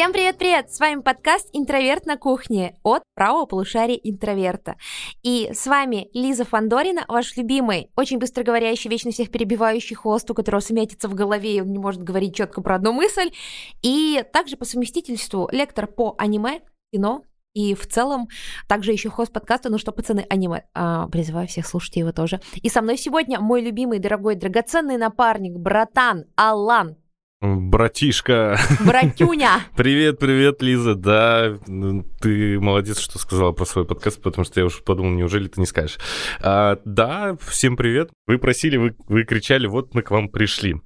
Всем 0.00 0.14
привет-привет! 0.14 0.72
С 0.72 0.80
вами 0.80 1.02
подкаст 1.02 1.50
«Интроверт 1.52 2.06
на 2.06 2.16
кухне» 2.16 2.74
от 2.82 3.02
правого 3.14 3.44
полушария 3.44 3.96
интроверта. 4.02 4.76
И 5.22 5.50
с 5.52 5.66
вами 5.66 6.08
Лиза 6.14 6.46
Фандорина, 6.46 7.04
ваш 7.06 7.36
любимый, 7.36 7.90
очень 7.96 8.16
быстро 8.16 8.42
говорящий, 8.42 8.88
вечно 8.88 9.10
всех 9.10 9.30
перебивающий 9.30 9.94
хост, 9.94 10.30
у 10.30 10.34
которого 10.34 10.60
сумятится 10.60 11.06
в 11.06 11.14
голове, 11.14 11.56
и 11.56 11.60
он 11.60 11.66
не 11.66 11.78
может 11.78 12.02
говорить 12.02 12.34
четко 12.34 12.62
про 12.62 12.76
одну 12.76 12.94
мысль. 12.94 13.30
И 13.82 14.24
также 14.32 14.56
по 14.56 14.64
совместительству 14.64 15.50
лектор 15.52 15.86
по 15.86 16.14
аниме, 16.16 16.62
кино, 16.94 17.24
и 17.52 17.74
в 17.74 17.86
целом 17.86 18.28
также 18.68 18.92
еще 18.92 19.10
хост 19.10 19.34
подкаста 19.34 19.68
«Ну 19.68 19.76
что, 19.76 19.92
пацаны, 19.92 20.24
аниме». 20.30 20.64
А, 20.72 21.08
призываю 21.08 21.46
всех 21.46 21.66
слушать 21.66 21.96
его 21.96 22.12
тоже. 22.12 22.40
И 22.54 22.70
со 22.70 22.80
мной 22.80 22.96
сегодня 22.96 23.38
мой 23.38 23.60
любимый, 23.60 23.98
дорогой, 23.98 24.36
драгоценный 24.36 24.96
напарник, 24.96 25.58
братан 25.58 26.24
Алан. 26.36 26.96
Братишка. 27.42 28.58
Братюня. 28.84 29.64
Привет, 29.74 30.18
привет, 30.18 30.60
Лиза. 30.60 30.94
Да, 30.94 31.56
ну, 31.66 32.04
ты 32.20 32.60
молодец, 32.60 32.98
что 33.00 33.18
сказала 33.18 33.52
про 33.52 33.64
свой 33.64 33.86
подкаст, 33.86 34.20
потому 34.20 34.44
что 34.44 34.60
я 34.60 34.66
уже 34.66 34.82
подумал, 34.82 35.12
неужели 35.12 35.48
ты 35.48 35.58
не 35.58 35.66
скажешь. 35.66 35.98
А, 36.42 36.78
да, 36.84 37.38
всем 37.40 37.78
привет. 37.78 38.10
Вы 38.26 38.36
просили, 38.36 38.76
вы, 38.76 38.94
вы 39.08 39.24
кричали, 39.24 39.66
вот 39.66 39.94
мы 39.94 40.02
к 40.02 40.10
вам 40.10 40.28
пришли. 40.28 40.82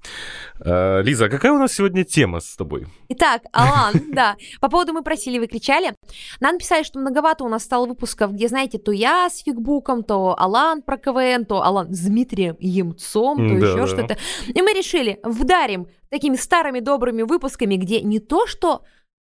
А, 0.61 1.01
Лиза, 1.01 1.25
а 1.25 1.29
какая 1.29 1.51
у 1.51 1.59
нас 1.59 1.73
сегодня 1.73 2.05
тема 2.05 2.39
с 2.39 2.55
тобой? 2.55 2.87
Итак, 3.09 3.43
Алан, 3.53 4.13
да, 4.13 4.37
по 4.61 4.69
поводу 4.69 4.93
мы 4.93 5.03
просили, 5.03 5.41
вы 5.41 5.49
кричали. 5.49 5.95
Нам 6.39 6.53
написали, 6.53 6.85
что 6.85 7.01
многовато 7.01 7.43
у 7.43 7.49
нас 7.49 7.65
стало 7.65 7.87
выпусков, 7.87 8.33
где, 8.33 8.47
знаете, 8.47 8.79
то 8.79 8.93
я 8.93 9.29
с 9.29 9.43
фигбуком, 9.43 10.05
то 10.05 10.37
Алан 10.39 10.83
про 10.83 10.99
КВН, 10.99 11.47
то 11.47 11.65
Алан 11.65 11.93
с 11.93 11.99
Дмитрием 11.99 12.55
Емцом, 12.61 13.39
то 13.39 13.61
да, 13.61 13.67
еще 13.67 13.77
да. 13.77 13.87
что-то. 13.89 14.19
И 14.47 14.63
мы 14.63 14.73
решили, 14.73 15.19
вдарим 15.25 15.89
такими 16.15 16.37
старыми 16.37 16.81
добрыми 16.81 17.23
выпусками, 17.23 17.75
где 17.77 18.01
не 18.01 18.21
то 18.21 18.47
что 18.47 18.83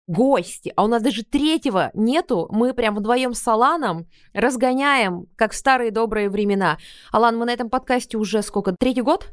гости, 0.08 0.72
а 0.77 0.84
у 0.84 0.88
нас 0.88 1.02
даже 1.02 1.22
третьего 1.25 1.91
нету. 1.94 2.48
Мы 2.50 2.75
прям 2.75 2.97
вдвоем 2.97 3.34
с 3.34 3.47
Аланом 3.47 4.06
разгоняем, 4.34 5.27
как 5.36 5.53
в 5.53 5.56
старые 5.56 5.91
добрые 5.91 6.28
времена. 6.28 6.78
Алан, 7.12 7.38
мы 7.38 7.47
на 7.47 7.50
этом 7.50 7.70
подкасте 7.70 8.19
уже 8.19 8.42
сколько? 8.42 8.75
Третий 8.78 9.03
год? 9.03 9.33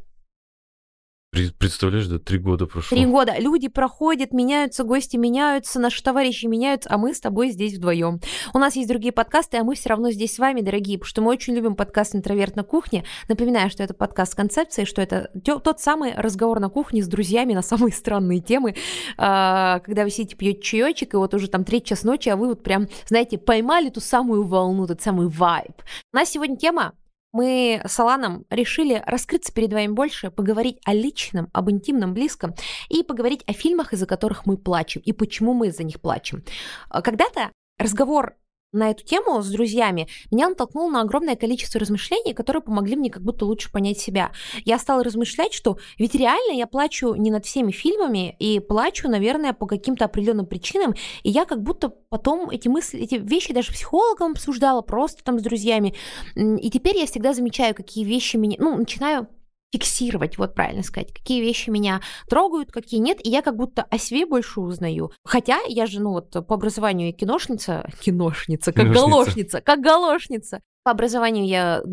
Представляешь, 1.60 2.08
да, 2.08 2.18
три 2.18 2.40
года 2.40 2.66
прошло. 2.66 2.98
Три 2.98 3.06
года. 3.06 3.36
Люди 3.38 3.68
проходят, 3.68 4.34
меняются, 4.34 4.84
гости 4.84 5.16
меняются, 5.16 5.80
наши 5.80 6.04
товарищи 6.04 6.48
меняются, 6.48 6.90
а 6.92 6.98
мы 6.98 7.14
с 7.14 7.20
тобой 7.20 7.52
здесь 7.52 7.76
вдвоем. 7.76 8.20
У 8.54 8.58
нас 8.58 8.76
есть 8.76 8.90
другие 8.90 9.12
подкасты, 9.12 9.58
а 9.58 9.64
мы 9.64 9.76
все 9.76 9.90
равно 9.90 10.12
здесь 10.12 10.36
с 10.36 10.40
вами, 10.40 10.62
дорогие, 10.62 10.98
потому 10.98 11.10
что 11.10 11.22
мы 11.22 11.30
очень 11.32 11.54
любим 11.54 11.76
подкаст 11.76 12.16
«Интроверт 12.16 12.56
на 12.56 12.64
кухне». 12.64 13.06
Напоминаю, 13.28 13.70
что 13.70 13.84
это 13.84 13.94
подкаст 13.94 14.34
с 14.34 14.36
концепцией, 14.36 14.86
что 14.86 15.02
это 15.02 15.30
тот 15.44 15.80
самый 15.80 16.14
разговор 16.16 16.60
на 16.60 16.70
кухне 16.70 17.04
с 17.04 17.08
друзьями 17.08 17.54
на 17.54 17.62
самые 17.62 17.94
странные 17.94 18.40
темы, 18.40 18.76
а, 19.18 19.80
когда 19.80 20.04
вы 20.04 20.10
сидите, 20.10 20.36
пьете 20.36 20.62
чаечек, 20.62 21.14
и 21.14 21.18
вот 21.18 21.34
уже 21.34 21.48
там 21.48 21.64
третий 21.64 21.90
час 21.90 22.04
ночи, 22.04 22.30
а 22.30 22.36
вы 22.36 22.48
вот 22.48 22.64
прям, 22.64 22.88
знаете, 23.08 23.38
поймали 23.38 23.90
ту 23.90 24.00
самую 24.00 24.44
волну, 24.44 24.88
тот 24.88 25.02
самый 25.02 25.28
вайб. 25.28 25.74
У 26.12 26.18
нас 26.18 26.30
сегодня 26.30 26.58
тема 26.58 26.94
мы 27.32 27.82
с 27.86 28.00
Аланом 28.00 28.46
решили 28.50 29.04
раскрыться 29.06 29.54
перед 29.54 29.72
вами 29.72 29.88
больше, 29.88 30.32
поговорить 30.32 30.80
о 30.86 30.94
личном, 30.94 31.50
об 31.54 31.70
интимном, 31.70 32.14
близком 32.14 32.56
и 32.90 33.04
поговорить 33.04 33.44
о 33.48 33.54
фильмах, 33.54 33.94
из-за 33.94 34.06
которых 34.06 34.46
мы 34.46 34.58
плачем 34.58 35.02
и 35.06 35.14
почему 35.14 35.54
мы 35.54 35.72
за 35.72 35.84
них 35.84 36.02
плачем. 36.02 36.44
Когда-то 36.90 37.52
разговор 37.78 38.36
на 38.72 38.92
эту 38.92 39.04
тему 39.04 39.42
с 39.42 39.50
друзьями 39.50 40.08
меня 40.32 40.50
натолкнул 40.50 40.90
на 40.90 41.02
огромное 41.02 41.36
количество 41.36 41.80
размышлений, 41.80 42.34
которые 42.34 42.62
помогли 42.62 42.96
мне 42.96 43.10
как 43.10 43.24
будто 43.24 43.46
лучше 43.46 43.72
понять 43.72 44.00
себя. 44.00 44.32
Я 44.66 44.78
стала 44.78 45.04
размышлять, 45.04 45.54
что 45.54 45.78
ведь 45.98 46.16
реально 46.16 46.54
я 46.54 46.68
плачу 46.68 47.16
не 47.16 47.32
над 47.32 47.46
всеми 47.46 47.72
фильмами 47.72 48.36
и 48.40 48.60
плачу, 48.60 49.10
наверное, 49.10 49.54
по 49.54 49.66
каким-то 49.66 50.06
определенным 50.06 50.46
причинам, 50.46 50.94
и 51.24 51.30
я 51.30 51.46
как 51.46 51.64
будто 51.64 51.90
потом 51.90 52.50
эти 52.50 52.68
мысли, 52.68 53.00
эти 53.00 53.16
вещи 53.16 53.54
даже 53.54 53.72
психологом 53.72 54.32
обсуждала, 54.32 54.82
просто 54.82 55.24
там 55.24 55.40
с 55.40 55.42
друзьями, 55.42 55.96
и 56.36 56.70
теперь 56.70 56.98
я 56.98 57.06
всегда 57.06 57.34
замечаю, 57.34 57.74
какие 57.74 58.04
вещи 58.06 58.38
меня, 58.38 58.56
ну, 58.60 58.78
начинаю 58.78 59.28
фиксировать, 59.72 60.38
вот 60.38 60.56
правильно 60.56 60.84
сказать, 60.84 61.14
какие 61.14 61.42
вещи 61.42 61.70
меня 61.70 62.02
трогают, 62.28 62.72
какие 62.72 63.00
нет, 63.00 63.26
и 63.26 63.30
я 63.30 63.42
как 63.42 63.56
будто 63.56 63.84
о 63.84 63.98
себе 63.98 64.26
больше 64.26 64.62
узнаю. 64.62 65.12
Хотя 65.24 65.60
я 65.68 65.86
же, 65.86 66.02
ну 66.02 66.12
вот, 66.12 66.32
по 66.32 66.56
образованию 66.56 67.14
киношница, 67.14 67.88
киношница, 68.02 68.72
как 68.72 68.86
киношница. 68.86 69.10
галошница, 69.10 69.62
как 69.62 69.82
галошница. 69.82 70.62
По 70.84 70.92
образованию 70.92 71.46
я 71.46 71.84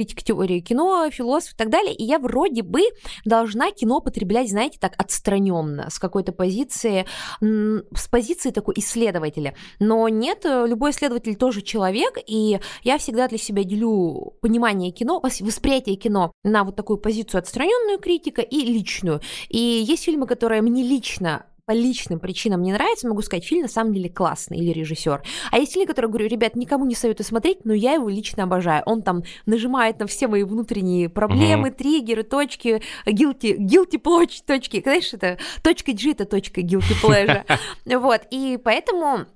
критик 0.00 0.22
теории 0.22 0.60
кино, 0.60 1.10
философ 1.10 1.52
и 1.52 1.56
так 1.56 1.68
далее, 1.68 1.94
и 1.94 2.04
я 2.04 2.18
вроде 2.18 2.62
бы 2.62 2.80
должна 3.26 3.70
кино 3.70 4.00
потреблять, 4.00 4.48
знаете, 4.48 4.78
так 4.80 4.94
отстраненно, 4.96 5.90
с 5.90 5.98
какой-то 5.98 6.32
позиции, 6.32 7.04
с 7.40 8.08
позиции 8.10 8.50
такой 8.50 8.76
исследователя. 8.78 9.54
Но 9.78 10.08
нет, 10.08 10.46
э, 10.46 10.64
любой 10.66 10.92
исследователь 10.92 11.36
тоже 11.36 11.60
человек, 11.60 12.16
и 12.26 12.60
я 12.82 12.96
всегда 12.96 13.28
для 13.28 13.36
себя 13.36 13.62
делю 13.62 14.32
понимание 14.40 14.90
кино, 14.90 15.20
восприятие 15.20 15.96
кино 15.96 16.32
на 16.44 16.64
вот 16.64 16.76
такую 16.76 16.96
позицию 16.96 17.40
отстраненную 17.40 17.98
критика 17.98 18.40
и 18.40 18.60
личную. 18.60 19.20
И 19.50 19.58
есть 19.58 20.04
фильмы, 20.04 20.26
которые 20.26 20.62
мне 20.62 20.82
лично 20.82 21.44
по 21.70 21.72
личным 21.72 22.18
причинам 22.18 22.62
не 22.62 22.72
нравится, 22.72 23.06
могу 23.06 23.22
сказать, 23.22 23.44
фильм 23.44 23.62
на 23.62 23.68
самом 23.68 23.94
деле 23.94 24.10
классный 24.10 24.58
или 24.58 24.72
режиссер. 24.72 25.22
А 25.52 25.56
есть 25.56 25.72
фильм, 25.72 25.86
который 25.86 26.10
говорю, 26.10 26.26
ребят, 26.26 26.56
никому 26.56 26.84
не 26.84 26.96
советую 26.96 27.24
смотреть, 27.24 27.64
но 27.64 27.72
я 27.72 27.92
его 27.92 28.08
лично 28.08 28.42
обожаю. 28.42 28.82
Он 28.86 29.02
там 29.02 29.22
нажимает 29.46 30.00
на 30.00 30.08
все 30.08 30.26
мои 30.26 30.42
внутренние 30.42 31.08
проблемы, 31.08 31.68
mm-hmm. 31.68 31.76
триггеры, 31.76 32.22
точки, 32.24 32.82
guilty, 33.06 33.56
guilty 33.56 34.02
pleasure, 34.02 34.42
точки. 34.44 34.82
Знаешь, 34.82 35.14
это 35.14 35.38
точка 35.62 35.92
G, 35.92 36.10
это 36.10 36.24
точка 36.24 36.60
guilty 36.60 37.00
pleasure. 37.00 37.44
Вот, 38.00 38.22
и 38.32 38.58
поэтому 38.62 39.26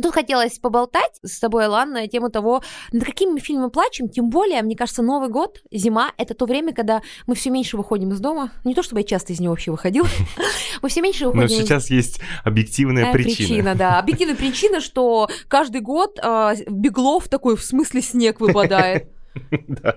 Тут 0.00 0.12
хотелось 0.12 0.58
поболтать 0.58 1.18
с 1.22 1.38
тобой, 1.38 1.66
Алан, 1.66 1.92
на 1.92 2.06
тему 2.06 2.28
того, 2.28 2.62
над 2.92 3.04
какими 3.04 3.40
фильмами 3.40 3.70
плачем, 3.70 4.08
тем 4.08 4.28
более, 4.28 4.60
мне 4.62 4.76
кажется, 4.76 5.02
Новый 5.02 5.30
год, 5.30 5.62
зима— 5.70 6.12
это 6.18 6.34
то 6.34 6.44
время, 6.44 6.74
когда 6.74 7.00
мы 7.26 7.34
все 7.34 7.48
меньше 7.48 7.78
выходим 7.78 8.10
из 8.10 8.20
дома. 8.20 8.52
Не 8.64 8.74
то, 8.74 8.82
чтобы 8.82 9.00
я 9.00 9.06
часто 9.06 9.32
из 9.32 9.40
него 9.40 9.52
вообще 9.52 9.70
выходила. 9.70 10.06
Мы 10.82 10.90
все 10.90 11.00
меньше 11.00 11.26
выходим. 11.26 11.42
Но 11.42 11.48
сейчас 11.48 11.90
есть 11.90 12.20
объективная 12.44 13.10
причина. 13.12 13.36
Причина, 13.36 13.74
да. 13.74 13.98
Объективная 13.98 14.36
причина, 14.36 14.80
что 14.80 15.28
каждый 15.48 15.80
год 15.80 16.18
а, 16.22 16.54
Беглов 16.68 17.28
такой 17.28 17.56
в 17.56 17.62
смысле 17.62 18.02
снег 18.02 18.40
выпадает. 18.40 19.15
Да. 19.68 19.96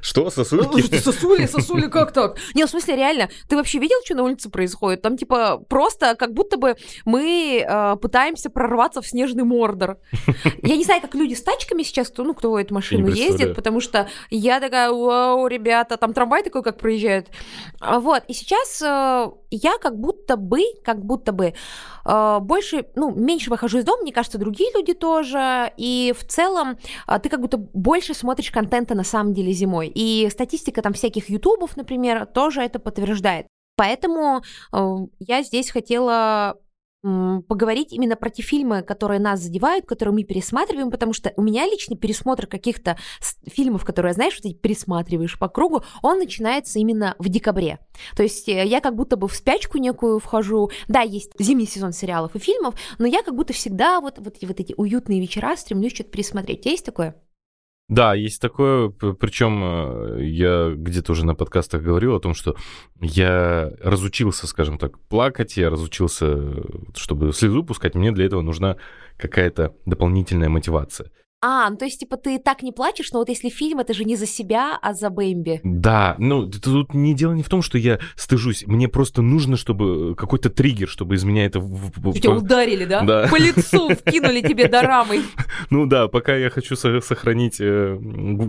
Что, 0.00 0.30
сосульки? 0.30 0.96
Сосули, 0.98 1.46
сосули, 1.46 1.88
как 1.88 2.12
так? 2.12 2.36
Не, 2.54 2.64
в 2.64 2.70
смысле, 2.70 2.96
реально, 2.96 3.28
ты 3.48 3.56
вообще 3.56 3.78
видел, 3.78 3.96
что 4.04 4.14
на 4.14 4.22
улице 4.22 4.50
происходит? 4.50 5.02
Там, 5.02 5.16
типа, 5.16 5.58
просто 5.68 6.14
как 6.14 6.32
будто 6.32 6.56
бы 6.56 6.76
мы 7.04 7.64
э, 7.66 7.96
пытаемся 7.96 8.50
прорваться 8.50 9.00
в 9.00 9.06
снежный 9.06 9.44
мордор. 9.44 9.98
Я 10.62 10.76
не 10.76 10.84
знаю, 10.84 11.00
как 11.00 11.14
люди 11.14 11.34
с 11.34 11.42
тачками 11.42 11.82
сейчас, 11.82 12.08
кто, 12.08 12.24
ну, 12.24 12.34
кто 12.34 12.50
в 12.50 12.56
эту 12.56 12.74
машину 12.74 13.08
ездит, 13.08 13.54
потому 13.54 13.80
что 13.80 14.08
я 14.30 14.60
такая, 14.60 14.90
вау, 14.90 15.46
ребята, 15.46 15.96
там 15.96 16.12
трамвай 16.12 16.42
такой, 16.42 16.62
как 16.62 16.78
проезжает. 16.78 17.28
А, 17.80 18.00
вот, 18.00 18.22
и 18.28 18.34
сейчас 18.34 18.82
э, 18.82 19.30
я 19.50 19.78
как 19.78 19.98
будто 19.98 20.36
бы, 20.36 20.60
как 20.84 21.04
будто 21.04 21.32
бы 21.32 21.54
больше, 22.40 22.86
ну, 22.94 23.14
меньше 23.14 23.50
выхожу 23.50 23.78
из 23.78 23.84
дома, 23.84 24.02
мне 24.02 24.12
кажется, 24.12 24.38
другие 24.38 24.70
люди 24.74 24.94
тоже, 24.94 25.72
и 25.76 26.14
в 26.16 26.24
целом 26.24 26.78
э, 27.08 27.18
ты 27.18 27.28
как 27.28 27.40
будто 27.40 27.56
больше 27.56 28.14
смотришь 28.14 28.50
контент 28.50 28.76
контента 28.76 28.94
на 28.94 29.04
самом 29.04 29.32
деле 29.32 29.52
зимой. 29.52 29.90
И 29.94 30.28
статистика 30.30 30.82
там 30.82 30.92
всяких 30.92 31.30
ютубов, 31.30 31.76
например, 31.76 32.26
тоже 32.26 32.62
это 32.62 32.78
подтверждает. 32.78 33.46
Поэтому 33.76 34.42
э, 34.72 34.96
я 35.18 35.42
здесь 35.42 35.70
хотела 35.70 36.56
поговорить 37.48 37.92
именно 37.92 38.16
про 38.16 38.30
те 38.30 38.42
фильмы, 38.42 38.82
которые 38.82 39.20
нас 39.20 39.40
задевают, 39.40 39.86
которые 39.86 40.14
мы 40.14 40.24
пересматриваем, 40.24 40.90
потому 40.90 41.12
что 41.12 41.32
у 41.36 41.42
меня 41.42 41.64
лично 41.66 41.96
пересмотр 41.96 42.46
каких-то 42.46 42.98
фильмов, 43.46 43.84
которые, 43.84 44.12
знаешь, 44.14 44.34
вот 44.34 44.42
ты 44.42 44.54
пересматриваешь 44.54 45.38
по 45.38 45.48
кругу, 45.48 45.82
он 46.02 46.18
начинается 46.18 46.78
именно 46.78 47.14
в 47.18 47.28
декабре. 47.28 47.78
То 48.16 48.22
есть 48.22 48.48
э, 48.48 48.66
я 48.66 48.80
как 48.80 48.96
будто 48.96 49.16
бы 49.16 49.28
в 49.28 49.34
спячку 49.34 49.78
некую 49.78 50.18
вхожу. 50.18 50.70
Да, 50.88 51.00
есть 51.02 51.32
зимний 51.38 51.66
сезон 51.66 51.92
сериалов 51.92 52.34
и 52.34 52.38
фильмов, 52.38 52.74
но 52.98 53.06
я 53.06 53.22
как 53.22 53.34
будто 53.34 53.52
всегда 53.52 54.00
вот, 54.00 54.18
вот, 54.18 54.36
вот 54.40 54.60
эти 54.60 54.74
уютные 54.76 55.20
вечера 55.20 55.56
стремлюсь 55.56 55.94
что-то 55.94 56.10
пересмотреть. 56.10 56.66
Есть 56.66 56.84
такое? 56.84 57.14
Да, 57.88 58.14
есть 58.14 58.40
такое, 58.40 58.88
причем 58.88 59.62
э, 59.62 60.24
я 60.24 60.72
где-то 60.74 61.12
уже 61.12 61.24
на 61.24 61.36
подкастах 61.36 61.82
говорил 61.82 62.16
о 62.16 62.20
том, 62.20 62.34
что 62.34 62.56
я 63.00 63.70
разучился, 63.80 64.48
скажем 64.48 64.76
так, 64.76 64.98
плакать, 65.08 65.56
я 65.56 65.70
разучился, 65.70 66.36
чтобы 66.96 67.32
слезу 67.32 67.62
пускать, 67.62 67.94
мне 67.94 68.10
для 68.10 68.26
этого 68.26 68.42
нужна 68.42 68.76
какая-то 69.16 69.76
дополнительная 69.86 70.48
мотивация. 70.48 71.12
А, 71.48 71.70
ну 71.70 71.76
то 71.76 71.84
есть, 71.84 72.00
типа, 72.00 72.16
ты 72.16 72.40
так 72.40 72.64
не 72.64 72.72
плачешь, 72.72 73.12
но 73.12 73.20
вот 73.20 73.28
если 73.28 73.50
фильм, 73.50 73.78
это 73.78 73.94
же 73.94 74.02
не 74.04 74.16
за 74.16 74.26
себя, 74.26 74.76
а 74.82 74.94
за 74.94 75.10
Бэмби. 75.10 75.60
Да, 75.62 76.16
ну 76.18 76.50
тут 76.50 76.92
не 76.92 77.14
дело 77.14 77.34
не 77.34 77.44
в 77.44 77.48
том, 77.48 77.62
что 77.62 77.78
я 77.78 78.00
стыжусь, 78.16 78.64
мне 78.66 78.88
просто 78.88 79.22
нужно, 79.22 79.56
чтобы 79.56 80.16
какой-то 80.16 80.50
триггер, 80.50 80.88
чтобы 80.88 81.14
из 81.14 81.22
меня 81.22 81.46
это... 81.46 81.60
в- 81.60 81.92
в- 81.94 82.12
Тебя 82.14 82.32
ударили, 82.32 82.84
да? 82.84 83.02
Да. 83.02 83.28
По 83.30 83.36
лицу 83.36 83.90
вкинули 83.90 84.40
тебе 84.40 84.66
дорамой. 84.66 85.20
Ну 85.70 85.86
да, 85.86 86.08
пока 86.08 86.34
я 86.36 86.50
хочу 86.50 86.74
со- 86.74 87.00
сохранить 87.00 87.60
э, 87.60 87.96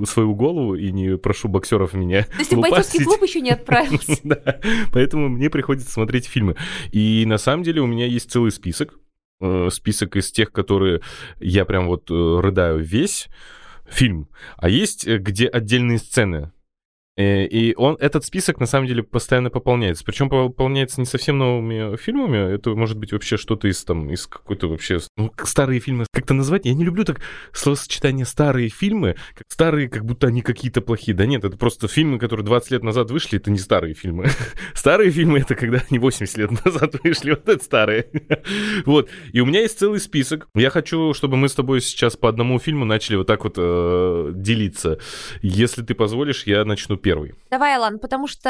свою 0.08 0.34
голову 0.34 0.76
и 0.76 0.92
не 0.92 1.18
прошу 1.18 1.48
боксеров 1.50 1.94
меня 1.94 2.24
То 2.24 2.38
есть 2.40 2.50
ты 2.50 2.56
в 2.56 2.60
бойцовский 2.62 3.04
клуб 3.04 3.22
еще 3.22 3.42
не 3.42 3.52
отправился. 3.52 4.18
Да, 4.24 4.60
поэтому 4.92 5.30
мне 5.30 5.50
приходится 5.52 5.92
смотреть 5.92 6.26
фильмы. 6.26 6.56
И 6.92 7.24
на 7.28 7.38
самом 7.38 7.62
деле 7.64 7.82
у 7.82 7.86
меня 7.86 8.08
есть 8.08 8.32
целый 8.32 8.52
список. 8.52 9.00
Э, 9.40 9.70
Список 9.72 10.16
из 10.16 10.32
тех, 10.32 10.52
которые 10.52 11.02
я 11.40 11.66
прям 11.66 11.88
вот 11.88 12.10
э, 12.10 12.40
рыдаю 12.42 12.80
весь 12.80 13.28
фильм. 13.86 14.30
А 14.58 14.70
есть, 14.70 15.08
э, 15.08 15.18
где 15.18 15.48
отдельные 15.48 15.98
сцены. 15.98 16.52
Э, 17.18 17.46
И 17.46 17.74
он, 17.76 17.98
этот 18.00 18.24
список, 18.24 18.60
на 18.60 18.66
самом 18.66 18.88
деле, 18.88 19.04
постоянно 19.04 19.50
пополняется. 19.50 20.04
Причем 20.06 20.30
пополняется 20.30 21.02
не 21.02 21.06
совсем 21.06 21.38
новыми 21.38 21.98
фильмами. 21.98 22.54
Это 22.54 22.70
может 22.76 22.98
быть 22.98 23.12
вообще 23.12 23.38
что-то 23.38 23.68
из, 23.68 23.84
там, 23.84 24.10
из 24.12 24.28
какой-то 24.28 24.70
вообще... 24.70 25.00
Ну, 25.18 25.32
старые 25.44 25.80
фильмы 25.80 26.06
как-то 26.14 26.34
назвать. 26.34 26.66
Я 26.66 26.74
не 26.74 26.86
люблю 26.86 27.04
так 27.04 27.22
словосочетание 27.52 28.26
«старые 28.26 28.70
фильмы», 28.70 29.16
как 29.34 29.46
старые, 29.50 29.90
как 29.90 30.06
будто 30.06 30.28
они 30.28 30.42
какие-то 30.42 30.82
плохие. 30.82 31.16
Да 31.16 31.26
нет, 31.26 31.44
это 31.44 31.58
просто 31.58 31.88
фильмы, 31.88 32.20
которые 32.20 32.46
20 32.46 32.72
лет 32.72 32.84
назад 32.84 33.12
вышли, 33.12 33.38
это 33.40 33.52
не 33.52 33.60
старые 33.60 33.94
фильмы. 33.94 34.28
Старые 34.74 35.12
фильмы— 35.12 35.40
это 35.40 35.56
когда 35.56 35.84
они 35.90 36.00
80 36.00 36.38
лет 36.38 36.66
назад 36.66 36.96
вышли, 37.04 37.32
вот 37.32 37.50
это 37.50 37.64
старые. 37.64 38.08
Вот. 38.86 39.10
И 39.34 39.40
у 39.42 39.46
меня 39.46 39.62
есть 39.62 39.80
целый 39.80 40.00
список. 40.00 40.48
Я 40.56 40.70
хочу, 40.70 41.14
чтобы 41.14 41.38
мы 41.38 41.50
с 41.50 41.54
тобой 41.54 41.82
сейчас 41.82 42.16
по 42.16 42.30
одному 42.30 42.60
фильму 42.60 42.86
начали 42.86 43.16
вот 43.16 43.28
так 43.28 43.44
вот 43.44 43.56
э, 43.58 44.32
делиться. 44.36 45.00
Если 45.42 45.82
ты 45.82 45.96
позволишь, 45.96 46.44
я 46.46 46.64
начну 46.66 46.98
первый. 47.08 47.36
Давай, 47.52 47.76
Алан, 47.76 48.00
потому 48.00 48.28
что 48.28 48.50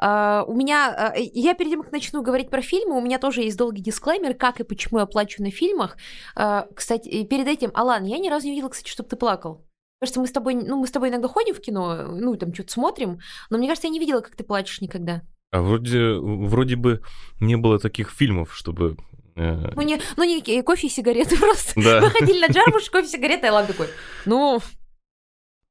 э, 0.00 0.42
у 0.46 0.54
меня... 0.54 1.12
э, 1.16 1.20
я 1.34 1.54
перед 1.54 1.70
тем, 1.70 1.82
как 1.82 1.92
начну 1.92 2.22
говорить 2.22 2.50
про 2.50 2.60
фильмы, 2.62 2.96
у 2.98 3.00
меня 3.00 3.18
тоже 3.18 3.42
есть 3.42 3.56
долгий 3.56 3.82
дисклеймер, 3.82 4.34
как 4.34 4.60
и 4.60 4.64
почему 4.64 4.98
я 4.98 5.06
плачу 5.06 5.42
на 5.42 5.50
фильмах. 5.50 5.96
Э, 6.36 6.62
кстати, 6.74 7.08
и 7.08 7.24
перед 7.26 7.46
этим, 7.46 7.70
Алан, 7.74 8.04
я 8.04 8.18
ни 8.18 8.28
разу 8.28 8.46
не 8.46 8.52
видела, 8.54 8.70
кстати, 8.70 8.88
чтобы 8.90 9.08
ты 9.08 9.16
плакал. 9.16 9.64
Кажется, 10.00 10.20
мы 10.20 10.26
с 10.26 10.32
тобой, 10.32 10.54
ну, 10.54 10.80
мы 10.80 10.86
с 10.86 10.90
тобой 10.90 11.10
иногда 11.10 11.28
ходим 11.28 11.54
в 11.54 11.60
кино, 11.60 12.08
ну, 12.08 12.34
там 12.36 12.52
что-то 12.52 12.72
смотрим, 12.72 13.20
но 13.50 13.58
мне 13.58 13.68
кажется, 13.68 13.86
я 13.86 13.92
не 13.92 14.00
видела, 14.00 14.20
как 14.20 14.34
ты 14.34 14.42
плачешь 14.44 14.80
никогда. 14.80 15.22
А 15.52 15.60
вроде, 15.60 16.14
вроде 16.18 16.76
бы 16.76 17.02
не 17.40 17.56
было 17.56 17.78
таких 17.78 18.10
фильмов, 18.10 18.52
чтобы... 18.52 18.96
э, 19.36 19.70
Ну, 19.76 19.82
не, 19.82 20.00
ну, 20.16 20.24
не 20.24 20.40
э, 20.40 20.62
кофе 20.62 20.88
и 20.88 20.90
сигареты 20.90 21.36
просто. 21.40 21.80
Да. 21.80 22.00
Мы 22.00 22.10
ходили 22.10 22.40
на 22.40 22.46
Джармуш, 22.50 22.90
кофе, 22.90 23.06
сигареты, 23.06 23.46
и 23.46 23.50
Алан 23.50 23.66
такой, 23.66 23.86
ну, 24.24 24.60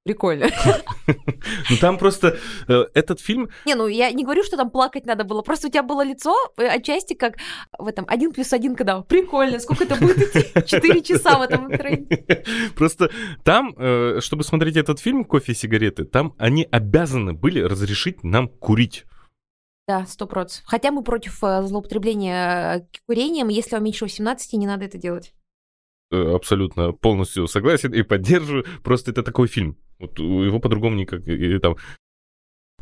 прикольно. 0.03 0.50
Ну 1.69 1.77
там 1.77 1.98
просто 1.98 2.38
э, 2.68 2.86
этот 2.94 3.19
фильм... 3.19 3.50
Не, 3.65 3.75
ну 3.75 3.88
я 3.88 4.12
не 4.12 4.24
говорю, 4.24 4.44
что 4.44 4.57
там 4.57 4.69
плакать 4.69 5.06
надо 5.06 5.24
было. 5.24 5.42
Просто 5.42 5.68
у 5.68 5.71
тебя 5.71 5.81
было 5.81 6.03
лицо 6.03 6.36
э, 6.57 6.68
отчасти 6.68 7.13
как 7.13 7.38
в 7.77 7.88
этом 7.88 8.06
один 8.07 8.31
плюс 8.31 8.53
один, 8.53 8.75
когда 8.75 9.01
прикольно, 9.01 9.59
сколько 9.59 9.86
это 9.86 9.95
будет 9.95 10.18
идти? 10.18 10.65
Четыре 10.65 11.01
часа 11.01 11.39
в 11.39 11.42
этом. 11.42 11.71
Просто 12.75 13.09
там, 13.44 13.74
э, 13.77 14.19
чтобы 14.21 14.44
смотреть 14.44 14.77
этот 14.77 15.00
фильм 15.00 15.24
«Кофе 15.24 15.53
и 15.53 15.56
сигареты», 15.56 16.06
там 16.06 16.36
они 16.38 16.68
обязаны 16.71 17.33
были 17.33 17.62
разрешить 17.62 18.24
нам 18.24 18.47
курить. 18.47 19.06
Да, 19.88 20.06
сто 20.06 20.27
процентов. 20.27 20.69
Хотя 20.69 20.92
мы 20.92 21.04
против 21.04 21.39
злоупотребления 21.39 22.88
курением. 23.07 23.47
Если 23.47 23.75
вам 23.75 23.83
меньше 23.83 24.06
18, 24.06 24.54
не 24.54 24.68
надо 24.68 24.86
это 24.86 24.97
делать. 24.97 25.33
Э, 26.12 26.36
Абсолютно 26.36 26.92
полностью 26.92 27.48
согласен 27.48 27.94
и 27.94 28.04
поддерживаю. 28.04 28.66
Просто 28.84 29.12
это 29.12 29.24
такой 29.24 29.48
фильм. 29.48 29.78
Вот 30.00 30.19
его 30.19 30.60
по-другому 30.60 30.96
никак... 30.96 31.25
и 31.28 31.58
там... 31.60 31.78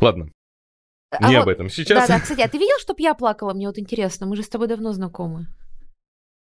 Ладно, 0.01 0.31
А 1.11 1.29
не 1.29 1.35
вот- 1.35 1.43
об 1.43 1.49
этом 1.49 1.69
сейчас. 1.69 2.07
Да, 2.07 2.15
да, 2.15 2.19
кстати, 2.21 2.41
а 2.41 2.47
ты 2.47 2.57
видел, 2.57 2.77
чтоб 2.79 2.99
я 2.99 3.13
плакала? 3.13 3.53
Мне 3.53 3.67
вот 3.67 3.77
интересно. 3.77 4.25
Мы 4.25 4.35
же 4.35 4.43
с 4.43 4.49
тобой 4.49 4.67
давно 4.67 4.93
знакомы. 4.93 5.47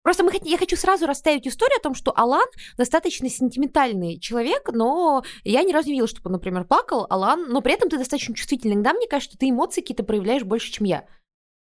Просто 0.04 0.24
мы, 0.24 0.32
я 0.44 0.58
хочу 0.58 0.78
сразу 0.78 1.06
расставить 1.06 1.48
историю 1.48 1.80
о 1.80 1.84
том, 1.84 1.94
что 1.94 2.14
Алан 2.16 2.48
достаточно 2.78 3.28
сентиментальный 3.30 4.20
человек, 4.20 4.70
но 4.72 5.24
я 5.44 5.64
ни 5.64 5.74
разу 5.74 5.88
не 5.88 5.94
видела, 5.94 6.08
чтобы 6.08 6.28
он, 6.28 6.34
например, 6.34 6.64
плакал. 6.64 7.08
Алан, 7.10 7.50
но 7.50 7.62
при 7.62 7.74
этом 7.74 7.90
ты 7.90 7.98
достаточно 7.98 8.34
чувствительный. 8.36 8.76
Иногда 8.76 8.94
мне 8.94 9.08
кажется, 9.08 9.32
что 9.32 9.40
ты 9.40 9.50
эмоции 9.50 9.82
какие-то 9.82 10.04
проявляешь 10.04 10.44
больше, 10.44 10.72
чем 10.72 10.86
я. 10.86 11.08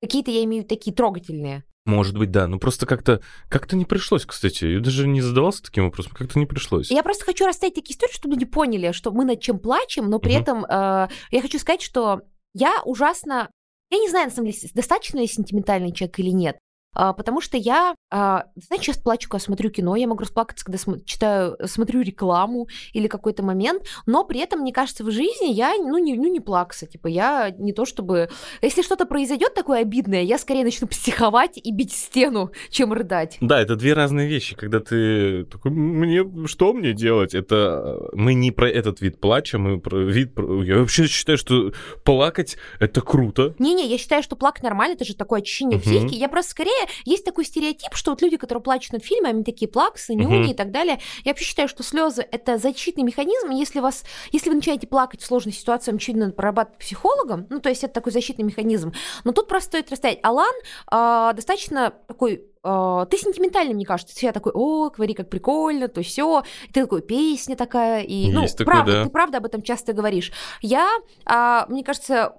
Какие-то 0.02 0.30
я 0.30 0.44
имею 0.44 0.62
в 0.62 0.66
виду 0.66 0.76
такие 0.76 0.94
трогательные. 0.94 1.64
Может 1.88 2.18
быть, 2.18 2.30
да. 2.30 2.46
Ну 2.46 2.58
просто 2.58 2.84
как-то 2.84 3.22
как-то 3.48 3.74
не 3.74 3.86
пришлось, 3.86 4.26
кстати. 4.26 4.66
Я 4.66 4.80
даже 4.80 5.08
не 5.08 5.22
задавался 5.22 5.62
таким 5.62 5.84
вопросом. 5.84 6.12
Как-то 6.14 6.38
не 6.38 6.44
пришлось. 6.44 6.90
Я 6.90 7.02
просто 7.02 7.24
хочу 7.24 7.46
расставить 7.46 7.74
такие 7.74 7.94
истории, 7.94 8.12
чтобы 8.12 8.34
люди 8.34 8.44
поняли, 8.44 8.92
что 8.92 9.10
мы 9.10 9.24
над 9.24 9.40
чем 9.40 9.58
плачем, 9.58 10.10
но 10.10 10.18
при 10.18 10.32
Мгм. 10.34 10.42
этом 10.42 10.64
э, 10.66 11.08
я 11.30 11.40
хочу 11.42 11.58
сказать, 11.58 11.80
что 11.80 12.20
я 12.52 12.82
ужасно... 12.84 13.48
Я 13.90 13.98
не 14.00 14.10
знаю, 14.10 14.26
на 14.28 14.34
самом 14.34 14.50
деле, 14.50 14.68
достаточно 14.74 15.16
ли 15.16 15.22
я 15.22 15.28
сентиментальный 15.28 15.90
человек 15.92 16.18
или 16.18 16.28
нет. 16.28 16.58
А, 17.00 17.12
потому 17.12 17.40
что 17.40 17.56
я, 17.56 17.94
а, 18.10 18.46
знаете, 18.56 18.86
часто 18.86 19.04
плачу, 19.04 19.28
когда 19.28 19.42
смотрю 19.44 19.70
кино, 19.70 19.94
я 19.94 20.08
могу 20.08 20.20
расплакаться, 20.22 20.64
когда 20.64 20.78
см- 20.78 21.04
читаю, 21.04 21.56
смотрю 21.66 22.02
рекламу 22.02 22.66
или 22.92 23.06
какой-то 23.06 23.44
момент, 23.44 23.84
но 24.04 24.24
при 24.24 24.40
этом, 24.40 24.60
мне 24.62 24.72
кажется, 24.72 25.04
в 25.04 25.10
жизни 25.12 25.52
я, 25.52 25.74
ну, 25.78 25.96
не, 25.98 26.14
ну, 26.16 26.26
не 26.26 26.40
плакса, 26.40 26.86
типа, 26.86 27.06
я 27.06 27.50
не 27.56 27.72
то 27.72 27.84
чтобы... 27.84 28.30
Если 28.62 28.82
что-то 28.82 29.06
произойдет 29.06 29.54
такое 29.54 29.82
обидное, 29.82 30.22
я 30.22 30.38
скорее 30.38 30.64
начну 30.64 30.88
психовать 30.88 31.56
и 31.56 31.72
бить 31.72 31.92
стену, 31.92 32.50
чем 32.68 32.92
рыдать. 32.92 33.38
Да, 33.40 33.60
это 33.60 33.76
две 33.76 33.92
разные 33.92 34.26
вещи. 34.26 34.56
Когда 34.56 34.80
ты 34.80 35.44
такой, 35.44 35.70
мне 35.70 36.48
что 36.48 36.72
мне 36.72 36.94
делать? 36.94 37.32
Это 37.32 38.08
э, 38.12 38.16
мы 38.16 38.34
не 38.34 38.50
про 38.50 38.68
этот 38.68 39.00
вид 39.00 39.20
плача, 39.20 39.58
мы 39.58 39.80
про 39.80 39.98
вид. 39.98 40.32
Я 40.36 40.78
вообще 40.78 41.06
считаю, 41.06 41.38
что 41.38 41.72
плакать 42.04 42.56
это 42.80 43.02
круто. 43.02 43.54
Не-не, 43.60 43.86
я 43.86 43.98
считаю, 43.98 44.24
что 44.24 44.34
плакать 44.34 44.64
нормально, 44.64 44.94
это 44.94 45.04
же 45.04 45.14
такое 45.14 45.42
очищение 45.42 45.78
Мгм. 45.78 45.84
психики. 45.84 46.14
Я 46.16 46.28
просто 46.28 46.50
скорее... 46.50 46.87
Есть 47.04 47.24
такой 47.24 47.44
стереотип, 47.44 47.94
что 47.94 48.12
вот 48.12 48.22
люди, 48.22 48.36
которые 48.36 48.62
плачут 48.62 48.92
над 48.92 49.04
фильмом, 49.04 49.30
они 49.30 49.44
такие 49.44 49.68
плаксы, 49.68 50.14
нюни 50.14 50.38
Мгм. 50.38 50.50
и 50.50 50.54
так 50.54 50.70
далее. 50.70 51.00
Я 51.24 51.32
вообще 51.32 51.44
считаю, 51.44 51.68
что 51.68 51.82
слезы— 51.82 52.26
это 52.30 52.58
защитный 52.58 53.04
механизм. 53.04 53.50
Если, 53.50 53.80
вас, 53.80 54.04
если 54.32 54.50
вы 54.50 54.56
начинаете 54.56 54.86
плакать 54.86 55.20
в 55.22 55.26
сложной 55.26 55.52
ситуации, 55.52 55.90
вам 55.90 55.96
очевидно 55.96 56.26
надо 56.26 56.36
прорабатывать 56.36 56.78
психологом. 56.78 57.46
Ну, 57.50 57.60
то 57.60 57.68
есть 57.68 57.84
это 57.84 57.94
такой 57.94 58.12
защитный 58.12 58.44
механизм. 58.44 58.92
Но 59.24 59.32
тут 59.32 59.48
просто 59.48 59.68
стоит 59.68 59.90
расставить. 59.90 60.18
Алан 60.22 60.54
а, 60.86 61.32
достаточно 61.32 61.92
такой 62.06 62.44
а, 62.62 63.06
ты 63.06 63.16
сентиментальный, 63.16 63.74
мне 63.74 63.86
кажется. 63.86 64.14
Ты 64.14 64.18
всегда 64.18 64.32
такой, 64.32 64.52
о, 64.54 64.90
говори, 64.90 65.14
как 65.14 65.30
прикольно, 65.30 65.88
то 65.88 66.02
все. 66.02 66.42
Ты 66.72 66.82
такой, 66.82 67.02
песня 67.02 67.56
такая. 67.56 68.02
И, 68.02 68.30
ну, 68.30 68.42
Есть 68.42 68.58
такое, 68.58 68.74
правда, 68.74 68.92
да. 68.92 69.04
ты 69.04 69.10
правда 69.10 69.38
об 69.38 69.46
этом 69.46 69.62
часто 69.62 69.92
говоришь. 69.92 70.32
Я, 70.60 70.88
а, 71.24 71.66
мне 71.68 71.84
кажется, 71.84 72.34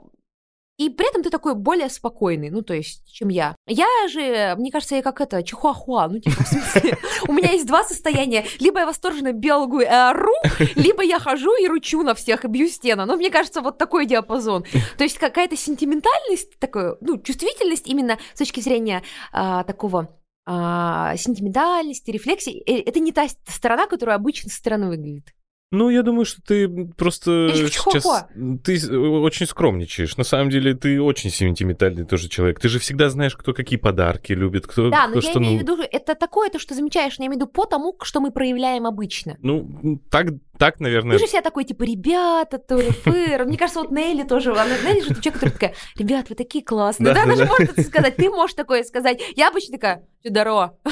и 0.79 0.87
при 0.89 1.09
этом 1.09 1.23
ты 1.23 1.29
такой 1.29 1.55
более 1.55 1.89
спокойный, 1.89 2.49
ну, 2.49 2.61
то 2.61 2.73
есть, 2.73 3.03
чем 3.11 3.27
я. 3.27 3.53
Я 3.67 3.85
же, 4.07 4.55
мне 4.57 4.71
кажется, 4.71 4.95
я 4.95 5.01
как 5.01 5.19
это, 5.19 5.43
чихуахуа, 5.43 6.07
ну, 6.07 6.19
типа, 6.19 6.41
в 6.41 6.47
смысле, 6.47 6.97
у 7.27 7.33
меня 7.33 7.51
есть 7.51 7.65
два 7.65 7.83
состояния. 7.83 8.45
Либо 8.59 8.79
я 8.79 8.85
восторженно 8.85 9.33
белгую 9.33 9.81
и 9.83 9.89
ору, 9.89 10.31
либо 10.75 11.03
я 11.03 11.19
хожу 11.19 11.53
и 11.61 11.67
ручу 11.67 12.01
на 12.01 12.15
всех 12.15 12.45
и 12.45 12.47
бью 12.47 12.69
стену. 12.69 13.05
Но 13.05 13.17
мне 13.17 13.29
кажется, 13.29 13.61
вот 13.61 13.77
такой 13.77 14.05
диапазон. 14.05 14.63
То 14.97 15.03
есть 15.03 15.17
какая-то 15.17 15.57
сентиментальность, 15.57 16.57
такая, 16.59 16.95
ну, 17.01 17.17
чувствительность 17.17 17.85
именно 17.85 18.17
с 18.33 18.37
точки 18.37 18.61
зрения 18.61 19.03
а, 19.33 19.65
такого 19.65 20.17
а, 20.45 21.17
сентиментальности, 21.17 22.09
рефлексии. 22.09 22.63
Э, 22.65 22.83
Это 22.83 23.01
не 23.01 23.11
та 23.11 23.27
сторона, 23.47 23.85
которая 23.85 24.15
обычно 24.15 24.49
со 24.49 24.55
стороны 24.55 24.87
выглядит. 24.87 25.33
Ну, 25.71 25.89
я 25.91 26.01
думаю, 26.01 26.25
что 26.25 26.41
ты 26.41 26.67
просто 26.97 27.51
сейчас... 27.53 28.25
Ты 28.63 28.79
с- 28.79 28.89
очень 28.89 29.45
скромничаешь. 29.45 30.17
На 30.17 30.23
самом 30.23 30.49
деле, 30.49 30.73
ты 30.73 30.99
очень 30.99 31.29
сентиментальный 31.29 32.05
тоже 32.05 32.27
человек. 32.27 32.59
Ты 32.59 32.69
же 32.69 32.79
всегда 32.79 33.09
знаешь, 33.09 33.35
кто 33.35 33.53
какие 33.53 33.77
подарки 33.77 34.33
любит, 34.33 34.65
кто, 34.65 34.89
Да, 34.89 35.07
но 35.07 35.17
кто 35.17 35.27
я 35.27 35.31
что... 35.31 35.39
имею 35.39 35.65
ну, 35.65 35.75
в 35.75 35.79
виду, 35.79 35.89
это 35.91 36.15
такое, 36.15 36.49
то, 36.49 36.57
что 36.57 36.73
замечаешь, 36.73 37.19
я 37.19 37.25
имею 37.27 37.33
в 37.33 37.35
виду 37.35 37.47
по 37.47 37.65
тому, 37.65 37.95
что 38.01 38.19
мы 38.19 38.31
проявляем 38.31 38.87
обычно. 38.87 39.37
Ну, 39.41 40.01
так, 40.09 40.29
так, 40.59 40.81
наверное... 40.81 41.17
Ты 41.17 41.19
же 41.19 41.27
всегда 41.27 41.41
такой, 41.41 41.63
типа, 41.63 41.83
ребята, 41.83 42.57
тоже 42.59 42.91
фыр. 42.91 43.45
Мне 43.45 43.57
кажется, 43.57 43.79
вот 43.79 43.91
Нелли 43.91 44.23
тоже, 44.23 44.51
она, 44.51 44.77
Нелли 44.83 44.99
же 44.99 45.07
человек, 45.21 45.33
который 45.35 45.51
такая, 45.51 45.73
ребят, 45.95 46.29
вы 46.29 46.35
такие 46.35 46.65
классные. 46.65 47.13
Да, 47.13 47.23
она 47.23 47.35
же 47.37 47.45
может 47.45 47.69
это 47.69 47.81
сказать, 47.81 48.17
ты 48.17 48.29
можешь 48.29 48.55
такое 48.55 48.83
сказать. 48.83 49.21
Я 49.37 49.47
обычно 49.47 49.77
такая, 49.77 50.05
здорово. 50.23 50.77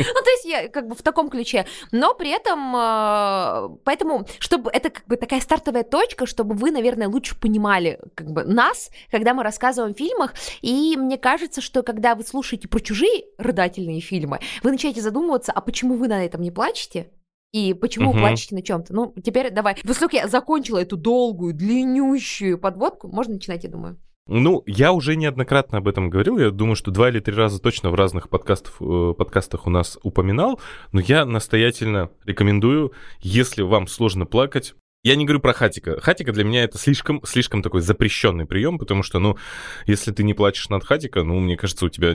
Ну, 0.00 0.22
то 0.24 0.30
есть 0.30 0.44
я 0.44 0.68
как 0.68 0.86
бы 0.86 0.94
в 0.94 1.02
таком 1.02 1.30
ключе. 1.30 1.66
Но 1.90 2.14
при 2.14 2.30
этом, 2.30 2.74
э, 2.76 3.76
поэтому, 3.84 4.26
чтобы 4.38 4.70
это 4.70 4.90
как 4.90 5.06
бы 5.06 5.16
такая 5.16 5.40
стартовая 5.40 5.82
точка, 5.82 6.26
чтобы 6.26 6.54
вы, 6.54 6.70
наверное, 6.70 7.08
лучше 7.08 7.38
понимали 7.38 7.98
как 8.14 8.30
бы 8.30 8.44
нас, 8.44 8.90
когда 9.10 9.34
мы 9.34 9.42
рассказываем 9.42 9.94
о 9.94 9.98
фильмах. 9.98 10.34
И 10.62 10.96
мне 10.96 11.18
кажется, 11.18 11.60
что 11.60 11.82
когда 11.82 12.14
вы 12.14 12.22
слушаете 12.22 12.68
про 12.68 12.78
чужие 12.78 13.24
рыдательные 13.38 14.00
фильмы, 14.00 14.38
вы 14.62 14.70
начинаете 14.70 15.00
задумываться, 15.00 15.52
а 15.52 15.60
почему 15.60 15.96
вы 15.96 16.08
на 16.08 16.24
этом 16.24 16.40
не 16.42 16.50
плачете? 16.50 17.10
И 17.52 17.74
почему 17.74 18.10
Мгм. 18.10 18.20
плачете 18.20 18.54
на 18.54 18.62
чем-то? 18.62 18.94
Ну, 18.94 19.14
теперь 19.24 19.50
давай. 19.50 19.76
Поскольку 19.86 20.14
я 20.16 20.28
закончила 20.28 20.78
эту 20.78 20.96
долгую, 20.96 21.52
длиннющую 21.54 22.58
подводку, 22.58 23.08
можно 23.08 23.34
начинать, 23.34 23.64
я 23.64 23.70
думаю. 23.70 23.98
Ну, 24.28 24.62
я 24.66 24.92
уже 24.92 25.16
неоднократно 25.16 25.78
об 25.78 25.88
этом 25.88 26.08
говорил. 26.08 26.38
Я 26.38 26.50
думаю, 26.50 26.76
что 26.76 26.92
два 26.92 27.08
или 27.08 27.18
три 27.18 27.34
раза 27.34 27.60
точно 27.60 27.90
в 27.90 27.96
разных 27.96 28.28
подкастах, 28.28 28.76
э, 28.80 29.14
подкастах 29.18 29.66
у 29.66 29.70
нас 29.70 29.98
упоминал. 30.04 30.60
Но 30.92 31.00
я 31.00 31.24
настоятельно 31.24 32.10
рекомендую, 32.24 32.92
если 33.20 33.62
вам 33.62 33.88
сложно 33.88 34.26
плакать, 34.26 34.74
я 35.02 35.16
не 35.16 35.24
говорю 35.24 35.40
про 35.40 35.52
хатика. 35.52 36.00
Хатика 36.00 36.32
для 36.32 36.44
меня 36.44 36.64
это 36.64 36.78
слишком, 36.78 37.24
слишком 37.24 37.62
такой 37.62 37.80
запрещенный 37.80 38.46
прием, 38.46 38.78
потому 38.78 39.02
что, 39.02 39.18
ну, 39.18 39.38
если 39.86 40.12
ты 40.12 40.22
не 40.22 40.34
плачешь 40.34 40.68
над 40.68 40.84
хатика, 40.84 41.22
ну, 41.22 41.38
мне 41.40 41.56
кажется, 41.56 41.86
у 41.86 41.88
тебя... 41.88 42.14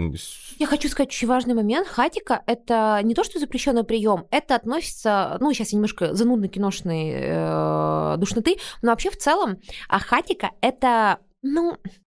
Я 0.59 0.67
хочу 0.67 0.87
сказать 0.89 1.09
очень 1.09 1.27
важный 1.27 1.55
момент. 1.55 1.87
Хатика— 1.87 2.43
это 2.47 2.99
не 3.03 3.15
то, 3.15 3.23
что 3.23 3.39
запрещенный 3.39 3.83
прием, 3.83 4.27
это 4.31 4.55
относится, 4.55 5.37
ну, 5.39 5.51
сейчас 5.53 5.71
я 5.71 5.77
немножко 5.77 6.13
занудно 6.13 6.47
киношной 6.47 7.11
э, 7.11 8.15
душноты, 8.17 8.57
но 8.81 8.91
вообще 8.91 9.09
в 9.09 9.17
целом 9.17 9.57
а 9.89 9.99
хатика— 9.99 10.51
это, 10.61 11.19
ну, 11.41 11.77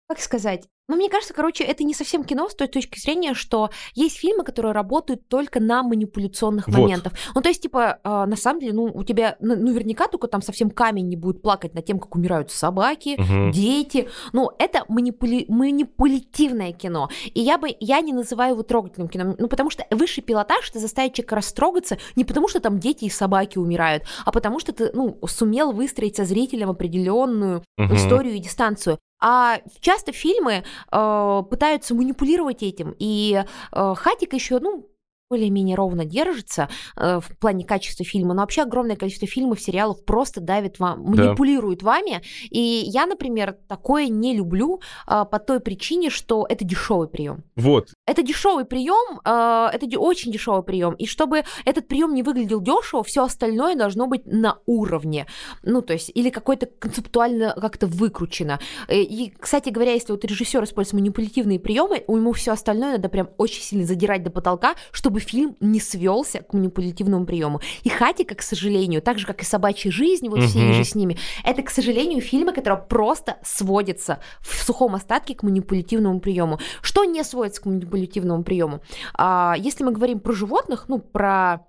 как 0.08 0.20
сказать, 0.20 0.66
ну, 0.88 0.96
мне 0.96 1.08
кажется, 1.08 1.34
короче, 1.34 1.64
это 1.64 1.82
не 1.82 1.94
совсем 1.94 2.22
кино 2.22 2.48
с 2.48 2.54
той 2.54 2.68
точки 2.68 2.98
зрения, 2.98 3.34
что 3.34 3.70
есть 3.94 4.18
фильмы, 4.18 4.44
которые 4.44 4.72
работают 4.72 5.26
только 5.28 5.58
на 5.58 5.82
манипуляционных 5.82 6.68
вот. 6.68 6.78
моментах. 6.78 7.12
Ну, 7.34 7.40
то 7.40 7.48
есть, 7.48 7.62
типа, 7.62 7.98
э, 8.04 8.24
на 8.26 8.36
самом 8.36 8.60
деле, 8.60 8.72
ну, 8.72 8.84
у 8.84 9.02
тебя 9.02 9.36
ну, 9.40 9.56
наверняка 9.56 10.06
только 10.06 10.28
там 10.28 10.42
совсем 10.42 10.70
камень 10.70 11.08
не 11.08 11.16
будет 11.16 11.42
плакать 11.42 11.74
над 11.74 11.84
тем, 11.84 11.98
как 11.98 12.14
умирают 12.14 12.52
собаки, 12.52 13.16
угу. 13.18 13.52
дети. 13.52 14.08
Ну, 14.32 14.50
это 14.58 14.84
манипули... 14.88 15.46
манипулятивное 15.48 16.72
кино. 16.72 17.08
И 17.34 17.40
я 17.40 17.58
бы, 17.58 17.74
я 17.80 18.00
не 18.00 18.12
называю 18.12 18.52
его 18.52 18.62
трогательным 18.62 19.08
кино, 19.08 19.34
ну, 19.38 19.48
потому 19.48 19.70
что 19.70 19.84
высший 19.90 20.22
пилотаж— 20.22 20.70
это 20.70 20.78
заставить 20.78 21.14
человека 21.14 21.36
растрогаться 21.36 21.98
не 22.14 22.24
потому, 22.24 22.46
что 22.46 22.60
там 22.60 22.78
дети 22.78 23.06
и 23.06 23.10
собаки 23.10 23.58
умирают, 23.58 24.04
а 24.24 24.30
потому 24.30 24.60
что 24.60 24.72
ты, 24.72 24.90
ну, 24.92 25.18
сумел 25.26 25.72
выстроить 25.72 26.16
со 26.16 26.24
зрителем 26.24 26.70
определенную 26.70 27.64
угу. 27.76 27.94
историю 27.94 28.36
и 28.36 28.38
дистанцию. 28.38 28.98
А 29.20 29.60
часто 29.80 30.12
фильмы 30.12 30.64
э, 30.92 31.42
пытаются 31.50 31.94
манипулировать 31.94 32.62
этим. 32.62 32.94
И 32.98 33.42
э, 33.72 33.94
Хатик 33.96 34.34
еще, 34.34 34.58
ну, 34.58 34.88
более-менее 35.28 35.74
ровно 35.74 36.04
держится 36.04 36.68
э, 36.96 37.20
в 37.20 37.36
плане 37.38 37.64
качества 37.64 38.04
фильма, 38.04 38.34
но 38.34 38.42
вообще 38.42 38.62
огромное 38.62 38.96
количество 38.96 39.26
фильмов, 39.26 39.60
сериалов 39.60 40.04
просто 40.04 40.40
давит 40.40 40.78
вам, 40.78 41.02
манипулирует 41.02 41.80
да. 41.80 41.86
вами. 41.86 42.22
И 42.50 42.60
я, 42.60 43.06
например, 43.06 43.56
такое 43.68 44.08
не 44.08 44.36
люблю 44.36 44.80
э, 45.08 45.24
по 45.28 45.38
той 45.38 45.60
причине, 45.60 46.10
что 46.10 46.46
это 46.48 46.64
дешевый 46.64 47.08
прием. 47.08 47.42
Вот. 47.56 47.88
Это 48.06 48.22
дешевый 48.22 48.64
прием, 48.64 49.20
э, 49.24 49.68
это 49.72 49.98
очень 49.98 50.30
дешевый 50.30 50.62
прием. 50.62 50.94
И 50.94 51.06
чтобы 51.06 51.42
этот 51.64 51.88
прием 51.88 52.14
не 52.14 52.22
выглядел 52.22 52.60
дешево, 52.60 53.02
все 53.02 53.24
остальное 53.24 53.74
должно 53.74 54.06
быть 54.06 54.26
на 54.26 54.58
уровне. 54.66 55.26
Ну, 55.62 55.82
то 55.82 55.92
есть, 55.92 56.10
или 56.14 56.30
какой-то 56.30 56.66
концептуально 56.66 57.56
как-то 57.60 57.88
выкручено. 57.88 58.60
Э, 58.86 59.00
и, 59.00 59.30
кстати 59.30 59.70
говоря, 59.70 59.92
если 59.92 60.12
вот 60.12 60.24
режиссер 60.24 60.62
использует 60.62 61.00
манипулятивные 61.00 61.58
приемы, 61.58 62.04
у 62.06 62.16
ему 62.16 62.32
все 62.32 62.52
остальное 62.52 62.92
надо 62.92 63.08
прям 63.08 63.30
очень 63.38 63.62
сильно 63.62 63.84
задирать 63.84 64.22
до 64.22 64.30
потолка, 64.30 64.76
чтобы 64.92 65.15
чтобы 65.16 65.20
фильм 65.20 65.56
не 65.60 65.80
свелся 65.80 66.40
к 66.40 66.52
манипулятивному 66.52 67.24
приему. 67.24 67.60
И 67.84 67.88
Хатика, 67.88 68.34
к 68.34 68.42
сожалению, 68.42 69.00
так 69.00 69.18
же, 69.18 69.26
как 69.26 69.40
и 69.40 69.44
«Собачья 69.44 69.90
жизнь», 69.90 70.28
вот 70.28 70.40
угу. 70.40 70.46
все 70.46 70.72
же 70.72 70.84
с 70.84 70.94
ними, 70.94 71.16
это, 71.44 71.62
к 71.62 71.70
сожалению, 71.70 72.20
фильмы, 72.20 72.52
которые 72.52 72.82
просто 72.82 73.36
сводятся 73.42 74.20
в 74.40 74.62
сухом 74.62 74.94
остатке 74.94 75.34
к 75.34 75.42
манипулятивному 75.42 76.20
приему. 76.20 76.58
Что 76.82 77.04
не 77.04 77.24
сводится 77.24 77.62
к 77.62 77.66
манипулятивному 77.66 78.44
приему? 78.44 78.80
А, 79.14 79.54
если 79.56 79.84
мы 79.84 79.92
говорим 79.92 80.20
про 80.20 80.32
животных, 80.32 80.84
ну, 80.88 80.98
про 80.98 81.66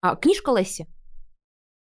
а, 0.00 0.16
книжка 0.16 0.52
Лесси, 0.52 0.86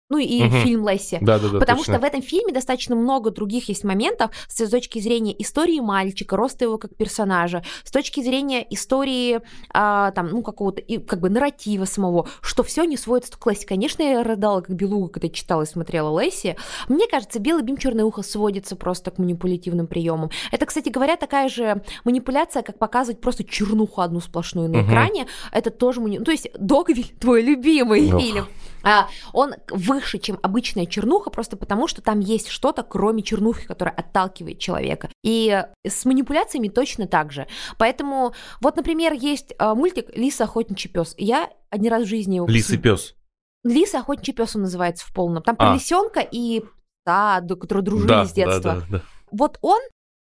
ну 0.09 0.19
и 0.19 0.43
угу. 0.43 0.55
фильм 0.57 0.87
Лесси. 0.87 1.17
Да, 1.21 1.37
да, 1.37 1.49
да, 1.49 1.59
Потому 1.59 1.79
точно. 1.79 1.95
что 1.95 2.01
в 2.01 2.05
этом 2.05 2.21
фильме 2.21 2.53
достаточно 2.53 2.95
много 2.95 3.29
других 3.29 3.67
есть 3.67 3.83
моментов 3.83 4.31
с 4.47 4.69
точки 4.69 4.99
зрения 4.99 5.35
истории 5.41 5.79
мальчика, 5.79 6.37
роста 6.37 6.63
его 6.63 6.77
как 6.77 6.95
персонажа, 6.95 7.63
с 7.83 7.91
точки 7.91 8.21
зрения 8.23 8.65
истории 8.69 9.41
а, 9.73 10.11
там, 10.11 10.29
ну, 10.29 10.43
какого-то 10.43 10.81
и, 10.81 10.97
как 10.97 11.19
бы 11.19 11.29
нарратива 11.29 11.85
самого, 11.85 12.27
что 12.41 12.63
все 12.63 12.85
не 12.85 12.95
сводится 12.95 13.37
к 13.37 13.45
Лесси. 13.45 13.65
Конечно, 13.65 14.01
я 14.01 14.23
рыдала 14.23 14.61
как 14.61 14.75
белуга, 14.75 15.09
когда 15.09 15.29
читала 15.29 15.63
и 15.63 15.65
смотрела 15.65 16.17
Лесси. 16.21 16.55
Мне 16.87 17.07
кажется, 17.07 17.39
белый 17.39 17.63
бим, 17.63 17.75
черное 17.77 18.05
ухо 18.05 18.23
сводится 18.23 18.77
просто 18.77 19.11
к 19.11 19.17
манипулятивным 19.17 19.87
приемам. 19.87 20.29
Это, 20.51 20.65
кстати 20.65 20.87
говоря, 20.87 21.17
такая 21.17 21.49
же 21.49 21.83
манипуляция, 22.05 22.63
как 22.63 22.79
показывать 22.79 23.19
просто 23.19 23.43
чернуху 23.43 23.99
одну 23.99 24.21
сплошную 24.21 24.69
на 24.69 24.79
угу. 24.79 24.87
экране. 24.87 25.27
Это 25.51 25.69
тоже 25.69 25.99
мани... 25.99 26.19
ну, 26.19 26.23
то 26.23 26.31
есть 26.31 26.47
Догвиль, 26.57 27.11
твой 27.19 27.41
любимый 27.41 28.13
Ох. 28.13 28.21
фильм. 28.21 28.45
А, 28.83 29.07
он 29.33 29.53
выше, 29.69 30.19
чем 30.19 30.39
обычная 30.41 30.85
чернуха, 30.85 31.29
просто 31.29 31.57
потому 31.57 31.87
что 31.87 32.01
там 32.01 32.19
есть 32.19 32.49
что-то, 32.49 32.83
кроме 32.83 33.23
чернухи, 33.23 33.65
которая 33.65 33.95
отталкивает 33.95 34.59
человека. 34.59 35.09
И 35.23 35.63
с 35.85 36.05
манипуляциями 36.05 36.69
точно 36.69 37.07
так 37.07 37.31
же. 37.31 37.47
Поэтому, 37.77 38.33
вот, 38.61 38.75
например, 38.75 39.13
есть 39.13 39.53
а, 39.59 39.75
мультик 39.75 40.15
«Лиса, 40.15 40.45
охотничий 40.45 40.89
пес». 40.89 41.15
Я 41.17 41.49
один 41.69 41.91
раз 41.91 42.03
в 42.03 42.07
жизни 42.07 42.35
его... 42.35 42.47
Лис 42.47 42.69
и 42.69 42.77
пес. 42.77 43.15
Лиса, 43.63 43.99
охотничий 43.99 44.33
пес 44.33 44.55
он 44.55 44.63
называется 44.63 45.05
в 45.05 45.13
полном. 45.13 45.43
Там 45.43 45.55
а. 45.59 45.73
лисенка 45.73 46.19
и 46.19 46.63
да, 47.05 47.41
которые 47.41 47.83
дружили 47.83 48.09
да, 48.09 48.25
с 48.25 48.33
детства. 48.33 48.61
Да, 48.61 48.75
да, 48.75 48.85
да. 48.89 49.01
Вот 49.31 49.57
он 49.61 49.79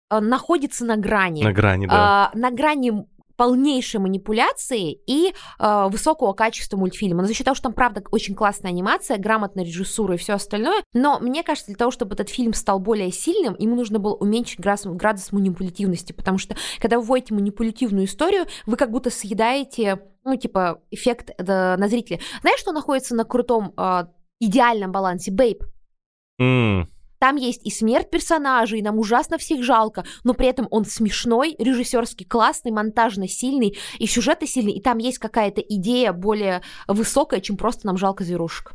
а, 0.09 0.21
находится 0.21 0.85
на 0.85 0.97
грани. 0.97 1.43
На 1.43 1.53
грани, 1.53 1.87
да. 1.87 2.31
А, 2.33 2.37
на 2.37 2.51
грани 2.51 3.07
полнейшей 3.37 4.01
манипуляции 4.01 4.93
и 5.07 5.33
э, 5.59 5.89
высокого 5.89 6.33
качества 6.33 6.77
мультфильма. 6.77 7.23
Но 7.23 7.29
за 7.29 7.35
счет 7.35 7.45
того, 7.45 7.55
что 7.55 7.65
там, 7.65 7.73
правда, 7.73 8.03
очень 8.11 8.35
классная 8.35 8.71
анимация, 8.71 9.19
грамотная 9.19 9.65
режиссура 9.65 10.15
и 10.15 10.19
все 10.19 10.35
остальное. 10.35 10.83
Но 10.93 11.19
мне 11.21 11.43
кажется, 11.43 11.69
для 11.69 11.77
того, 11.77 11.91
чтобы 11.91 12.15
этот 12.15 12.29
фильм 12.29 12.55
стал 12.55 12.79
более 12.79 13.13
сильным, 13.13 13.57
ему 13.59 13.77
нужно 13.77 13.99
было 13.99 14.15
уменьшить 14.15 14.61
градус, 14.61 14.87
градус 14.87 15.33
манипулятивности, 15.33 16.13
потому 16.13 16.39
что 16.39 16.57
когда 16.81 16.99
вы 16.99 17.05
вводите 17.05 17.35
манипулятивную 17.35 18.07
историю, 18.07 18.47
вы 18.67 18.77
как 18.77 18.91
будто 18.91 19.11
съедаете, 19.11 20.03
ну, 20.25 20.37
типа, 20.37 20.81
эффект 20.91 21.31
э, 21.37 21.45
на 21.45 21.89
зрителя. 21.89 22.21
Знаешь, 22.41 22.61
что 22.61 22.73
находится 22.73 23.15
на 23.15 23.25
крутом 23.25 23.73
э, 23.77 24.07
идеальном 24.41 24.93
балансе? 24.93 25.31
Бейб. 25.31 25.63
Mm. 26.41 26.87
Там 27.27 27.35
есть 27.35 27.67
и 27.67 27.71
смерть 27.71 28.09
персонажей, 28.09 28.79
и 28.79 28.83
нам 28.83 29.01
ужасно 29.01 29.37
всех 29.37 29.65
жалко, 29.65 30.05
но 30.23 30.33
при 30.33 30.47
этом 30.47 30.69
он 30.71 30.85
смешной, 30.85 31.57
режиссерский 31.59 32.25
классный, 32.25 32.71
монтажно 32.71 33.27
сильный, 33.27 33.77
и 33.99 34.07
сюжеты 34.07 34.47
сильный, 34.47 34.75
и 34.75 34.81
там 34.81 34.99
есть 34.99 35.19
какая-то 35.19 35.61
идея 35.61 36.13
более 36.13 36.63
высокая, 36.87 37.41
чем 37.41 37.57
просто 37.57 37.89
нам 37.89 37.97
жалко 37.97 38.23
зверушек. 38.23 38.75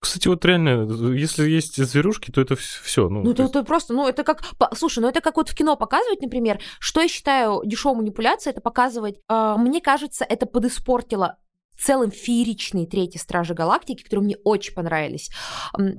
Кстати, 0.00 0.28
вот 0.28 0.42
реально, 0.46 0.90
если 1.12 1.46
есть 1.46 1.76
зверушки, 1.76 2.30
то 2.30 2.40
это 2.40 2.56
все. 2.56 3.10
Ну, 3.10 3.22
ну 3.22 3.32
это, 3.32 3.42
это 3.42 3.64
просто, 3.64 3.92
ну, 3.92 4.08
это 4.08 4.24
как, 4.24 4.42
слушай, 4.72 5.00
ну 5.00 5.08
это 5.08 5.20
как 5.20 5.36
вот 5.36 5.50
в 5.50 5.54
кино 5.54 5.76
показывать, 5.76 6.22
например, 6.22 6.60
что 6.78 7.02
я 7.02 7.08
считаю 7.08 7.60
дешевой 7.66 7.98
манипуляцией, 7.98 8.52
это 8.52 8.62
показывать, 8.62 9.16
э, 9.28 9.54
мне 9.58 9.82
кажется, 9.82 10.24
это 10.24 10.46
подиспортило 10.46 11.36
целым 11.78 12.10
фееричные 12.10 12.86
третьи 12.86 13.18
Стражи 13.18 13.54
Галактики, 13.54 14.02
которые 14.02 14.24
мне 14.24 14.36
очень 14.44 14.74
понравились. 14.74 15.30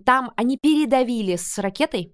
Там 0.06 0.32
они 0.36 0.58
передавили 0.58 1.36
с 1.36 1.58
ракетой 1.58 2.14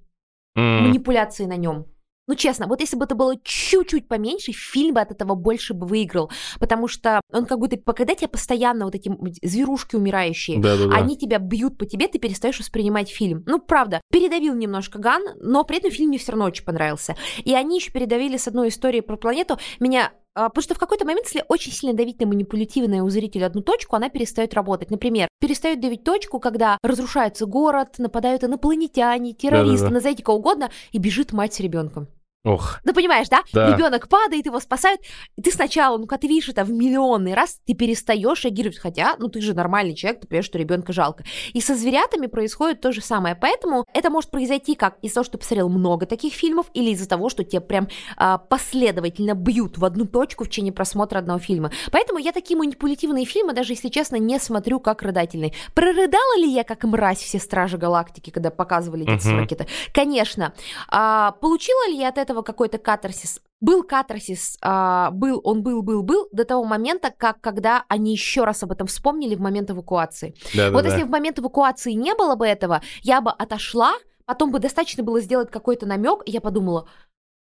mm. 0.57 0.79
манипуляции 0.81 1.45
на 1.45 1.57
нем. 1.57 1.87
Ну, 2.27 2.35
честно, 2.35 2.67
вот 2.67 2.79
если 2.79 2.95
бы 2.95 3.05
это 3.05 3.15
было 3.15 3.35
чуть-чуть 3.43 4.07
поменьше, 4.07 4.53
фильм 4.53 4.93
бы 4.93 5.01
от 5.01 5.11
этого 5.11 5.35
больше 5.35 5.73
бы 5.73 5.85
выиграл. 5.87 6.31
Потому 6.59 6.87
что 6.87 7.19
он 7.33 7.45
как 7.45 7.59
будто, 7.59 7.77
когда 7.93 8.15
тебя 8.15 8.29
постоянно 8.29 8.85
вот 8.85 8.95
эти 8.95 9.11
зверушки 9.41 9.95
умирающие, 9.95 10.59
Да-да-да. 10.59 10.95
они 10.95 11.17
тебя 11.17 11.39
бьют 11.39 11.77
по 11.77 11.85
тебе, 11.85 12.07
ты 12.07 12.19
перестаешь 12.19 12.59
воспринимать 12.59 13.09
фильм. 13.09 13.43
Ну, 13.47 13.59
правда, 13.59 13.99
передавил 14.11 14.53
немножко 14.53 14.99
Ган, 14.99 15.23
но 15.41 15.65
при 15.65 15.79
этом 15.79 15.91
фильм 15.91 16.09
мне 16.09 16.19
все 16.19 16.31
равно 16.31 16.45
очень 16.45 16.63
понравился. 16.63 17.17
И 17.43 17.53
они 17.53 17.77
еще 17.77 17.91
передавили 17.91 18.37
с 18.37 18.47
одной 18.47 18.69
историей 18.69 19.01
про 19.01 19.17
планету. 19.17 19.57
Меня 19.79 20.13
Потому 20.33 20.61
что 20.61 20.75
в 20.75 20.79
какой-то 20.79 21.05
момент, 21.05 21.25
если 21.25 21.43
очень 21.49 21.71
сильно 21.71 21.95
давить 21.95 22.19
на 22.19 22.27
манипулятивное 22.27 23.03
у 23.03 23.09
зрителя 23.09 23.47
одну 23.47 23.61
точку, 23.61 23.95
она 23.95 24.09
перестает 24.09 24.53
работать. 24.53 24.89
Например, 24.89 25.27
перестает 25.39 25.81
давить 25.81 26.03
точку, 26.03 26.39
когда 26.39 26.77
разрушается 26.83 27.45
город, 27.45 27.95
нападают 27.97 28.43
инопланетяне, 28.43 29.33
террористы, 29.33 29.85
Да-да-да. 29.85 29.93
назовите 29.95 30.23
кого 30.23 30.37
угодно, 30.37 30.71
и 30.91 30.99
бежит 30.99 31.33
мать 31.33 31.53
с 31.53 31.59
ребенком. 31.59 32.07
Ох. 32.43 32.79
Ну, 32.83 32.93
понимаешь, 32.93 33.29
да? 33.29 33.43
да? 33.53 33.71
Ребенок 33.71 34.07
падает, 34.07 34.47
его 34.47 34.59
спасают. 34.59 35.01
И 35.37 35.43
ты 35.43 35.51
сначала, 35.51 35.97
ну, 35.97 36.07
когда 36.07 36.21
ты 36.21 36.27
видишь 36.27 36.49
это 36.49 36.63
в 36.63 36.71
миллионный 36.71 37.35
раз, 37.35 37.59
ты 37.67 37.75
перестаешь 37.75 38.43
реагировать. 38.43 38.79
Хотя, 38.79 39.15
ну, 39.19 39.27
ты 39.27 39.41
же 39.41 39.53
нормальный 39.53 39.93
человек, 39.93 40.21
ты 40.21 40.27
понимаешь, 40.27 40.45
что 40.45 40.57
ребенка 40.57 40.91
жалко. 40.91 41.23
И 41.53 41.61
со 41.61 41.75
зверятами 41.75 42.25
происходит 42.25 42.81
то 42.81 42.91
же 42.91 43.01
самое. 43.01 43.35
Поэтому 43.35 43.85
это 43.93 44.09
может 44.09 44.31
произойти 44.31 44.73
как 44.73 44.97
из-за 45.03 45.15
того, 45.15 45.23
что 45.25 45.31
ты 45.33 45.37
посмотрел 45.37 45.69
много 45.69 46.07
таких 46.07 46.33
фильмов, 46.33 46.65
или 46.73 46.89
из-за 46.91 47.07
того, 47.07 47.29
что 47.29 47.43
тебе 47.43 47.61
прям 47.61 47.87
а, 48.17 48.39
последовательно 48.39 49.35
бьют 49.35 49.77
в 49.77 49.85
одну 49.85 50.05
точку 50.05 50.45
в 50.45 50.49
течение 50.49 50.73
просмотра 50.73 51.19
одного 51.19 51.39
фильма. 51.39 51.71
Поэтому 51.91 52.17
я 52.17 52.31
такие 52.31 52.57
манипулятивные 52.57 53.25
фильмы, 53.25 53.53
даже 53.53 53.73
если 53.73 53.89
честно, 53.89 54.15
не 54.15 54.39
смотрю 54.39 54.79
как 54.79 55.03
рыдательные. 55.03 55.53
Прорыдала 55.75 56.37
ли 56.37 56.49
я 56.51 56.63
как 56.63 56.83
мразь 56.85 57.19
все 57.19 57.39
Стражи 57.39 57.77
Галактики, 57.77 58.31
когда 58.31 58.49
показывали 58.49 59.03
эти 59.03 59.27
uh-huh. 59.27 59.37
ракеты? 59.37 59.67
Конечно. 59.93 60.53
А, 60.87 61.33
получила 61.33 61.87
ли 61.89 61.97
я 61.97 62.09
от 62.09 62.17
этого 62.17 62.30
этого 62.31 62.41
какой-то 62.41 62.77
катарсис. 62.77 63.41
Был 63.59 63.83
катарсис, 63.83 64.57
а, 64.61 65.11
был, 65.11 65.39
он 65.43 65.61
был, 65.61 65.83
был, 65.83 66.01
был 66.01 66.27
до 66.31 66.45
того 66.45 66.63
момента, 66.63 67.13
как 67.15 67.39
когда 67.41 67.85
они 67.87 68.11
еще 68.11 68.43
раз 68.43 68.63
об 68.63 68.71
этом 68.71 68.87
вспомнили 68.87 69.35
в 69.35 69.39
момент 69.39 69.69
эвакуации. 69.69 70.33
Да, 70.55 70.71
вот 70.71 70.83
да, 70.83 70.89
если 70.89 71.01
да. 71.01 71.07
в 71.07 71.11
момент 71.11 71.39
эвакуации 71.39 71.93
не 71.93 72.15
было 72.15 72.35
бы 72.35 72.47
этого, 72.47 72.81
я 73.03 73.21
бы 73.21 73.31
отошла, 73.31 73.93
потом 74.25 74.51
бы 74.51 74.59
достаточно 74.59 75.03
было 75.03 75.21
сделать 75.21 75.51
какой-то 75.51 75.85
намек, 75.85 76.21
и 76.25 76.31
я 76.31 76.41
подумала, 76.41 76.87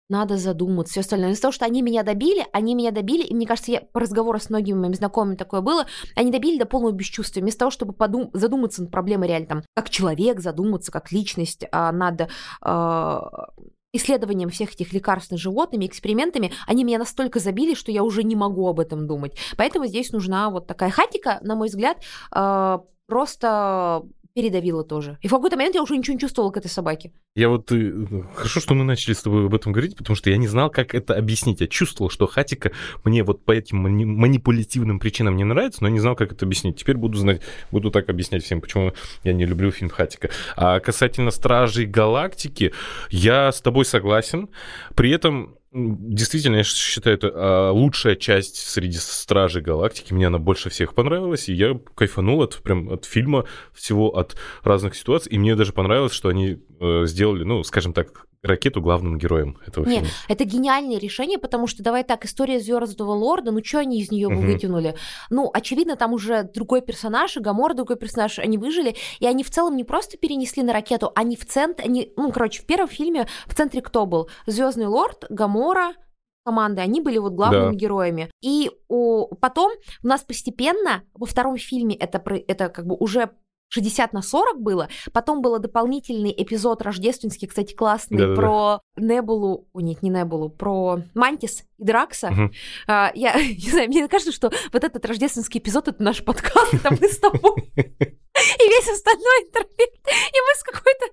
надо 0.10 0.38
задуматься, 0.38 0.92
все 0.92 1.00
остальное. 1.00 1.32
Из-за 1.32 1.44
того, 1.44 1.52
что 1.54 1.66
они 1.66 1.82
меня 1.82 2.04
добили, 2.04 2.46
они 2.52 2.76
меня 2.76 2.92
добили, 2.92 3.24
и 3.24 3.34
мне 3.34 3.48
кажется, 3.48 3.72
я 3.72 3.82
по 3.82 4.02
разговору 4.02 4.40
с 4.40 4.50
многими 4.50 4.78
моими 4.78 4.94
знакомыми 4.94 5.36
такое 5.36 5.62
было, 5.62 5.86
они 6.16 6.30
добили 6.30 6.60
до 6.60 6.66
полного 6.66 6.92
бесчувствия. 6.92 7.42
Вместо 7.42 7.60
того, 7.60 7.72
чтобы 7.72 7.94
подум- 7.94 8.30
задуматься 8.34 8.82
над 8.82 8.92
проблемой 8.92 9.30
реально, 9.30 9.48
там, 9.48 9.64
как 9.74 9.90
человек 9.90 10.42
задуматься, 10.42 10.92
как 10.92 11.12
личность, 11.12 11.66
а, 11.72 11.92
над 11.94 12.30
а, 12.62 13.48
исследованием 13.94 14.50
всех 14.50 14.74
этих 14.74 14.92
лекарств 14.92 15.32
над 15.32 15.40
животными, 15.40 15.86
экспериментами, 15.86 16.52
они 16.68 16.84
меня 16.84 16.98
настолько 16.98 17.40
забили, 17.40 17.76
что 17.76 17.92
я 17.92 18.04
уже 18.04 18.24
не 18.24 18.36
могу 18.36 18.68
об 18.68 18.80
этом 18.80 19.08
думать. 19.08 19.38
Поэтому 19.56 19.86
здесь 19.86 20.12
нужна 20.12 20.50
вот 20.50 20.68
такая 20.68 20.90
хатика, 20.90 21.40
на 21.42 21.56
мой 21.56 21.68
взгляд, 21.68 21.98
а, 22.32 22.82
просто 23.06 24.04
передавила 24.34 24.84
тоже. 24.84 25.18
И 25.22 25.28
в 25.28 25.32
какой-то 25.32 25.56
момент 25.56 25.76
я 25.76 25.84
уже 25.84 25.96
ничего 25.96 26.14
не 26.16 26.20
чувствовала 26.20 26.52
к 26.52 26.58
этой 26.58 26.70
собаке. 26.70 27.12
Я 27.36 27.50
вот... 27.50 27.72
э, 27.72 27.92
Хорошо, 28.36 28.60
что 28.60 28.74
мы 28.74 28.84
начали 28.84 29.14
с 29.14 29.22
тобой 29.22 29.46
об 29.46 29.54
этом 29.54 29.72
говорить, 29.72 29.96
потому 29.96 30.16
что 30.16 30.30
я 30.30 30.38
не 30.38 30.48
знал, 30.48 30.70
как 30.70 30.96
это 30.96 31.14
объяснить. 31.16 31.62
Я 31.62 31.68
чувствовал, 31.68 32.10
что 32.10 32.26
Хатика 32.26 32.72
мне 33.04 33.24
вот 33.24 33.46
по 33.46 33.52
этим 33.52 33.78
мани- 33.78 34.06
манипулятивным 34.06 35.00
причинам 35.00 35.36
не 35.36 35.44
нравится, 35.44 35.84
но 35.84 35.90
не 35.90 36.00
знал, 36.00 36.16
как 36.16 36.32
это 36.32 36.46
объяснить. 36.46 36.78
Теперь 36.78 36.98
буду 36.98 37.18
знать, 37.18 37.42
буду 37.72 37.92
так 37.92 38.10
объяснять 38.10 38.44
всем, 38.44 38.60
почему 38.62 38.94
я 39.24 39.34
не 39.34 39.46
люблю 39.46 39.72
фильм 39.72 39.90
Хатика. 39.90 40.30
А 40.56 40.80
касательно 40.80 41.32
Стражей 41.32 41.86
Галактики, 41.86 42.74
я 43.10 43.52
с 43.52 43.62
тобой 43.62 43.86
согласен. 43.86 44.50
При 44.96 45.12
этом 45.12 45.56
Действительно, 45.76 46.58
я 46.58 46.64
считаю, 46.64 47.18
это 47.18 47.32
а, 47.34 47.72
лучшая 47.72 48.16
часть 48.16 48.58
среди 48.58 48.98
Стражей 48.98 49.64
Галактики. 49.64 50.14
Мне 50.14 50.28
она 50.28 50.38
больше 50.38 50.70
всех 50.70 50.94
понравилась, 50.94 51.50
и 51.50 51.54
я 51.54 51.80
кайфанул 51.96 52.44
от, 52.44 52.62
прям, 52.62 52.92
от 52.92 53.06
фильма, 53.06 53.46
всего 53.74 54.16
от 54.16 54.36
разных 54.64 54.96
ситуаций. 54.96 55.32
И 55.32 55.40
мне 55.40 55.56
даже 55.56 55.74
понравилось, 55.74 56.14
что 56.14 56.30
они 56.30 56.60
э, 56.80 57.06
сделали, 57.08 57.44
ну, 57.44 57.64
скажем 57.64 57.94
так, 57.94 58.28
ракету 58.44 58.82
главным 58.82 59.18
героем 59.18 59.58
этого 59.66 59.86
Не, 59.86 59.96
фильма. 59.96 60.10
это 60.28 60.44
гениальное 60.44 61.00
решение, 61.00 61.38
потому 61.40 61.66
что, 61.66 61.82
давай 61.82 62.04
так, 62.04 62.26
история 62.26 62.60
Звездного 62.60 63.12
Лорда, 63.14 63.52
ну 63.52 63.64
что 63.64 63.80
они 63.80 64.02
из 64.02 64.12
нее 64.12 64.28
Мгм. 64.30 64.46
вытянули? 64.46 64.96
Ну, 65.30 65.50
очевидно, 65.54 65.96
там 65.96 66.14
уже 66.14 66.44
другой 66.44 66.82
персонаж, 66.82 67.38
и 67.38 67.40
Гамор 67.40 67.74
другой 67.74 67.96
персонаж, 67.96 68.40
они 68.40 68.58
выжили, 68.58 68.96
и 69.20 69.26
они 69.26 69.44
в 69.44 69.50
целом 69.50 69.76
не 69.78 69.84
просто 69.86 70.18
перенесли 70.18 70.62
на 70.62 70.74
ракету, 70.74 71.12
они 71.16 71.36
в 71.38 71.46
центре, 71.46 71.86
они, 71.86 72.12
ну, 72.18 72.32
короче, 72.32 72.62
в 72.62 72.66
первом 72.66 72.90
фильме 72.90 73.28
в 73.48 73.56
центре 73.56 73.82
кто 73.82 74.06
был? 74.06 74.30
Звездный 74.46 74.88
Лорд, 74.88 75.26
Гамора, 75.30 75.94
команды, 76.46 76.82
они 76.82 77.00
были 77.00 77.20
вот 77.20 77.32
главными 77.34 77.72
Да. 77.72 77.78
героями. 77.78 78.30
И 78.42 78.70
у, 78.90 79.34
потом 79.36 79.72
у 80.04 80.08
нас 80.08 80.22
постепенно 80.24 81.04
во 81.14 81.26
втором 81.26 81.56
фильме 81.58 81.96
это, 81.96 82.22
это 82.48 82.68
как 82.68 82.86
бы 82.86 82.96
уже 82.98 83.30
60 83.74 84.14
на 84.14 84.22
40 84.22 84.62
было, 84.62 84.88
потом 85.12 85.42
был 85.42 85.58
дополнительный 85.58 86.34
эпизод 86.36 86.84
рождественский, 86.84 87.48
кстати, 87.48 87.74
классный, 87.74 88.20
Да-да-да. 88.20 88.36
про 88.36 88.82
Небулу, 88.98 89.68
о, 89.74 89.82
нет, 89.82 90.04
не 90.04 90.10
Небулу, 90.10 90.50
про 90.50 91.00
Мантис 91.16 91.64
и 91.80 91.84
Дракса. 91.84 92.30
Мгм. 92.30 92.52
А, 92.88 93.12
я 93.16 93.34
не 93.36 93.70
знаю, 93.72 93.90
мне 93.90 94.08
кажется, 94.08 94.32
что 94.32 94.52
вот 94.72 94.84
этот 94.84 95.04
рождественский 95.06 95.60
эпизод 95.60 95.88
это 95.88 96.04
наш 96.04 96.24
подкаст, 96.24 96.74
это 96.74 96.92
мы 96.92 97.08
с 97.08 97.18
тобой 97.18 97.72
и 97.76 98.68
весь 98.68 98.90
остальной 98.90 99.44
интернет, 99.44 99.80
и 99.80 100.38
мы 100.48 100.56
с 100.56 100.64
какой-то... 100.64 101.06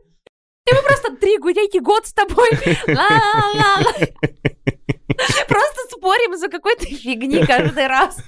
И 0.71 0.75
мы 0.75 0.83
просто 0.83 1.17
три 1.17 1.38
гуляйки 1.38 1.79
год 1.79 2.07
с 2.07 2.12
тобой. 2.12 2.50
Просто 5.49 5.81
спорим 5.91 6.37
за 6.37 6.49
какой-то 6.49 6.87
фигни 6.87 7.45
каждый 7.45 7.87
раз. 7.87 8.19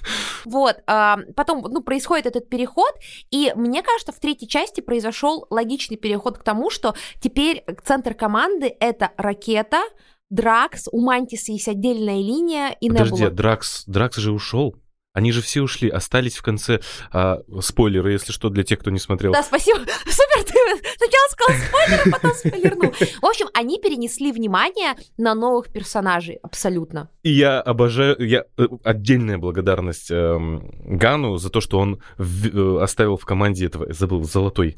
Вот. 0.45 0.77
а, 0.87 1.19
Потом, 1.37 1.63
ну, 1.69 1.83
происходит 1.83 2.27
этот 2.27 2.49
переход, 2.49 2.93
и 3.31 3.53
мне 3.57 3.83
кажется, 3.83 4.13
в 4.13 4.19
третьей 4.19 4.49
части 4.49 4.81
произошел 4.81 5.47
логичный 5.51 5.97
переход 5.97 6.39
к 6.39 6.43
тому, 6.43 6.71
что 6.71 6.95
теперь 7.21 7.65
центр 7.85 8.15
команды— 8.15 8.75
это 8.81 9.11
ракета, 9.17 9.83
Дракс, 10.31 10.89
у 10.91 11.03
Мантиса 11.03 11.53
есть 11.53 11.69
отдельная 11.69 12.17
линия, 12.17 12.75
и 12.81 12.89
Подожди, 12.89 13.17
Небула. 13.17 13.31
Дракс, 13.31 13.85
Дракс 13.87 14.17
же 14.17 14.33
ушел. 14.33 14.75
Они 15.15 15.31
же 15.31 15.43
все 15.43 15.61
ушли, 15.61 15.91
остались 15.91 16.37
в 16.37 16.43
конце 16.43 16.81
а, 17.11 17.41
спойлеры, 17.61 18.13
если 18.13 18.33
что, 18.33 18.49
для 18.49 18.65
тех, 18.65 18.79
кто 18.79 18.91
не 18.91 18.99
смотрел. 18.99 19.33
Да, 19.33 19.43
спасибо. 19.43 19.81
Супер, 20.07 20.45
ты 20.47 20.55
сначала 20.97 21.29
сказал 21.31 21.63
спойлер, 21.67 22.03
а 22.07 22.11
потом 22.19 22.35
спойлернул. 22.35 22.93
В 23.21 23.27
общем, 23.27 23.47
они 23.53 23.79
перенесли 23.79 24.33
внимание 24.33 24.95
на 25.19 25.35
новых 25.35 25.71
персонажей, 25.71 26.37
абсолютно. 26.43 27.11
И 27.23 27.31
я 27.31 27.61
обожаю, 27.61 28.17
я 28.27 28.45
э, 28.57 28.67
отдельная 28.85 29.37
благодарность 29.37 30.11
эм, 30.11 30.71
Гану 30.97 31.37
за 31.37 31.51
то, 31.51 31.61
что 31.61 31.79
он 31.79 32.01
в- 32.17 32.79
э, 32.81 32.83
оставил 32.83 33.19
в 33.19 33.27
команде 33.27 33.67
этого, 33.67 33.93
забыл, 33.93 34.23
золотой 34.25 34.77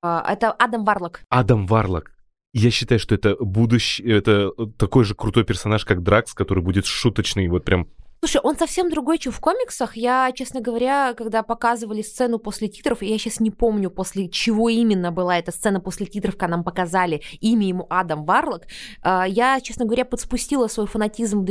А, 0.00 0.24
Это 0.32 0.52
Адам 0.52 0.84
Варлок. 0.84 1.22
Адам 1.28 1.66
Варлок. 1.66 2.12
Я 2.52 2.70
считаю, 2.70 3.00
что 3.00 3.16
это 3.16 3.34
будущее, 3.40 4.16
это 4.18 4.50
такой 4.78 5.02
же 5.04 5.16
крутой 5.16 5.42
персонаж, 5.42 5.84
как 5.84 6.04
Дракс, 6.04 6.34
который 6.34 6.62
будет 6.62 6.86
шуточный, 6.86 7.48
вот 7.48 7.64
прям. 7.64 7.88
Слушай, 8.24 8.40
он 8.42 8.56
совсем 8.56 8.88
другой, 8.88 9.18
чем 9.18 9.32
в 9.32 9.40
комиксах. 9.40 9.98
Я, 9.98 10.32
честно 10.34 10.62
говоря, 10.62 11.12
когда 11.12 11.42
показывали 11.42 12.00
сцену 12.00 12.38
после 12.38 12.68
титров, 12.68 13.02
я 13.02 13.18
сейчас 13.18 13.38
не 13.38 13.50
помню, 13.50 13.90
после 13.90 14.30
чего 14.30 14.70
именно 14.70 15.12
была 15.12 15.38
эта 15.38 15.52
сцена 15.52 15.78
после 15.78 16.06
титров, 16.06 16.34
когда 16.34 16.56
нам 16.56 16.64
показали 16.64 17.20
имя 17.42 17.66
ему 17.66 17.86
Адам 17.90 18.24
Варлок, 18.24 18.62
а, 19.02 19.24
я, 19.28 19.60
честно 19.60 19.84
говоря, 19.84 20.06
подспустила 20.06 20.68
свой 20.68 20.86
фанатизм 20.86 21.40
в 21.40 21.44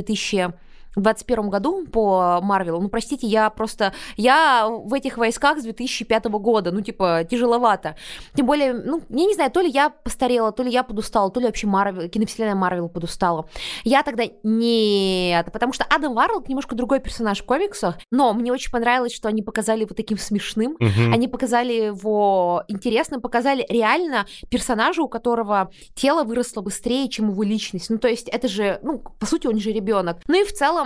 2021 0.95 1.49
году 1.49 1.85
по 1.85 2.39
Марвелу. 2.41 2.81
Ну, 2.81 2.89
простите, 2.89 3.27
я 3.27 3.49
просто... 3.49 3.93
Я 4.17 4.67
в 4.67 4.93
этих 4.93 5.17
войсках 5.17 5.59
с 5.59 5.63
2005 5.63 6.25
года, 6.25 6.71
ну, 6.71 6.81
типа, 6.81 7.25
тяжеловато. 7.29 7.95
Тем 8.35 8.45
более, 8.45 8.73
ну, 8.73 9.01
я 9.09 9.25
не 9.25 9.33
знаю, 9.33 9.51
то 9.51 9.61
ли 9.61 9.69
я 9.69 9.89
постарела, 9.89 10.51
то 10.51 10.63
ли 10.63 10.71
я 10.71 10.83
подустала, 10.83 11.29
то 11.31 11.39
ли 11.39 11.45
вообще 11.45 11.67
Марвел, 11.67 12.09
киновселенная 12.09 12.55
Марвел 12.55 12.89
подустала. 12.89 13.47
Я 13.83 14.03
тогда 14.03 14.23
нет, 14.43 15.51
потому 15.51 15.73
что 15.73 15.85
Адам 15.89 16.13
Варлок 16.13 16.47
немножко 16.49 16.75
другой 16.75 16.99
персонаж 16.99 17.41
в 17.41 17.45
комиксах, 17.45 17.97
но 18.11 18.33
мне 18.33 18.51
очень 18.51 18.71
понравилось, 18.71 19.13
что 19.13 19.27
они 19.27 19.41
показали 19.41 19.81
его 19.81 19.93
таким 19.95 20.17
смешным, 20.17 20.75
Мгм. 20.79 21.13
они 21.13 21.27
показали 21.27 21.73
его 21.73 22.63
интересным, 22.67 23.21
показали 23.21 23.65
реально 23.69 24.25
персонажа, 24.49 25.01
у 25.01 25.07
которого 25.07 25.71
тело 25.95 26.23
выросло 26.23 26.61
быстрее, 26.61 27.09
чем 27.09 27.29
его 27.29 27.43
личность. 27.43 27.89
Ну, 27.89 27.97
то 27.97 28.07
есть 28.07 28.27
это 28.29 28.47
же, 28.47 28.79
ну, 28.83 28.99
по 29.19 29.25
сути, 29.25 29.47
он 29.47 29.59
же 29.59 29.71
ребенок. 29.71 30.17
Ну 30.27 30.41
и 30.41 30.45
в 30.45 30.53
целом 30.53 30.82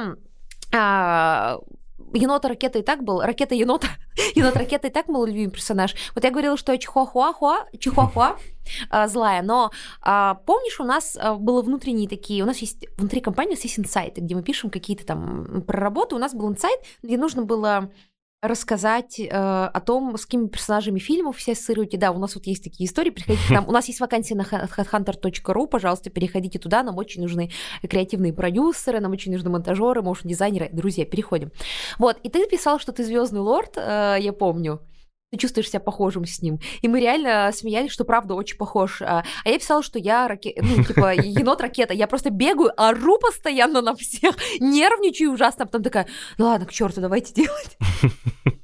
а, 0.73 1.59
Енота 2.13 2.47
Ракета 2.47 2.79
и 2.79 2.81
так 2.81 3.03
был, 3.03 3.21
Ракета 3.21 3.55
Енота, 3.55 3.87
Енот 4.35 4.55
Ракета 4.55 4.87
и 4.87 4.91
так 4.91 5.07
был 5.07 5.25
любимый 5.25 5.51
персонаж. 5.51 5.95
Вот 6.15 6.23
я 6.23 6.31
говорила, 6.31 6.57
что 6.57 6.77
Чихуахуа, 6.77 7.65
Чихуахуа 7.79 8.37
а, 8.89 9.07
злая, 9.07 9.41
но 9.41 9.71
а, 10.01 10.35
помнишь, 10.45 10.79
у 10.79 10.83
нас 10.83 11.17
было 11.39 11.61
внутренние 11.61 12.07
такие, 12.07 12.43
у 12.43 12.45
нас 12.45 12.57
есть, 12.59 12.85
внутри 12.97 13.21
компании 13.21 13.51
у 13.51 13.55
нас 13.55 13.63
есть 13.63 13.79
инсайты, 13.79 14.21
где 14.21 14.35
мы 14.35 14.43
пишем 14.43 14.69
какие-то 14.69 15.05
там 15.05 15.61
про 15.63 15.79
работу, 15.79 16.15
у 16.15 16.19
нас 16.19 16.33
был 16.33 16.49
инсайт, 16.49 16.79
где 17.01 17.17
нужно 17.17 17.43
было 17.43 17.91
рассказать 18.41 19.19
э, 19.19 19.25
о 19.29 19.81
том, 19.81 20.15
с 20.15 20.25
какими 20.25 20.47
персонажами 20.47 20.99
фильмов 20.99 21.37
все 21.37 21.53
ассоциируете. 21.53 21.97
Да, 21.97 22.11
у 22.11 22.19
нас 22.19 22.35
вот 22.35 22.45
есть 22.45 22.63
такие 22.63 22.87
истории, 22.87 23.09
приходите 23.09 23.47
к 23.47 23.49
нам. 23.49 23.67
У 23.67 23.71
нас 23.71 23.87
есть 23.87 23.99
вакансия 23.99 24.35
на 24.35 24.43
headhunter.ru, 24.43 25.67
пожалуйста, 25.67 26.09
переходите 26.09 26.59
туда, 26.59 26.83
нам 26.83 26.97
очень 26.97 27.21
нужны 27.21 27.51
креативные 27.81 28.33
продюсеры, 28.33 28.99
нам 28.99 29.11
очень 29.11 29.31
нужны 29.31 29.49
монтажеры, 29.49 30.01
моушн 30.01 30.27
дизайнеры. 30.27 30.69
Друзья, 30.71 31.05
переходим. 31.05 31.51
Вот, 31.97 32.17
и 32.21 32.29
ты 32.29 32.45
писал, 32.47 32.79
что 32.79 32.91
ты 32.91 33.03
Звездный 33.03 33.41
лорд, 33.41 33.73
э, 33.77 34.17
я 34.19 34.33
помню. 34.33 34.81
Ты 35.31 35.37
чувствуешь 35.37 35.69
себя 35.69 35.79
похожим 35.79 36.25
с 36.25 36.41
ним. 36.41 36.59
И 36.81 36.87
мы 36.87 37.01
реально 37.01 37.51
смеялись, 37.53 37.91
что 37.91 38.05
правда 38.05 38.33
очень 38.33 38.57
похож. 38.57 39.01
А 39.01 39.23
а 39.43 39.49
я 39.49 39.59
писала, 39.59 39.83
что 39.83 39.99
я 39.99 40.27
ну, 40.29 40.83
типа, 40.87 41.13
енот 41.15 41.61
ракета. 41.61 41.93
Я 41.93 42.07
просто 42.07 42.29
бегаю, 42.29 42.71
ору 42.77 43.19
постоянно 43.19 43.81
на 43.81 43.95
всех, 43.95 44.35
нервничаю 44.59 45.31
ужасно, 45.31 45.63
а 45.63 45.67
потом 45.67 45.83
такая, 45.83 46.07
ну 46.37 46.45
ладно, 46.45 46.65
к 46.65 46.71
черту, 46.71 47.01
давайте 47.01 47.33
делать. 47.33 47.77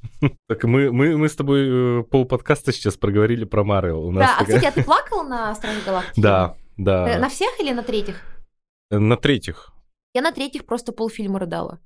Так 0.48 0.64
мы, 0.64 0.90
мы, 0.90 1.18
мы 1.18 1.28
с 1.28 1.36
тобой 1.36 2.00
э, 2.00 2.04
полподкаста 2.04 2.72
сейчас 2.72 2.96
проговорили 2.96 3.44
про 3.44 3.66
Марвел. 3.66 4.10
Да, 4.14 4.38
а, 4.40 4.46
кстати, 4.46 4.64
а 4.64 4.72
ты 4.72 4.82
плакала 4.82 5.24
на 5.24 5.54
Стране 5.54 5.80
Галактики? 5.86 6.22
Да, 6.22 6.56
Э, 6.78 6.82
да. 6.84 7.20
На 7.20 7.30
всех 7.30 7.60
или 7.60 7.72
на 7.72 7.84
третьих? 7.84 8.22
На 8.90 9.18
третьих. 9.18 9.72
Я 10.14 10.22
на 10.22 10.32
третьих 10.32 10.66
просто 10.66 10.92
полфильма 10.92 11.40
рыдала. 11.40 11.80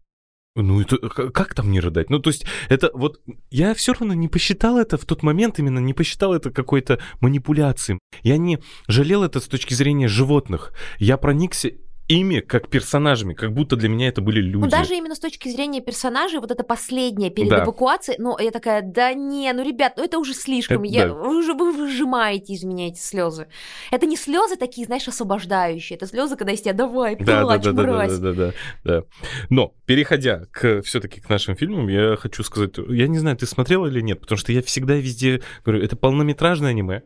Ну, 0.56 0.82
это 0.82 0.98
к- 0.98 1.30
как 1.32 1.54
там 1.54 1.72
не 1.72 1.80
рыдать? 1.80 2.10
Ну, 2.10 2.20
то 2.20 2.30
есть, 2.30 2.46
это 2.70 2.90
вот... 2.94 3.22
Я 3.52 3.74
все 3.76 3.94
равно 3.94 4.14
не 4.14 4.28
посчитал 4.28 4.78
это 4.80 4.98
в 4.98 5.06
тот 5.06 5.22
момент 5.22 5.60
именно, 5.60 5.80
не 5.80 5.94
посчитал 5.94 6.34
это 6.34 6.50
какой-то 6.50 7.00
манипуляцией. 7.20 8.00
Я 8.24 8.38
не 8.38 8.60
жалел 8.88 9.24
это 9.24 9.40
с 9.40 9.46
точки 9.48 9.74
зрения 9.76 10.08
животных. 10.08 10.74
Я 10.98 11.18
проникся 11.18 11.72
ими 12.08 12.40
как 12.40 12.70
персонажами, 12.70 13.34
как 13.34 13.54
будто 13.54 13.76
для 13.76 13.90
меня 13.90 14.08
это 14.08 14.22
были 14.22 14.40
люди. 14.42 14.64
Ну, 14.64 14.70
даже 14.70 14.96
именно 14.96 15.16
с 15.16 15.20
точки 15.20 15.50
зрения 15.50 15.82
персонажей, 15.82 16.40
вот 16.40 16.52
это 16.52 16.64
последнее 16.64 17.30
перед 17.30 17.50
Да. 17.50 17.64
эвакуацией, 17.64 18.18
ну, 18.20 18.38
я 18.40 18.52
такая, 18.52 18.82
да 18.82 19.14
не, 19.14 19.52
ну, 19.54 19.64
ребят, 19.64 19.94
ну, 19.98 20.04
это 20.04 20.18
уже 20.20 20.34
слишком, 20.34 20.84
Это 20.84 20.94
я, 20.94 21.08
да. 21.08 21.14
вы 21.14 21.38
уже 21.38 21.54
вы 21.54 21.72
выжимаете 21.74 22.54
из 22.54 22.64
меня 22.64 22.88
эти 22.88 23.00
слезы. 23.00 23.48
Это 23.92 24.06
не 24.06 24.16
слезы 24.16 24.56
такие, 24.56 24.86
знаешь, 24.86 25.08
освобождающие, 25.08 25.98
это 25.98 26.08
слезы, 26.08 26.36
когда 26.38 26.54
из 26.54 26.62
тебя 26.62 26.74
давай, 26.74 27.16
Да, 27.18 27.26
да, 27.26 27.42
плачь, 27.44 27.64
да, 27.64 27.72
да, 27.72 27.84
да, 27.84 27.92
мразь. 27.92 28.18
да, 28.20 28.34
да, 28.34 28.54
да. 28.84 29.04
Но, 29.50 29.74
переходя 29.86 30.44
к 30.52 30.82
все-таки 30.84 31.20
к 31.20 31.30
нашим 31.30 31.56
фильмам, 31.56 31.88
я 31.90 32.16
хочу 32.16 32.44
сказать, 32.44 32.76
я 32.90 33.08
не 33.08 33.20
знаю, 33.20 33.36
ты 33.38 33.46
смотрел 33.46 33.86
или 33.86 34.02
нет, 34.02 34.20
потому 34.22 34.38
что 34.38 34.52
я 34.52 34.62
всегда 34.62 34.96
везде 34.96 35.42
говорю, 35.66 35.84
это 35.84 35.96
полнометражное 35.96 36.70
аниме. 36.72 37.02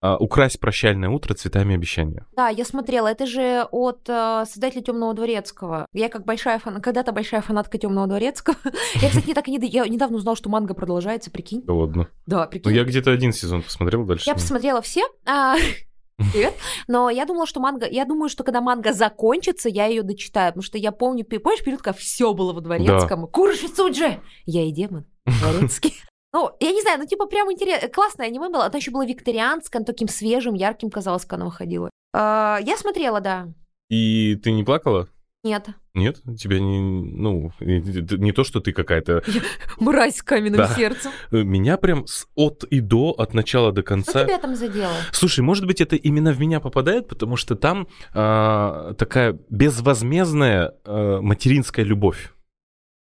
А, 0.00 0.16
«Украсть 0.18 0.60
прощальное 0.60 1.08
утро 1.08 1.34
цветами 1.34 1.74
обещания». 1.74 2.26
Да, 2.36 2.48
я 2.48 2.64
смотрела. 2.64 3.08
Это 3.08 3.26
же 3.26 3.66
от 3.70 4.08
э, 4.08 4.44
создателя 4.46 4.82
Темного 4.82 5.14
дворецкого. 5.14 5.86
Я 5.92 6.08
как 6.08 6.24
большая 6.24 6.58
фан... 6.58 6.80
когда-то 6.80 7.12
большая 7.12 7.40
фанатка 7.40 7.78
Темного 7.78 8.06
дворецкого. 8.06 8.56
я, 8.94 9.08
кстати, 9.08 9.26
не 9.26 9.34
так 9.34 9.48
и 9.48 9.50
не... 9.50 9.66
я 9.68 9.86
недавно 9.86 10.16
узнала, 10.16 10.36
что 10.36 10.48
манга 10.48 10.74
продолжается, 10.74 11.30
прикинь. 11.30 11.62
Да 11.62 11.72
ладно. 11.72 12.08
Да, 12.26 12.44
Ну, 12.44 12.50
прикинь. 12.50 12.72
я 12.72 12.84
где-то 12.84 13.10
один 13.10 13.32
сезон 13.32 13.62
посмотрел, 13.62 14.04
дальше. 14.04 14.28
Я 14.28 14.34
посмотрела 14.34 14.82
все. 14.82 15.02
а, 15.24 15.56
Привет. 16.32 16.54
Но 16.88 17.10
я 17.10 17.26
думала, 17.26 17.46
что 17.46 17.60
манга... 17.60 17.86
Я 17.88 18.04
думаю, 18.04 18.28
что 18.28 18.42
когда 18.42 18.60
манга 18.60 18.92
закончится, 18.92 19.68
я 19.68 19.86
ее 19.86 20.02
дочитаю. 20.02 20.52
Потому 20.52 20.62
что 20.62 20.78
я 20.78 20.92
помню... 20.92 21.24
Помнишь 21.24 21.62
период, 21.62 21.82
когда 21.82 21.98
все 21.98 22.32
было 22.32 22.52
во 22.52 22.60
дворецком? 22.60 23.26
Курши 23.28 23.68
Суджи! 23.68 24.20
Я 24.46 24.64
и 24.64 24.72
демон. 24.72 25.04
Дворецкий. 25.26 25.94
Ну, 26.32 26.50
я 26.60 26.72
не 26.72 26.82
знаю, 26.82 26.98
ну, 26.98 27.06
типа, 27.06 27.26
прям 27.26 27.50
интересно. 27.50 27.88
Классное 27.88 28.26
аниме 28.26 28.48
было. 28.48 28.66
Оно 28.66 28.76
еще 28.76 28.90
было 28.90 29.06
викторианское, 29.06 29.80
оно 29.80 29.86
таким 29.86 30.08
свежим, 30.08 30.54
ярким 30.54 30.90
казалось, 30.90 31.24
когда 31.24 31.42
оно 31.42 31.50
выходило. 31.50 31.90
А, 32.14 32.58
Я 32.62 32.76
смотрела, 32.76 33.20
да. 33.20 33.48
И 33.88 34.36
ты 34.42 34.52
не 34.52 34.64
плакала? 34.64 35.08
Нет. 35.44 35.68
Нет? 35.94 36.16
Тебя 36.36 36.58
не... 36.58 36.80
Ну, 36.80 37.52
не 37.60 38.32
то, 38.32 38.42
что 38.42 38.60
ты 38.60 38.72
какая-то... 38.72 39.22
Мразь 39.78 40.16
с 40.16 40.22
каменным 40.22 40.58
Да. 40.58 40.68
сердцем. 40.68 41.12
Э, 41.30 41.42
Меня 41.42 41.76
прям 41.76 42.06
с 42.08 42.26
от 42.34 42.64
и 42.64 42.80
до, 42.80 43.10
от 43.12 43.32
начала 43.32 43.70
до 43.70 43.82
Что 43.82 43.88
конца... 43.88 44.24
тебя 44.24 44.38
там 44.38 44.56
задело? 44.56 44.90
Слушай, 45.12 45.40
может 45.40 45.64
быть, 45.66 45.80
это 45.80 45.94
именно 45.94 46.32
в 46.32 46.40
меня 46.40 46.58
попадает, 46.58 47.06
потому 47.08 47.36
что 47.36 47.54
там 47.54 47.86
а, 48.12 48.94
такая 48.94 49.38
безвозмездная 49.48 50.74
а, 50.84 51.20
материнская 51.20 51.84
любовь, 51.84 52.32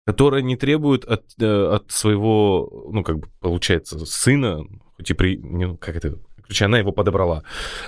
которая 0.05 0.41
не 0.41 0.55
требует 0.55 1.05
от, 1.05 1.23
э, 1.39 1.75
от 1.75 1.91
своего, 1.91 2.89
ну, 2.91 3.03
как 3.03 3.19
бы, 3.19 3.27
получается, 3.39 4.05
сына, 4.05 4.65
хоть 4.97 5.11
и 5.11 5.13
при... 5.13 5.37
ну, 5.37 5.77
как 5.77 5.95
это... 5.95 6.17
Короче, 6.41 6.65
она 6.65 6.79
его 6.79 6.91
подобрала. 6.91 7.43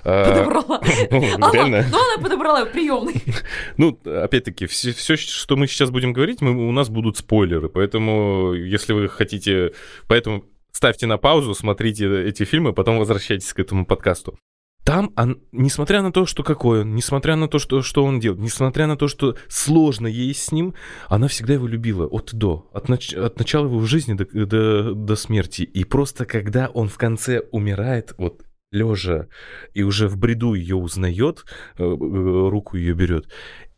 А, 0.05 0.23
Подобрала. 0.23 0.81
ну, 1.11 1.23
Ага, 1.35 1.53
реально. 1.53 1.85
Ну, 1.91 1.97
она 1.97 2.23
подобрала 2.23 2.65
приемный. 2.65 3.21
Ну, 3.77 3.99
опять-таки, 4.05 4.67
все, 4.67 5.17
что 5.17 5.55
мы 5.57 5.67
сейчас 5.67 5.89
будем 5.89 6.13
говорить, 6.13 6.41
у 6.41 6.71
нас 6.71 6.89
будут 6.89 7.17
спойлеры, 7.17 7.67
поэтому, 7.67 8.53
если 8.53 8.93
вы 8.93 9.09
хотите... 9.09 9.73
Поэтому 10.07 10.45
ставьте 10.71 11.07
на 11.07 11.17
паузу, 11.17 11.53
смотрите 11.55 12.07
эти 12.23 12.45
фильмы, 12.45 12.73
потом 12.73 12.99
возвращайтесь 12.99 13.51
к 13.53 13.59
этому 13.59 13.85
подкасту. 13.85 14.37
Там, 14.83 15.13
он, 15.15 15.41
несмотря 15.51 16.01
на 16.01 16.11
то, 16.11 16.25
что 16.25 16.43
какой 16.43 16.81
он, 16.81 16.93
несмотря 16.93 17.35
на 17.35 17.47
то, 17.47 17.57
что, 17.57 17.81
что 17.81 18.03
он 18.03 18.19
делает, 18.19 18.41
несмотря 18.41 18.85
на 18.85 18.97
то, 18.97 19.07
что 19.07 19.37
сложно 19.47 20.07
ей 20.07 20.33
с 20.33 20.51
ним, 20.51 20.73
она 21.07 21.27
всегда 21.27 21.53
его 21.53 21.67
любила 21.67 22.05
от 22.05 22.33
до, 22.33 22.69
от, 22.73 22.89
нач- 22.89 23.15
от 23.15 23.37
начала 23.37 23.65
его 23.65 23.81
жизни 23.85 24.13
до, 24.13 24.25
до, 24.25 24.93
до 24.93 25.15
смерти. 25.15 25.61
И 25.61 25.85
просто 25.85 26.25
когда 26.25 26.67
он 26.67 26.89
в 26.89 26.97
конце 26.97 27.41
умирает, 27.51 28.13
вот 28.17 28.43
лежа 28.71 29.27
и 29.73 29.83
уже 29.83 30.09
в 30.09 30.17
бреду 30.17 30.53
ее 30.53 30.75
узнает, 30.75 31.45
э, 31.77 31.83
э, 31.83 31.85
руку 31.85 32.75
ее 32.75 32.93
берет, 32.93 33.27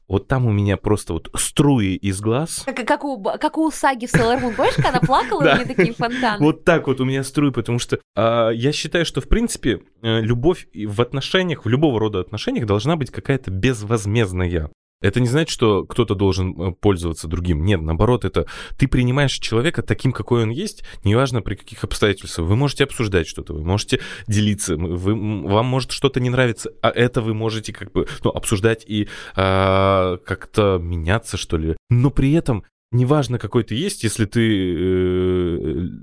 вот 0.08 0.28
там 0.28 0.46
у 0.46 0.52
меня 0.52 0.78
просто 0.78 1.14
вот 1.14 1.30
струи 1.36 1.96
из 1.96 2.22
глаз. 2.22 2.64
Как, 2.66 2.86
как, 2.86 3.04
у, 3.04 3.22
как 3.22 3.58
у 3.58 3.72
Саги 3.72 4.06
в 4.06 4.14
Sailor 4.14 4.42
Moon. 4.42 4.56
Помнишь, 4.56 4.76
когда 4.76 4.90
она 4.90 5.00
плакала, 5.00 5.44
Да. 5.44 5.60
у 5.64 5.68
такие 5.68 5.94
фонтаны? 5.94 6.44
Вот 6.44 6.64
так 6.64 6.88
вот 6.88 7.00
у 7.02 7.06
меня 7.06 7.24
струи, 7.24 7.52
потому 7.52 7.80
что 7.80 8.00
а, 8.16 8.50
я 8.50 8.72
считаю, 8.72 9.06
что 9.06 9.22
в 9.22 9.28
принципе 9.28 9.82
э, 10.02 10.22
любовь 10.22 10.68
в 10.74 11.02
отношениях, 11.02 11.66
в 11.66 11.70
любого 11.70 12.00
рода 12.00 12.20
отношениях 12.20 12.66
должна 12.66 12.96
быть 12.96 13.10
какая-то 13.12 13.52
безвозмездная. 13.52 14.70
Это 15.02 15.20
не 15.20 15.28
значит, 15.28 15.50
что 15.50 15.86
кто-то 15.86 16.16
должен 16.16 16.60
э, 16.60 16.72
пользоваться 16.72 17.28
другим. 17.28 17.64
Нет, 17.64 17.82
наоборот, 17.82 18.26
это 18.26 18.48
ты 18.78 18.88
принимаешь 18.88 19.34
человека 19.34 19.82
таким, 19.82 20.12
какой 20.12 20.44
он 20.44 20.50
есть, 20.50 20.84
неважно 21.04 21.42
при 21.42 21.56
каких 21.56 21.84
обстоятельствах. 21.84 22.48
Вы 22.48 22.56
можете 22.56 22.86
обсуждать 22.86 23.28
что-то, 23.28 23.54
вы 23.54 23.64
можете 23.64 24.00
делиться, 24.28 24.78
вы, 24.78 25.14
вам 25.48 25.66
может 25.66 25.92
что-то 25.92 26.20
не 26.20 26.30
нравиться, 26.30 26.72
а 26.82 26.90
это 26.90 27.22
вы 27.22 27.34
можете 27.34 27.74
как 27.74 27.92
бы 27.92 28.08
ну, 28.24 28.32
обсуждать 28.32 28.86
и 28.88 29.08
а, 29.36 30.18
как-то 30.26 30.80
меняться, 30.82 31.38
что 31.38 31.58
ли. 31.58 31.76
Но 31.90 32.10
при 32.10 32.34
этом 32.34 32.64
неважно, 32.92 33.38
какой 33.38 33.64
ты 33.64 33.76
есть, 33.76 34.04
если 34.04 34.26
ты, 34.26 34.42
э, 34.42 35.58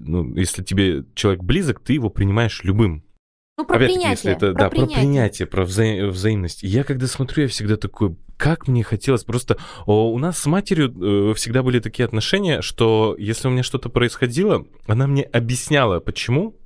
ну, 0.04 0.34
если 0.36 0.62
тебе 0.62 1.04
человек 1.14 1.42
близок, 1.42 1.80
ты 1.80 1.94
его 1.94 2.10
принимаешь 2.10 2.62
любым. 2.62 3.04
Ну, 3.58 3.66
про 3.66 3.76
Опять-таки, 3.76 4.00
принятие. 4.00 4.10
если 4.12 4.32
это, 4.32 4.52
про 4.52 4.52
да, 4.52 4.70
про 4.70 4.70
принятие. 4.70 4.96
принятие, 4.96 5.46
про 5.46 5.62
вза- 5.64 6.08
взаимность. 6.08 6.64
И 6.64 6.68
я 6.68 6.84
когда 6.84 7.06
смотрю, 7.06 7.42
я 7.42 7.48
всегда 7.48 7.76
такой, 7.76 8.16
как 8.38 8.66
мне 8.66 8.82
хотелось 8.82 9.24
просто... 9.24 9.58
О, 9.84 10.10
у 10.10 10.18
нас 10.18 10.38
с 10.38 10.46
матерью 10.46 11.30
э, 11.30 11.34
всегда 11.34 11.62
были 11.62 11.78
такие 11.78 12.04
отношения, 12.06 12.62
что 12.62 13.14
если 13.18 13.48
у 13.48 13.50
меня 13.50 13.62
что-то 13.62 13.90
происходило, 13.90 14.66
она 14.86 15.06
мне 15.06 15.22
объясняла, 15.22 16.00
почему. 16.00 16.56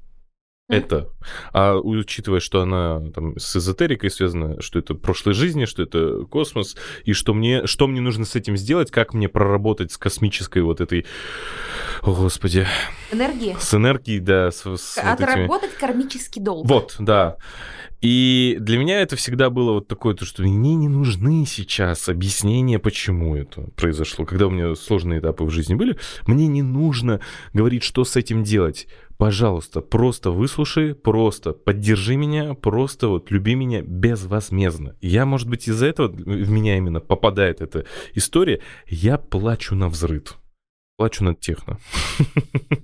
Это. 0.68 1.08
А 1.52 1.76
учитывая, 1.76 2.40
что 2.40 2.60
она 2.60 3.00
там 3.14 3.38
с 3.38 3.56
эзотерикой 3.56 4.10
связана, 4.10 4.60
что 4.60 4.78
это 4.78 4.94
прошлой 4.94 5.34
жизни, 5.34 5.64
что 5.64 5.82
это 5.82 6.24
космос, 6.28 6.76
и 7.04 7.12
что 7.12 7.34
мне, 7.34 7.66
что 7.66 7.86
мне 7.86 8.00
нужно 8.00 8.24
с 8.24 8.34
этим 8.34 8.56
сделать, 8.56 8.90
как 8.90 9.14
мне 9.14 9.28
проработать 9.28 9.92
с 9.92 9.98
космической 9.98 10.62
вот 10.62 10.80
этой, 10.80 11.06
о, 12.02 12.14
господи, 12.14 12.66
Энергия. 13.12 13.56
с 13.60 13.74
энергией, 13.74 14.18
да, 14.18 14.50
с, 14.50 14.62
с 14.62 14.64
вот 14.64 14.74
этими... 14.76 15.12
Отработать 15.12 15.74
кармический 15.74 16.42
долг. 16.42 16.66
Вот, 16.68 16.96
да. 16.98 17.36
И 18.02 18.58
для 18.60 18.78
меня 18.78 19.00
это 19.00 19.16
всегда 19.16 19.48
было 19.48 19.72
вот 19.72 19.88
такое, 19.88 20.14
то, 20.14 20.26
что 20.26 20.42
мне 20.42 20.74
не 20.74 20.88
нужны 20.88 21.46
сейчас 21.46 22.08
объяснения, 22.08 22.78
почему 22.78 23.34
это 23.36 23.62
произошло. 23.74 24.26
Когда 24.26 24.48
у 24.48 24.50
меня 24.50 24.74
сложные 24.74 25.20
этапы 25.20 25.44
в 25.44 25.50
жизни 25.50 25.74
были, 25.74 25.96
мне 26.26 26.46
не 26.46 26.62
нужно 26.62 27.20
говорить, 27.54 27.82
что 27.82 28.04
с 28.04 28.16
этим 28.16 28.44
делать. 28.44 28.86
Пожалуйста, 29.18 29.80
просто 29.80 30.30
выслушай, 30.30 30.94
просто 30.94 31.52
поддержи 31.52 32.16
меня, 32.16 32.54
просто 32.54 33.08
вот 33.08 33.30
люби 33.30 33.54
меня 33.54 33.80
безвозмездно. 33.82 34.94
Я, 35.00 35.24
может 35.24 35.48
быть, 35.48 35.68
из-за 35.68 35.86
этого 35.86 36.08
в 36.08 36.50
меня 36.50 36.76
именно 36.76 37.00
попадает 37.00 37.60
эта 37.62 37.86
история, 38.14 38.60
я 38.86 39.16
плачу 39.16 39.74
на 39.74 39.88
взрыв. 39.88 40.36
Плачу 40.98 41.24
над 41.24 41.40
техно. 41.40 41.78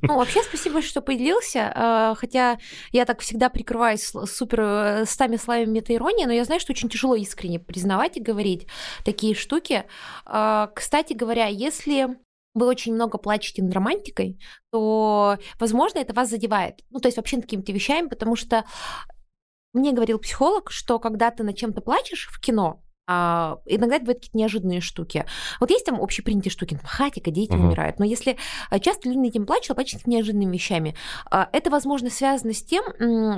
Ну, 0.05 0.17
вообще, 0.19 0.43
спасибо, 0.43 0.83
что 0.83 1.01
поделился. 1.01 1.73
э, 1.75 2.15
Хотя 2.19 2.59
я 2.91 3.05
так 3.05 3.21
всегда 3.21 3.49
прикрываюсь 3.49 4.13
супер 4.27 4.61
э, 4.61 5.05
стами 5.07 5.37
словами 5.37 5.67
метаиронии, 5.67 6.25
но 6.27 6.33
я 6.33 6.45
знаю, 6.45 6.61
что 6.61 6.73
очень 6.73 6.89
тяжело 6.89 7.15
искренне 7.15 7.61
признавать 7.61 8.17
и 8.17 8.21
говорить 8.21 8.67
такие 9.05 9.35
штуки. 9.37 9.85
Э, 10.27 10.67
Кстати 10.75 11.13
говоря, 11.13 11.47
если 11.47 12.09
вы 12.55 12.67
очень 12.67 12.95
много 12.95 13.19
плачете 13.19 13.63
над 13.63 13.73
романтикой, 13.75 14.39
то, 14.71 15.39
возможно, 15.59 15.99
это 15.99 16.13
вас 16.15 16.29
задевает. 16.31 16.81
Ну, 16.91 17.01
то 17.01 17.09
есть 17.09 17.17
вообще 17.17 17.37
над 17.37 17.47
какими-то 17.47 17.73
вещами, 17.73 18.09
потому 18.09 18.37
что 18.37 18.65
мне 19.73 19.93
говорил 19.93 20.19
психолог, 20.19 20.71
что 20.71 20.99
когда 20.99 21.31
ты 21.31 21.45
над 21.45 21.57
чем-то 21.57 21.81
плачешь 21.81 22.29
в 22.31 22.41
кино, 22.41 22.83
а, 23.09 23.59
иногда 23.67 23.97
это 23.97 24.05
бывают 24.05 24.19
какие-то 24.21 24.39
неожиданные 24.39 24.81
штуки. 24.81 25.25
Вот 25.61 25.71
есть 25.71 25.85
там 25.87 26.01
общепринятые 26.01 26.53
штуки, 26.53 26.75
там, 26.77 26.85
хатика, 26.85 27.31
дети 27.31 27.53
Мгм. 27.53 27.69
умирают, 27.69 27.99
но 27.99 28.05
если 28.05 28.37
а, 28.71 28.79
часто 28.79 29.09
люди 29.09 29.19
над 29.19 29.29
этим 29.31 29.47
плачут, 29.47 29.75
плачут 29.75 30.07
неожиданными 30.07 30.53
вещами, 30.55 30.95
а, 31.31 31.49
это, 31.53 31.71
возможно, 31.71 32.11
связано 32.11 32.53
с 32.53 32.63
тем, 32.63 32.85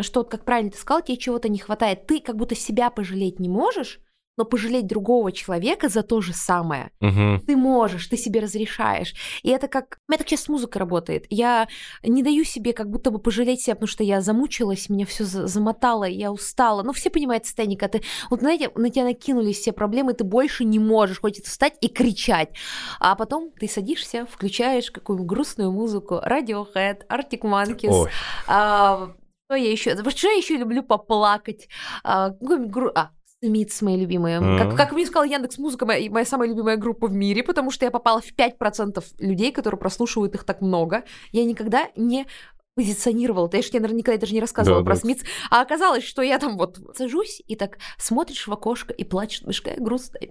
что, 0.02 0.20
вот, 0.20 0.30
как 0.30 0.44
правильно 0.44 0.70
ты 0.70 0.78
сказал, 0.78 1.02
тебе 1.02 1.16
чего-то 1.16 1.48
не 1.48 1.58
хватает. 1.58 2.06
Ты 2.06 2.20
как 2.20 2.36
будто 2.36 2.54
себя 2.54 2.90
пожалеть 2.90 3.40
не 3.40 3.48
можешь, 3.48 4.00
но 4.36 4.44
пожалеть 4.44 4.86
другого 4.86 5.30
человека 5.32 5.88
за 5.88 6.02
то 6.02 6.20
же 6.20 6.32
самое 6.32 6.90
Мгм. 7.00 7.40
ты 7.46 7.56
можешь, 7.56 8.06
ты 8.08 8.16
себе 8.16 8.40
разрешаешь. 8.40 9.14
И 9.42 9.50
это 9.50 9.68
как... 9.68 9.98
У 10.08 10.12
меня 10.12 10.18
так 10.18 10.28
сейчас 10.28 10.42
с 10.42 10.48
музыкой 10.48 10.80
работает. 10.80 11.26
Я 11.30 11.68
не 12.02 12.22
даю 12.22 12.44
себе 12.44 12.72
как 12.72 12.90
будто 12.90 13.10
бы 13.10 13.18
пожалеть 13.18 13.60
себя, 13.62 13.74
потому 13.76 13.88
что 13.88 14.02
я 14.02 14.20
замучилась, 14.20 14.88
меня 14.88 15.06
все 15.06 15.24
замотало, 15.24 16.04
я 16.04 16.32
устала. 16.32 16.82
Ну, 16.82 16.92
все 16.92 17.10
понимают 17.10 17.46
состояние, 17.46 17.78
когда 17.78 17.98
ты... 17.98 18.04
Вот, 18.30 18.40
знаете, 18.40 18.70
на 18.74 18.90
тебя 18.90 19.04
накинулись 19.04 19.58
все 19.60 19.72
проблемы, 19.72 20.14
ты 20.14 20.24
больше 20.24 20.64
не 20.64 20.78
можешь. 20.78 21.20
Хочется 21.20 21.50
встать 21.50 21.74
и 21.80 21.88
кричать. 21.88 22.50
А 22.98 23.14
потом 23.14 23.50
ты 23.52 23.68
садишься, 23.68 24.26
включаешь 24.26 24.90
какую-нибудь 24.90 25.28
грустную 25.28 25.70
музыку. 25.72 26.20
Radiohead, 26.24 27.06
Arctic 27.08 27.42
Monkeys. 27.42 28.08
А, 28.46 29.10
что 29.46 29.54
я 29.56 29.70
еще? 29.70 29.96
Что 30.10 30.28
я 30.28 30.34
еще 30.34 30.56
люблю 30.56 30.82
поплакать? 30.82 31.68
А, 32.02 32.30
гру- 32.40 32.92
а, 32.94 33.10
Смитс, 33.44 33.82
мои 33.82 33.96
любимые. 33.96 34.40
Мгм. 34.40 34.58
Как, 34.58 34.76
как 34.76 34.92
мне 34.92 35.04
сказал 35.04 35.24
Яндекс 35.24 35.58
Музыка, 35.58 35.84
моя, 35.84 36.10
моя 36.10 36.24
самая 36.24 36.48
любимая 36.48 36.76
группа 36.76 37.06
в 37.06 37.12
мире, 37.12 37.42
потому 37.42 37.70
что 37.70 37.84
я 37.84 37.90
попала 37.90 38.20
в 38.20 38.32
5% 38.34 39.04
людей, 39.18 39.52
которые 39.52 39.78
прослушивают 39.78 40.34
их 40.34 40.44
так 40.44 40.62
много. 40.62 41.04
Я 41.32 41.44
никогда 41.44 41.88
не 41.94 42.26
позиционировала. 42.74 43.48
Ты, 43.48 43.58
я 43.58 43.62
же 43.62 43.68
тебе, 43.68 43.80
наверное, 43.80 43.98
никогда 44.00 44.20
даже 44.20 44.34
не 44.34 44.40
рассказывала 44.40 44.80
Да, 44.82 44.84
про 44.86 44.94
да. 44.94 45.00
Смитс. 45.00 45.22
А 45.50 45.60
оказалось, 45.60 46.04
что 46.04 46.22
я 46.22 46.38
там 46.38 46.56
вот 46.56 46.78
сажусь 46.96 47.42
и 47.46 47.56
так 47.56 47.78
смотришь 47.98 48.46
в 48.46 48.52
окошко 48.52 48.92
и 48.92 49.04
плачешь, 49.04 49.40
думаешь, 49.40 49.60
какая 49.62 49.80
грустная. 49.80 50.30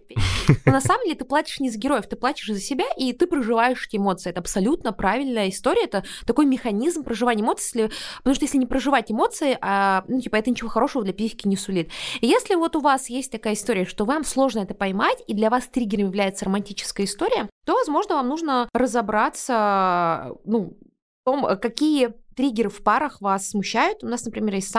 Но 0.65 0.73
на 0.73 0.82
самом 0.82 1.06
деле 1.06 1.15
ты 1.15 1.25
плачешь 1.25 1.60
не 1.60 1.69
за 1.69 1.77
героев, 1.77 2.08
ты 2.08 2.15
плачешь 2.15 2.47
за 2.47 2.60
себя, 2.60 2.86
и 2.97 3.13
ты 3.13 3.27
проживаешь 3.27 3.88
эти 3.88 3.97
эмоции. 3.97 4.29
Это 4.29 4.39
абсолютно 4.41 4.91
правильная 4.93 5.49
история, 5.49 5.86
это 5.86 6.03
такой 6.25 6.45
механизм 6.45 7.03
проживания 7.03 7.41
эмоций, 7.41 7.63
если- 7.63 7.95
потому 8.17 8.36
что 8.36 8.45
если 8.45 8.58
не 8.58 8.65
проживать 8.65 9.12
эмоции, 9.12 9.58
а, 9.62 10.03
ну, 10.08 10.19
типа, 10.19 10.36
это 10.36 10.49
ничего 10.49 10.69
хорошего 10.69 11.03
для 11.03 11.13
психики 11.13 11.47
не 11.47 11.56
сулит. 11.56 11.89
И 12.21 12.27
если 12.27 12.56
вот 12.56 12.75
у 12.75 12.82
вас 12.82 13.10
есть 13.10 13.32
такая 13.32 13.53
история, 13.53 13.86
что 13.86 14.06
вам 14.06 14.23
сложно 14.23 14.60
это 14.60 14.73
поймать, 14.73 15.23
и 15.27 15.34
для 15.34 15.49
вас 15.49 15.67
триггером 15.67 16.08
является 16.08 16.45
романтическая 16.45 17.06
история, 17.06 17.49
то, 17.65 17.75
возможно, 17.75 18.15
вам 18.15 18.27
нужно 18.27 18.67
разобраться, 18.73 20.34
ну, 20.45 20.77
в 21.25 21.25
том, 21.25 21.58
какие 21.62 22.13
триггеры 22.36 22.69
в 22.69 22.84
парах 22.84 23.22
вас 23.22 23.50
смущают. 23.50 24.04
У 24.04 24.08
нас, 24.08 24.26
например, 24.26 24.56
есть. 24.56 24.74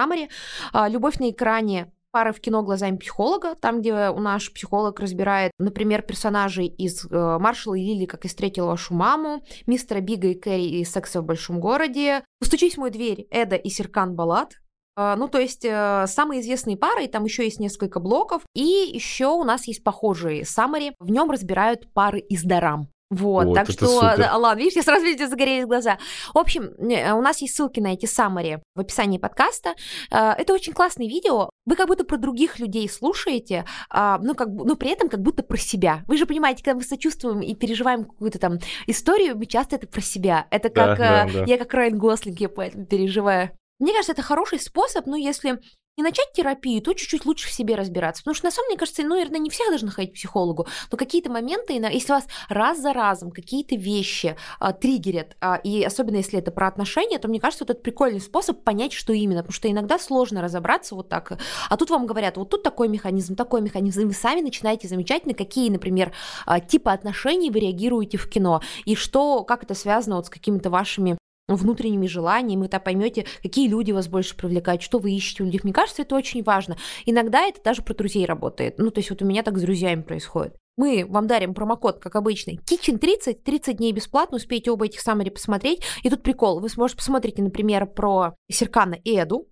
А, 0.73 0.89
любовь 0.89 1.19
на 1.19 1.31
экране 1.31 1.93
пары 2.15 2.33
в 2.33 2.41
кино 2.41 2.63
глазами 2.63 2.97
психолога, 2.97 3.57
там, 3.57 3.81
где 3.81 4.09
у 4.09 4.21
наш 4.21 4.53
психолог 4.53 5.01
разбирает, 5.01 5.51
например, 5.59 6.03
персонажей 6.03 6.69
из 6.69 7.05
э, 7.07 7.39
Маршала 7.41 7.75
и 7.75 7.81
Лили, 7.81 8.07
как 8.07 8.25
и 8.25 8.29
встретила 8.29 8.69
вашу 8.69 8.95
маму, 8.95 9.45
мистера 9.67 10.01
Бига 10.01 10.29
и 10.29 10.35
Кэрри 10.35 10.81
из 10.81 10.93
Секса 10.93 11.21
в 11.21 11.25
большом 11.25 11.59
городе, 11.59 12.23
Постучись 12.39 12.75
в 12.75 12.79
мою 12.79 12.93
дверь, 12.93 13.27
Эда 13.31 13.57
и 13.57 13.69
Серкан 13.69 14.15
Балат, 14.15 14.61
э, 14.97 15.15
ну, 15.17 15.27
то 15.27 15.41
есть 15.41 15.65
э, 15.65 16.05
самые 16.07 16.41
известные 16.41 16.77
пары, 16.77 17.07
и 17.07 17.09
там 17.09 17.25
еще 17.25 17.43
есть 17.43 17.59
несколько 17.59 17.99
блоков. 17.99 18.43
И 18.55 18.63
еще 18.63 19.27
у 19.27 19.43
нас 19.43 19.67
есть 19.67 19.83
похожие 19.83 20.45
саммари. 20.45 20.93
В 21.01 21.11
нем 21.11 21.33
разбирают 21.33 21.93
пары 21.95 22.21
из 22.21 22.45
Дарам. 22.45 22.94
Вот, 23.15 23.47
вот 23.47 23.55
так 23.55 23.71
что, 23.71 23.87
супер. 23.87 24.31
ладно, 24.35 24.61
видишь, 24.61 24.77
я 24.77 24.83
сразу 24.83 25.05
видите, 25.05 25.29
загорелись 25.29 25.67
глаза. 25.67 25.99
В 26.33 26.39
общем, 26.39 26.65
э, 26.79 27.13
у 27.13 27.21
нас 27.21 27.41
есть 27.41 27.55
ссылки 27.55 27.81
на 27.81 27.93
эти 27.93 28.07
саммари 28.07 28.61
в 28.75 28.81
описании 28.81 29.19
подкаста. 29.19 29.75
Э, 30.11 30.33
это 30.37 30.53
очень 30.53 30.73
классное 30.73 31.07
видео. 31.07 31.51
Вы 31.67 31.77
как 31.77 31.87
будто 31.87 32.05
про 32.05 32.17
других 32.17 32.59
людей 32.59 32.89
слушаете, 32.89 33.65
а, 33.89 34.19
ну, 34.19 34.35
как, 34.35 34.49
но 34.49 34.77
при 34.77 34.91
этом 34.91 35.09
как 35.09 35.21
будто 35.21 35.43
про 35.43 35.57
себя. 35.57 36.03
Вы 36.07 36.19
же 36.19 36.27
понимаете, 36.27 36.63
когда 36.63 36.77
мы 36.77 36.83
сочувствуем 36.83 37.41
и 37.41 37.55
переживаем 37.55 38.05
какую-то 38.05 38.39
там 38.39 38.59
историю, 38.87 39.37
мы 39.37 39.47
часто 39.47 39.77
это 39.77 39.87
про 39.87 40.01
себя. 40.01 40.47
Это 40.51 40.69
как, 40.69 40.99
да, 40.99 41.27
да, 41.27 41.33
да. 41.33 41.45
я 41.47 41.57
как 41.57 41.73
Райан 41.73 41.99
Гослинг, 41.99 42.39
я 42.41 42.49
поэтому 42.49 42.85
переживаю. 42.85 43.51
Мне 43.79 43.93
кажется, 43.93 44.13
это 44.13 44.23
хороший 44.23 44.61
способ, 44.61 45.07
ну, 45.07 45.17
если 45.17 45.59
не 45.97 46.03
начать 46.03 46.33
терапию, 46.33 46.83
то 46.83 46.93
чуть-чуть 46.93 47.25
лучше 47.25 47.49
в 47.49 47.53
себе 47.53 47.77
разбираться. 47.77 48.23
Потому 48.23 48.35
что, 48.35 48.47
на 48.47 48.51
самом 48.51 48.69
деле, 48.69 48.79
кажется, 48.79 49.03
ну, 49.03 49.11
наверное, 49.11 49.39
не 49.39 49.51
все 49.51 49.69
должны 49.69 49.91
ходить 49.91 50.13
к 50.13 50.15
психологу, 50.15 50.67
но 50.91 50.99
какие-то 50.99 51.31
моменты, 51.31 51.75
если 51.75 52.13
вас 52.13 52.27
раз 52.49 52.81
за 52.81 52.93
разом 52.93 53.31
какие-то 53.31 53.77
вещи 53.77 54.37
а, 54.59 54.73
триггерят, 54.73 55.37
а, 55.41 55.57
и 55.57 55.85
особенно 55.85 56.17
если 56.17 56.39
это 56.39 56.51
про 56.51 56.67
отношения, 56.67 57.19
то 57.19 57.29
мне 57.29 57.41
кажется, 57.41 57.65
вот 57.65 57.71
это 57.71 57.81
прикольный 57.81 58.21
способ 58.21 58.63
понять, 58.65 58.93
что 58.93 59.13
именно, 59.13 59.43
потому 59.43 59.53
что 59.53 59.71
иногда 59.71 59.99
сложно 59.99 60.43
разобраться 60.43 60.95
вот 60.95 61.09
так. 61.09 61.39
А 61.69 61.77
тут 61.77 61.91
вам 61.91 62.07
говорят, 62.07 62.37
вот 62.37 62.51
тут 62.51 62.63
такой 62.63 62.89
механизм, 62.89 63.37
такой 63.37 63.61
механизм, 63.61 64.01
и 64.03 64.05
вы 64.05 64.15
сами 64.15 64.41
начинаете 64.41 64.89
замечать, 64.89 65.27
на 65.27 65.35
какие, 65.35 65.71
например, 65.71 66.13
а, 66.45 66.59
типы 66.59 66.91
отношений 66.91 67.51
вы 67.51 67.61
реагируете 67.61 68.19
в 68.19 68.29
кино, 68.29 68.63
и 68.85 68.97
что, 68.97 69.45
как 69.45 69.63
это 69.63 69.75
связано 69.75 70.17
вот 70.17 70.27
с 70.27 70.31
какими-то 70.31 70.71
вашими 70.71 71.17
внутренними 71.49 72.07
желаниями, 72.07 72.63
тогда 72.63 72.81
поймете, 72.81 73.27
какие 73.43 73.69
люди 73.69 73.93
вас 73.93 74.09
больше 74.09 74.37
привлекают, 74.37 74.83
что 74.83 74.99
вы 74.99 75.13
ищете 75.13 75.43
у 75.43 75.47
людей. 75.47 75.61
Мне 75.63 75.73
кажется, 75.73 76.03
это 76.03 76.17
очень 76.17 76.43
важно. 76.43 76.77
Иногда 77.07 77.43
это 77.43 77.63
даже 77.63 77.83
про 77.83 77.95
друзей 77.95 78.25
работает. 78.27 78.79
Ну, 78.79 78.91
то 78.91 79.01
есть 79.01 79.11
вот 79.11 79.23
у 79.23 79.25
меня 79.27 79.43
так 79.43 79.59
с 79.59 79.63
друзьями 79.63 80.03
происходит. 80.03 80.57
Мы 80.77 81.07
вам 81.09 81.29
дарим 81.29 81.55
промокод, 81.55 82.01
как 82.01 82.17
обычно, 82.17 82.53
Kitchen 82.53 82.99
30, 82.99 83.45
30 83.45 83.77
дней 83.77 83.93
бесплатно, 83.93 84.37
успеете 84.37 84.73
оба 84.73 84.87
этих 84.87 85.01
саммари 85.01 85.31
посмотреть. 85.31 85.83
И 86.03 86.11
тут 86.11 86.23
прикол, 86.23 86.61
вы 86.61 86.69
сможете 86.69 86.99
посмотреть, 86.99 87.39
например, 87.39 87.87
про 87.87 88.35
Серкана 88.51 88.95
и 88.95 89.17
Эду, 89.17 89.47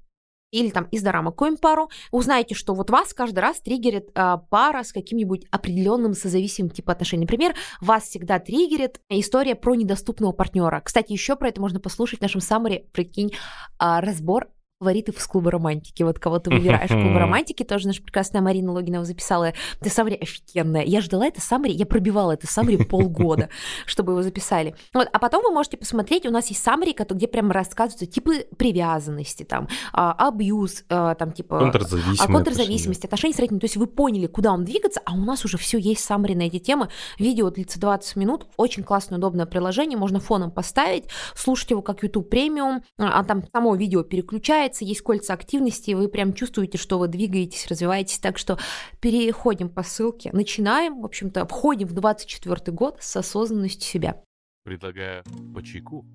или 0.52 0.70
там 0.70 0.84
из 0.92 1.02
дорама 1.02 1.32
какую 1.32 1.58
пару, 1.58 1.90
узнаете, 2.12 2.54
что 2.54 2.74
вот 2.74 2.90
вас 2.90 3.12
каждый 3.12 3.40
раз 3.40 3.60
триггерит 3.60 4.10
а, 4.14 4.36
пара 4.36 4.84
с 4.84 4.92
каким-нибудь 4.92 5.46
определенным 5.50 6.14
созависимым 6.14 6.70
типом 6.70 6.92
отношений. 6.92 7.22
Например, 7.22 7.54
вас 7.80 8.04
всегда 8.04 8.38
триггерит 8.38 9.00
история 9.08 9.56
про 9.56 9.74
недоступного 9.74 10.32
партнера. 10.32 10.80
Кстати, 10.84 11.12
еще 11.12 11.34
про 11.34 11.48
это 11.48 11.60
можно 11.60 11.80
послушать 11.80 12.20
в 12.20 12.22
нашем 12.22 12.40
саммаре, 12.40 12.86
прикинь, 12.92 13.32
а, 13.78 14.00
разбор 14.00 14.48
фаворитов 14.82 15.16
из 15.16 15.26
клуба 15.28 15.52
романтики. 15.52 16.02
Вот 16.02 16.18
кого 16.18 16.40
ты 16.40 16.50
выбираешь 16.50 16.90
в 16.90 16.94
клубе 16.94 17.18
романтики, 17.18 17.62
тоже 17.62 17.86
наша 17.86 18.02
прекрасная 18.02 18.40
Марина 18.40 18.72
Логинова 18.72 19.04
записала. 19.04 19.52
Это 19.80 19.90
саммари 19.90 20.16
офигенная. 20.16 20.82
Я 20.82 21.00
ждала 21.00 21.26
это 21.26 21.40
саммари, 21.40 21.72
я 21.72 21.86
пробивала 21.86 22.32
это 22.32 22.48
саммари 22.48 22.84
полгода, 22.84 23.48
чтобы 23.86 24.12
его 24.12 24.22
записали. 24.22 24.74
Вот, 24.92 25.08
а 25.12 25.18
потом 25.20 25.44
вы 25.44 25.52
можете 25.52 25.76
посмотреть, 25.76 26.26
у 26.26 26.30
нас 26.30 26.48
есть 26.48 26.62
саммари, 26.62 26.96
где 26.98 27.28
прям 27.28 27.52
рассказываются 27.52 28.06
типы 28.06 28.46
привязанности, 28.56 29.44
там, 29.44 29.68
а, 29.92 30.12
абьюз, 30.12 30.84
а, 30.88 31.14
там, 31.14 31.32
типа... 31.32 31.60
Контрзависимость. 31.60 32.20
А, 32.20 32.26
контрзависимость, 32.26 33.04
отношения 33.04 33.34
с 33.34 33.38
родителями. 33.38 33.60
То 33.60 33.64
есть 33.66 33.76
вы 33.76 33.86
поняли, 33.86 34.26
куда 34.26 34.52
он 34.52 34.64
двигаться, 34.64 35.00
а 35.04 35.12
у 35.12 35.24
нас 35.24 35.44
уже 35.44 35.58
все 35.58 35.78
есть 35.78 36.02
саммари 36.02 36.34
на 36.34 36.42
эти 36.42 36.58
темы. 36.58 36.88
Видео 37.18 37.50
длится 37.50 37.78
20 37.78 38.16
минут, 38.16 38.46
очень 38.56 38.82
классное, 38.82 39.18
удобное 39.18 39.46
приложение, 39.46 39.96
можно 39.96 40.18
фоном 40.18 40.50
поставить, 40.50 41.04
слушать 41.36 41.70
его 41.70 41.82
как 41.82 42.02
YouTube 42.02 42.28
премиум, 42.28 42.82
а 42.98 43.22
там 43.22 43.44
само 43.52 43.76
видео 43.76 44.02
переключается, 44.02 44.71
получается, 44.72 44.84
есть 44.84 45.02
кольца 45.02 45.34
активности, 45.34 45.90
и 45.90 45.94
вы 45.94 46.08
прям 46.08 46.32
чувствуете, 46.32 46.78
что 46.78 46.98
вы 46.98 47.08
двигаетесь, 47.08 47.66
развиваетесь. 47.66 48.18
Так 48.18 48.38
что 48.38 48.58
переходим 49.00 49.68
по 49.68 49.82
ссылке, 49.82 50.30
начинаем, 50.32 51.00
в 51.00 51.04
общем-то, 51.04 51.46
входим 51.46 51.88
в 51.88 51.92
24 51.92 52.72
год 52.72 52.98
с 53.00 53.16
осознанностью 53.16 53.82
себя. 53.82 54.22
Предлагаю 54.64 55.24
по 55.54 55.62
чайку. 55.62 56.06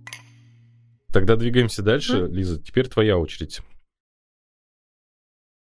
Тогда 1.13 1.35
двигаемся 1.35 1.83
дальше. 1.83 2.23
Mm. 2.23 2.27
Лиза, 2.29 2.61
теперь 2.61 2.87
твоя 2.87 3.17
очередь. 3.17 3.61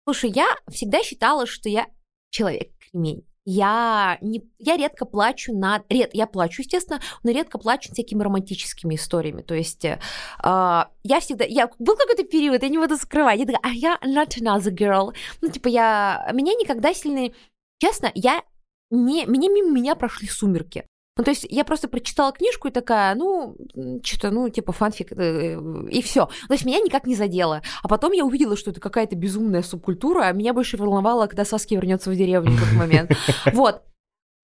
Слушай, 0.04 0.30
я 0.30 0.46
всегда 0.68 1.02
считала, 1.02 1.46
что 1.46 1.68
я 1.68 1.86
человек-кремень. 2.30 3.24
Я, 3.44 4.18
не, 4.20 4.42
я 4.58 4.76
редко 4.76 5.04
плачу 5.04 5.52
на... 5.52 5.82
Ред, 5.88 6.10
я 6.14 6.26
плачу, 6.26 6.62
естественно, 6.62 7.00
но 7.24 7.32
редко 7.32 7.58
плачу 7.58 7.92
всякими 7.92 8.22
романтическими 8.22 8.94
историями. 8.94 9.42
То 9.42 9.54
есть 9.54 9.84
э, 9.84 9.98
я 10.42 11.20
всегда... 11.20 11.44
Я, 11.44 11.68
был 11.78 11.96
какой-то 11.96 12.22
период, 12.22 12.62
я 12.62 12.68
не 12.68 12.78
буду 12.78 12.96
скрывать. 12.96 13.40
Я 13.40 13.46
такая, 13.46 13.60
а 13.62 13.70
я 13.70 13.98
not 14.04 14.38
another 14.40 14.72
girl. 14.72 15.12
Ну, 15.40 15.48
типа, 15.48 15.68
я... 15.68 16.30
Меня 16.32 16.52
никогда 16.54 16.94
сильно... 16.94 17.32
Честно, 17.78 18.12
я 18.14 18.42
не... 18.90 19.26
Меня 19.26 19.48
мимо 19.48 19.70
меня 19.70 19.96
прошли 19.96 20.28
сумерки. 20.28 20.86
Ну, 21.16 21.24
то 21.24 21.30
есть 21.30 21.46
я 21.50 21.64
просто 21.64 21.88
прочитала 21.88 22.32
книжку 22.32 22.68
и 22.68 22.70
такая, 22.70 23.14
ну, 23.14 23.54
что-то, 24.02 24.30
ну, 24.30 24.48
типа 24.48 24.72
фанфик, 24.72 25.12
э, 25.12 25.58
и 25.90 26.00
все. 26.00 26.26
То 26.48 26.54
есть 26.54 26.64
меня 26.64 26.80
никак 26.80 27.06
не 27.06 27.14
задело. 27.14 27.60
А 27.82 27.88
потом 27.88 28.12
я 28.12 28.24
увидела, 28.24 28.56
что 28.56 28.70
это 28.70 28.80
какая-то 28.80 29.14
безумная 29.14 29.62
субкультура, 29.62 30.22
а 30.24 30.32
меня 30.32 30.54
больше 30.54 30.78
волновало, 30.78 31.26
когда 31.26 31.44
Саски 31.44 31.74
вернется 31.74 32.10
в 32.10 32.16
деревню 32.16 32.52
в 32.52 32.62
этот 32.62 32.72
момент. 32.72 33.10
Вот. 33.52 33.82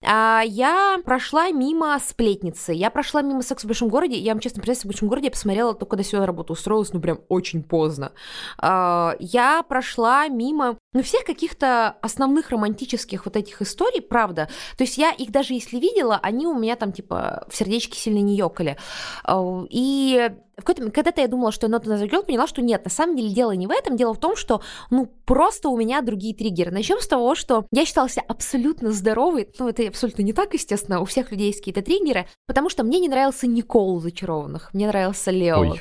А 0.05 0.43
я 0.47 0.99
прошла 1.05 1.51
мимо 1.51 1.99
сплетницы, 1.99 2.73
я 2.73 2.91
прошла 2.91 3.21
мимо 3.23 3.43
секса 3.43 3.67
в 3.67 3.69
большом 3.69 3.89
городе, 3.89 4.17
я 4.17 4.33
вам 4.33 4.41
честно 4.41 4.63
признаюсь, 4.63 4.85
в 4.85 4.87
большом 4.87 5.09
городе 5.09 5.27
я 5.27 5.31
посмотрела 5.33 5.75
только 5.75 5.91
когда 5.91 6.05
сюда 6.05 6.27
работу 6.27 6.53
устроилась, 6.53 6.93
ну 6.93 7.01
прям 7.01 7.21
очень 7.29 7.65
поздно. 7.65 8.13
А, 8.59 9.17
я 9.19 9.63
прошла 9.65 10.29
мимо, 10.29 10.79
ну, 10.93 11.03
всех 11.03 11.25
каких-то 11.25 11.97
основных 12.01 12.51
романтических 12.51 13.25
вот 13.25 13.37
этих 13.37 13.61
историй, 13.61 14.01
правда. 14.01 14.49
То 14.77 14.85
есть 14.85 14.99
я 14.99 15.11
их 15.11 15.33
даже 15.33 15.55
если 15.55 15.79
видела, 15.79 16.19
они 16.23 16.47
у 16.47 16.57
меня 16.57 16.77
там 16.77 16.93
типа 16.93 17.47
в 17.49 17.57
сердечке 17.57 17.99
сильно 17.99 18.21
не 18.21 18.37
ёкали. 18.37 18.77
А, 19.25 19.65
и 19.69 20.31
какой-то 20.59 20.91
когда-то 20.91 21.21
я 21.21 21.29
думала, 21.29 21.53
что 21.53 21.67
я 21.67 21.73
Not 21.73 21.85
Another 21.85 22.09
Girl, 22.09 22.25
поняла, 22.25 22.47
что 22.47 22.63
нет, 22.63 22.85
на 22.85 22.91
самом 22.91 23.17
деле 23.17 23.31
дело 23.31 23.53
не 23.53 23.67
в 23.67 23.71
этом, 23.71 23.97
дело 23.97 24.13
в 24.15 24.19
том, 24.19 24.37
что, 24.37 24.61
ну, 24.91 25.07
просто 25.25 25.69
у 25.69 25.77
меня 25.77 26.03
другие 26.03 26.35
триггеры. 26.35 26.71
Начнем 26.71 27.01
с 27.01 27.07
того, 27.07 27.35
что 27.35 27.67
я 27.73 27.85
считала 27.85 28.09
себя 28.09 28.25
абсолютно 28.29 28.93
здоровой, 28.93 29.49
ну, 29.59 29.69
это 29.69 29.87
абсолютно 29.87 30.23
не 30.23 30.33
так, 30.33 30.55
естественно, 30.55 31.01
у 31.01 31.05
всех 31.05 31.31
людей 31.31 31.49
есть 31.49 31.61
какие-то 31.61 31.83
триггеры, 31.83 32.27
потому 32.47 32.69
что 32.69 32.83
мне 32.85 32.99
не 32.99 33.09
нравился 33.09 33.47
Никол 33.47 34.01
зачарованных, 34.01 34.73
мне 34.75 34.87
нравился 34.87 35.31
Лео. 35.31 35.61
Ой. 35.61 35.81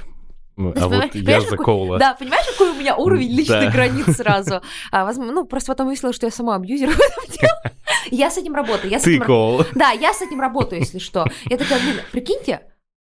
Ну, 0.58 0.74
а 0.76 0.88
вот 0.88 1.14
я 1.14 1.40
за 1.42 1.56
Коула. 1.56 2.00
Да, 2.00 2.16
понимаешь, 2.16 2.48
какой 2.48 2.72
у 2.72 2.74
меня 2.74 2.96
уровень 2.96 3.30
личных 3.30 3.66
да. 3.66 3.72
границ 3.72 4.06
сразу? 4.18 4.62
А, 4.92 5.06
возможно, 5.06 5.34
ну, 5.34 5.46
просто 5.46 5.72
потом 5.72 5.86
выяснилось, 5.86 6.16
что 6.16 6.26
я 6.26 6.32
сама 6.32 6.56
абьюзер 6.56 6.90
в 6.90 7.00
этом 7.00 7.32
деле. 7.32 7.52
Я 8.10 8.32
с 8.32 8.38
этим 8.40 8.56
работаю. 8.56 8.90
Я 8.90 9.00
с 9.00 9.04
Ты 9.04 9.18
этим... 9.18 9.26
Коул. 9.26 9.64
Да, 9.76 9.92
я 9.92 10.14
с 10.14 10.22
этим 10.24 10.42
работаю, 10.42 10.82
если 10.82 10.98
что. 10.98 11.28
Я 11.46 11.58
такая, 11.58 11.80
блин, 11.80 11.98
прикиньте, 12.12 12.62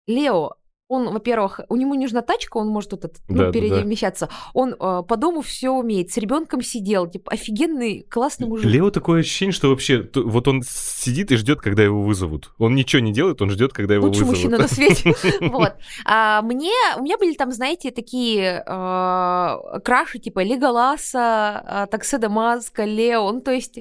Лео 0.07 0.53
он, 0.91 1.09
во-первых, 1.09 1.61
у 1.69 1.77
него 1.77 1.95
нужна 1.95 2.21
тачка, 2.21 2.57
он 2.57 2.67
может 2.67 2.91
вот 2.91 3.05
этот, 3.05 3.21
ну, 3.29 3.37
да, 3.37 3.51
перемещаться. 3.51 4.27
Да. 4.27 4.35
Он 4.53 4.73
э, 4.73 5.03
по 5.07 5.15
дому 5.15 5.41
все 5.41 5.69
умеет, 5.69 6.11
с 6.11 6.17
ребенком 6.17 6.61
сидел, 6.61 7.07
типа 7.07 7.31
офигенный, 7.31 8.05
классный 8.09 8.47
мужик. 8.47 8.65
Лео 8.65 8.91
такое 8.91 9.21
ощущение, 9.21 9.53
что 9.53 9.69
вообще 9.69 10.09
вот 10.13 10.49
он 10.49 10.63
сидит 10.67 11.31
и 11.31 11.37
ждет, 11.37 11.61
когда 11.61 11.81
его 11.81 12.03
вызовут. 12.03 12.51
Он 12.57 12.75
ничего 12.75 13.01
не 13.01 13.13
делает, 13.13 13.41
он 13.41 13.51
ждет, 13.51 13.71
когда 13.71 13.93
его 13.95 14.07
Лучший 14.07 14.25
вызовут. 14.25 14.51
мужчина 14.51 14.57
на 14.57 14.67
свете. 14.67 15.15
Вот. 15.51 15.73
А 16.05 16.41
мне, 16.41 16.73
у 16.97 17.03
меня 17.03 17.17
были 17.17 17.35
там, 17.35 17.51
знаете, 17.51 17.91
такие 17.91 18.63
э, 18.65 19.79
краши 19.85 20.19
типа 20.19 20.43
Леголаса, 20.43 21.87
Такседа 21.89 22.27
Маска, 22.27 22.83
Лео, 22.83 23.31
ну 23.31 23.39
то 23.39 23.51
есть... 23.51 23.79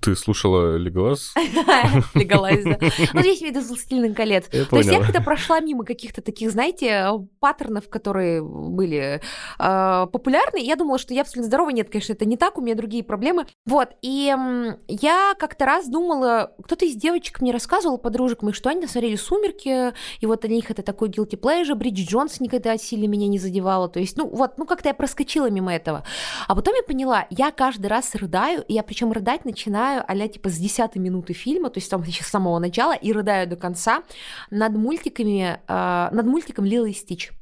Ты 0.00 0.16
слушала 0.16 0.76
Леголас? 0.76 1.34
Леголас, 2.14 2.64
да. 2.64 2.78
Ну 3.12 3.20
здесь 3.20 3.42
видно 3.42 3.60
«Властелин 3.60 4.14
колец». 4.14 4.48
То 4.48 4.78
есть 4.78 4.90
я 4.90 5.00
когда 5.00 5.20
прошла 5.20 5.60
мимо 5.60 5.84
каких-то 5.84 6.20
таких, 6.32 6.50
знаете, 6.50 7.10
паттернов, 7.40 7.88
которые 7.88 8.42
были 8.42 9.20
э, 9.58 10.06
популярны. 10.12 10.58
Я 10.58 10.76
думала, 10.76 10.98
что 10.98 11.14
я 11.14 11.22
абсолютно 11.22 11.44
здорова. 11.44 11.70
Нет, 11.70 11.90
конечно, 11.90 12.12
это 12.14 12.24
не 12.24 12.36
так, 12.36 12.58
у 12.58 12.62
меня 12.62 12.74
другие 12.74 13.04
проблемы. 13.04 13.46
Вот, 13.66 13.90
и 14.00 14.34
э, 14.36 14.76
я 14.88 15.34
как-то 15.38 15.66
раз 15.66 15.88
думала, 15.88 16.52
кто-то 16.62 16.84
из 16.84 16.96
девочек 16.96 17.40
мне 17.40 17.52
рассказывал, 17.52 17.98
подружек 17.98 18.42
моих, 18.42 18.56
что 18.56 18.70
они 18.70 18.86
смотрели 18.86 19.16
«Сумерки», 19.16 19.92
и 20.20 20.26
вот 20.26 20.40
для 20.40 20.56
них 20.56 20.70
это 20.70 20.82
такой 20.82 21.08
guilty 21.08 21.38
pleasure. 21.38 21.74
Бриджит 21.74 22.08
Джонс 22.08 22.40
никогда 22.40 22.76
сильно 22.78 23.06
меня 23.06 23.28
не 23.28 23.38
задевала. 23.38 23.88
То 23.88 24.00
есть, 24.00 24.16
ну 24.16 24.26
вот, 24.28 24.58
ну 24.58 24.66
как-то 24.66 24.88
я 24.88 24.94
проскочила 24.94 25.50
мимо 25.50 25.74
этого. 25.74 26.04
А 26.48 26.54
потом 26.54 26.74
я 26.74 26.82
поняла, 26.82 27.26
я 27.30 27.50
каждый 27.50 27.86
раз 27.86 28.14
рыдаю, 28.14 28.64
и 28.66 28.74
я 28.74 28.82
причем 28.82 29.12
рыдать 29.12 29.44
начинаю 29.44 30.02
а 30.06 30.28
типа 30.28 30.48
с 30.48 30.56
10 30.56 30.96
минуты 30.96 31.32
фильма, 31.32 31.70
то 31.70 31.78
есть 31.78 31.90
там 31.90 32.04
с 32.04 32.26
самого 32.26 32.58
начала, 32.58 32.94
и 32.94 33.12
рыдаю 33.12 33.48
до 33.48 33.56
конца 33.56 34.02
над 34.50 34.72
мультиками, 34.72 35.60
э, 35.66 36.08
над 36.12 36.21
мультиком 36.26 36.64
Лила 36.64 36.86
и 36.88 36.92
Стич. 36.92 37.32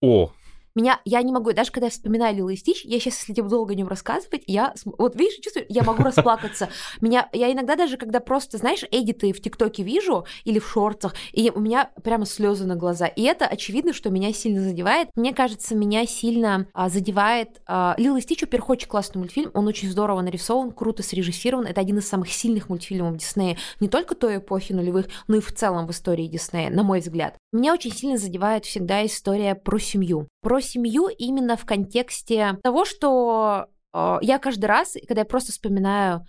О, 0.00 0.32
меня, 0.74 1.00
я 1.04 1.22
не 1.22 1.32
могу, 1.32 1.52
даже 1.52 1.70
когда 1.70 1.86
я 1.86 1.90
вспоминаю 1.90 2.36
Лилу 2.36 2.50
и 2.50 2.56
Стич, 2.56 2.84
я 2.84 2.98
сейчас, 3.00 3.18
если 3.20 3.34
тебе 3.34 3.48
долго 3.48 3.72
о 3.72 3.76
нем 3.76 3.88
рассказывать, 3.88 4.42
я, 4.46 4.74
вот 4.84 5.16
видишь, 5.16 5.38
чувствую, 5.40 5.66
я 5.68 5.82
могу 5.82 6.02
расплакаться. 6.02 6.68
Меня, 7.00 7.28
я 7.32 7.52
иногда 7.52 7.76
даже, 7.76 7.96
когда 7.96 8.20
просто, 8.20 8.58
знаешь, 8.58 8.84
эдиты 8.90 9.32
в 9.32 9.40
ТикТоке 9.40 9.82
вижу 9.82 10.26
или 10.44 10.58
в 10.58 10.68
шортах, 10.68 11.14
и 11.32 11.50
у 11.50 11.60
меня 11.60 11.90
прямо 12.02 12.26
слезы 12.26 12.64
на 12.66 12.76
глаза. 12.76 13.06
И 13.06 13.22
это 13.22 13.46
очевидно, 13.46 13.92
что 13.92 14.10
меня 14.10 14.32
сильно 14.32 14.60
задевает. 14.60 15.08
Мне 15.14 15.32
кажется, 15.32 15.74
меня 15.74 16.06
сильно 16.06 16.66
а, 16.72 16.88
задевает... 16.88 17.60
А, 17.66 17.94
Лила 17.98 18.18
и 18.18 18.20
Стич, 18.20 18.42
во-первых, 18.42 18.70
очень 18.70 18.88
классный 18.88 19.18
мультфильм, 19.18 19.50
он 19.54 19.66
очень 19.66 19.90
здорово 19.90 20.20
нарисован, 20.20 20.72
круто 20.72 21.02
срежиссирован. 21.02 21.66
Это 21.66 21.80
один 21.80 21.98
из 21.98 22.08
самых 22.08 22.32
сильных 22.32 22.68
мультфильмов 22.68 23.16
Диснея, 23.16 23.56
не 23.80 23.88
только 23.88 24.14
той 24.14 24.38
эпохи 24.38 24.72
нулевых, 24.72 25.06
но 25.26 25.36
и 25.36 25.40
в 25.40 25.52
целом 25.52 25.86
в 25.86 25.90
истории 25.90 26.26
Диснея, 26.26 26.70
на 26.70 26.82
мой 26.82 27.00
взгляд. 27.00 27.36
Меня 27.52 27.72
очень 27.72 27.92
сильно 27.92 28.18
задевает 28.18 28.64
всегда 28.64 29.04
история 29.06 29.54
про 29.54 29.78
семью. 29.78 30.28
Про 30.40 30.60
семью 30.60 31.08
именно 31.08 31.56
в 31.56 31.64
контексте 31.64 32.58
того, 32.62 32.84
что 32.84 33.66
э, 33.92 34.18
я 34.22 34.38
каждый 34.38 34.66
раз, 34.66 34.96
когда 35.06 35.22
я 35.22 35.26
просто 35.26 35.52
вспоминаю 35.52 36.26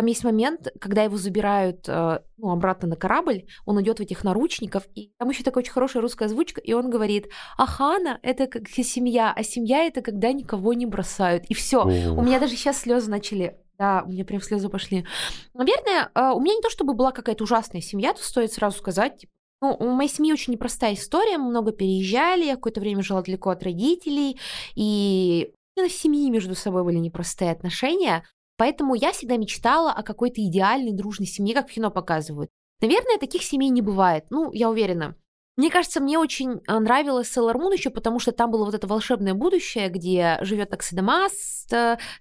там 0.00 0.06
есть 0.06 0.24
момент, 0.24 0.68
когда 0.80 1.02
его 1.02 1.18
забирают 1.18 1.86
э, 1.86 2.20
ну, 2.38 2.50
обратно 2.52 2.88
на 2.88 2.96
корабль, 2.96 3.44
он 3.66 3.82
идет 3.82 3.98
в 3.98 4.02
этих 4.02 4.24
наручников, 4.24 4.84
и 4.94 5.12
там 5.18 5.28
еще 5.28 5.42
такая 5.42 5.62
очень 5.62 5.74
хорошая 5.74 6.00
русская 6.00 6.24
озвучка, 6.24 6.58
и 6.58 6.72
он 6.72 6.88
говорит, 6.88 7.26
а 7.58 7.66
Хана 7.66 8.18
это 8.22 8.46
как 8.46 8.66
семья, 8.70 9.30
а 9.36 9.42
семья 9.42 9.84
это 9.84 10.00
когда 10.00 10.32
никого 10.32 10.72
не 10.72 10.86
бросают. 10.86 11.44
И 11.50 11.54
все. 11.54 11.84
У 11.84 12.22
меня 12.22 12.40
даже 12.40 12.56
сейчас 12.56 12.78
слезы 12.78 13.10
начали 13.10 13.58
да, 13.78 14.02
у 14.06 14.10
меня 14.10 14.26
прям 14.26 14.42
слезы 14.42 14.70
пошли. 14.70 15.06
Наверное, 15.52 16.10
э, 16.14 16.32
у 16.34 16.40
меня 16.40 16.54
не 16.54 16.62
то 16.62 16.70
чтобы 16.70 16.94
была 16.94 17.12
какая-то 17.12 17.44
ужасная 17.44 17.82
семья, 17.82 18.14
тут 18.14 18.22
стоит 18.22 18.52
сразу 18.52 18.78
сказать, 18.78 19.18
типа, 19.18 19.32
ну, 19.60 19.76
у 19.78 19.88
моей 19.88 20.08
семьи 20.08 20.32
очень 20.32 20.52
непростая 20.54 20.94
история. 20.94 21.38
Мы 21.38 21.50
много 21.50 21.72
переезжали, 21.72 22.44
я 22.44 22.56
какое-то 22.56 22.80
время 22.80 23.02
жила 23.02 23.22
далеко 23.22 23.50
от 23.50 23.62
родителей, 23.62 24.38
и 24.74 25.52
в 25.76 25.88
семьи 25.88 26.30
между 26.30 26.54
собой 26.54 26.84
были 26.84 26.96
непростые 26.96 27.50
отношения. 27.50 28.24
Поэтому 28.56 28.94
я 28.94 29.12
всегда 29.12 29.36
мечтала 29.36 29.92
о 29.92 30.02
какой-то 30.02 30.42
идеальной 30.42 30.92
дружной 30.92 31.26
семье, 31.26 31.54
как 31.54 31.68
в 31.68 31.72
кино 31.72 31.90
показывают. 31.90 32.50
Наверное, 32.80 33.18
таких 33.18 33.42
семей 33.42 33.70
не 33.70 33.82
бывает. 33.82 34.26
Ну, 34.30 34.52
я 34.52 34.68
уверена. 34.70 35.16
Мне 35.60 35.70
кажется, 35.70 36.00
мне 36.00 36.18
очень 36.18 36.62
а, 36.66 36.80
нравилась 36.80 37.36
Sailor 37.36 37.56
Moon 37.56 37.74
еще, 37.74 37.90
потому 37.90 38.18
что 38.18 38.32
там 38.32 38.50
было 38.50 38.64
вот 38.64 38.72
это 38.72 38.86
волшебное 38.86 39.34
будущее, 39.34 39.90
где 39.90 40.38
живет 40.40 40.72
Оксидамас, 40.72 41.66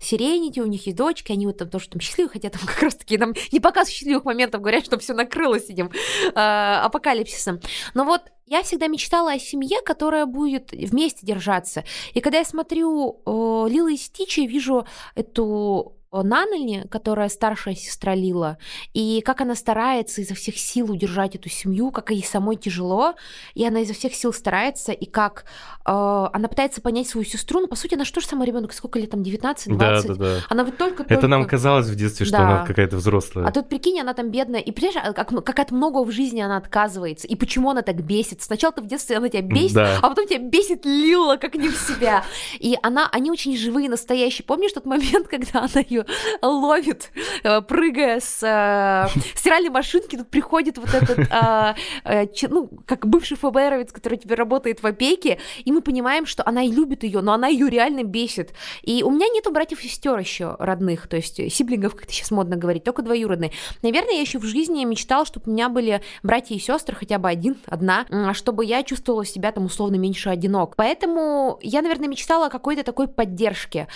Сиренити, 0.02 0.60
у 0.60 0.66
них 0.66 0.86
есть 0.86 0.98
дочки, 0.98 1.32
они 1.32 1.48
вот 1.48 1.58
там 1.58 1.70
тоже 1.70 1.88
там 1.88 2.02
счастливы, 2.02 2.32
хотя 2.32 2.50
там 2.50 2.60
как 2.66 2.82
раз-таки 2.82 3.18
нам 3.18 3.34
не 3.54 3.62
показывают 3.62 3.96
счастливых 3.96 4.26
моментов, 4.26 4.60
говорят, 4.60 4.84
что 4.84 5.00
все 5.00 5.14
накрылось 5.14 5.70
этим 5.70 5.90
э, 5.90 6.32
апокалипсисом. 6.34 7.62
Но 7.94 8.04
вот 8.04 8.24
я 8.46 8.62
всегда 8.62 8.88
мечтала 8.88 9.32
о 9.32 9.40
семье, 9.40 9.78
которая 9.86 10.26
будет 10.26 10.74
вместе 10.74 11.26
держаться. 11.26 11.86
И 12.14 12.20
когда 12.20 12.40
я 12.40 12.44
смотрю 12.44 13.22
э, 13.26 13.30
Лила 13.70 13.92
и 13.92 13.96
Стича, 13.96 14.42
вижу 14.42 14.86
эту 15.16 15.96
Нанельни, 16.12 16.86
которая 16.90 17.30
старшая 17.30 17.76
сестра 17.76 18.16
Лила, 18.16 18.58
и 18.94 19.22
как 19.22 19.42
она 19.42 19.56
старается 19.56 20.22
изо 20.22 20.34
всех 20.34 20.58
сил 20.58 20.92
удержать 20.92 21.36
эту 21.36 21.50
семью, 21.50 21.92
как 21.92 22.10
ей 22.12 22.24
самой 22.24 22.56
тяжело, 22.56 23.14
и 23.54 23.66
она 23.66 23.82
изо 23.82 23.94
всех 23.94 24.16
сил 24.16 24.34
старается, 24.34 24.92
и 24.92 25.06
как 25.06 25.46
э, 25.86 25.92
она 25.92 26.48
пытается 26.48 26.82
понять 26.82 27.08
свою 27.08 27.26
сестру, 27.26 27.60
но 27.62 27.68
по 27.68 27.76
сути 27.76 27.94
она 27.94 28.06
что 28.06 28.22
же 28.22 28.28
самый 28.28 28.48
ребенок, 28.48 28.74
сколько 28.74 28.98
лет 28.98 29.12
там, 29.12 29.22
19-20? 29.22 29.76
Да, 29.78 30.02
да, 30.02 30.14
да. 30.16 30.38
Она 30.50 30.64
вот 30.64 30.78
только, 30.78 31.04
Это 31.04 31.14
только... 31.16 31.28
нам 31.28 31.46
казалось 31.46 31.88
в 31.88 31.96
детстве, 31.96 32.26
что 32.26 32.38
Да. 32.38 32.44
она 32.50 32.66
какая-то 32.66 32.98
взрослая. 32.98 33.46
А 33.46 33.52
тут, 33.52 33.70
прикинь, 33.70 34.00
она 34.02 34.14
там 34.14 34.32
бедная. 34.32 34.62
И 34.62 34.72
понимаешь, 34.72 34.98
а 35.02 35.14
как, 35.14 35.30
как 35.44 35.60
от 35.60 35.72
многого 35.72 36.04
в 36.06 36.12
жизни 36.12 36.42
она 36.42 36.58
отказывается. 36.58 37.28
И 37.28 37.36
почему 37.36 37.70
она 37.70 37.84
так 37.84 38.02
бесит? 38.04 38.42
Сначала 38.42 38.74
ты 38.74 38.82
в 38.82 38.88
детстве 38.88 39.18
она 39.18 39.30
тебя 39.30 39.42
бесит, 39.44 39.76
Да. 39.76 40.00
а 40.02 40.10
потом 40.10 40.26
тебя 40.28 40.40
бесит 40.40 40.86
Лила, 40.86 41.38
как 41.38 41.54
не 41.56 41.70
в 41.70 41.76
себя. 41.76 42.24
И 42.58 42.76
она, 42.82 43.08
они 43.12 43.30
очень 43.30 43.56
живые, 43.56 43.90
настоящие. 43.90 44.44
Помнишь 44.46 44.72
тот 44.74 44.86
момент, 44.86 45.28
когда 45.30 45.60
она 45.60 45.84
ее 45.88 45.99
ловит, 46.42 47.12
э, 47.44 47.62
прыгая 47.62 48.20
с 48.20 48.44
э, 48.44 49.08
стиральной 49.36 49.70
машинки, 49.70 50.16
тут 50.18 50.30
приходит 50.30 50.78
вот 50.78 50.94
этот, 50.94 51.20
э, 51.20 52.26
ну, 52.50 52.70
как 52.86 53.08
бывший 53.08 53.38
ФБРовец, 53.38 53.92
который 53.92 54.18
теперь 54.18 54.38
работает 54.38 54.82
в 54.82 54.86
опеке, 54.86 55.40
и 55.64 55.72
мы 55.72 55.82
понимаем, 55.82 56.26
что 56.26 56.48
она 56.48 56.64
и 56.64 56.72
любит 56.72 57.04
ее, 57.04 57.22
но 57.22 57.34
она 57.34 57.48
ее 57.48 57.70
реально 57.70 58.04
бесит. 58.04 58.54
И 58.84 59.04
у 59.04 59.12
меня 59.12 59.28
нету 59.30 59.52
братьев 59.52 59.84
и 59.84 59.88
сестер 59.88 60.18
еще 60.18 60.56
родных, 60.60 61.08
то 61.08 61.18
есть 61.18 61.36
сиблингов, 61.54 61.94
как 61.96 62.04
это 62.06 62.14
сейчас 62.14 62.32
модно 62.32 62.56
говорить, 62.56 62.84
только 62.84 63.02
двоюродные. 63.02 63.52
Наверное, 63.82 64.16
я 64.16 64.22
еще 64.22 64.40
в 64.40 64.44
жизни 64.44 64.84
мечтала, 64.86 65.26
чтобы 65.26 65.50
у 65.50 65.54
меня 65.54 65.70
были 65.70 66.02
братья 66.24 66.56
и 66.56 66.60
сестры, 66.60 66.96
хотя 66.96 67.18
бы 67.18 67.30
один, 67.30 67.58
одна, 67.66 68.06
м, 68.10 68.34
чтобы 68.34 68.66
я 68.66 68.84
чувствовала 68.84 69.26
себя 69.26 69.52
там 69.52 69.66
условно 69.66 69.96
меньше 69.96 70.30
одинок. 70.30 70.76
Поэтому 70.76 71.60
я, 71.62 71.82
наверное, 71.82 72.08
мечтала 72.08 72.48
о 72.48 72.50
какой-то 72.50 72.84
такой 72.84 73.08
поддержке. 73.08 73.88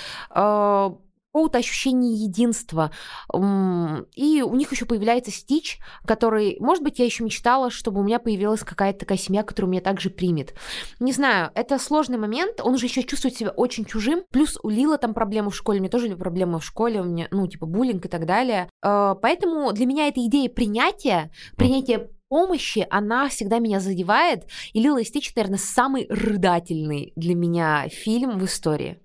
Какого-то 1.34 1.58
ощущения 1.58 2.14
единства. 2.14 2.92
И 3.34 4.44
у 4.44 4.56
них 4.56 4.72
еще 4.72 4.86
появляется 4.86 5.32
Стич, 5.32 5.80
который, 6.06 6.58
может 6.60 6.84
быть, 6.84 7.00
я 7.00 7.06
еще 7.06 7.24
мечтала, 7.24 7.72
чтобы 7.72 8.02
у 8.02 8.04
меня 8.04 8.20
появилась 8.20 8.62
какая-то 8.62 9.00
такая 9.00 9.18
семья, 9.18 9.42
которая 9.42 9.72
меня 9.72 9.82
также 9.82 10.12
примет. 10.12 10.54
Не 11.00 11.12
знаю, 11.12 11.50
это 11.56 11.80
сложный 11.80 12.20
момент, 12.20 12.62
он 12.62 12.76
уже 12.76 12.86
еще 12.86 13.02
чувствует 13.02 13.36
себя 13.36 13.50
очень 13.50 13.86
чужим, 13.86 14.24
плюс 14.30 14.60
у 14.62 14.70
Лила 14.70 14.98
там 14.98 15.16
проблемы 15.16 15.50
в 15.50 15.56
школе, 15.56 15.80
у 15.80 15.82
меня 15.82 15.90
тоже 15.90 16.06
были 16.08 16.20
проблемы 16.20 16.60
в 16.60 16.66
школе, 16.66 17.02
у 17.02 17.06
меня, 17.06 17.28
ну, 17.32 17.48
типа, 17.48 17.66
буллинг 17.66 18.06
и 18.06 18.10
так 18.10 18.28
далее. 18.28 18.70
Э, 18.84 19.16
Поэтому 19.20 19.72
для 19.74 19.88
меня 19.88 20.08
эта 20.08 20.24
идея 20.26 20.50
принятия, 20.50 21.32
принятия 21.58 22.10
помощи, 22.30 22.86
она 22.90 23.28
всегда 23.30 23.58
меня 23.58 23.80
задевает. 23.80 24.46
И 24.74 24.82
Лила 24.82 25.02
и 25.02 25.04
Стич, 25.04 25.34
наверное, 25.36 25.58
самый 25.58 26.06
рыдательный 26.10 27.14
для 27.16 27.34
меня 27.34 27.88
фильм 27.90 28.38
в 28.38 28.46
истории. 28.46 29.00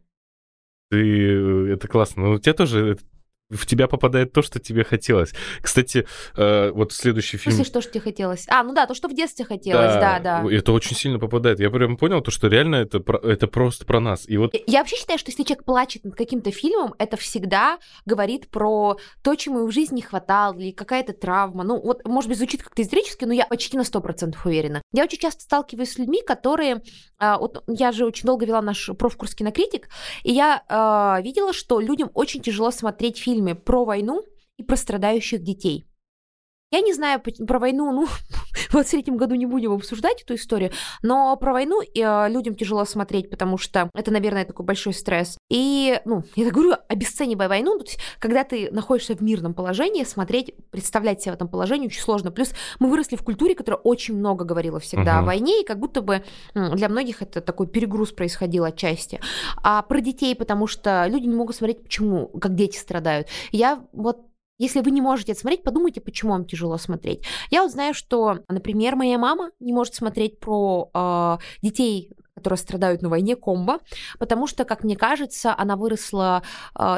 Ты, 0.90 0.96
э, 0.96 1.72
это 1.72 1.88
классно. 1.88 2.22
Но 2.22 2.30
у 2.32 2.38
тебя 2.38 2.54
тоже 2.54 2.98
в 3.50 3.66
тебя 3.66 3.88
попадает 3.88 4.32
то, 4.32 4.42
что 4.42 4.58
тебе 4.60 4.84
хотелось. 4.84 5.32
Кстати, 5.62 6.06
э, 6.36 6.70
вот 6.70 6.92
следующий 6.92 7.38
фильм... 7.38 7.54
смысле, 7.54 7.70
что 7.70 7.80
же 7.80 7.88
тебе 7.88 8.00
хотелось? 8.00 8.46
А, 8.48 8.62
ну 8.62 8.74
да, 8.74 8.86
то, 8.86 8.94
что 8.94 9.08
в 9.08 9.14
детстве 9.14 9.44
хотелось, 9.44 9.94
да, 9.94 10.18
да. 10.20 10.44
Это 10.50 10.72
очень 10.72 10.96
сильно 10.96 11.18
попадает. 11.18 11.60
Я 11.60 11.70
прям 11.70 11.96
понял, 11.96 12.20
то, 12.20 12.30
что 12.30 12.48
реально 12.48 12.76
это, 12.76 13.00
про- 13.00 13.18
это 13.18 13.46
просто 13.46 13.86
про 13.86 14.00
нас. 14.00 14.28
И 14.28 14.36
вот 14.36 14.54
Я 14.66 14.80
вообще 14.80 14.96
считаю, 14.96 15.18
что 15.18 15.30
если 15.30 15.42
человек 15.44 15.64
плачет 15.64 16.04
над 16.04 16.14
каким-то 16.14 16.50
фильмом, 16.50 16.94
это 16.98 17.16
всегда 17.16 17.78
говорит 18.04 18.48
про 18.50 18.98
то, 19.22 19.34
чему 19.34 19.60
ему 19.60 19.68
в 19.68 19.72
жизни 19.72 19.96
не 19.96 20.02
хватало, 20.02 20.56
или 20.58 20.70
какая-то 20.70 21.12
травма. 21.12 21.64
Ну, 21.64 21.80
вот, 21.80 22.06
может 22.06 22.28
быть, 22.28 22.38
звучит 22.38 22.62
как-то 22.62 22.82
исторически, 22.82 23.24
но 23.24 23.32
я 23.32 23.46
почти 23.46 23.76
на 23.76 23.82
100% 23.82 24.36
уверена. 24.44 24.82
Я 24.92 25.04
очень 25.04 25.18
часто 25.18 25.42
сталкиваюсь 25.42 25.92
с 25.92 25.98
людьми, 25.98 26.22
которые... 26.24 26.82
а, 27.18 27.38
вот 27.38 27.64
я 27.66 27.92
же 27.92 28.04
очень 28.04 28.26
долго 28.26 28.44
вела 28.44 28.62
наш 28.62 28.90
профкурс 28.98 29.34
кинокритик, 29.34 29.88
и 30.22 30.32
я 30.32 30.62
а, 30.68 31.20
видела, 31.22 31.52
что 31.52 31.80
людям 31.80 32.10
очень 32.14 32.40
тяжело 32.40 32.70
смотреть 32.70 33.18
фильмы 33.38 33.54
про 33.54 33.84
войну 33.84 34.24
и 34.56 34.64
про 34.64 34.76
страдающих 34.76 35.42
детей. 35.42 35.86
Я 36.70 36.82
не 36.82 36.92
знаю 36.92 37.20
про 37.46 37.58
войну, 37.58 37.90
ну, 37.92 38.06
в 38.52 38.70
23 38.72 39.14
году 39.14 39.34
не 39.36 39.46
будем 39.46 39.72
обсуждать 39.72 40.22
эту 40.22 40.34
историю, 40.34 40.70
но 41.02 41.34
про 41.36 41.54
войну 41.54 41.80
э, 41.80 42.28
людям 42.28 42.54
тяжело 42.54 42.84
смотреть, 42.84 43.30
потому 43.30 43.56
что 43.56 43.90
это, 43.94 44.10
наверное, 44.10 44.44
такой 44.44 44.66
большой 44.66 44.92
стресс. 44.92 45.38
И, 45.48 45.98
ну, 46.04 46.24
я 46.36 46.44
так 46.44 46.52
говорю, 46.52 46.74
обесценивая 46.88 47.48
войну, 47.48 47.78
то 47.78 47.84
есть, 47.86 47.98
когда 48.18 48.44
ты 48.44 48.70
находишься 48.70 49.14
в 49.14 49.22
мирном 49.22 49.54
положении, 49.54 50.04
смотреть, 50.04 50.54
представлять 50.70 51.22
себя 51.22 51.32
в 51.32 51.36
этом 51.36 51.48
положении 51.48 51.86
очень 51.86 52.02
сложно. 52.02 52.30
Плюс 52.30 52.52
мы 52.80 52.90
выросли 52.90 53.16
в 53.16 53.22
культуре, 53.22 53.54
которая 53.54 53.80
очень 53.80 54.14
много 54.16 54.44
говорила 54.44 54.78
всегда 54.78 55.14
Мгм. 55.14 55.22
о 55.22 55.26
войне, 55.26 55.62
и 55.62 55.64
как 55.64 55.78
будто 55.78 56.02
бы 56.02 56.22
для 56.54 56.90
многих 56.90 57.22
это 57.22 57.40
такой 57.40 57.66
перегруз 57.66 58.12
происходил 58.12 58.64
отчасти. 58.64 59.20
А 59.62 59.80
про 59.80 60.00
детей, 60.00 60.34
потому 60.36 60.66
что 60.66 61.06
люди 61.08 61.26
не 61.26 61.34
могут 61.34 61.56
смотреть, 61.56 61.82
почему, 61.82 62.26
как 62.26 62.54
дети 62.54 62.76
страдают. 62.76 63.28
Я 63.52 63.82
вот 63.92 64.27
если 64.58 64.80
вы 64.80 64.90
не 64.90 65.00
можете 65.00 65.32
это 65.32 65.40
смотреть, 65.40 65.62
подумайте, 65.62 66.00
почему 66.00 66.32
вам 66.32 66.44
тяжело 66.44 66.76
смотреть. 66.78 67.24
Я 67.50 67.62
вот 67.62 67.72
знаю, 67.72 67.94
что, 67.94 68.40
например, 68.48 68.96
моя 68.96 69.18
мама 69.18 69.50
не 69.60 69.72
может 69.72 69.94
смотреть 69.94 70.38
про 70.40 70.90
э, 70.92 71.38
детей, 71.62 72.12
которые 72.38 72.58
страдают 72.58 73.02
на 73.02 73.08
войне, 73.08 73.36
комбо, 73.36 73.78
потому 74.18 74.46
что, 74.46 74.64
как 74.64 74.84
мне 74.84 74.96
кажется, 74.96 75.54
она 75.56 75.76
выросла, 75.76 76.42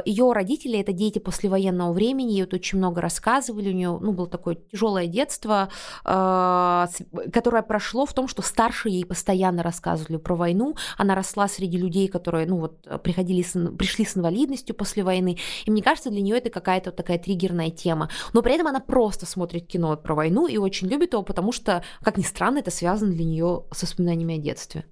ее 0.05 0.33
родители 0.33 0.79
это 0.79 0.93
дети 0.93 1.19
послевоенного 1.19 1.93
времени, 1.93 2.33
ей 2.33 2.43
вот 2.43 2.55
очень 2.55 2.79
много 2.79 3.01
рассказывали, 3.01 3.71
у 3.71 3.75
нее 3.75 3.99
ну, 4.01 4.13
было 4.13 4.29
такое 4.29 4.57
тяжелое 4.71 5.07
детство, 5.07 5.71
с- 6.05 7.03
которое 7.33 7.63
прошло 7.63 8.05
в 8.07 8.13
том, 8.13 8.29
что 8.29 8.43
старшие 8.43 8.97
ей 8.97 9.05
постоянно 9.05 9.63
рассказывали 9.63 10.19
про 10.19 10.35
войну, 10.37 10.77
она 10.99 11.15
росла 11.15 11.49
среди 11.49 11.79
людей, 11.79 12.09
которые, 12.09 12.47
ну 12.47 12.59
вот, 12.59 13.03
приходили 13.03 13.43
с, 13.43 13.53
пришли 13.77 14.05
с 14.05 14.17
инвалидностью 14.17 14.75
после 14.75 15.03
войны, 15.03 15.39
и 15.65 15.71
мне 15.71 15.83
кажется, 15.83 16.11
для 16.11 16.21
нее 16.21 16.37
это 16.39 16.51
какая-то 16.51 16.93
такая 16.93 17.19
триггерная 17.19 17.71
тема. 17.71 18.11
Но 18.33 18.43
при 18.43 18.55
этом 18.55 18.67
она 18.67 18.81
просто 18.81 19.27
смотрит 19.27 19.67
кино 19.67 19.97
про 19.97 20.15
войну 20.15 20.47
и 20.47 20.59
очень 20.59 20.89
любит 20.89 21.13
его, 21.13 21.23
потому 21.23 21.53
что, 21.53 21.83
как 22.03 22.19
ни 22.19 22.23
странно, 22.23 22.59
это 22.59 22.71
связано 22.71 23.13
для 23.13 23.25
нее 23.25 23.65
с 23.73 23.83
воспоминаниями 23.83 24.37
о 24.37 24.39
детстве. 24.39 24.85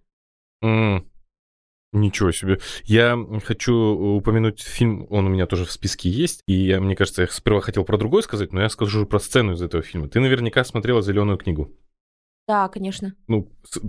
М, 0.62 1.06
Ничего 1.92 2.32
себе. 2.32 2.58
Я 2.84 3.16
хочу 3.44 3.74
упомянуть 3.74 4.60
фильм, 4.60 5.06
он 5.08 5.26
у 5.26 5.30
меня 5.30 5.46
тоже 5.46 5.64
в 5.64 5.72
списке 5.72 6.10
есть, 6.10 6.42
и 6.46 6.52
я, 6.52 6.80
мне 6.80 6.94
кажется, 6.94 7.22
я 7.22 7.28
сперва 7.28 7.62
хотел 7.62 7.84
про 7.84 7.96
другой 7.96 8.22
сказать, 8.22 8.52
но 8.52 8.60
я 8.60 8.68
скажу 8.68 9.06
про 9.06 9.18
сцену 9.18 9.52
из 9.54 9.62
этого 9.62 9.82
фильма. 9.82 10.08
Ты 10.08 10.20
наверняка 10.20 10.64
смотрела 10.64 11.00
«Зеленую 11.00 11.38
книгу». 11.38 11.74
Да, 12.48 12.66
конечно. 12.68 13.12
Ну, 13.26 13.46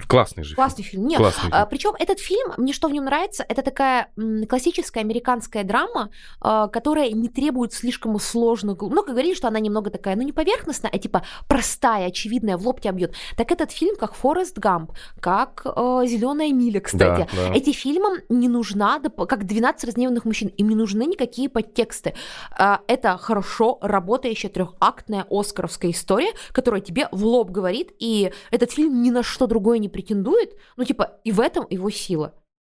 классный 0.09 0.43
же 0.43 0.53
Классный 0.53 0.83
фильм. 0.83 1.07
Нет, 1.07 1.17
Классный 1.17 1.49
а, 1.49 1.65
причем 1.65 1.93
этот 1.97 2.19
фильм, 2.19 2.51
мне 2.57 2.73
что 2.73 2.89
в 2.89 2.91
нем 2.91 3.05
нравится, 3.05 3.45
это 3.47 3.61
такая 3.61 4.09
м, 4.17 4.45
классическая 4.47 4.99
американская 4.99 5.63
драма, 5.63 6.09
а, 6.41 6.67
которая 6.67 7.09
не 7.11 7.29
требует 7.29 7.71
слишком 7.71 8.19
сложных... 8.19 8.81
Ну, 8.81 9.01
как 9.03 9.11
говорили, 9.11 9.33
что 9.33 9.47
она 9.47 9.61
немного 9.61 9.89
такая, 9.91 10.17
ну, 10.17 10.23
не 10.23 10.33
поверхностная, 10.33 10.91
а 10.93 10.97
типа 10.97 11.23
простая, 11.47 12.07
очевидная, 12.07 12.57
в 12.57 12.67
лоб 12.67 12.81
тебя 12.81 12.91
бьет. 12.91 13.15
Так 13.37 13.49
этот 13.53 13.71
фильм, 13.71 13.95
как 13.95 14.13
Форест 14.13 14.57
Гамп, 14.57 14.91
как 15.21 15.61
э, 15.63 16.01
Зеленая 16.05 16.51
миля, 16.51 16.81
кстати. 16.81 17.29
Да, 17.33 17.49
да. 17.49 17.55
Эти 17.55 17.71
фильмам 17.71 18.17
не 18.27 18.49
нужна, 18.49 18.99
как 18.99 19.45
12 19.45 19.85
разгневанных 19.85 20.25
мужчин, 20.25 20.49
им 20.49 20.67
не 20.67 20.75
нужны 20.75 21.05
никакие 21.05 21.47
подтексты. 21.47 22.13
А, 22.57 22.81
это 22.87 23.17
хорошо 23.17 23.77
работающая 23.81 24.49
трехактная 24.49 25.25
оскаровская 25.29 25.91
история, 25.91 26.33
которая 26.51 26.81
тебе 26.81 27.07
в 27.13 27.23
лоб 27.23 27.51
говорит, 27.51 27.93
и 27.99 28.33
этот 28.51 28.71
фильм 28.71 29.01
ни 29.01 29.09
на 29.09 29.23
что 29.23 29.47
другое 29.47 29.79
не 29.79 29.89
претендует. 29.89 30.55
Ну, 30.77 30.83
типа, 30.83 31.19
и 31.23 31.31
в 31.31 31.39
этом 31.39 31.65
его 31.69 31.89
сила. 31.89 32.33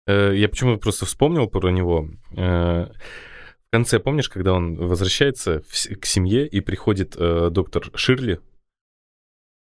Э, 0.06 0.32
Я 0.34 0.48
почему 0.48 0.78
просто 0.78 1.06
вспомнил 1.06 1.48
про 1.48 1.70
него. 1.70 2.08
Э, 2.36 2.86
В 2.86 3.70
конце, 3.72 3.98
помнишь, 3.98 4.28
когда 4.28 4.52
он 4.52 4.76
возвращается 4.76 5.62
к 6.00 6.04
семье 6.06 6.46
и 6.46 6.60
приходит 6.60 7.16
э, 7.16 7.48
доктор 7.50 7.90
Ширли? 7.94 8.40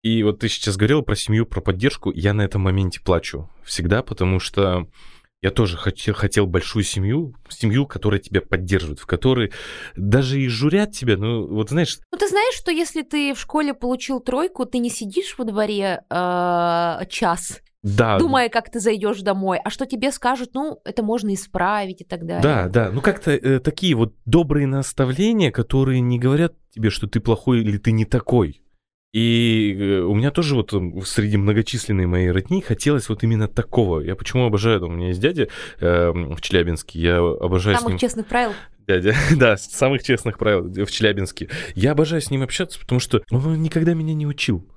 И 0.04 0.24
вот 0.24 0.40
ты 0.40 0.48
сейчас 0.48 0.78
говорил 0.78 1.02
про 1.02 1.16
семью, 1.16 1.46
про 1.46 1.60
поддержку. 1.60 2.12
Я 2.12 2.34
на 2.34 2.44
этом 2.44 2.62
моменте 2.62 3.02
плачу 3.02 3.50
всегда, 3.64 4.04
потому 4.04 4.40
что 4.40 4.88
я 5.42 5.52
тоже 5.52 5.78
хотел, 5.78 6.16
хотел 6.16 6.48
большую 6.48 6.84
семью, 6.84 7.36
семью, 7.50 7.86
которая 7.86 8.20
тебя 8.20 8.42
поддерживает, 8.42 9.00
в 9.00 9.06
которой 9.06 9.54
даже 9.96 10.42
и 10.42 10.48
журят 10.48 10.92
тебя, 10.92 11.18
ну, 11.18 11.48
вот 11.48 11.70
знаешь, 11.70 12.00
Ну, 12.12 12.18
ты 12.18 12.28
знаешь, 12.28 12.56
что 12.56 12.72
если 12.72 13.04
ты 13.04 13.34
в 13.34 13.40
школе 13.40 13.74
получил 13.74 14.20
тройку, 14.20 14.66
ты 14.66 14.80
не 14.80 14.90
сидишь 14.90 15.36
во 15.38 15.46
дворе 15.46 16.04
э, 16.10 17.00
час, 17.10 17.62
да, 17.84 18.18
думая, 18.18 18.50
как 18.50 18.72
ты 18.72 18.80
зайдешь 18.80 19.22
домой, 19.22 19.60
а 19.64 19.70
что 19.70 19.86
тебе 19.86 20.12
скажут, 20.12 20.56
ну, 20.56 20.80
это 20.84 21.04
можно 21.04 21.34
исправить 21.34 22.02
и 22.02 22.04
так 22.04 22.26
далее. 22.26 22.42
Да, 22.42 22.68
да, 22.68 22.92
ну 22.92 23.02
как-то 23.02 23.32
э, 23.32 23.60
такие 23.60 23.96
вот 23.96 24.16
добрые 24.26 24.66
наставления, 24.66 25.52
которые 25.52 26.02
не 26.02 26.18
говорят 26.18 26.56
тебе, 26.72 26.90
что 26.90 27.08
ты 27.08 27.20
плохой 27.20 27.62
или 27.62 27.78
ты 27.78 27.92
не 27.92 28.06
такой. 28.06 28.64
И 29.18 29.76
э, 29.80 30.02
у 30.02 30.14
меня 30.14 30.30
тоже 30.30 30.54
вот 30.54 30.72
м, 30.74 31.02
среди 31.02 31.38
многочисленной 31.38 32.06
моей 32.06 32.30
родни 32.30 32.62
хотелось 32.62 33.10
вот 33.10 33.24
именно 33.24 33.48
такого. 33.48 34.00
Я 34.02 34.16
почему 34.16 34.46
обожаю, 34.46 34.86
у 34.86 34.92
меня 34.92 35.08
есть 35.08 35.20
дядя 35.20 35.48
э, 35.80 36.12
в 36.12 36.40
Челябинске, 36.40 37.00
я 37.00 37.18
обожаю 37.18 37.78
с 37.78 37.80
Самых 37.80 37.94
ним... 37.94 37.98
честных 37.98 38.28
правил. 38.28 38.52
Дядя, 38.88 39.16
да, 39.36 39.58
с 39.58 39.72
самых 39.72 40.04
честных 40.04 40.38
правил 40.38 40.66
в 40.70 40.92
Челябинске. 40.92 41.50
Я 41.74 41.94
обожаю 41.94 42.22
с 42.22 42.30
ним 42.30 42.44
общаться, 42.44 42.80
потому 42.80 43.00
что 43.00 43.24
он 43.32 43.60
никогда 43.60 43.96
меня 43.96 44.14
не 44.14 44.28
учил. 44.28 44.70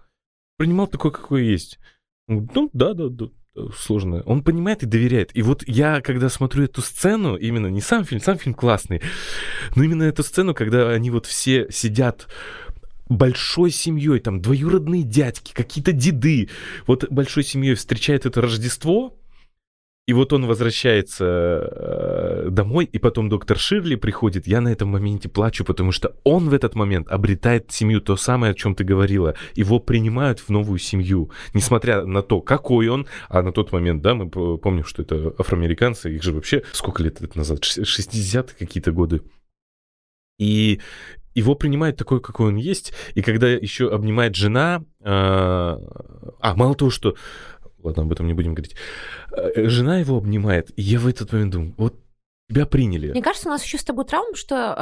Принимал 0.57 0.87
такой, 0.87 1.13
какой 1.13 1.45
есть. 1.45 1.79
Ну, 2.27 2.71
да, 2.73 2.95
да, 2.95 2.95
да, 2.95 3.27
да, 3.55 3.63
сложно. 3.77 4.23
Он 4.25 4.43
понимает 4.43 4.83
и 4.83 4.87
доверяет. 4.87 5.37
И 5.37 5.43
вот 5.43 5.65
я, 5.67 6.01
когда 6.01 6.31
смотрю 6.31 6.65
эту 6.65 6.81
сцену, 6.81 7.37
именно 7.37 7.67
не 7.67 7.83
сам 7.83 8.05
фильм, 8.07 8.23
сам 8.23 8.39
фильм 8.39 8.55
классный, 8.55 9.03
но 9.77 9.83
именно 9.85 10.05
эту 10.05 10.23
сцену, 10.23 10.55
когда 10.55 10.89
они 10.89 11.11
вот 11.11 11.27
все 11.27 11.71
сидят 11.71 12.27
большой 13.11 13.71
семьей, 13.71 14.21
там 14.21 14.41
двоюродные 14.41 15.03
дядьки, 15.03 15.53
какие-то 15.53 15.93
деды, 15.93 16.49
вот 16.87 17.05
большой 17.11 17.45
семьей 17.45 17.75
встречает 17.75 18.25
это 18.25 18.41
Рождество, 18.41 19.17
и 20.07 20.13
вот 20.13 20.33
он 20.33 20.47
возвращается 20.47 21.25
э, 21.25 22.49
домой, 22.51 22.85
и 22.85 22.99
потом 22.99 23.29
доктор 23.29 23.59
Ширли 23.59 23.95
приходит. 23.95 24.47
Я 24.47 24.61
на 24.61 24.69
этом 24.69 24.89
моменте 24.89 25.29
плачу, 25.29 25.65
потому 25.65 25.93
что 25.93 26.17
он 26.25 26.49
в 26.49 26.55
этот 26.55 26.75
момент 26.75 27.09
обретает 27.09 27.71
семью, 27.71 28.01
то 28.01 28.17
самое, 28.17 28.51
о 28.51 28.55
чем 28.55 28.75
ты 28.75 28.83
говорила. 28.83 29.35
Его 29.55 29.79
принимают 29.79 30.41
в 30.41 30.49
новую 30.49 30.81
семью, 30.81 31.31
несмотря 31.55 32.05
на 32.05 32.23
то, 32.23 32.41
какой 32.41 32.89
он. 32.89 33.07
А 33.29 33.43
на 33.43 33.53
тот 33.53 33.71
момент, 33.71 34.03
да, 34.03 34.15
мы 34.15 34.29
помним, 34.29 34.85
что 34.85 35.03
это 35.03 35.33
афроамериканцы, 35.39 36.13
их 36.13 36.25
же 36.25 36.33
вообще 36.33 36.65
сколько 36.73 37.05
лет 37.05 37.37
назад? 37.37 37.61
60-е 37.61 38.57
какие-то 38.59 38.91
годы. 38.91 39.23
И 40.41 40.81
его 41.35 41.55
принимают 41.55 41.97
такой, 41.97 42.21
какой 42.21 42.49
он 42.49 42.57
есть. 42.57 42.93
И 43.15 43.23
когда 43.23 43.49
еще 43.49 43.93
обнимает 43.93 44.35
жена... 44.35 44.83
э, 45.01 45.05
а, 45.07 46.55
мало 46.57 46.75
того, 46.75 46.91
что... 46.91 47.15
Ладно, 47.83 48.03
об 48.03 48.13
этом 48.13 48.27
не 48.27 48.35
будем 48.35 48.55
говорить. 48.55 48.77
Э, 49.33 49.69
Жена 49.69 49.99
его 49.99 50.17
обнимает, 50.19 50.71
и 50.77 50.83
я 50.83 50.99
в 50.99 51.07
этот 51.07 51.33
момент 51.33 51.53
думаю, 51.53 51.75
вот 51.79 51.95
тебя 52.51 52.67
приняли. 52.67 53.13
Мне 53.13 53.23
кажется, 53.23 53.49
у 53.49 53.53
нас 53.53 53.65
еще 53.65 53.79
с 53.79 53.85
тобой 53.85 54.05
травма, 54.05 54.35
что 54.35 54.75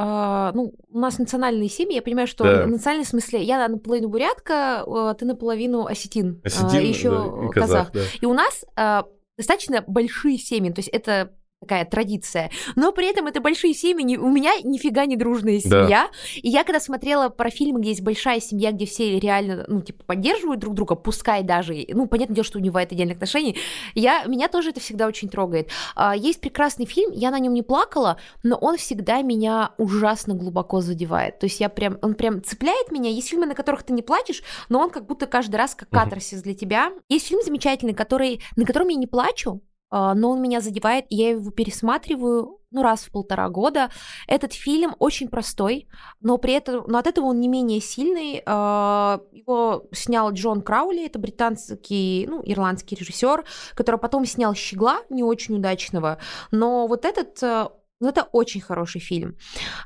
э, 0.54 0.56
ну, 0.56 0.74
у 0.88 0.98
нас 0.98 1.18
национальные 1.18 1.68
семьи. 1.68 1.94
Я 1.96 2.02
понимаю, 2.02 2.26
что 2.26 2.44
Да. 2.44 2.66
в 2.66 3.04
смысле 3.04 3.42
я 3.42 3.68
наполовину 3.68 4.08
бурятка, 4.08 4.84
э, 4.86 5.14
ты 5.18 5.26
наполовину 5.26 5.84
осетин, 5.86 6.40
э, 6.42 6.46
Осетин, 6.46 6.80
еще 6.80 7.10
да, 7.10 7.46
и 7.46 7.50
казах. 7.50 7.52
казах, 7.52 7.92
да. 7.92 8.00
И 8.20 8.26
у 8.26 8.32
нас 8.32 8.64
э, 8.76 9.02
достаточно 9.36 9.84
большие 9.86 10.38
семьи, 10.38 10.72
то 10.72 10.80
есть 10.80 10.88
это 10.88 11.32
такая 11.60 11.84
традиция. 11.84 12.50
Но 12.76 12.92
при 12.92 13.08
этом 13.10 13.26
это 13.26 13.40
большие 13.40 13.74
семьи, 13.74 14.04
не- 14.04 14.18
у 14.18 14.28
меня 14.28 14.52
нифига 14.62 15.06
не 15.06 15.16
дружная 15.16 15.60
Да. 15.64 15.84
семья. 15.84 16.10
И 16.36 16.48
я 16.48 16.64
когда 16.64 16.80
смотрела 16.80 17.28
про 17.30 17.50
фильмы, 17.50 17.80
где 17.80 17.90
есть 17.90 18.02
большая 18.02 18.40
семья, 18.40 18.70
где 18.72 18.86
все 18.86 19.18
реально, 19.18 19.64
ну, 19.68 19.80
типа, 19.82 20.04
поддерживают 20.04 20.60
друг 20.60 20.74
друга, 20.74 20.94
пускай 20.94 21.42
даже, 21.42 21.84
ну, 21.88 22.06
понятное 22.06 22.36
дело, 22.36 22.44
что 22.44 22.60
не 22.60 22.70
бывает 22.70 22.92
идеальных 22.92 23.16
отношений, 23.16 23.56
я, 23.94 24.24
меня 24.24 24.48
тоже 24.48 24.70
это 24.70 24.80
всегда 24.80 25.06
очень 25.06 25.28
трогает. 25.28 25.68
А, 25.94 26.14
Есть 26.16 26.40
прекрасный 26.40 26.86
фильм, 26.86 27.10
я 27.12 27.30
на 27.30 27.38
нем 27.38 27.54
не 27.54 27.62
плакала, 27.62 28.18
но 28.42 28.56
он 28.56 28.76
всегда 28.76 29.22
меня 29.22 29.72
ужасно 29.78 30.34
глубоко 30.34 30.80
задевает. 30.80 31.38
То 31.38 31.46
есть 31.46 31.60
я 31.60 31.68
прям, 31.68 31.98
он 32.02 32.14
прям 32.14 32.42
цепляет 32.42 32.90
меня. 32.92 33.10
Есть 33.10 33.28
фильмы, 33.30 33.46
на 33.46 33.54
которых 33.54 33.82
ты 33.82 33.92
не 33.92 34.02
плачешь, 34.02 34.42
но 34.68 34.78
он 34.80 34.90
как 34.90 35.06
будто 35.06 35.26
каждый 35.26 35.56
раз 35.56 35.74
как 35.74 35.88
катарсис 35.90 36.42
для 36.42 36.54
тебя. 36.54 36.92
Есть 37.08 37.26
фильм 37.28 37.40
замечательный, 37.44 37.94
который, 37.94 38.40
на 38.56 38.64
котором 38.64 38.88
я 38.88 38.96
не 38.96 39.06
плачу, 39.06 39.60
но 39.90 40.30
он 40.30 40.42
меня 40.42 40.60
задевает, 40.60 41.06
и 41.08 41.16
я 41.16 41.30
его 41.30 41.50
пересматриваю 41.50 42.58
ну, 42.70 42.82
раз 42.82 43.00
в 43.04 43.10
полтора 43.10 43.48
года. 43.48 43.90
Этот 44.26 44.52
фильм 44.52 44.94
очень 44.98 45.28
простой, 45.28 45.88
но 46.20 46.36
при 46.38 46.52
этом, 46.52 46.84
но 46.86 46.98
от 46.98 47.06
этого 47.06 47.26
он 47.26 47.40
не 47.40 47.48
менее 47.48 47.80
сильный. 47.80 48.42
А, 48.46 49.20
Его 49.32 49.86
снял 49.92 50.32
Джон 50.32 50.62
Краули, 50.62 51.06
это 51.06 51.18
британский, 51.18 52.26
ну, 52.28 52.42
ирландский 52.44 52.94
режиссер, 52.96 53.44
который 53.74 53.98
потом 53.98 54.26
снял 54.26 54.54
«Щегла», 54.54 55.00
не 55.08 55.22
очень 55.22 55.56
удачного. 55.56 56.18
Но 56.50 56.86
вот 56.86 57.04
этот, 57.04 57.42
э, 57.42 57.68
ну, 58.00 58.08
это 58.08 58.24
очень 58.32 58.60
хороший 58.60 59.00
фильм. 59.00 59.36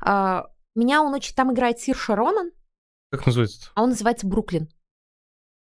А, 0.01 0.47
Меня 0.75 1.03
он 1.03 1.15
очень... 1.15 1.35
Там 1.35 1.53
играет 1.53 1.79
Сир 1.79 1.97
Шаронан, 1.97 2.51
Как 3.11 3.27
называется? 3.27 3.71
а 3.75 3.83
он 3.83 3.91
называется 3.91 4.27
«Бруклин». 4.27 4.69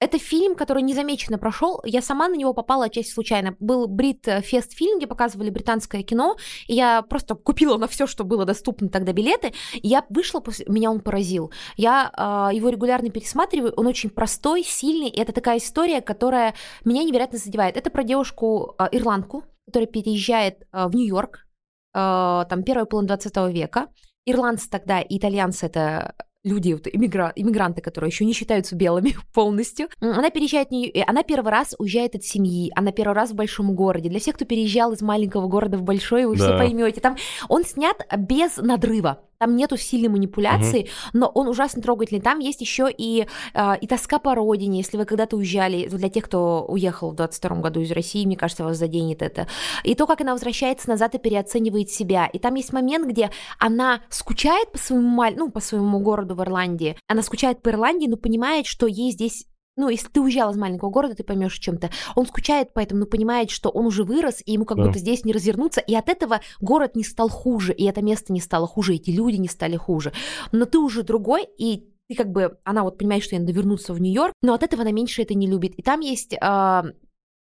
Это 0.06 0.20
фильм, 0.20 0.53
который 0.53 0.84
незамеченно 0.84 1.39
прошел. 1.39 1.82
Я 1.84 2.03
сама 2.03 2.28
на 2.28 2.36
него 2.36 2.53
попала 2.53 2.86
отчасти 2.86 3.12
случайно. 3.12 3.56
Был 3.60 3.88
Брит 3.88 4.28
Фест 4.43 4.74
фильм, 4.74 4.99
где 4.99 5.08
показывали 5.08 5.49
британское 5.49 6.03
кино. 6.03 6.36
И 6.68 6.76
я 6.76 7.01
просто 7.01 7.34
купила 7.34 7.80
на 7.80 7.88
все, 7.88 8.06
что 8.06 8.24
было 8.24 8.45
доступно 8.45 8.89
тогда 8.89 9.14
билеты. 9.14 9.53
И 9.74 9.88
я 9.88 10.06
вышла, 10.10 10.41
после... 10.41 10.68
меня 10.70 10.91
он 10.91 10.99
поразил. 10.99 11.51
Я 11.76 12.12
а, 12.14 12.51
его 12.53 12.70
регулярно 12.70 13.10
пересматриваю. 13.10 13.74
Он 13.78 13.88
очень 13.88 14.12
простой, 14.12 14.64
сильный. 14.64 15.10
И 15.10 15.20
это 15.20 15.34
такая 15.34 15.58
история, 15.58 16.01
которая 16.01 16.53
меня 16.84 17.03
невероятно 17.03 17.39
задевает. 17.39 17.76
Это 17.76 17.89
про 17.89 18.03
девушку 18.03 18.76
а, 18.78 18.88
ирландку, 18.91 19.43
которая 19.66 19.88
переезжает 19.88 20.68
а, 20.72 20.88
в 20.88 20.93
Нью-Йорк, 20.93 21.47
а, 21.95 22.45
там 22.45 22.62
первая 22.62 22.86
половина 22.86 23.18
20 23.18 23.38
века. 23.51 23.88
Ирландцы 24.28 24.70
тогда 24.70 25.01
и 25.01 25.18
итальянцы 25.18 25.66
это 25.66 26.14
люди, 26.46 26.72
вот, 26.74 26.88
иммигра- 26.88 27.34
иммигранты, 27.36 27.82
которые 27.82 28.10
еще 28.10 28.24
не 28.24 28.32
считаются 28.34 28.76
белыми 28.76 29.16
полностью. 29.34 29.89
Она 30.00 30.30
переезжает, 30.30 30.72
Нью- 30.72 30.91
э, 30.93 31.02
она 31.06 31.24
первый 31.24 31.52
раз 31.52 31.76
уезжает 31.78 32.16
от 32.16 32.24
семьи, 32.24 32.72
она 32.76 32.91
первый 32.93 33.14
раз 33.16 33.32
в 33.32 33.36
большом 33.36 33.76
городе. 33.76 34.10
Для 34.10 34.20
всех, 34.20 34.36
кто 34.36 34.46
переезжал 34.46 34.93
из 34.93 35.02
маленького 35.02 35.48
города 35.48 35.78
в 35.78 35.82
большой, 35.84 36.26
вы 36.26 36.36
все 36.36 36.50
Да. 36.52 36.58
поймете. 36.58 37.02
Там 37.02 37.18
он 37.50 37.66
снят 37.66 37.98
без 38.18 38.58
надрыва. 38.58 39.20
Там 39.38 39.56
нету 39.56 39.78
сильной 39.78 40.10
манипуляции, 40.10 40.90
но 41.14 41.28
он 41.28 41.48
ужасно 41.48 41.82
трогательный. 41.82 42.22
Там 42.22 42.40
есть 42.40 42.62
еще 42.62 42.90
и, 42.96 43.28
а, 43.54 43.76
и 43.76 43.88
тоска 43.88 44.20
по 44.20 44.36
родине. 44.36 44.78
Если 44.80 44.98
вы 44.98 45.06
когда-то 45.06 45.38
уезжали, 45.38 45.88
для 45.88 46.10
тех, 46.10 46.26
кто 46.26 46.66
уехал 46.68 47.12
в 47.12 47.16
22 47.16 47.58
году 47.58 47.82
из 47.82 47.92
России, 47.92 48.26
мне 48.26 48.38
кажется, 48.38 48.64
вас 48.64 48.78
заденет 48.78 49.22
это. 49.22 49.48
И 49.84 49.96
то, 49.96 50.08
как 50.08 50.22
она 50.22 50.34
возвращается 50.34 50.90
назад 50.90 51.16
и 51.16 51.20
переоценивает 51.20 51.90
себя. 51.90 52.28
И 52.28 52.40
там 52.40 52.56
есть 52.56 52.74
момент, 52.74 53.08
где 53.08 53.32
она 53.60 54.02
скучает 54.10 54.72
по 54.72 54.78
своему, 54.78 55.24
ну, 55.36 55.50
по 55.50 55.60
своему 55.60 56.00
городу 56.00 56.36
в 56.36 56.42
Ирландии. 56.42 56.98
Она 57.08 57.22
скучает 57.22 57.62
по 57.62 57.70
Ирландии, 57.70 58.08
но 58.08 58.18
понимает, 58.18 58.66
что 58.66 58.88
ей 58.88 59.12
здесь 59.12 59.46
ну, 59.78 59.90
если 59.90 60.08
ты 60.08 60.22
уезжал 60.22 60.52
из 60.52 60.58
маленького 60.58 60.90
города, 60.90 61.16
ты 61.16 61.24
поймешь 61.24 61.58
чем-то. 61.60 61.90
Он 62.16 62.26
скучает 62.26 62.70
поэтому, 62.74 63.02
но 63.02 63.06
понимает, 63.06 63.50
что 63.52 63.70
он 63.70 63.86
уже 63.86 64.04
вырос, 64.04 64.42
и 64.46 64.54
ему 64.54 64.66
как 64.66 64.78
Да. 64.78 64.86
будто 64.86 65.00
здесь 65.00 65.26
не 65.26 65.34
развернуться. 65.34 65.82
И 65.82 65.94
от 65.96 66.10
этого 66.10 66.42
город 66.62 66.96
не 66.96 67.04
стал 67.04 67.30
хуже, 67.30 67.74
и 67.74 67.84
это 67.86 68.02
место 68.02 68.32
не 68.34 68.40
стало 68.42 68.68
хуже, 68.68 68.96
эти 68.96 69.10
люди 69.12 69.36
не 69.36 69.48
стали 69.50 69.76
хуже. 69.76 70.14
Но 70.52 70.66
ты 70.66 70.78
уже 70.78 71.04
другой, 71.04 71.48
и 71.58 71.90
ты 72.08 72.16
как 72.16 72.32
бы, 72.32 72.58
она 72.64 72.84
вот 72.84 72.98
понимает, 72.98 73.24
что 73.24 73.36
ей 73.36 73.40
надо 73.40 73.52
вернуться 73.52 73.94
в 73.94 74.00
Нью-Йорк, 74.00 74.34
но 74.42 74.54
от 74.54 74.64
этого 74.64 74.84
она 74.84 74.92
меньше 74.92 75.22
это 75.24 75.34
не 75.34 75.48
любит. 75.48 75.74
И 75.76 75.82
там 75.82 76.02
есть 76.02 76.36
а, 76.40 76.86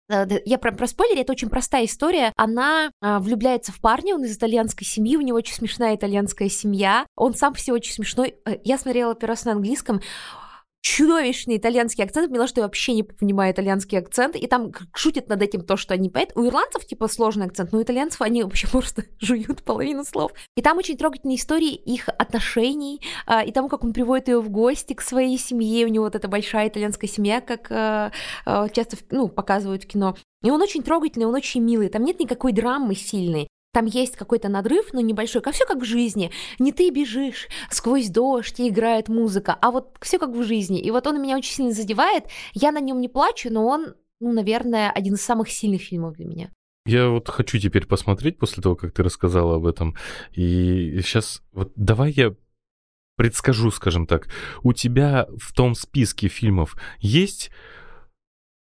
э, 0.09 0.25
я 0.45 0.57
про, 0.59 0.71
про 0.71 0.85
спойлер, 0.87 1.19
это 1.19 1.31
очень 1.31 1.49
простая 1.49 1.85
история. 1.85 2.31
Она 2.37 2.91
а, 3.01 3.19
влюбляется 3.19 3.71
в 3.71 3.81
парня, 3.81 4.13
он 4.15 4.23
из 4.23 4.37
итальянской 4.37 4.85
семьи, 4.85 5.17
у 5.17 5.21
него 5.21 5.37
очень 5.37 5.55
смешная 5.55 5.95
итальянская 5.95 6.47
семья. 6.49 7.05
Он 7.15 7.33
сам 7.33 7.55
все 7.55 7.73
очень 7.73 7.93
смешной. 7.93 8.35
Э, 8.45 8.57
Я 8.63 8.77
смотрела 8.77 9.15
первый 9.15 9.31
раз 9.31 9.45
на 9.45 9.53
английском. 9.53 9.99
Чудовищный 10.81 11.57
итальянский 11.57 12.03
акцент. 12.03 12.29
Поняла, 12.29 12.47
что 12.47 12.61
я 12.61 12.65
вообще 12.65 12.93
не 12.93 13.03
понимаю 13.03 13.53
итальянский 13.53 13.97
акцент. 13.97 14.35
И 14.35 14.47
там 14.47 14.71
шутят 14.93 15.29
над 15.29 15.41
этим 15.41 15.61
то, 15.61 15.77
что 15.77 15.93
они 15.93 16.09
поэт. 16.09 16.31
У 16.35 16.45
ирландцев, 16.45 16.85
типа, 16.85 17.07
сложный 17.07 17.45
акцент, 17.45 17.71
но 17.71 17.79
у 17.79 17.83
итальянцев 17.83 18.21
они 18.21 18.43
вообще 18.43 18.67
просто 18.71 19.05
жуют 19.19 19.63
половину 19.63 20.03
слов. 20.03 20.31
И 20.55 20.61
там 20.61 20.77
очень 20.77 20.97
трогательные 20.97 21.37
истории 21.37 21.73
их 21.73 22.09
отношений, 22.09 23.01
а, 23.25 23.43
и 23.43 23.51
тому, 23.51 23.69
как 23.69 23.83
он 23.83 23.93
приводит 23.93 24.27
ее 24.27 24.41
в 24.41 24.49
гости 24.49 24.93
к 24.93 25.01
своей 25.01 25.37
семье. 25.37 25.85
У 25.85 25.89
него 25.89 26.05
вот 26.05 26.15
эта 26.15 26.27
большая 26.27 26.67
итальянская 26.67 27.09
семья, 27.09 27.41
как 27.41 27.67
а, 27.71 28.11
а, 28.45 28.67
часто 28.69 28.97
ну, 29.11 29.27
показывают 29.27 29.83
в 29.83 29.87
кино. 29.87 30.15
И 30.43 30.49
он 30.49 30.61
очень 30.61 30.81
трогательный, 30.81 31.27
он 31.27 31.35
очень 31.35 31.61
милый. 31.61 31.89
Там 31.89 32.03
нет 32.03 32.19
никакой 32.19 32.51
драмы 32.51 32.95
сильной. 32.95 33.47
Там 33.73 33.85
есть 33.85 34.17
какой-то 34.17 34.49
надрыв, 34.49 34.91
но 34.91 34.99
небольшой, 34.99 35.41
как 35.41 35.53
все 35.53 35.65
как 35.65 35.77
в 35.77 35.85
жизни. 35.85 36.31
Не 36.59 36.73
ты 36.73 36.89
бежишь 36.89 37.47
сквозь 37.69 38.09
дождь 38.09 38.59
и 38.59 38.67
играет 38.67 39.07
музыка, 39.07 39.57
а 39.61 39.71
вот 39.71 39.95
все 40.01 40.19
как 40.19 40.31
в 40.31 40.43
жизни. 40.43 40.79
И 40.81 40.91
вот 40.91 41.07
он 41.07 41.21
меня 41.21 41.37
очень 41.37 41.53
сильно 41.53 41.71
задевает. 41.71 42.25
Я 42.53 42.71
на 42.71 42.81
нем 42.81 42.99
не 42.99 43.07
плачу, 43.07 43.49
но 43.49 43.65
он, 43.65 43.95
ну, 44.19 44.33
наверное, 44.33 44.91
один 44.91 45.13
из 45.13 45.21
самых 45.21 45.49
сильных 45.49 45.81
фильмов 45.81 46.15
для 46.15 46.25
меня. 46.25 46.51
Я 46.85 47.09
вот 47.09 47.29
хочу 47.29 47.59
теперь 47.59 47.85
посмотреть 47.85 48.39
после 48.39 48.61
того, 48.61 48.75
как 48.75 48.91
ты 48.91 49.03
рассказала 49.03 49.55
об 49.55 49.65
этом. 49.65 49.95
И 50.33 50.99
сейчас 51.01 51.41
вот 51.53 51.71
давай 51.75 52.11
я 52.11 52.35
предскажу, 53.15 53.71
скажем 53.71 54.05
так. 54.05 54.27
У 54.63 54.73
тебя 54.73 55.27
в 55.37 55.53
том 55.53 55.75
списке 55.75 56.27
фильмов 56.27 56.75
есть 56.99 57.51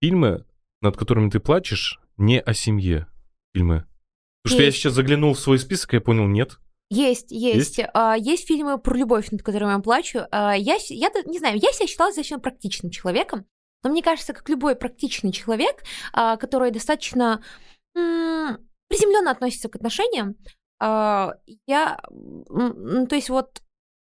фильмы, 0.01 0.45
над 0.81 0.95
которыми 0.95 1.29
ты 1.29 1.39
плачешь, 1.39 1.99
не 2.15 2.39
о 2.39 2.53
семье 2.53 3.07
фильмы? 3.53 3.85
Потому 4.45 4.59
что 4.59 4.65
я 4.65 4.71
сейчас 4.71 4.93
заглянул 4.93 5.33
в 5.33 5.39
свой 5.39 5.57
список, 5.57 5.93
и 5.93 5.97
я 5.97 6.01
понял, 6.01 6.27
нет. 6.27 6.59
Есть, 6.91 7.31
есть. 7.31 7.79
Есть, 7.79 7.89
а, 7.95 8.15
есть 8.15 8.47
фильмы 8.47 8.77
про 8.77 8.95
любовь, 8.95 9.31
над 9.31 9.41
которыми 9.41 9.71
я 9.71 9.79
плачу. 9.79 10.19
А, 10.31 10.53
я, 10.55 10.77
я 10.89 11.09
не 11.25 11.39
знаю, 11.39 11.57
я 11.57 11.71
себя 11.71 11.87
считала 11.87 12.09
достаточно 12.11 12.37
практичным 12.37 12.91
человеком, 12.91 13.47
но 13.83 13.89
мне 13.89 14.03
кажется, 14.03 14.33
как 14.33 14.47
любой 14.47 14.75
практичный 14.75 15.31
человек, 15.31 15.83
а, 16.13 16.37
который 16.37 16.69
достаточно 16.69 17.43
приземленно 17.93 19.31
относится 19.31 19.67
к 19.67 19.77
отношениям, 19.77 20.35
а, 20.79 21.33
я, 21.65 21.99
то 22.47 23.15
есть 23.15 23.29
вот 23.29 23.63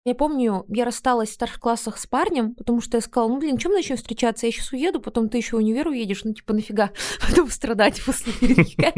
я 0.06 0.14
помню, 0.14 0.66
я 0.70 0.86
рассталась 0.86 1.30
в 1.30 1.34
старших 1.34 1.60
классах 1.60 1.97
с 1.97 2.06
парнем, 2.06 2.53
потому 2.53 2.80
что 2.80 2.97
я 2.97 3.01
сказала, 3.01 3.28
ну, 3.28 3.39
блин, 3.39 3.58
чем 3.58 3.72
начнем 3.72 3.97
встречаться? 3.97 4.45
Я 4.45 4.51
сейчас 4.51 4.72
уеду, 4.72 5.01
потом 5.01 5.30
ты 5.30 5.38
еще 5.38 5.56
в 5.56 5.60
универ 5.60 5.88
уедешь, 5.88 6.24
ну, 6.24 6.34
типа, 6.34 6.53
нафига 6.53 6.91
потом 7.28 7.49
страдать 7.49 7.99
после 8.06 8.32
переезда. 8.34 8.93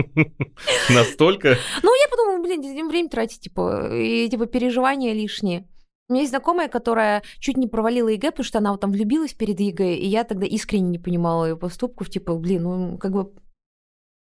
Настолько? 0.94 1.58
Ну, 1.82 1.92
я 1.96 2.10
подумала, 2.10 2.44
блин, 2.44 2.90
время 2.90 3.08
тратить, 3.08 3.40
типа, 3.40 3.90
и, 3.96 4.28
типа, 4.30 4.48
переживания 4.48 5.14
лишние. 5.14 5.66
У 6.10 6.14
меня 6.14 6.22
есть 6.22 6.32
знакомая, 6.32 6.68
которая 6.68 7.24
чуть 7.40 7.56
не 7.56 7.68
провалила 7.68 8.10
ЕГЭ, 8.10 8.32
потому 8.32 8.46
что 8.46 8.58
она 8.58 8.72
вот 8.72 8.82
там 8.82 8.92
влюбилась 8.92 9.34
перед 9.34 9.60
ЕГЭ, 9.62 9.96
и 9.96 10.08
я 10.08 10.26
тогда 10.26 10.46
искренне 10.46 10.90
не 10.90 11.00
понимала 11.00 11.46
ее 11.46 11.58
поступков, 11.58 12.10
типа, 12.10 12.36
блин, 12.36 12.64
ну, 12.64 12.98
как 12.98 13.12
бы 13.12 13.32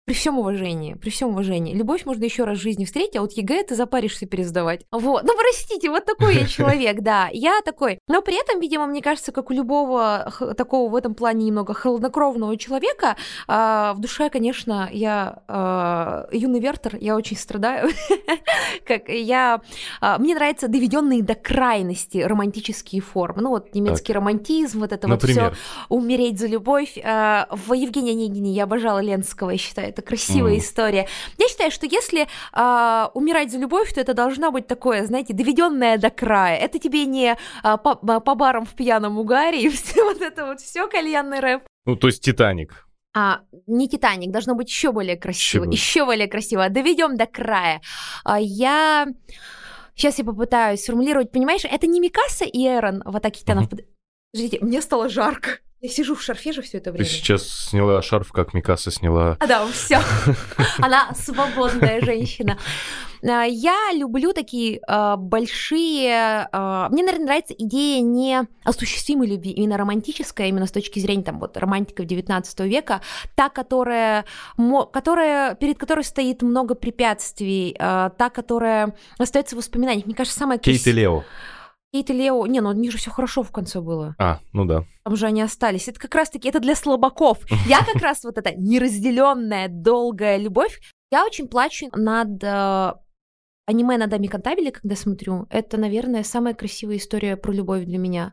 при 0.05 0.15
всем 0.15 0.39
уважении, 0.39 0.95
при 0.95 1.11
всем 1.11 1.29
уважении. 1.29 1.75
Любовь 1.75 2.05
можно 2.07 2.25
еще 2.25 2.43
раз 2.43 2.59
в 2.59 2.61
жизни 2.61 2.85
встретить, 2.85 3.15
а 3.15 3.21
вот 3.21 3.33
ЕГЭ 3.33 3.63
ты 3.63 3.77
запаришься 3.77 4.27
пересдавать. 4.27 4.85
Вот. 4.91 5.23
Ну, 5.23 5.33
простите, 5.39 5.91
вот 5.91 6.05
такой 6.05 6.35
я 6.35 6.47
человек, 6.49 7.01
да. 7.03 7.29
Я 7.33 7.61
такой. 7.65 8.01
Но 8.09 8.21
при 8.21 8.41
этом, 8.41 8.61
видимо, 8.61 8.87
мне 8.87 9.01
кажется, 9.01 9.31
как 9.31 9.51
у 9.51 9.55
любого 9.55 10.33
такого 10.57 10.91
в 10.91 10.97
этом 10.97 11.15
плане 11.15 11.47
немного 11.47 11.73
холоднокровного 11.73 12.57
человека, 12.57 13.17
а, 13.47 13.95
в 13.95 14.01
душе, 14.01 14.29
конечно, 14.29 14.89
я 14.93 15.43
а, 15.47 16.27
юный 16.33 16.59
Вертер, 16.59 16.97
я 17.01 17.15
очень 17.15 17.37
страдаю. 17.37 17.91
как 18.87 19.09
я... 19.09 19.61
А, 20.01 20.19
мне 20.19 20.35
нравятся 20.35 20.67
доведенные 20.67 21.23
до 21.23 21.37
крайности 21.37 22.19
романтические 22.19 23.03
формы. 23.03 23.43
Ну, 23.43 23.51
вот 23.51 23.73
немецкий 23.73 24.13
романтизм, 24.13 24.81
вот 24.81 24.93
это 24.93 25.07
вот 25.07 25.23
все. 25.23 25.53
Умереть 25.89 26.41
за 26.41 26.49
любовь. 26.49 26.97
В 26.97 27.73
Евгении 27.73 28.13
Онегине 28.13 28.51
я 28.53 28.65
обожала 28.65 28.99
Ленского, 28.99 29.51
я 29.51 29.59
считаю, 29.59 29.92
это 29.93 30.03
красивая 30.03 30.55
mm. 30.55 30.59
история. 30.59 31.09
Я 31.39 31.49
считаю, 31.49 31.71
что 31.71 31.87
если 31.87 32.27
э, 32.27 33.09
умирать 33.15 33.51
за 33.51 33.59
любовь, 33.59 33.93
то 33.93 34.01
это 34.01 34.15
должно 34.15 34.51
быть 34.51 34.67
такое, 34.67 35.07
знаете, 35.07 35.33
доведенное 35.33 35.99
до 35.99 36.11
края. 36.11 36.59
Это 36.59 36.79
тебе 36.79 37.07
не 37.07 37.33
э, 37.33 37.37
по, 37.63 37.95
по 37.95 38.35
барам 38.35 38.65
в 38.65 38.75
пьяном 38.75 39.19
угаре 39.19 39.63
и 39.63 39.69
все 39.71 40.03
вот 40.03 40.21
это 40.21 40.47
вот 40.47 40.61
все 40.61 40.89
кальянный 40.89 41.41
рэп. 41.41 41.63
Ну, 41.85 41.97
то 41.97 42.09
есть 42.09 42.23
Титаник. 42.23 42.87
А, 43.15 43.41
не 43.67 43.89
Титаник, 43.89 44.31
должно 44.31 44.55
быть 44.55 44.69
еще 44.69 44.91
более 44.91 45.17
красиво, 45.17 45.65
еще, 45.65 45.73
еще 45.73 46.05
более 46.05 46.29
красиво. 46.29 46.69
Доведем 46.71 47.17
до 47.17 47.27
края. 47.27 47.83
А, 48.25 48.41
я 48.41 49.07
сейчас 49.95 50.19
я 50.19 50.25
попытаюсь 50.25 50.83
сформулировать, 50.83 51.31
понимаешь, 51.31 51.65
это 51.65 51.87
не 51.87 52.01
Микаса 52.01 52.45
и 52.45 52.67
Эрон 52.67 53.03
в 53.05 53.15
атаке 53.17 53.41
титанов. 53.41 53.67
Uh-huh. 53.67 53.85
Подождите, 54.33 54.65
мне 54.65 54.81
стало 54.81 55.09
жарко. 55.09 55.59
Я 55.83 55.89
сижу 55.89 56.15
в 56.15 56.23
шарфе 56.23 56.53
же 56.53 56.63
все 56.63 56.79
это 56.79 56.93
время. 56.93 57.05
Ты 57.05 57.13
сейчас 57.13 57.49
сняла 57.49 58.01
шарф, 58.03 58.31
как 58.31 58.55
Микаса 58.55 58.93
сняла. 58.93 59.37
А, 59.41 59.47
да, 59.49 59.67
все. 59.67 59.99
Она 60.79 61.13
свободная 61.17 62.01
женщина. 62.01 62.57
А, 63.25 63.43
я 63.43 63.91
люблю 63.93 64.33
такие 64.33 64.81
э, 64.87 65.17
большие... 65.17 66.49
Э, 66.53 66.87
мне, 66.89 67.03
наверное, 67.03 67.27
нравится 67.27 67.55
идея 67.59 68.01
не 68.01 68.43
осуществимой 68.63 69.27
любви, 69.27 69.51
именно 69.51 69.77
романтическая, 69.77 70.47
именно 70.47 70.69
с 70.69 70.71
точки 70.71 71.01
зрения 71.01 71.25
там, 71.25 71.41
вот, 71.41 71.57
романтиков 71.57 72.07
19 72.07 72.61
века, 72.61 73.01
та, 73.35 73.49
которая, 73.49 74.25
которая, 74.93 75.57
перед 75.57 75.79
которой 75.79 76.05
стоит 76.05 76.43
много 76.43 76.77
препятствий, 76.77 77.75
э, 77.77 78.11
та, 78.17 78.31
которая 78.31 78.95
остается 79.19 79.57
в 79.57 79.59
воспоминаниях. 79.59 80.07
Мне 80.07 80.15
кажется, 80.15 80.39
самая... 80.39 80.59
Кейт 80.59 80.87
и 80.87 80.93
Лео. 80.93 81.25
Кейт 81.93 82.09
и 82.09 82.15
Лео... 82.15 82.47
Не, 82.47 82.61
ну 82.61 82.71
у 82.71 82.73
них 82.73 82.91
же 82.91 82.97
все 82.97 83.11
хорошо 83.11 83.43
в 83.43 83.53
конце 83.53 83.81
было. 83.81 84.15
А, 84.19 84.41
ну 84.55 84.65
да. 84.65 84.85
Там 85.05 85.15
же 85.15 85.27
они 85.27 85.43
остались. 85.43 85.89
Это 85.89 86.01
как 86.01 86.15
раз-таки, 86.15 86.49
это 86.49 86.59
для 86.59 86.75
слабаков. 86.75 87.41
Я 87.67 87.85
как 87.85 88.01
раз 88.01 88.25
вот 88.25 88.39
эта 88.39 88.55
неразделенная 88.55 89.69
долгая 89.69 90.39
любовь, 90.39 90.81
я 91.11 91.27
очень 91.27 91.49
плачу 91.49 91.91
над 91.93 92.43
э, 92.43 92.95
аниме 93.67 93.97
на 93.97 94.07
Даме 94.07 94.29
Кантабеле, 94.29 94.73
когда 94.73 94.97
смотрю, 94.97 95.47
это, 95.51 95.79
наверное, 95.79 96.25
самая 96.25 96.55
красивая 96.55 96.97
история 96.97 97.37
про 97.37 97.53
любовь 97.53 97.85
для 97.85 97.99
меня. 97.99 98.33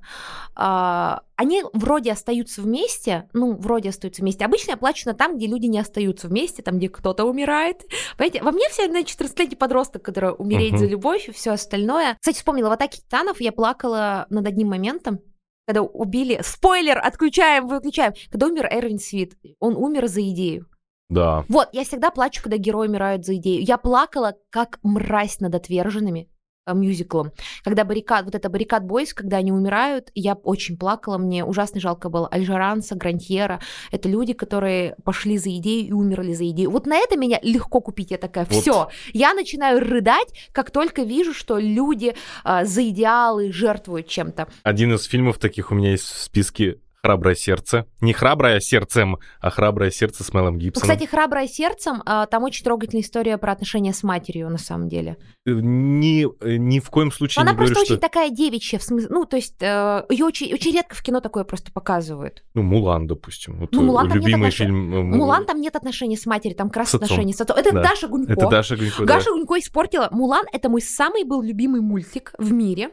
А, 0.56 1.22
они 1.36 1.64
вроде 1.74 2.12
остаются 2.12 2.62
вместе, 2.62 3.30
ну, 3.34 3.56
вроде 3.56 3.90
остаются 3.90 4.22
вместе. 4.22 4.46
Обычно 4.46 4.72
я 4.72 4.78
плачу 4.78 5.08
на 5.08 5.14
там, 5.14 5.38
где 5.38 5.48
люди 5.48 5.68
не 5.68 5.80
остаются 5.80 6.28
вместе, 6.28 6.64
там, 6.64 6.78
где 6.78 6.90
кто-то 6.90 7.26
умирает. 7.26 7.86
Понимаете, 8.18 8.44
во 8.44 8.52
мне 8.52 8.68
все, 8.70 8.88
значит, 8.88 9.20
14-летний 9.20 9.56
подросток, 9.56 10.04
который 10.04 10.34
умереть 10.38 10.74
uh-huh. 10.74 10.80
за 10.80 10.86
любовь 10.88 11.30
и 11.30 11.32
все 11.32 11.52
остальное. 11.52 12.18
Кстати, 12.20 12.38
вспомнила, 12.38 12.70
в 12.70 12.74
«Атаке 12.74 13.02
титанов» 13.02 13.40
я 13.40 13.52
плакала 13.52 14.26
над 14.30 14.48
одним 14.48 14.70
моментом, 14.70 15.20
когда 15.68 15.84
убили... 15.84 16.42
Спойлер! 16.44 16.98
Отключаем, 16.98 17.68
выключаем. 17.68 18.14
Когда 18.32 18.48
умер 18.48 18.68
Эрвин 18.72 18.98
Свит. 18.98 19.38
Он 19.60 19.76
умер 19.76 20.08
за 20.08 20.22
идею. 20.22 20.66
Да. 21.10 21.44
Вот, 21.50 21.70
я 21.74 21.84
всегда 21.84 22.12
плачу, 22.12 22.42
когда 22.44 22.58
герои 22.58 22.88
умирают 22.88 23.26
за 23.26 23.36
идею. 23.36 23.64
Я 23.64 23.78
плакала, 23.78 24.36
как 24.52 24.80
мразь 24.84 25.40
над 25.40 25.56
отверженными 25.56 26.30
э, 26.68 26.74
мюзиклом. 26.76 27.32
Когда 27.64 27.84
баррикад, 27.84 28.26
вот 28.26 28.36
это 28.36 28.48
баррикад 28.48 28.86
бойс, 28.86 29.16
когда 29.16 29.38
они 29.38 29.52
умирают, 29.52 30.12
я 30.14 30.36
очень 30.36 30.78
плакала, 30.78 31.18
мне 31.18 31.44
ужасно 31.44 31.82
жалко 31.82 32.10
было 32.10 32.28
Альжаранса, 32.28 32.96
Грантьера. 32.96 33.60
Это 33.92 34.08
люди, 34.08 34.34
которые 34.34 34.96
пошли 35.04 35.40
за 35.40 35.50
идею 35.58 35.88
и 35.88 35.92
умерли 35.92 36.34
за 36.34 36.48
идею. 36.50 36.70
Вот 36.70 36.86
на 36.86 36.98
это 36.98 37.18
меня 37.18 37.40
легко 37.42 37.82
купить. 37.82 38.12
Я 38.12 38.20
такая, 38.20 38.46
все. 38.46 38.74
Вот. 38.74 38.90
Я 39.12 39.34
начинаю 39.34 39.80
рыдать, 39.80 40.28
как 40.52 40.70
только 40.70 41.02
вижу, 41.02 41.34
что 41.34 41.58
люди 41.58 42.14
э, 42.46 42.66
за 42.66 42.88
идеалы 42.88 43.52
жертвуют 43.52 44.08
чем-то. 44.08 44.48
Один 44.62 44.94
из 44.94 45.06
фильмов 45.06 45.40
таких 45.40 45.72
у 45.72 45.76
меня 45.76 45.90
есть 45.90 46.06
в 46.06 46.22
списке 46.22 46.78
Храброе 47.02 47.36
сердце. 47.36 47.86
Не 48.02 48.12
храброе 48.12 48.60
сердцем, 48.60 49.20
а 49.40 49.50
храброе 49.50 49.90
сердце 49.90 50.26
с 50.26 50.34
Мелом 50.34 50.58
Гибсоном. 50.58 50.90
Кстати, 50.90 51.10
храброе 51.10 51.48
сердцем, 51.48 52.04
а, 52.06 52.26
там 52.26 52.44
очень 52.44 52.66
трогательная 52.66 53.04
история 53.04 53.38
про 53.38 53.54
отношения 53.54 53.94
с 53.94 54.04
матерью, 54.04 54.50
на 54.50 54.58
самом 54.58 54.90
деле. 54.90 55.18
Э, 55.46 55.52
ни, 55.52 56.28
э, 56.44 56.58
ни 56.58 56.80
в 56.80 56.90
коем 56.90 57.12
случае 57.14 57.42
Она 57.42 57.52
не 57.52 57.58
просто 57.58 57.76
говорю, 57.76 57.86
очень 57.86 57.96
что... 57.96 58.02
такая 58.02 58.30
девичья, 58.30 58.80
в 58.80 58.84
смысле, 58.84 59.08
ну, 59.12 59.26
то 59.26 59.38
есть 59.38 59.56
э, 59.62 60.06
ее 60.10 60.26
очень, 60.26 60.54
очень 60.54 60.74
редко 60.74 60.94
в 60.94 61.02
кино 61.02 61.22
такое 61.22 61.46
просто 61.46 61.72
показывают. 61.72 62.44
Ну, 62.54 62.64
Мулан, 62.64 63.08
допустим. 63.08 63.60
Вот 63.60 63.72
ну, 63.72 63.82
Мулан 63.82 64.10
там 64.10 64.18
любимый 64.18 64.46
нет 64.46 64.54
фильм. 64.54 65.10
Мулан 65.12 65.46
там 65.46 65.62
нет 65.62 65.78
отношений 65.78 66.18
с 66.18 66.26
матерью, 66.26 66.58
там 66.58 66.68
как 66.70 66.78
раз 66.78 66.96
отношения 66.96 67.34
с 67.34 67.40
отцом. 67.40 67.56
Это 67.56 67.72
да. 67.72 67.82
Даша 67.82 68.10
Гунько. 68.10 68.34
Это 68.34 68.50
Даша 68.50 68.76
Гунько, 68.76 69.06
Даша 69.06 69.26
да. 69.26 69.32
Гунько 69.32 69.58
испортила. 69.60 70.10
Мулан— 70.12 70.46
это 70.52 70.68
мой 70.68 70.82
самый 70.82 71.24
был 71.24 71.42
любимый 71.42 71.80
мультик 71.80 72.34
в 72.38 72.52
мире 72.52 72.90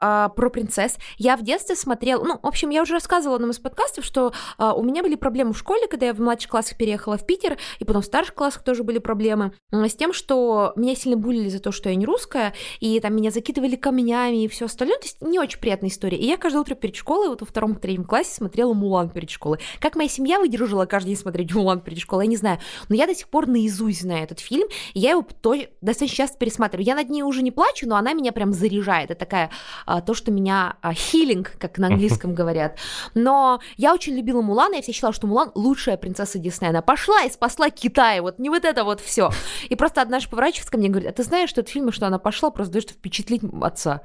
э, 0.00 0.28
про 0.34 0.50
принцесс. 0.50 0.98
Я 1.18 1.36
в 1.36 1.42
детстве 1.42 1.76
смотрела, 1.76 2.22
ну, 2.24 2.38
в 2.42 2.46
общем, 2.46 2.70
я 2.70 2.82
уже 2.82 2.94
рассказывала 2.94 3.36
одном 3.36 3.50
из 3.50 3.58
подкастов, 3.58 4.04
что 4.04 4.32
а, 4.58 4.74
у 4.74 4.82
меня 4.82 5.02
были 5.02 5.14
проблемы 5.14 5.52
в 5.52 5.58
школе, 5.58 5.86
когда 5.88 6.06
я 6.06 6.14
в 6.14 6.20
младших 6.20 6.50
классах 6.50 6.76
переехала 6.76 7.16
в 7.16 7.26
Питер, 7.26 7.58
и 7.78 7.84
потом 7.84 8.02
в 8.02 8.04
старших 8.04 8.34
классах 8.34 8.62
тоже 8.62 8.82
были 8.82 8.98
проблемы, 8.98 9.52
с 9.72 9.94
тем, 9.94 10.12
что 10.12 10.72
меня 10.76 10.94
сильно 10.94 11.16
булили 11.16 11.48
за 11.48 11.60
то, 11.60 11.72
что 11.72 11.88
я 11.88 11.94
не 11.94 12.06
русская, 12.06 12.54
и 12.80 12.98
там 13.00 13.14
меня 13.14 13.30
закидывали 13.30 13.76
камнями 13.76 14.44
и 14.44 14.48
все 14.48 14.66
остальное. 14.66 14.98
То 14.98 15.04
есть 15.04 15.22
не 15.22 15.38
очень 15.38 15.58
приятная 15.58 15.90
история. 15.90 16.18
И 16.18 16.26
я 16.26 16.36
каждое 16.36 16.60
утро 16.60 16.74
перед 16.74 16.96
школой, 16.96 17.28
вот 17.28 17.40
во 17.40 17.46
втором-третьем 17.46 18.04
классе 18.04 18.34
смотрела 18.34 18.72
Мулан 18.72 19.10
перед 19.10 19.30
школой. 19.30 19.60
Как 19.80 19.96
моя 19.96 20.08
семья 20.08 20.38
выдержала 20.38 20.86
каждый 20.86 21.08
день 21.08 21.16
смотреть 21.16 21.54
Мулан 21.54 21.80
перед 21.80 21.98
школой, 21.98 22.24
я 22.24 22.30
не 22.30 22.36
знаю. 22.36 22.58
Но 22.88 22.94
я 22.94 23.06
до 23.06 23.14
сих 23.14 23.28
пор 23.28 23.46
наизусть 23.46 24.02
знаю 24.02 24.24
этот 24.24 24.40
фильм, 24.40 24.68
и 24.94 25.00
я 25.00 25.10
его 25.10 25.24
то, 25.40 25.54
достаточно 25.80 26.16
часто 26.16 26.38
пересматриваю. 26.38 26.86
Я 26.86 26.94
над 26.94 27.08
ней 27.08 27.22
уже 27.22 27.42
не 27.42 27.50
плачу, 27.50 27.88
но 27.88 27.96
она 27.96 28.12
меня 28.12 28.32
прям 28.32 28.52
заряжает. 28.52 29.10
Это 29.10 29.20
такая 29.20 29.50
а, 29.85 29.85
то, 29.86 30.14
что 30.14 30.30
меня 30.30 30.76
хилинг, 30.92 31.52
как 31.58 31.78
на 31.78 31.86
английском 31.88 32.34
говорят. 32.34 32.78
Но 33.14 33.60
я 33.76 33.94
очень 33.94 34.14
любила 34.14 34.42
Мулана, 34.42 34.74
я 34.74 34.82
всегда 34.82 34.94
считала, 34.94 35.12
что 35.12 35.26
Мулан 35.26 35.52
лучшая 35.54 35.96
принцесса 35.96 36.38
Диснея. 36.38 36.70
Она 36.70 36.82
пошла 36.82 37.22
и 37.22 37.30
спасла 37.30 37.70
Китай, 37.70 38.20
вот 38.20 38.38
не 38.38 38.50
вот 38.50 38.64
это 38.64 38.84
вот 38.84 39.00
все. 39.00 39.30
И 39.68 39.76
просто 39.76 40.02
однажды 40.02 40.30
поворачивается 40.30 40.70
ко 40.70 40.78
мне 40.78 40.88
и 40.88 40.90
говорит, 40.90 41.10
а 41.10 41.12
ты 41.12 41.22
знаешь, 41.22 41.50
что 41.50 41.60
это 41.60 41.70
фильм, 41.70 41.92
что 41.92 42.06
она 42.06 42.18
пошла 42.18 42.50
просто 42.50 42.72
того, 42.72 42.82
чтобы 42.82 42.98
впечатлить 42.98 43.42
отца? 43.62 44.02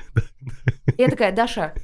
Я 0.98 1.08
такая, 1.08 1.32
Даша, 1.32 1.74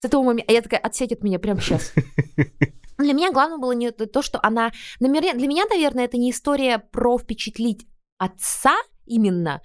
с 0.00 0.04
этого 0.04 0.22
момента... 0.22 0.50
А 0.50 0.52
я 0.52 0.62
такая, 0.62 0.80
отсядь 0.80 1.12
от 1.12 1.22
меня 1.22 1.38
прямо 1.38 1.60
сейчас. 1.60 1.92
Для 2.98 3.12
меня 3.12 3.30
главное 3.32 3.58
было 3.58 3.72
не 3.72 3.90
то, 3.90 4.22
что 4.22 4.40
она... 4.42 4.72
Для 4.98 5.08
меня, 5.08 5.64
наверное, 5.68 6.04
это 6.04 6.16
не 6.16 6.30
история 6.30 6.78
про 6.78 7.18
впечатлить 7.18 7.86
отца 8.18 8.76
именно. 9.04 9.60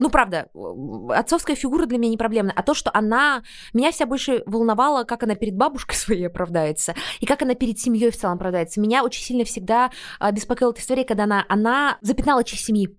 Ну, 0.00 0.08
правда, 0.08 0.48
отцовская 1.10 1.54
фигура 1.54 1.84
для 1.84 1.98
меня 1.98 2.10
не 2.10 2.16
проблемна, 2.16 2.52
а 2.56 2.62
то, 2.62 2.72
что 2.72 2.90
она... 2.92 3.42
Меня 3.74 3.92
вся 3.92 4.06
больше 4.06 4.42
волновала, 4.46 5.04
как 5.04 5.22
она 5.22 5.34
перед 5.34 5.54
бабушкой 5.54 5.94
своей 5.96 6.26
оправдается, 6.26 6.94
и 7.20 7.26
как 7.26 7.42
она 7.42 7.54
перед 7.54 7.78
семьей 7.78 8.10
в 8.10 8.16
целом 8.16 8.36
оправдается. 8.36 8.80
Меня 8.80 9.04
очень 9.04 9.22
сильно 9.22 9.44
всегда 9.44 9.90
а, 10.18 10.32
беспокоила 10.32 10.72
эта 10.72 10.80
история, 10.80 11.04
когда 11.04 11.24
она, 11.24 11.44
она 11.48 11.98
запятнала 12.00 12.42
честь 12.44 12.64
семьи 12.64 12.96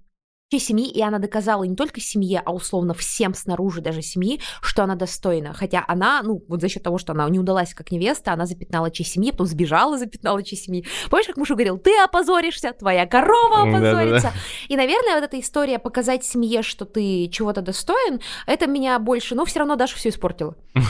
семьи, 0.59 0.89
и 0.89 1.01
она 1.01 1.19
доказала 1.19 1.63
не 1.63 1.75
только 1.75 1.99
семье, 1.99 2.41
а 2.43 2.51
условно 2.51 2.93
всем 2.93 3.33
снаружи 3.33 3.81
даже 3.81 4.01
семьи, 4.01 4.41
что 4.61 4.83
она 4.83 4.95
достойна. 4.95 5.53
Хотя 5.53 5.83
она, 5.87 6.21
ну, 6.23 6.43
вот 6.47 6.61
за 6.61 6.69
счет 6.69 6.83
того, 6.83 6.97
что 6.97 7.13
она 7.13 7.27
не 7.29 7.39
удалась 7.39 7.73
как 7.73 7.91
невеста, 7.91 8.33
она 8.33 8.45
запятнала 8.45 8.91
честь 8.91 9.13
семьи, 9.13 9.31
потом 9.31 9.47
сбежала, 9.47 9.97
запятнала 9.97 10.43
честь 10.43 10.65
семьи. 10.65 10.85
Помнишь, 11.09 11.27
как 11.27 11.37
муж 11.37 11.49
говорил, 11.49 11.77
ты 11.77 11.91
опозоришься, 12.03 12.73
твоя 12.73 13.05
корова 13.05 13.63
опозорится. 13.63 14.27
Да-да-да. 14.27 14.33
И, 14.67 14.75
наверное, 14.75 15.15
вот 15.15 15.23
эта 15.23 15.39
история 15.39 15.79
показать 15.79 16.23
семье, 16.25 16.61
что 16.61 16.85
ты 16.85 17.27
чего-то 17.29 17.61
достоин, 17.61 18.19
это 18.45 18.67
меня 18.67 18.99
больше, 18.99 19.35
но 19.35 19.45
все 19.45 19.59
равно 19.59 19.75
Даша 19.75 19.95
все 19.95 20.09
испортила. 20.09 20.55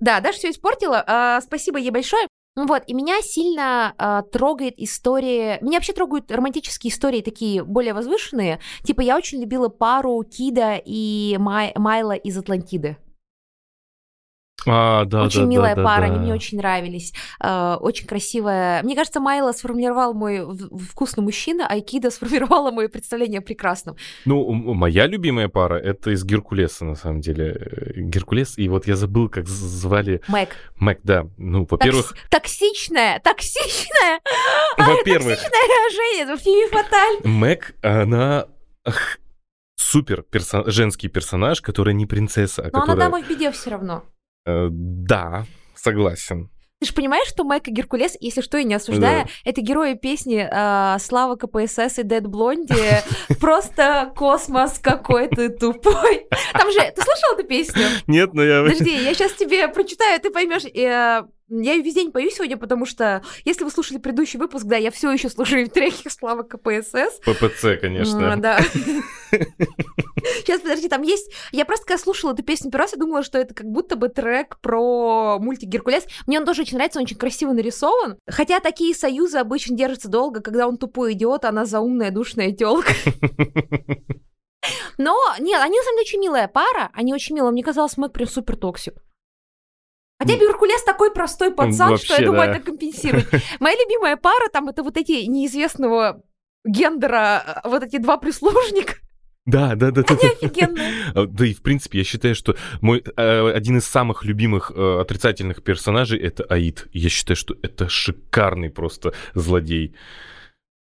Да, 0.00 0.20
Даша 0.20 0.38
все 0.38 0.50
испортила. 0.50 1.02
А, 1.06 1.40
спасибо 1.40 1.78
ей 1.78 1.90
большое. 1.90 2.26
Ну 2.54 2.66
вот, 2.66 2.82
и 2.86 2.92
меня 2.92 3.22
сильно 3.22 3.94
э, 3.98 4.22
трогает 4.30 4.74
история... 4.76 5.58
Меня 5.62 5.78
вообще 5.78 5.94
трогают 5.94 6.30
романтические 6.30 6.92
истории 6.92 7.22
такие 7.22 7.64
более 7.64 7.94
возвышенные. 7.94 8.60
Типа, 8.82 9.00
я 9.00 9.16
очень 9.16 9.40
любила 9.40 9.68
пару 9.68 10.22
Кида 10.22 10.78
и 10.84 11.36
Май... 11.38 11.72
Майла 11.76 12.12
из 12.12 12.36
Атлантиды. 12.36 12.98
А, 14.66 15.04
да, 15.04 15.24
очень 15.24 15.42
да, 15.42 15.46
милая 15.46 15.76
да, 15.76 15.84
пара, 15.84 16.08
да, 16.08 16.14
они 16.14 16.18
мне 16.18 16.34
очень 16.34 16.58
нравились. 16.58 17.12
Э, 17.40 17.76
очень 17.80 18.06
красивая. 18.06 18.82
Мне 18.82 18.94
кажется, 18.94 19.20
Майла 19.20 19.52
сформировал 19.52 20.14
мой 20.14 20.46
вкусный 20.90 21.24
мужчина, 21.24 21.66
а 21.68 21.80
Кида 21.80 22.10
сформировала 22.10 22.70
мое 22.70 22.88
представление 22.88 23.40
о 23.40 23.42
прекрасном. 23.42 23.96
Ну, 24.24 24.52
моя 24.52 25.06
любимая 25.06 25.48
пара 25.48 25.76
это 25.76 26.10
из 26.10 26.24
Геркулеса, 26.24 26.84
на 26.84 26.94
самом 26.94 27.20
деле. 27.20 27.94
Геркулес, 27.96 28.58
и 28.58 28.68
вот 28.68 28.86
я 28.86 28.96
забыл, 28.96 29.28
как 29.28 29.48
звали. 29.48 30.20
Мэг. 30.28 30.56
Мэг, 30.76 31.00
да. 31.02 31.26
Ну, 31.36 31.66
во-первых. 31.68 32.14
Токсичная, 32.30 33.20
токсичная. 33.20 34.20
Во-первых. 34.76 35.38
Токсичная 35.38 35.90
Женя, 35.92 36.36
в 36.36 36.40
фильме 36.40 36.68
Фаталь. 36.68 37.16
Мэг, 37.24 37.74
она 37.82 38.46
супер 39.76 40.22
персон... 40.22 40.64
женский 40.70 41.08
персонаж, 41.08 41.60
который 41.60 41.94
не 41.94 42.06
принцесса, 42.06 42.62
а 42.62 42.64
Но 42.66 42.70
которая... 42.70 42.92
она 42.92 43.04
дама 43.04 43.22
в 43.22 43.28
беде 43.28 43.50
все 43.52 43.70
равно. 43.70 44.04
Э, 44.46 44.68
да, 44.70 45.46
согласен. 45.74 46.50
Ты 46.82 46.86
же 46.86 46.94
понимаешь, 46.94 47.28
что 47.28 47.44
Майк 47.44 47.68
и 47.68 47.70
Геркулес, 47.70 48.16
если 48.18 48.40
что, 48.40 48.58
я 48.58 48.64
не 48.64 48.74
осуждаю, 48.74 49.26
да. 49.26 49.30
это 49.44 49.60
герои 49.60 49.94
песни 49.94 50.48
э, 50.50 50.98
Слава 50.98 51.36
КПСС 51.36 52.00
и 52.00 52.02
Дед 52.02 52.26
Блонди. 52.26 52.74
Просто 53.40 54.12
космос 54.16 54.80
какой-то 54.80 55.48
тупой. 55.50 56.26
Там 56.52 56.72
же, 56.72 56.80
ты 56.80 57.02
слышал 57.02 57.38
эту 57.38 57.46
песню? 57.46 57.84
Нет, 58.08 58.34
но 58.34 58.42
я... 58.42 58.64
Подожди, 58.64 58.90
я 59.00 59.14
сейчас 59.14 59.32
тебе 59.34 59.68
прочитаю, 59.68 60.20
ты 60.20 60.30
поймешь. 60.30 60.64
Я 61.54 61.76
весь 61.76 61.94
день 61.94 62.12
пою 62.12 62.30
сегодня, 62.30 62.56
потому 62.56 62.86
что, 62.86 63.22
если 63.44 63.64
вы 63.64 63.70
слушали 63.70 63.98
предыдущий 63.98 64.38
выпуск, 64.38 64.64
да, 64.64 64.78
я 64.78 64.90
все 64.90 65.12
еще 65.12 65.28
слушаю 65.28 65.68
треки 65.70 66.08
Слава 66.08 66.44
КПСС. 66.44 67.20
ППЦ, 67.26 67.78
конечно. 67.78 68.32
А, 68.32 68.36
да. 68.36 68.58
Сейчас, 70.38 70.62
подожди, 70.62 70.88
там 70.88 71.02
есть... 71.02 71.30
Я 71.52 71.66
просто, 71.66 71.84
когда 71.84 72.02
слушала 72.02 72.32
эту 72.32 72.42
песню 72.42 72.70
первый 72.70 72.84
раз, 72.84 72.92
я 72.92 72.98
думала, 72.98 73.22
что 73.22 73.36
это 73.36 73.52
как 73.52 73.66
будто 73.66 73.96
бы 73.96 74.08
трек 74.08 74.58
про 74.60 75.38
мультик 75.38 75.68
«Геркулес». 75.68 76.06
Мне 76.26 76.40
он 76.40 76.46
тоже 76.46 76.62
очень 76.62 76.78
нравится, 76.78 77.00
он 77.00 77.04
очень 77.04 77.18
красиво 77.18 77.52
нарисован. 77.52 78.16
Хотя 78.26 78.58
такие 78.60 78.94
союзы 78.94 79.36
обычно 79.36 79.76
держатся 79.76 80.08
долго, 80.08 80.40
когда 80.40 80.66
он 80.66 80.78
тупой 80.78 81.12
идиот, 81.12 81.44
а 81.44 81.50
она 81.50 81.66
заумная 81.66 82.10
душная 82.10 82.52
тёлка. 82.52 82.94
Но, 84.96 85.18
нет, 85.38 85.60
они 85.60 85.76
на 85.76 85.82
самом 85.82 85.96
деле 85.96 86.02
очень 86.02 86.20
милая 86.20 86.48
пара, 86.48 86.90
они 86.94 87.12
очень 87.12 87.34
милые. 87.34 87.52
Мне 87.52 87.62
казалось, 87.62 87.98
Мэг 87.98 88.12
прям 88.12 88.28
супер 88.28 88.56
toxic. 88.56 89.02
Хотя 90.22 90.38
Геркулес 90.38 90.82
такой 90.84 91.12
простой 91.12 91.52
пацан, 91.52 91.90
Вообще, 91.90 92.06
что 92.06 92.20
я 92.20 92.26
думаю, 92.26 92.46
да. 92.46 92.56
это 92.56 92.64
компенсирует. 92.64 93.28
Моя 93.60 93.76
любимая 93.76 94.16
пара 94.16 94.48
там 94.52 94.68
это 94.68 94.82
вот 94.82 94.96
эти 94.96 95.24
неизвестного 95.26 96.22
гендера, 96.64 97.60
вот 97.64 97.82
эти 97.82 97.98
два 97.98 98.18
прислужника. 98.18 98.94
Да, 99.44 99.74
да, 99.74 99.90
да. 99.90 100.02
Они 100.06 100.18
да, 100.22 100.28
офигенные. 100.28 100.92
Да. 101.14 101.26
да 101.26 101.46
и 101.46 101.52
в 101.52 101.62
принципе 101.62 101.98
я 101.98 102.04
считаю, 102.04 102.36
что 102.36 102.54
мой 102.80 103.02
э, 103.04 103.52
один 103.52 103.78
из 103.78 103.84
самых 103.84 104.24
любимых 104.24 104.70
э, 104.72 105.00
отрицательных 105.00 105.64
персонажей 105.64 106.20
это 106.20 106.44
Аид. 106.44 106.86
Я 106.92 107.08
считаю, 107.08 107.36
что 107.36 107.56
это 107.60 107.88
шикарный 107.88 108.70
просто 108.70 109.14
злодей. 109.34 109.96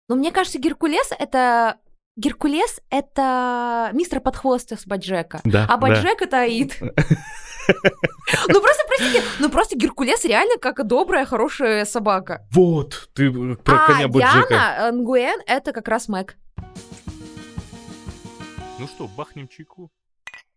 Но 0.09 0.17
мне 0.17 0.33
кажется, 0.33 0.59
Геркулес 0.59 1.13
это 1.17 1.77
Геркулес— 2.17 2.81
это 2.91 3.91
мистер 3.93 4.21
Подхвостов 4.21 4.81
с 4.81 4.87
Баджека, 4.87 5.41
да, 5.45 5.67
а 5.69 5.77
Баджек 5.77 6.19
да.— 6.19 6.25
это 6.27 6.41
Аид. 6.41 6.77
Ну 8.49 8.61
просто, 8.61 8.83
простите, 8.87 9.23
ну 9.39 9.51
просто 9.51 9.77
Геркулес 9.77 10.25
реально 10.25 10.59
как 10.59 10.87
добрая, 10.87 11.25
хорошая 11.25 11.85
собака. 11.85 12.47
Вот, 12.53 13.11
ты 13.15 13.31
про 13.57 13.87
коня 13.87 14.09
Баджека. 14.09 14.47
А 14.51 14.91
Диана 14.91 14.93
Нгуэн— 14.93 15.41
это 15.47 15.73
как 15.73 15.89
раз 15.89 16.09
Мэг. 16.09 16.37
Ну 18.79 18.87
что, 18.87 19.09
бахнем 19.09 19.49
чайку? 19.49 19.91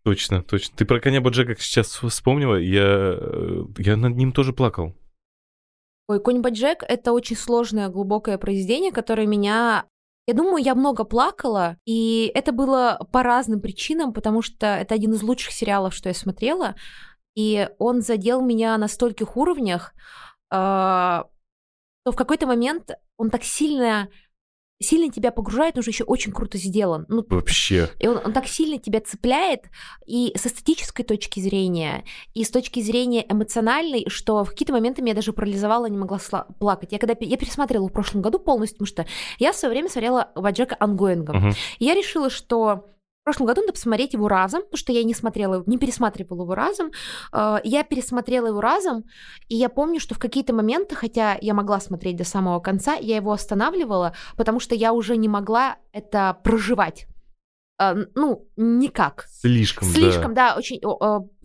Точно, 0.02 0.42
точно. 0.42 0.76
Ты 0.76 0.84
про 0.84 1.00
коня 1.00 1.20
Баджека 1.20 1.56
сейчас 1.58 1.88
вспомнила, 2.02 2.56
я, 2.56 3.18
я 3.78 3.96
над 3.96 4.16
ним 4.16 4.32
тоже 4.32 4.52
плакал. 4.52 4.94
Ой, 6.06 6.20
Конь 6.20 6.42
Баджек— 6.42 6.82
это 6.88 7.12
очень 7.12 7.36
сложное, 7.36 7.88
глубокое 7.88 8.36
произведение, 8.36 8.92
которое 8.92 9.26
меня 9.26 9.86
я 10.26 10.34
думаю, 10.34 10.64
я 10.64 10.74
много 10.74 11.04
плакала, 11.04 11.76
и 11.84 12.30
это 12.34 12.52
было 12.52 13.06
по 13.12 13.22
разным 13.22 13.60
причинам, 13.60 14.12
потому 14.12 14.42
что 14.42 14.66
это 14.66 14.94
один 14.94 15.12
из 15.12 15.22
лучших 15.22 15.52
сериалов, 15.52 15.94
что 15.94 16.08
я 16.08 16.14
смотрела, 16.14 16.74
и 17.34 17.68
он 17.78 18.00
задел 18.00 18.40
меня 18.40 18.78
на 18.78 18.88
стольких 18.88 19.36
уровнях, 19.36 19.92
что 20.48 21.26
в 22.04 22.16
какой-то 22.16 22.46
момент 22.46 22.92
он 23.16 23.30
так 23.30 23.44
сильно 23.44 24.08
сильно 24.84 25.12
тебя 25.12 25.30
погружает, 25.30 25.76
он 25.76 25.82
же 25.82 25.90
еще 25.90 26.04
очень 26.04 26.32
круто 26.32 26.58
сделан. 26.58 27.06
Ну, 27.08 27.24
Вообще. 27.28 27.90
И 27.98 28.06
он, 28.06 28.20
он 28.24 28.32
так 28.32 28.46
сильно 28.46 28.78
тебя 28.78 29.00
цепляет 29.00 29.62
и 30.06 30.32
с 30.36 30.46
эстетической 30.46 31.02
точки 31.02 31.40
зрения, 31.40 32.04
и 32.34 32.44
с 32.44 32.50
точки 32.50 32.80
зрения 32.80 33.24
эмоциональной, 33.28 34.04
что 34.08 34.44
в 34.44 34.50
какие-то 34.50 34.72
моменты 34.72 35.02
меня 35.02 35.14
даже 35.14 35.32
парализовало, 35.32 35.86
не 35.86 35.98
могла 35.98 36.18
плакать. 36.58 36.92
Я 36.92 36.98
когда 36.98 37.14
я 37.20 37.36
пересмотрела 37.36 37.88
в 37.88 37.92
прошлом 37.92 38.22
году 38.22 38.38
полностью, 38.38 38.78
потому 38.78 38.86
что 38.86 39.06
я 39.38 39.52
в 39.52 39.56
свое 39.56 39.72
время 39.72 39.88
смотрела 39.88 40.30
БоДжека 40.34 40.76
ongoing 40.78 41.27
ом. 41.27 41.48
Uh-huh. 41.48 41.56
И 41.78 41.84
я 41.84 41.94
решила, 41.94 42.30
что 42.30 42.93
в 43.24 43.26
прошлом 43.26 43.46
году 43.46 43.62
надо 43.62 43.72
посмотреть 43.72 44.12
его 44.12 44.28
разом, 44.28 44.60
потому 44.60 44.76
что 44.76 44.92
я 44.92 45.02
не 45.02 45.14
смотрела, 45.14 45.62
не 45.64 45.78
пересматривала 45.78 46.42
его 46.42 46.54
разом. 46.54 46.90
Я 47.32 47.82
пересмотрела 47.82 48.48
его 48.48 48.60
разом, 48.60 49.04
и 49.48 49.56
я 49.56 49.70
помню, 49.70 49.98
что 49.98 50.14
в 50.14 50.18
какие-то 50.18 50.52
моменты, 50.52 50.94
хотя 50.94 51.38
я 51.40 51.54
могла 51.54 51.80
смотреть 51.80 52.16
до 52.16 52.24
самого 52.24 52.60
конца, 52.60 52.96
я 52.96 53.16
его 53.16 53.32
останавливала, 53.32 54.14
потому 54.36 54.60
что 54.60 54.74
я 54.74 54.92
уже 54.92 55.16
не 55.16 55.28
могла 55.28 55.78
это 55.90 56.36
проживать. 56.44 57.06
Ну, 57.78 58.46
никак. 58.58 59.24
Слишком, 59.30 59.88
Слишком, 59.88 60.34
да. 60.34 60.50
да, 60.50 60.58
очень, 60.58 60.82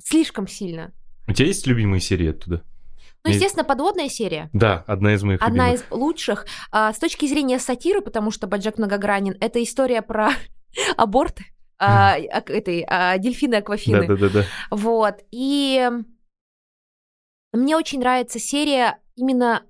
слишком 0.03 0.49
сильно. 0.49 0.91
У 1.29 1.31
тебя 1.31 1.47
есть 1.47 1.65
любимые 1.65 2.01
серии 2.01 2.31
оттуда? 2.31 2.61
Ну, 3.23 3.31
естественно, 3.31 3.63
подводная 3.63 4.09
серия. 4.09 4.49
Да, 4.51 4.83
одна 4.85 5.13
из 5.13 5.23
моих 5.23 5.41
Одна 5.41 5.69
любимых. 5.69 5.91
из 5.91 5.97
лучших. 5.97 6.45
А, 6.71 6.91
с 6.91 6.99
точки 6.99 7.25
зрения 7.25 7.57
сатиры, 7.57 8.01
потому 8.01 8.31
что 8.31 8.47
Баджак 8.47 8.77
многогранен, 8.77 9.37
это 9.39 9.63
история 9.63 10.01
про 10.01 10.31
аборты 10.97 11.45
а, 11.79 12.17
этой 12.17 12.85
а, 12.87 13.17
дельфины 13.17 13.55
аквафины. 13.55 14.07
Да, 14.07 14.15
да, 14.15 14.27
да, 14.27 14.29
да. 14.29 14.45
Вот. 14.69 15.23
И 15.31 15.89
мне 17.53 17.75
очень 17.75 17.99
нравится 17.99 18.39
серия 18.39 18.99
именно 19.15 19.65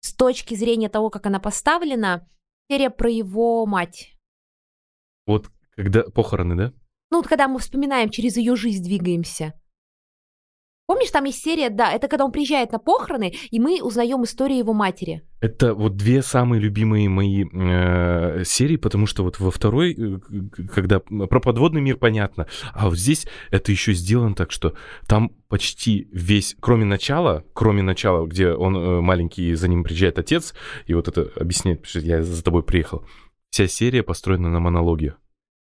с 0.00 0.14
точки 0.14 0.54
зрения 0.54 0.88
того, 0.88 1.10
как 1.10 1.26
она 1.26 1.40
поставлена, 1.40 2.28
серия 2.70 2.90
про 2.90 3.10
его 3.10 3.66
мать. 3.66 4.14
Вот 5.26 5.50
когда 5.76 6.04
похороны, 6.04 6.56
да? 6.56 6.72
Ну, 7.10 7.18
вот 7.18 7.26
когда 7.26 7.48
мы 7.48 7.58
вспоминаем, 7.58 8.10
через 8.10 8.36
ее 8.36 8.54
жизнь 8.56 8.84
двигаемся. 8.84 9.57
Помнишь, 10.88 11.10
там 11.10 11.24
есть 11.24 11.44
серия, 11.44 11.68
да, 11.68 11.92
это 11.92 12.08
когда 12.08 12.24
он 12.24 12.32
приезжает 12.32 12.72
на 12.72 12.78
похороны, 12.78 13.34
и 13.50 13.60
мы 13.60 13.82
узнаем 13.82 14.24
историю 14.24 14.60
его 14.60 14.72
матери. 14.72 15.22
Это 15.38 15.74
вот 15.74 15.96
две 15.96 16.22
самые 16.22 16.62
любимые 16.62 17.10
мои 17.10 17.44
э, 17.44 18.42
серии, 18.46 18.76
потому 18.76 19.04
что 19.04 19.22
вот 19.22 19.38
во 19.38 19.50
второй, 19.50 19.92
э, 19.92 20.18
когда 20.74 21.00
про 21.00 21.40
подводный 21.40 21.82
мир 21.82 21.98
понятно, 21.98 22.46
а 22.72 22.88
вот 22.88 22.98
здесь 22.98 23.26
это 23.50 23.70
еще 23.70 23.92
сделано 23.92 24.34
так, 24.34 24.50
что 24.50 24.72
там 25.06 25.32
почти 25.48 26.08
весь, 26.10 26.56
кроме 26.58 26.86
начала, 26.86 27.44
кроме 27.52 27.82
начала, 27.82 28.26
где 28.26 28.52
он 28.52 28.74
э, 28.74 29.00
маленький, 29.02 29.54
за 29.56 29.68
ним 29.68 29.84
приезжает 29.84 30.18
отец, 30.18 30.54
и 30.86 30.94
вот 30.94 31.06
это 31.06 31.30
объясняет, 31.36 31.84
что 31.84 31.98
я 31.98 32.22
за 32.22 32.42
тобой 32.42 32.62
приехал, 32.62 33.04
вся 33.50 33.68
серия 33.68 34.02
построена 34.02 34.48
на 34.48 34.58
монологе. 34.58 35.16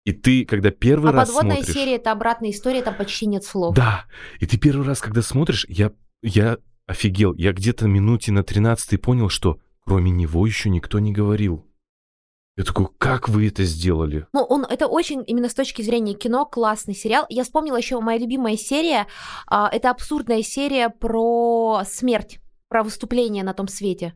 И 0.03 0.13
ты, 0.13 0.45
когда 0.45 0.71
первый 0.71 1.11
а 1.11 1.13
раз 1.13 1.27
подводная 1.27 1.57
смотришь... 1.57 1.75
серия— 1.75 1.95
это 1.97 2.11
обратная 2.11 2.49
история, 2.49 2.81
там 2.81 2.95
почти 2.95 3.27
нет 3.27 3.43
слов. 3.43 3.75
Да, 3.75 4.05
и 4.39 4.47
ты 4.47 4.57
первый 4.57 4.85
раз, 4.85 4.99
когда 4.99 5.21
смотришь, 5.21 5.65
я, 5.69 5.91
я 6.23 6.57
офигел. 6.87 7.33
Я 7.35 7.53
где-то 7.53 7.87
минуте 7.87 8.31
на 8.31 8.43
13 8.43 8.99
понял, 9.01 9.29
что 9.29 9.59
кроме 9.85 10.11
него 10.11 10.45
еще 10.45 10.69
никто 10.69 10.99
не 10.99 11.11
говорил. 11.11 11.67
Я 12.57 12.65
такой, 12.65 12.87
как 12.97 13.29
вы 13.29 13.47
это 13.47 13.63
сделали? 13.63 14.27
Ну, 14.33 14.41
он, 14.43 14.65
это 14.65 14.87
очень, 14.87 15.23
именно 15.25 15.47
с 15.47 15.53
точки 15.53 15.81
зрения 15.81 16.13
кино, 16.13 16.45
классный 16.45 16.93
сериал. 16.93 17.25
Я 17.29 17.43
вспомнила 17.43 17.77
еще 17.77 17.99
моя 18.01 18.19
любимая 18.19 18.57
серия. 18.57 19.07
А, 19.47 19.69
это 19.71 19.89
абсурдная 19.89 20.43
серия 20.43 20.89
про 20.89 21.83
смерть, 21.85 22.39
про 22.67 22.83
выступление 22.83 23.43
на 23.43 23.53
том 23.53 23.67
свете. 23.67 24.13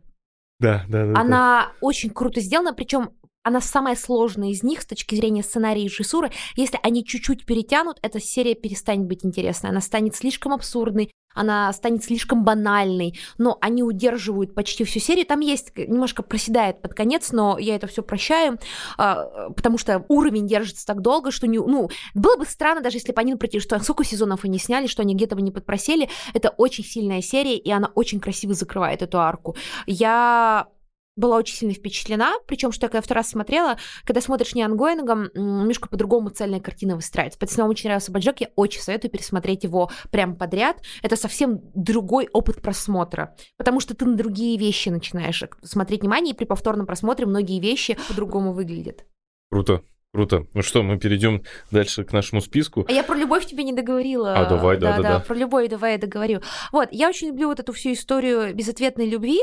Да, 0.60 0.86
да, 0.90 1.06
да. 1.06 1.20
Она 1.20 1.62
да. 1.64 1.72
очень 1.82 2.10
круто 2.10 2.42
сделана, 2.42 2.74
причем 2.74 3.12
она 3.46 3.62
самая 3.62 3.96
сложная 3.96 4.50
из 4.50 4.64
них 4.64 4.82
с 4.82 4.88
точки 4.88 5.14
зрения 5.14 5.44
сценария 5.44 5.84
и 5.84 5.86
режиссуры. 5.86 6.32
Если 6.56 6.80
они 6.82 7.06
чуть-чуть 7.06 7.46
перетянут, 7.46 8.00
эта 8.02 8.20
серия 8.20 8.56
перестанет 8.56 9.08
быть 9.08 9.24
интересной. 9.24 9.70
Она 9.70 9.82
станет 9.82 10.16
слишком 10.16 10.52
абсурдной, 10.52 11.12
она 11.36 11.72
станет 11.74 12.04
слишком 12.04 12.44
банальной, 12.44 13.20
но 13.38 13.58
они 13.62 13.84
удерживают 13.84 14.56
почти 14.56 14.84
всю 14.84 15.00
серию. 15.00 15.28
Там 15.28 15.42
есть, 15.42 15.78
немножко 15.78 16.24
проседает 16.24 16.82
под 16.82 16.96
конец, 16.96 17.32
но 17.32 17.60
я 17.60 17.76
это 17.76 17.86
все 17.86 18.02
прощаю, 18.02 18.58
а, 18.98 19.50
потому 19.52 19.78
что 19.78 20.06
уровень 20.08 20.48
держится 20.48 20.86
так 20.86 21.02
долго, 21.02 21.30
что 21.30 21.46
не, 21.46 21.60
ну, 21.60 21.90
было 22.16 22.38
бы 22.38 22.46
странно, 22.46 22.82
даже 22.82 22.98
если 22.98 23.12
бы 23.12 23.22
они, 23.22 23.34
например, 23.34 23.62
что 23.62 23.78
сколько 23.80 24.04
сезонов 24.04 24.44
они 24.44 24.58
сняли, 24.58 24.88
что 24.88 25.04
они 25.04 25.14
где-то 25.14 25.36
бы 25.36 25.44
не 25.44 25.52
подпросели. 25.52 26.10
Это 26.34 26.50
очень 26.50 26.84
сильная 26.84 27.22
серия, 27.22 27.58
и 27.58 27.70
она 27.70 27.92
очень 27.94 28.20
красиво 28.20 28.54
закрывает 28.54 29.04
эту 29.04 29.20
арку. 29.20 29.56
Я 29.86 30.68
была 31.16 31.38
очень 31.38 31.56
сильно 31.56 31.74
впечатлена, 31.74 32.34
причем, 32.48 32.72
что 32.72 32.86
я 32.86 32.90
когда 32.90 33.02
второй 33.02 33.22
раз 33.22 33.30
смотрела, 33.30 33.78
когда 34.04 34.22
смотришь 34.22 34.54
не 34.56 34.64
ongoing 34.64 35.10
ом, 35.10 35.30
немножко 35.34 35.90
по-другому 35.90 36.30
цельная 36.30 36.60
картина 36.60 36.96
выстраивается. 36.96 37.40
Поэтому, 37.40 37.70
очень 37.70 37.86
нравился 37.86 38.12
БоДжек, 38.12 38.42
я 38.42 38.50
очень 38.56 38.82
советую 38.82 39.12
пересмотреть 39.12 39.64
его 39.64 39.90
прямо 40.12 40.36
подряд. 40.36 40.78
Это 41.02 41.16
совсем 41.16 41.62
другой 41.74 42.28
опыт 42.34 42.62
просмотра, 42.62 43.36
потому 43.58 43.80
что 43.80 43.96
ты 43.96 44.06
на 44.06 44.16
другие 44.16 44.58
вещи 44.58 44.90
начинаешь 44.90 45.44
смотреть 45.64 46.02
внимание, 46.02 46.34
и 46.34 46.38
при 46.38 46.46
повторном 46.46 46.86
просмотре 46.86 47.26
многие 47.26 47.60
вещи 47.60 47.98
по-другому 48.08 48.54
выглядят. 48.54 49.06
Круто. 49.50 49.82
Круто. 50.14 50.48
Ну 50.54 50.62
что, 50.62 50.82
мы 50.82 50.98
перейдем 50.98 51.44
дальше 51.72 52.06
к 52.06 52.14
нашему 52.14 52.40
списку. 52.42 52.86
А 52.88 52.92
я 52.94 53.04
про 53.04 53.16
любовь 53.16 53.46
тебе 53.46 53.66
не 53.66 53.74
договорила. 53.74 54.34
А, 54.34 54.46
давай, 54.46 54.78
да, 54.78 54.96
да, 54.96 55.04
да. 55.04 55.14
да. 55.16 55.20
Про 55.20 55.36
любовь 55.36 55.68
давай 55.68 55.94
я 55.94 55.98
договорю. 55.98 56.42
Вот, 56.72 56.88
я 56.92 57.10
очень 57.10 57.28
люблю 57.28 57.50
вот 57.50 57.60
эту 57.60 57.74
всю 57.74 57.92
историю 57.92 58.56
безответной 58.56 59.10
любви. 59.10 59.42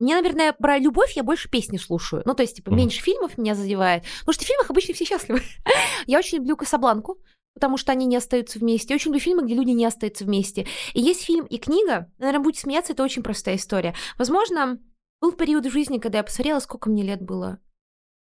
А, 0.00 0.04
мне, 0.04 0.14
наверное, 0.14 0.52
про 0.52 0.78
любовь 0.78 1.12
я 1.16 1.22
больше 1.22 1.48
песни 1.48 1.76
слушаю. 1.76 2.22
Ну, 2.24 2.34
то 2.34 2.42
есть, 2.42 2.56
типа, 2.56 2.70
меньше 2.70 3.00
фильмов 3.00 3.38
меня 3.38 3.54
задевает. 3.54 4.04
Потому 4.20 4.34
что 4.34 4.44
в 4.44 4.48
фильмах 4.48 4.70
обычно 4.70 4.94
все 4.94 5.04
счастливы. 5.04 5.42
я 6.06 6.18
очень 6.18 6.38
люблю 6.38 6.56
Касабланку, 6.56 7.18
потому 7.54 7.76
что 7.76 7.92
они 7.92 8.06
не 8.06 8.16
остаются 8.16 8.58
вместе. 8.58 8.94
Я 8.94 8.96
очень 8.96 9.08
люблю 9.08 9.20
фильмы, 9.20 9.44
где 9.44 9.54
люди 9.54 9.70
не 9.70 9.84
остаются 9.84 10.24
вместе. 10.24 10.66
И 10.94 11.00
есть 11.00 11.24
фильм 11.24 11.46
и 11.46 11.58
книга. 11.58 12.10
Наверное, 12.18 12.42
будете 12.42 12.62
смеяться, 12.62 12.92
это 12.92 13.02
очень 13.02 13.22
простая 13.22 13.56
история. 13.56 13.94
Возможно, 14.18 14.80
был 15.20 15.32
период 15.32 15.66
в 15.66 15.70
жизни, 15.70 15.98
когда 15.98 16.18
я 16.18 16.24
посмотрела, 16.24 16.60
сколько 16.60 16.90
мне 16.90 17.02
лет 17.02 17.22
было. 17.22 17.60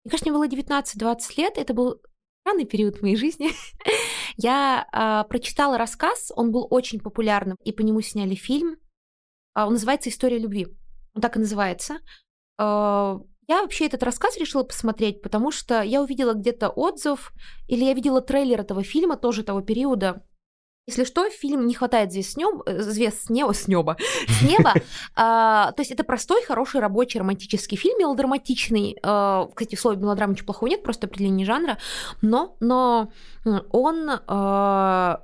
Мне 0.04 0.12
кажется, 0.12 0.30
мне 0.30 0.38
было 0.38 0.48
19-20 0.48 1.20
лет. 1.38 1.58
Это 1.58 1.74
был 1.74 2.02
странный 2.42 2.66
период 2.66 2.98
в 2.98 3.02
моей 3.02 3.16
жизни. 3.16 3.52
я 4.38 4.88
э, 4.92 5.30
прочитала 5.30 5.78
рассказ, 5.78 6.32
он 6.36 6.52
был 6.52 6.68
очень 6.70 7.00
популярным, 7.00 7.58
и 7.64 7.72
по 7.72 7.82
нему 7.82 8.02
сняли 8.02 8.36
фильм. 8.36 8.78
Э, 9.56 9.66
он 9.66 9.74
называется 9.74 10.10
«История 10.10 10.40
любви» 10.40 10.68
он 11.16 11.22
так 11.22 11.36
и 11.36 11.40
называется. 11.40 12.00
А, 12.58 13.20
я 13.48 13.62
вообще 13.62 13.88
этот 13.88 14.04
рассказ 14.04 14.38
решила 14.38 14.64
посмотреть, 14.64 15.22
потому 15.22 15.52
что 15.52 15.82
я 15.82 16.02
увидела 16.02 16.34
где-то 16.34 16.70
отзыв, 16.70 17.34
или 17.68 17.84
я 17.84 17.94
видела 17.94 18.22
трейлер 18.22 18.62
этого 18.62 18.84
фильма, 18.84 19.18
тоже 19.18 19.44
того 19.44 19.62
периода. 19.62 20.24
Если 20.90 21.04
что, 21.04 21.30
фильм 21.30 21.68
не 21.68 21.76
хватает 21.76 22.12
звезд 22.12 22.32
с, 22.32 22.36
неб, 22.36 22.64
э, 22.66 22.82
звезд 22.82 23.26
с 23.26 23.30
неба, 23.30 23.54
с 23.54 23.68
неба, 23.68 23.96
с 24.28 24.42
неба. 24.42 24.74
а, 25.16 25.72
то 25.74 25.82
есть 25.82 25.92
это 25.92 26.04
простой, 26.04 26.44
хороший, 26.44 26.82
рабочий, 26.82 27.20
романтический 27.20 27.78
фильм, 27.78 28.00
мелодраматичный. 28.00 28.98
А, 29.04 29.48
кстати, 29.54 29.76
в 29.76 29.80
слове 29.80 30.00
ничего 30.00 30.46
плохого 30.46 30.70
нет, 30.70 30.82
просто 30.82 31.06
определение 31.06 31.46
жанра. 31.46 31.78
Но, 32.22 32.56
но 32.60 33.12
он... 33.72 34.10
А, 34.28 35.22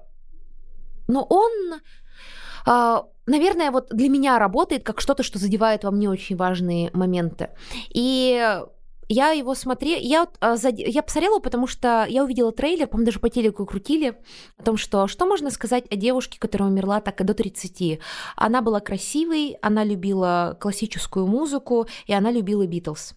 но 1.08 1.24
он... 1.24 1.80
Наверное, 3.28 3.72
вот 3.72 3.88
для 3.90 4.10
меня 4.10 4.38
работает 4.40 4.84
как 4.84 5.02
что-то, 5.02 5.24
что 5.24 5.40
задевает 5.40 5.84
во 5.84 5.92
мне 5.92 6.10
очень 6.10 6.36
важные 6.36 6.92
моменты. 6.94 7.50
И 7.94 8.62
я 9.08 9.32
его 9.32 9.56
смотрела, 9.56 10.00
я, 10.00 10.28
а, 10.40 10.56
я 10.72 11.04
посмотрела, 11.04 11.40
потому 11.40 11.68
что 11.68 12.06
я 12.08 12.24
увидела 12.24 12.52
трейлер, 12.52 12.88
по-моему, 12.88 13.06
даже 13.06 13.20
по 13.20 13.30
телеку 13.30 13.66
крутили, 13.66 14.18
о 14.58 14.64
том, 14.64 14.78
что 14.78 15.08
что 15.08 15.26
можно 15.26 15.52
сказать 15.52 15.86
о 15.92 15.96
девушке, 15.96 16.40
которая 16.40 16.70
умерла 16.70 17.02
так 17.02 17.22
и 17.22 17.24
до 17.24 17.34
30. 17.34 18.00
Она 18.36 18.62
была 18.62 18.80
красивой, 18.80 19.58
она 19.62 19.84
любила 19.84 20.58
классическую 20.60 21.28
музыку, 21.28 21.88
и 22.08 22.14
она 22.14 22.32
любила 22.32 22.66
Битлз. 22.66 23.16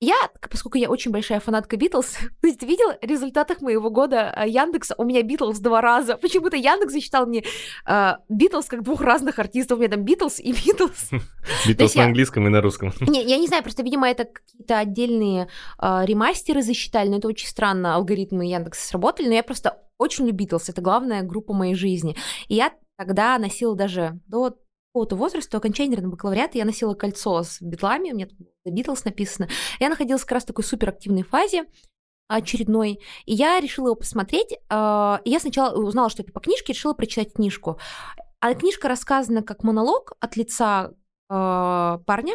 Я, 0.00 0.14
поскольку 0.48 0.78
я 0.78 0.88
очень 0.88 1.10
большая 1.10 1.40
фанатка 1.40 1.76
Битлз, 1.76 2.18
ты 2.40 2.66
видел 2.66 2.92
в 2.92 3.04
результатах 3.04 3.60
моего 3.60 3.90
года 3.90 4.32
э, 4.36 4.48
Яндекса 4.48 4.94
у 4.96 5.04
меня 5.04 5.22
Битлз 5.22 5.58
два 5.58 5.80
раза. 5.80 6.16
Почему-то 6.22 6.56
Яндекс 6.56 6.92
засчитал 6.92 7.26
мне 7.26 7.42
э, 7.84 8.12
Битлз 8.28 8.66
как 8.66 8.84
двух 8.84 9.00
разных 9.00 9.40
артистов. 9.40 9.78
У 9.78 9.80
меня 9.80 9.90
там 9.90 10.04
Битлз 10.04 10.38
и 10.38 10.52
Битлз. 10.52 11.10
Битлз 11.66 11.96
на 11.96 12.04
английском 12.04 12.46
и 12.46 12.50
на 12.50 12.60
русском. 12.60 12.92
Не, 13.00 13.24
я 13.24 13.38
не 13.38 13.48
знаю, 13.48 13.64
просто, 13.64 13.82
видимо, 13.82 14.08
это 14.08 14.24
какие-то 14.24 14.78
отдельные 14.78 15.48
э, 15.80 16.04
ремастеры 16.04 16.62
засчитали, 16.62 17.08
но 17.08 17.18
это 17.18 17.26
очень 17.26 17.48
странно, 17.48 17.96
алгоритмы 17.96 18.46
Яндекса 18.46 18.86
сработали, 18.86 19.26
но 19.26 19.34
я 19.34 19.42
просто 19.42 19.82
очень 19.98 20.26
люблю 20.26 20.38
Битлз, 20.38 20.68
это 20.68 20.80
главная 20.80 21.22
группа 21.22 21.52
моей 21.52 21.74
жизни. 21.74 22.14
И 22.46 22.54
я 22.54 22.72
тогда 22.96 23.36
носила 23.38 23.74
даже 23.74 24.20
до 24.28 24.56
какого-то 24.98 25.16
возраста, 25.16 25.56
окончания, 25.56 25.90
наверное, 25.90 26.10
бакалавриата, 26.10 26.58
я 26.58 26.64
носила 26.64 26.94
кольцо 26.94 27.44
с 27.44 27.62
битлами, 27.62 28.10
у 28.10 28.14
меня 28.16 28.26
там 28.26 28.74
Битлз 28.74 29.04
написано. 29.04 29.48
Я 29.78 29.88
находилась 29.88 30.22
как 30.22 30.32
раз 30.32 30.42
в 30.42 30.46
такой 30.46 30.64
суперактивной 30.64 31.22
фазе, 31.22 31.66
очередной, 32.26 33.00
и 33.24 33.34
я 33.34 33.60
решила 33.60 33.86
его 33.86 33.94
посмотреть. 33.94 34.58
А, 34.68 35.20
и 35.24 35.30
я 35.30 35.38
сначала 35.38 35.78
узнала, 35.80 36.10
что 36.10 36.22
это 36.22 36.32
по 36.32 36.40
книжке, 36.40 36.72
решила 36.72 36.94
прочитать 36.94 37.32
книжку. 37.32 37.78
А 38.40 38.54
книжка 38.54 38.88
рассказана 38.88 39.42
как 39.42 39.62
монолог 39.62 40.14
от 40.20 40.36
лица 40.36 40.92
а, 41.30 41.98
парня, 41.98 42.34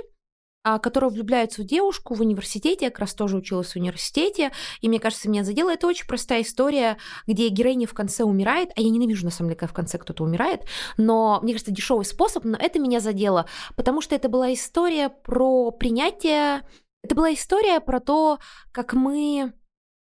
а, 0.64 0.80
которая 0.80 1.12
влюбляется 1.12 1.62
в 1.62 1.66
девушку 1.66 2.14
в 2.14 2.22
университете, 2.22 2.86
я 2.86 2.92
как 2.92 3.00
раз 3.00 3.14
тоже 3.14 3.38
училась 3.38 3.74
в 3.74 3.76
университете, 3.76 4.52
и 4.82 4.88
мне 4.88 5.00
кажется, 5.00 5.30
меня 5.30 5.44
задело. 5.44 5.70
Это 5.70 5.88
очень 5.88 6.08
простая 6.08 6.42
история, 6.42 6.98
где 7.28 7.50
героиня 7.50 7.88
в 7.88 7.94
конце 7.94 8.24
умирает, 8.24 8.70
а 8.76 8.82
я 8.82 8.90
ненавижу, 8.90 9.26
на 9.26 9.32
самом 9.32 9.50
деле, 9.50 9.60
когда 9.60 9.72
в 9.72 9.76
конце 9.76 9.98
кто-то 9.98 10.24
умирает, 10.24 10.62
но 10.98 11.40
мне 11.44 11.54
кажется, 11.54 11.74
дешевый 11.74 12.06
способ, 12.06 12.46
но 12.46 12.58
это 12.58 12.80
меня 12.80 13.00
задело, 13.00 13.46
потому 13.76 14.02
что 14.02 14.16
это 14.16 14.30
была 14.30 14.54
история 14.54 15.10
про 15.10 15.72
принятие, 15.72 16.62
это 17.04 17.16
была 17.16 17.34
история 17.34 17.82
про 17.82 18.00
то, 18.00 18.40
как 18.72 18.94
мы 18.94 19.54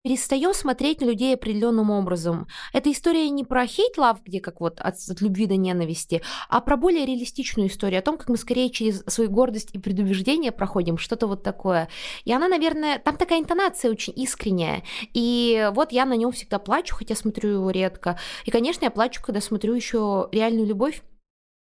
перестаем 0.03 0.53
смотреть 0.53 1.01
на 1.01 1.07
людей 1.07 1.35
определенным 1.35 1.91
образом. 1.91 2.49
Эта 2.73 2.91
история 2.91 3.29
не 3.31 3.45
про 3.45 3.67
хейт-лав, 3.67 4.23
где 4.25 4.41
как 4.41 4.61
вот 4.61 4.81
от, 4.81 4.97
от 5.09 5.21
любви 5.21 5.47
до 5.47 5.57
ненависти, 5.57 6.23
а 6.49 6.61
про 6.61 6.77
более 6.77 7.07
реалистичную 7.07 7.69
историю, 7.69 8.01
о 8.01 8.03
том, 8.03 8.19
как 8.19 8.29
мы 8.29 8.37
скорее 8.37 8.71
через 8.71 9.05
свою 9.07 9.31
гордость 9.31 9.71
и 9.73 9.79
предубеждение 9.79 10.51
проходим, 10.51 10.99
что-то 10.99 11.27
вот 11.29 11.43
такое. 11.43 11.89
И 12.25 12.33
она, 12.33 12.49
наверное, 12.49 12.99
там 12.99 13.17
такая 13.17 13.41
интонация 13.41 13.91
очень 13.91 14.13
искренняя. 14.17 14.83
И 15.15 15.71
вот 15.73 15.93
я 15.93 16.05
на 16.05 16.17
нем 16.17 16.33
всегда 16.33 16.59
плачу, 16.59 16.97
хотя 16.97 17.15
смотрю 17.15 17.51
его 17.51 17.71
редко. 17.71 18.19
И, 18.45 18.51
конечно, 18.51 18.85
я 18.85 18.91
плачу, 18.91 19.23
когда 19.23 19.41
смотрю 19.41 19.75
еще 19.75 20.29
реальную 20.33 20.67
любовь. 20.67 21.03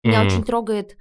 Меня 0.03 0.23
mm-hmm. 0.23 0.27
очень 0.27 0.43
трогает 0.43 0.97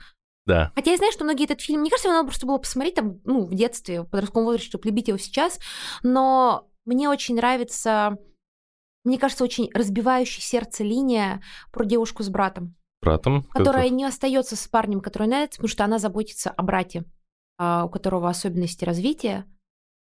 да. 0.46 0.70
Хотя 0.76 0.92
я 0.92 0.96
знаю, 0.96 1.10
что 1.10 1.24
многие 1.24 1.42
этот 1.42 1.60
фильм, 1.60 1.80
мне 1.80 1.90
кажется, 1.90 2.08
надо 2.08 2.28
просто 2.28 2.46
было 2.46 2.58
посмотреть 2.58 2.94
там, 2.94 3.20
ну, 3.24 3.46
в 3.46 3.52
детстве, 3.52 4.02
в 4.02 4.06
подростковом 4.06 4.44
возрасте, 4.44 4.68
чтобы 4.68 4.86
любить 4.86 5.08
его 5.08 5.18
сейчас, 5.18 5.58
но 6.04 6.68
мне 6.86 7.08
очень 7.10 7.34
нравится, 7.34 8.16
мне 9.04 9.18
кажется, 9.18 9.44
очень 9.44 9.70
разбивающая 9.74 10.42
сердце 10.42 10.84
линия 10.84 11.42
про 11.72 11.84
девушку 11.84 12.22
с 12.22 12.30
братом. 12.30 12.74
Братом? 13.02 13.42
Которая 13.52 13.90
не 13.90 14.04
остается 14.04 14.56
с 14.56 14.66
парнем, 14.66 15.00
который 15.00 15.28
нравится, 15.28 15.58
потому 15.58 15.68
что 15.68 15.84
она 15.84 15.98
заботится 15.98 16.50
о 16.50 16.62
брате, 16.62 17.04
а, 17.58 17.84
у 17.84 17.90
которого 17.90 18.28
особенности 18.28 18.84
развития. 18.84 19.44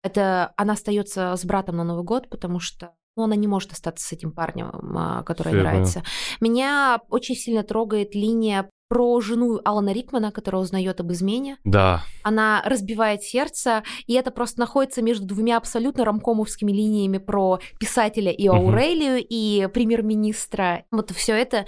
Это 0.03 0.53
она 0.57 0.73
остается 0.73 1.35
с 1.35 1.45
братом 1.45 1.77
на 1.77 1.83
Новый 1.83 2.03
год, 2.03 2.29
потому 2.29 2.59
что 2.59 2.95
но 3.17 3.25
она 3.25 3.35
не 3.35 3.47
может 3.47 3.73
остаться 3.73 4.07
с 4.07 4.11
этим 4.13 4.31
парнем, 4.31 4.71
а, 4.97 5.23
который 5.23 5.53
я 5.53 5.59
нравится. 5.59 6.03
Меня 6.39 7.01
очень 7.09 7.35
сильно 7.35 7.63
трогает 7.63 8.15
линия 8.15 8.69
про 8.91 9.21
жену 9.21 9.61
Алана 9.63 9.93
Рикмана, 9.93 10.33
которая 10.33 10.61
узнает 10.61 10.99
об 10.99 11.13
измене. 11.13 11.55
Да. 11.63 12.03
Она 12.23 12.61
разбивает 12.65 13.23
сердце, 13.23 13.83
и 14.05 14.15
это 14.15 14.31
просто 14.31 14.59
находится 14.59 15.01
между 15.01 15.25
двумя 15.25 15.55
абсолютно 15.55 16.03
рамкомовскими 16.03 16.73
линиями 16.73 17.17
про 17.17 17.59
писателя 17.79 18.33
и. 18.33 18.47
Аурелию, 18.47 19.25
и 19.25 19.69
премьер-министра. 19.73 20.83
Вот 20.91 21.11
все 21.11 21.35
это. 21.35 21.65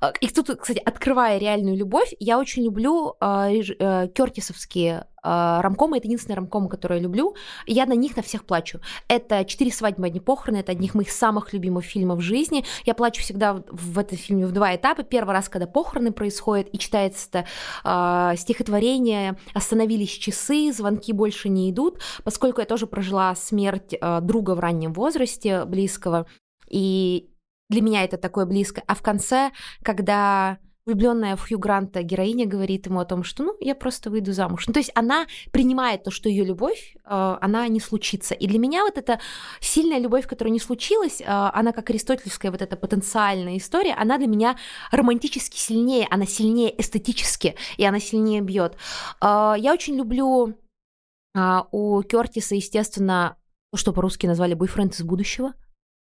А, 0.00 0.12
И 0.20 0.28
тут, 0.28 0.48
кстати, 0.60 0.78
открывая 0.78 1.38
реальную 1.38 1.76
любовь, 1.76 2.12
я 2.20 2.38
очень 2.38 2.62
люблю 2.62 3.14
а, 3.20 3.50
реж- 3.50 3.74
э, 3.76 4.06
кертисовские 4.14 5.06
рамкомы. 5.22 5.98
Это 5.98 6.06
единственные 6.06 6.36
рамкомы, 6.36 6.68
которые 6.68 6.98
я 6.98 7.02
люблю. 7.02 7.34
И 7.66 7.72
я 7.72 7.86
на 7.86 7.94
них 7.94 8.16
на 8.16 8.22
всех 8.22 8.44
плачу. 8.44 8.80
Это 9.08 9.44
«Четыре 9.44 9.72
свадьбы, 9.72 10.06
одни 10.06 10.20
похороны». 10.20 10.58
Это 10.58 10.72
одних 10.72 10.94
моих 10.94 11.10
самых 11.10 11.52
любимых 11.52 11.84
фильмов 11.84 12.18
в 12.18 12.22
жизни. 12.22 12.64
Я 12.84 12.94
плачу 12.94 13.22
всегда 13.22 13.62
в, 13.70 13.98
этом 13.98 14.18
фильме 14.18 14.46
в 14.46 14.52
два 14.52 14.74
этапа. 14.74 15.02
Первый 15.02 15.32
раз, 15.32 15.48
когда 15.48 15.66
похороны 15.66 16.12
происходят, 16.12 16.68
и 16.72 16.78
читается 16.78 17.28
это 17.28 17.46
а, 17.84 18.36
стихотворение 18.36 19.36
«Остановились 19.54 20.10
часы, 20.10 20.72
звонки 20.72 21.12
больше 21.12 21.48
не 21.48 21.70
идут», 21.70 22.00
поскольку 22.24 22.60
я 22.60 22.66
тоже 22.66 22.86
прожила 22.86 23.34
смерть 23.34 23.94
а, 24.00 24.20
друга 24.20 24.54
в 24.54 24.60
раннем 24.60 24.92
возрасте, 24.92 25.64
близкого, 25.64 26.26
и 26.68 27.30
для 27.68 27.82
меня 27.82 28.04
это 28.04 28.16
такое 28.16 28.46
близко. 28.46 28.82
А 28.86 28.94
в 28.94 29.02
конце, 29.02 29.52
когда 29.82 30.58
влюбленная 30.90 31.36
в 31.36 31.46
Хью 31.46 31.58
Гранта 31.58 32.02
героиня 32.02 32.46
говорит 32.46 32.86
ему 32.86 33.00
о 33.00 33.04
том, 33.04 33.22
что 33.22 33.44
ну 33.44 33.56
я 33.60 33.74
просто 33.74 34.10
выйду 34.10 34.32
замуж. 34.32 34.66
Ну, 34.66 34.72
то 34.72 34.80
есть 34.80 34.90
она 34.94 35.26
принимает 35.52 36.02
то, 36.02 36.10
что 36.10 36.28
ее 36.28 36.44
любовь, 36.44 36.96
э, 36.96 37.38
она 37.40 37.68
не 37.68 37.80
случится. 37.80 38.34
И 38.34 38.46
для 38.46 38.58
меня 38.58 38.82
вот 38.82 38.98
эта 38.98 39.20
сильная 39.60 39.98
любовь, 39.98 40.26
которая 40.26 40.52
не 40.52 40.58
случилась, 40.58 41.20
э, 41.20 41.24
она 41.26 41.72
как 41.72 41.90
аристотельская 41.90 42.50
вот 42.50 42.62
эта 42.62 42.76
потенциальная 42.76 43.56
история, 43.56 43.94
она 43.94 44.18
для 44.18 44.26
меня 44.26 44.56
романтически 44.90 45.56
сильнее, 45.56 46.06
она 46.10 46.26
сильнее 46.26 46.78
эстетически, 46.80 47.54
и 47.76 47.84
она 47.84 48.00
сильнее 48.00 48.40
бьет. 48.40 48.76
Э, 49.20 49.54
я 49.56 49.72
очень 49.72 49.96
люблю 49.96 50.54
у 51.70 52.02
Кертиса, 52.02 52.56
естественно, 52.56 53.36
то, 53.70 53.78
что 53.78 53.92
по-русски 53.92 54.26
назвали 54.26 54.54
бойфренд 54.54 54.94
из 54.94 55.02
будущего. 55.04 55.54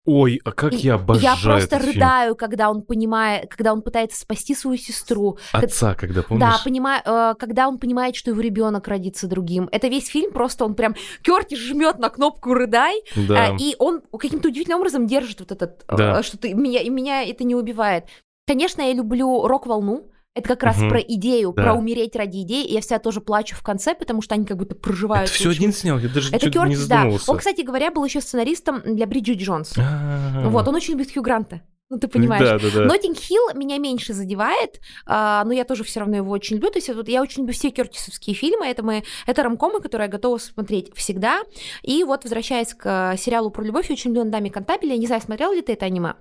Ой, 0.05 0.39
а 0.45 0.51
как 0.51 0.73
И 0.73 0.77
я 0.77 0.95
обожаю 0.95 1.35
Я 1.37 1.43
просто 1.43 1.75
этот 1.75 1.87
фильм. 1.87 1.93
рыдаю, 2.01 2.35
когда 2.35 2.71
он 2.71 2.81
понимает, 2.81 3.49
когда 3.49 3.73
он 3.73 3.81
пытается 3.81 4.19
спасти 4.19 4.55
свою 4.55 4.77
сестру. 4.77 5.37
Отца, 5.51 5.93
когда 5.93 6.23
помнишь? 6.23 6.39
Да, 6.47 6.57
понимаю, 6.63 7.01
э, 7.05 7.35
когда 7.37 7.67
он 7.67 7.77
понимает, 7.77 8.15
что 8.15 8.31
его 8.31 8.39
ребенок 8.41 8.87
родится 8.87 9.27
другим. 9.27 9.67
Это 9.71 9.87
весь 9.87 10.07
фильм, 10.07 10.31
просто 10.31 10.65
он 10.65 10.73
прям 10.73 10.95
Кертис 11.21 11.59
жмет 11.59 11.99
на 11.99 12.09
кнопку 12.09 12.53
рыдай, 12.53 13.03
Да. 13.15 13.49
э, 13.49 13.57
и 13.59 13.75
он 13.77 14.01
каким-то 14.17 14.47
удивительным 14.47 14.79
образом 14.79 15.05
держит 15.05 15.41
вот 15.41 15.51
этот, 15.51 15.83
э, 15.87 15.97
Да. 15.97 16.23
что 16.23 16.37
ты 16.37 16.53
меня 16.53 16.81
и 16.81 16.89
меня 16.89 17.23
это 17.23 17.43
не 17.43 17.55
убивает. 17.55 18.05
Конечно, 18.47 18.81
я 18.81 18.93
люблю 18.93 19.45
рок-волну. 19.47 20.09
Это 20.35 20.47
как 20.47 20.63
раз 20.63 20.77
Мгм. 20.77 20.89
про 20.89 20.99
идею, 20.99 21.53
Да. 21.55 21.63
про 21.63 21.73
умереть 21.73 22.15
ради 22.15 22.41
идеи. 22.43 22.63
И 22.65 22.73
я 22.73 22.81
всегда 22.81 22.99
тоже 22.99 23.19
плачу 23.19 23.55
в 23.55 23.63
конце, 23.63 23.95
потому 23.95 24.21
что 24.21 24.35
они 24.35 24.45
как 24.45 24.57
будто 24.57 24.75
проживают. 24.75 25.29
Это 25.29 25.37
все 25.37 25.49
один 25.49 25.73
снял, 25.73 25.97
я 25.99 26.07
даже 26.07 26.29
Это 26.29 26.45
чуть 26.45 26.55
не 26.55 26.61
Кертис, 26.61 26.87
да. 26.87 26.97
задумывался. 26.97 27.31
Он, 27.31 27.37
кстати 27.37 27.61
говоря, 27.61 27.91
был 27.91 28.05
еще 28.05 28.21
сценаристом 28.21 28.81
для 28.85 29.07
Бриджит 29.07 29.37
Джонс. 29.39 29.73
А. 29.77 30.47
Вот, 30.49 30.67
он 30.67 30.75
очень 30.75 30.93
любит 30.93 31.11
Хью 31.11 31.23
Гранта. 31.23 31.61
Ну, 31.91 31.97
ты 31.97 32.07
понимаешь. 32.07 32.43
Да, 32.47 32.59
да, 32.59 32.69
да. 32.71 32.85
Ноттинг 32.85 33.17
Хилл 33.17 33.55
меня 33.55 33.79
меньше 33.79 34.13
задевает, 34.13 34.79
а, 35.07 35.43
но 35.43 35.53
я 35.53 35.63
тоже 35.63 35.83
все 35.83 36.01
равно 36.01 36.17
его 36.17 36.31
очень 36.31 36.57
люблю. 36.57 36.69
То 36.69 36.77
есть 36.77 36.87
вот 36.93 37.09
я 37.09 37.19
очень 37.23 37.39
люблю 37.39 37.53
все 37.55 37.71
кертисовские 37.71 38.35
фильмы. 38.35 38.67
Это, 38.67 38.83
мы, 38.83 39.03
это 39.25 39.41
ромкомы, 39.41 39.81
которые 39.81 40.05
я 40.05 40.11
готова 40.11 40.37
смотреть 40.37 40.91
всегда. 40.95 41.41
И 41.81 42.03
вот, 42.03 42.25
возвращаясь 42.25 42.75
к 42.75 43.15
сериалу 43.17 43.49
про 43.49 43.63
любовь, 43.63 43.89
я 43.89 43.93
очень 43.93 44.11
люблю 44.13 44.29
Дами 44.29 44.49
Кантабеля. 44.49 44.93
Я 44.93 44.99
не 44.99 45.07
знаю, 45.07 45.23
смотрел 45.23 45.51
ли 45.51 45.63
ты 45.63 45.73
это 45.73 45.87
аниме? 45.87 46.13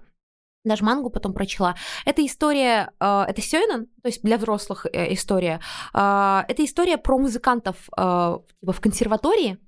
Даже 0.69 0.85
мангу 0.85 1.11
потом 1.11 1.33
прочла. 1.33 1.75
Это 2.05 2.25
история, 2.25 2.91
э, 3.01 3.25
это 3.29 3.41
сёйнэн, 3.41 3.87
то 3.87 4.09
есть 4.09 4.23
для 4.23 4.37
взрослых 4.37 4.87
э, 4.93 5.12
история. 5.14 5.61
Э, 5.95 6.43
это 6.47 6.64
история 6.64 6.99
про 6.99 7.19
музыкантов 7.19 7.77
типа 7.87 8.73
в 8.73 8.81
консерватории, 8.81 9.59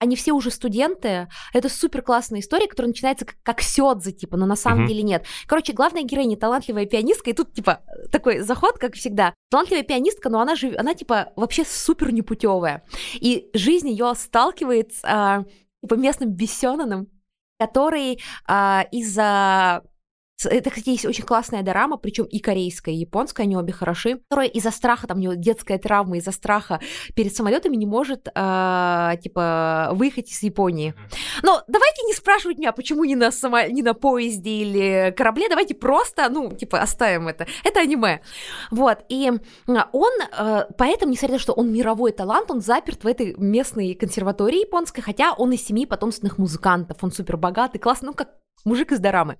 они 0.00 0.14
все 0.14 0.32
уже 0.32 0.50
студенты. 0.50 1.28
Это 1.52 1.68
супер 1.68 2.02
классная 2.02 2.40
история, 2.40 2.68
которая 2.68 2.88
начинается 2.88 3.24
как, 3.26 3.36
как 3.42 3.60
сёдзе, 3.60 4.12
типа, 4.12 4.36
но 4.36 4.46
на 4.46 4.56
самом 4.56 4.80
Мгм. 4.80 4.88
деле 4.88 5.02
нет. 5.02 5.26
Короче, 5.46 5.72
главная 5.72 6.02
героиня 6.02 6.36
талантливая 6.36 6.86
пианистка, 6.86 7.30
и 7.30 7.32
тут, 7.32 7.52
типа, 7.52 7.80
такой 8.12 8.38
заход, 8.40 8.78
как 8.78 8.94
всегда. 8.94 9.34
Талантливая 9.50 9.82
пианистка, 9.82 10.28
но 10.28 10.40
она 10.40 10.54
же, 10.54 10.74
она, 10.76 10.94
типа, 10.94 11.32
вообще 11.34 11.64
супер 11.64 12.12
непутевая. 12.12 12.84
И 13.14 13.50
жизнь 13.54 13.88
ее 13.88 14.14
сталкивает 14.14 14.92
с, 14.94 15.00
а, 15.02 15.44
типа, 15.82 15.94
местным 15.94 16.30
бессенаном, 16.30 17.08
который 17.58 18.20
а, 18.46 18.84
из-за 18.92 19.82
это, 20.46 20.70
кстати, 20.70 20.90
есть 20.90 21.04
очень 21.04 21.24
классная 21.24 21.62
дорама, 21.62 21.96
причем 21.96 22.24
и 22.24 22.38
корейская, 22.38 22.94
и 22.94 22.98
японская, 22.98 23.44
они 23.44 23.56
обе 23.56 23.72
хороши, 23.72 24.18
которая 24.28 24.46
из-за 24.48 24.70
страха, 24.70 25.06
там 25.06 25.18
у 25.18 25.20
него 25.20 25.34
детская 25.34 25.78
травма, 25.78 26.18
из-за 26.18 26.30
страха 26.30 26.80
перед 27.14 27.34
самолетами 27.34 27.76
не 27.76 27.86
может, 27.86 28.28
а, 28.34 29.16
типа, 29.16 29.90
выехать 29.92 30.30
из 30.30 30.42
Японии. 30.42 30.94
Но 31.42 31.62
давайте 31.66 32.02
не 32.06 32.12
спрашивать 32.12 32.58
меня, 32.58 32.72
почему 32.72 33.04
не 33.04 33.16
на, 33.16 33.30
само... 33.30 33.62
не 33.62 33.82
на 33.82 33.94
поезде 33.94 34.50
или 34.50 35.14
корабле, 35.16 35.48
давайте 35.48 35.74
просто, 35.74 36.28
ну, 36.28 36.52
типа, 36.52 36.80
оставим 36.80 37.28
это. 37.28 37.46
Это 37.64 37.80
аниме. 37.80 38.20
Вот, 38.70 38.98
и 39.08 39.30
а, 39.66 39.88
он, 39.92 40.12
э, 40.20 40.66
поэтому, 40.76 41.12
несмотря 41.12 41.34
на 41.34 41.38
то, 41.38 41.42
что 41.42 41.52
он 41.52 41.72
мировой 41.72 42.12
талант, 42.12 42.50
он 42.50 42.60
заперт 42.60 43.02
в 43.02 43.06
этой 43.06 43.34
местной 43.36 43.94
консерватории 43.94 44.60
японской, 44.60 45.00
хотя 45.00 45.32
он 45.32 45.52
из 45.52 45.64
семьи 45.64 45.84
потомственных 45.86 46.38
музыкантов, 46.38 46.98
он 47.02 47.10
супер 47.10 47.36
богатый, 47.36 47.78
классный, 47.78 48.08
ну, 48.08 48.14
как 48.14 48.28
мужик 48.64 48.92
из 48.92 48.98
дорамы. 48.98 49.38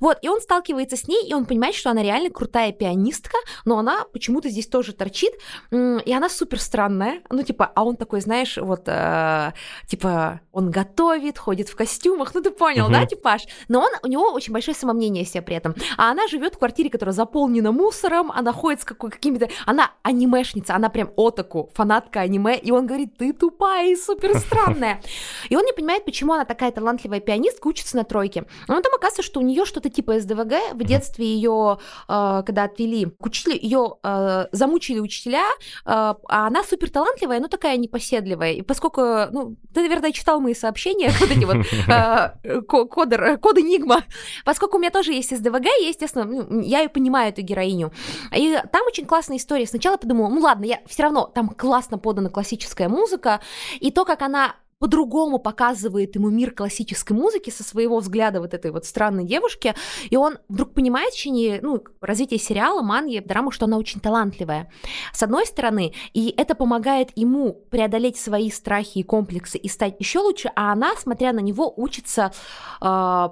Вот, 0.00 0.18
и 0.22 0.28
он 0.28 0.40
сталкивается 0.40 0.96
с 0.96 1.06
ней, 1.08 1.28
и 1.28 1.34
он 1.34 1.44
понимает, 1.46 1.74
что 1.74 1.90
она 1.90 2.02
реально 2.02 2.30
крутая 2.30 2.72
пианистка, 2.72 3.36
но 3.64 3.78
она 3.78 4.04
почему-то 4.12 4.48
здесь 4.48 4.66
тоже 4.66 4.92
торчит, 4.92 5.32
и 5.70 6.12
она 6.12 6.28
супер 6.28 6.60
странная, 6.60 7.22
ну, 7.30 7.42
типа, 7.42 7.70
а 7.74 7.84
он 7.84 7.96
такой, 7.96 8.20
знаешь, 8.20 8.56
вот, 8.56 8.82
э, 8.86 9.52
типа, 9.86 10.40
он 10.52 10.70
готовит, 10.70 11.38
ходит 11.38 11.68
в 11.68 11.76
костюмах, 11.76 12.34
ну, 12.34 12.42
ты 12.42 12.50
понял, 12.50 12.84
Мгм. 12.84 12.92
да, 12.92 13.06
типаж? 13.06 13.42
Но 13.68 13.80
он, 13.80 13.90
у 14.02 14.06
него 14.06 14.32
очень 14.32 14.52
большое 14.52 14.74
самомнение 14.76 15.22
о 15.22 15.26
себе 15.26 15.42
при 15.42 15.56
этом, 15.56 15.74
а 15.96 16.10
она 16.10 16.28
живет 16.28 16.54
в 16.54 16.58
квартире, 16.58 16.90
которая 16.90 17.12
заполнена 17.14 17.72
мусором, 17.72 18.30
она 18.32 18.52
ходит 18.52 18.82
с 18.82 18.84
какой, 18.84 19.10
какими-то, 19.10 19.48
она 19.66 19.90
анимешница, 20.02 20.74
она 20.74 20.88
прям 20.88 21.10
отаку, 21.16 21.70
фанатка 21.74 22.20
аниме, 22.20 22.56
и 22.58 22.70
он 22.70 22.86
говорит, 22.86 23.16
ты 23.16 23.32
тупая 23.32 23.88
и 23.90 23.96
супер 23.96 24.38
странная. 24.38 25.02
И 25.48 25.56
он 25.56 25.64
не 25.64 25.72
понимает, 25.72 26.04
почему 26.04 26.32
она 26.32 26.44
такая 26.44 26.70
талантливая 26.70 27.20
пианистка, 27.20 27.66
учится 27.66 27.96
на 27.96 28.04
тройке. 28.04 28.44
Но 28.68 28.76
потом 28.76 28.94
оказывается, 28.94 29.22
что 29.22 29.40
у 29.40 29.42
нее 29.42 29.64
что-то 29.64 29.88
типа 29.88 30.20
СДВГ. 30.20 30.74
В 30.74 30.84
детстве 30.84 31.26
ее, 31.26 31.78
э, 32.08 32.42
когда 32.44 32.64
отвели 32.64 33.06
к 33.06 33.26
учителю, 33.26 33.58
ее 33.60 33.96
э, 34.02 34.46
замучили 34.52 35.00
учителя, 35.00 35.44
э, 35.44 35.54
а 35.84 36.16
она 36.28 36.62
супер 36.64 36.90
талантливая, 36.90 37.40
но 37.40 37.48
такая 37.48 37.76
непоседливая. 37.76 38.52
И 38.52 38.62
поскольку, 38.62 39.00
ну, 39.00 39.56
ты, 39.74 39.82
наверное, 39.82 40.12
читал 40.12 40.40
мои 40.40 40.54
сообщения, 40.54 41.10
вот 41.20 41.30
эти 41.30 41.44
вот 41.44 42.66
ко- 42.66 42.84
кодер, 42.86 43.38
код 43.38 43.58
Энигма, 43.58 44.04
поскольку 44.44 44.76
у 44.76 44.80
меня 44.80 44.90
тоже 44.90 45.12
есть 45.12 45.36
СДВГ, 45.36 45.66
я, 45.66 45.88
естественно, 45.88 46.24
ну, 46.24 46.60
я 46.60 46.82
и 46.82 46.88
понимаю 46.88 47.30
эту 47.30 47.42
героиню. 47.42 47.92
И 48.34 48.58
там 48.72 48.86
очень 48.86 49.06
классная 49.06 49.36
история. 49.36 49.66
Сначала 49.66 49.96
подумала, 49.96 50.28
ну 50.28 50.40
ладно, 50.40 50.64
я 50.64 50.80
все 50.86 51.04
равно, 51.04 51.26
там 51.26 51.48
классно 51.48 51.98
подана 51.98 52.30
классическая 52.30 52.88
музыка, 52.88 53.40
и 53.80 53.90
то, 53.90 54.04
как 54.04 54.22
она 54.22 54.56
по-другому 54.80 55.38
показывает 55.38 56.16
ему 56.16 56.30
мир 56.30 56.52
классической 56.52 57.12
музыки 57.12 57.50
со 57.50 57.62
своего 57.62 57.98
взгляда 57.98 58.40
вот 58.40 58.54
этой 58.54 58.70
вот 58.70 58.86
странной 58.86 59.24
девушки, 59.24 59.74
и 60.08 60.16
он 60.16 60.38
вдруг 60.48 60.72
понимает 60.72 61.12
в 61.12 61.16
течение 61.16 61.60
ну, 61.62 61.84
развития 62.00 62.38
сериала, 62.38 62.80
манги, 62.80 63.18
драмы, 63.18 63.52
что 63.52 63.66
она 63.66 63.76
очень 63.76 64.00
талантливая. 64.00 64.72
С 65.12 65.22
одной 65.22 65.44
стороны, 65.44 65.92
и 66.14 66.34
это 66.34 66.54
помогает 66.54 67.10
ему 67.14 67.52
преодолеть 67.70 68.18
свои 68.18 68.50
страхи 68.50 68.98
и 68.98 69.02
комплексы 69.02 69.58
и 69.58 69.68
стать 69.68 69.96
еще 70.00 70.20
лучше, 70.20 70.50
а 70.56 70.72
она, 70.72 70.96
смотря 70.96 71.34
на 71.34 71.40
него, 71.40 71.72
учится 71.76 72.32
э, 72.80 73.28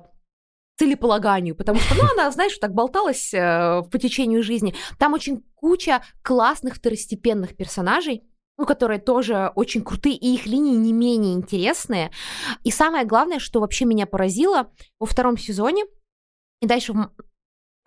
целеполаганию, 0.79 1.57
потому 1.57 1.81
что, 1.81 1.95
ну, 1.95 2.03
она, 2.13 2.31
знаешь, 2.31 2.59
так 2.59 2.75
болталась 2.75 3.33
э, 3.33 3.83
по 3.91 3.99
течению 3.99 4.43
жизни. 4.43 4.75
Там 4.99 5.15
очень 5.15 5.43
куча 5.55 6.03
классных 6.23 6.75
второстепенных 6.75 7.57
персонажей, 7.57 8.28
ну, 8.59 8.67
которые 8.67 8.99
тоже 8.99 9.53
очень 9.55 9.83
крутые, 9.83 10.17
и 10.17 10.35
их 10.35 10.47
линии 10.47 10.75
не 10.75 10.93
менее 10.93 11.35
интересные. 11.35 12.11
И 12.65 12.71
самое 12.71 13.07
главное, 13.07 13.39
что 13.39 13.61
вообще 13.61 13.85
меня 13.85 14.05
поразило, 14.05 14.71
во 14.99 15.07
втором 15.07 15.39
сезоне, 15.39 15.85
и 16.61 16.67
дальше 16.67 16.93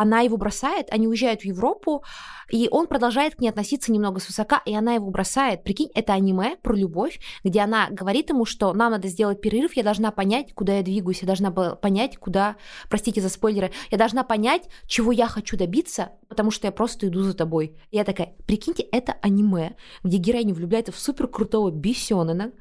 она 0.02 0.22
его 0.22 0.36
бросает, 0.38 0.88
они 0.90 1.08
уезжают 1.08 1.42
в 1.42 1.46
Европу, 1.46 2.04
и 2.50 2.68
он 2.72 2.88
продолжает 2.88 3.36
к 3.36 3.40
ней 3.40 3.50
относиться 3.50 3.92
немного 3.92 4.20
свысока, 4.20 4.60
и 4.66 4.74
она 4.74 4.96
его 4.96 5.12
бросает. 5.12 5.64
Прикинь, 5.64 5.90
это 5.94 6.14
аниме 6.14 6.58
про 6.64 6.76
любовь, 6.76 7.20
где 7.44 7.60
она 7.60 7.88
говорит 7.92 8.32
ему, 8.32 8.46
что 8.46 8.74
нам 8.74 8.92
надо 8.92 9.08
сделать 9.08 9.42
перерыв, 9.42 9.78
я 9.78 9.84
должна 9.84 10.12
понять, 10.12 10.54
куда 10.56 10.78
я 10.78 10.84
двигаюсь, 10.84 11.22
я 11.22 11.28
должна 11.28 11.52
понять, 11.52 12.18
куда, 12.18 12.56
простите 12.90 13.22
за 13.22 13.30
спойлеры, 13.30 13.72
я 13.92 13.98
должна 14.00 14.24
понять, 14.24 14.70
чего 14.88 15.12
я 15.12 15.28
хочу 15.28 15.56
добиться, 15.56 16.14
потому 16.28 16.50
что 16.50 16.66
я 16.66 16.72
просто 16.72 17.08
иду 17.08 17.22
за 17.22 17.36
тобой. 17.36 17.78
И 17.92 17.98
я 17.98 18.04
такая, 18.04 18.34
прикиньте, 18.48 18.82
это 18.82 19.14
аниме, 19.22 19.76
где 20.04 20.18
героиня 20.18 20.56
влюбляется 20.56 20.92
в 20.92 21.00
супер 21.00 21.28
крутого 21.28 21.70
Бисёнена, 21.70 22.54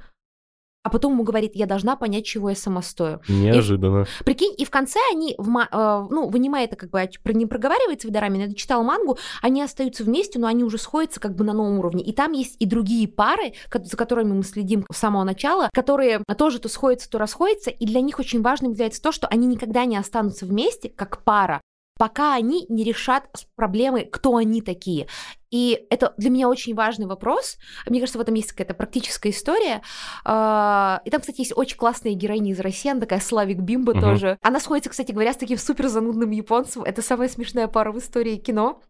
а 0.83 0.91
потом 0.91 1.13
ему 1.13 1.25
говорит, 1.25 1.53
я 1.55 1.67
должна 1.67 1.97
понять, 1.97 2.25
чего 2.25 2.51
я 2.51 2.57
сама 2.57 2.83
стою. 2.83 3.21
Неожиданно. 3.29 4.07
И, 4.21 4.25
прикинь, 4.25 4.55
и 4.57 4.65
в 4.65 4.71
конце 4.71 4.99
они, 5.13 5.35
в, 5.37 5.49
э, 5.49 6.07
ну, 6.11 6.29
в 6.29 6.35
аниме 6.35 6.65
это 6.65 6.77
как 6.77 6.91
бы 6.91 7.09
не 7.33 7.47
проговаривается 7.47 8.09
в 8.09 8.11
Дораме, 8.11 8.47
я 8.47 8.55
читала 8.55 8.83
мангу, 8.83 9.19
они 9.43 9.63
остаются 9.63 10.05
вместе, 10.05 10.39
но 10.39 10.47
они 10.47 10.65
уже 10.65 10.79
сходятся 10.79 11.21
как 11.21 11.35
бы 11.35 11.45
на 11.45 11.53
новом 11.53 11.79
уровне. 11.79 12.03
И 12.03 12.13
там 12.13 12.33
есть 12.33 12.57
и 12.59 12.67
другие 12.67 13.09
пары, 13.09 13.53
за 13.73 13.97
которыми 13.97 14.33
мы 14.33 14.43
следим 14.43 14.87
с 14.91 14.97
самого 14.97 15.25
начала, 15.25 15.69
которые 15.73 16.23
тоже 16.37 16.59
то 16.59 16.69
сходятся, 16.69 17.11
то 17.11 17.19
расходятся, 17.19 17.71
и 17.71 17.85
для 17.85 18.01
них 18.01 18.19
очень 18.19 18.43
важным 18.43 18.73
является 18.73 19.03
то, 19.03 19.13
что 19.13 19.27
они 19.27 19.47
никогда 19.47 19.85
не 19.85 19.97
останутся 19.97 20.47
вместе 20.47 20.89
как 20.89 21.23
пара, 21.25 21.61
пока 22.01 22.35
они 22.35 22.65
не 22.71 22.83
решат 22.83 23.25
проблемы, 23.57 24.07
кто 24.11 24.37
они 24.37 24.63
такие. 24.63 25.07
И 25.51 25.85
это 25.91 26.15
для 26.17 26.31
меня 26.31 26.49
очень 26.49 26.75
важный 26.75 27.05
вопрос. 27.05 27.59
Мне 27.87 28.01
кажется, 28.01 28.17
в 28.17 28.23
этом 28.23 28.33
есть 28.37 28.53
какая-то 28.53 28.73
практическая 28.73 29.29
история. 29.29 29.83
А, 30.25 31.03
и 31.05 31.11
там, 31.11 31.21
кстати, 31.21 31.43
есть 31.43 31.53
очень 31.55 31.77
классная 31.77 32.15
героиня 32.15 32.53
из 32.53 32.61
России, 32.61 32.91
она 32.91 33.01
такая 33.01 33.21
Славик 33.21 33.59
Бимба 33.59 33.91
угу. 33.91 34.01
тоже. 34.01 34.39
Она 34.41 34.61
сходится, 34.61 34.89
кстати 34.89 35.13
говоря, 35.13 35.35
с 35.35 35.37
таким 35.37 35.59
супер 35.59 35.89
занудным 35.89 36.31
японцем. 36.31 36.85
Это 36.85 37.03
самая 37.03 37.29
смешная 37.29 37.69
пара 37.69 37.93
в 37.93 37.99
истории 37.99 38.37
кино. 38.37 38.81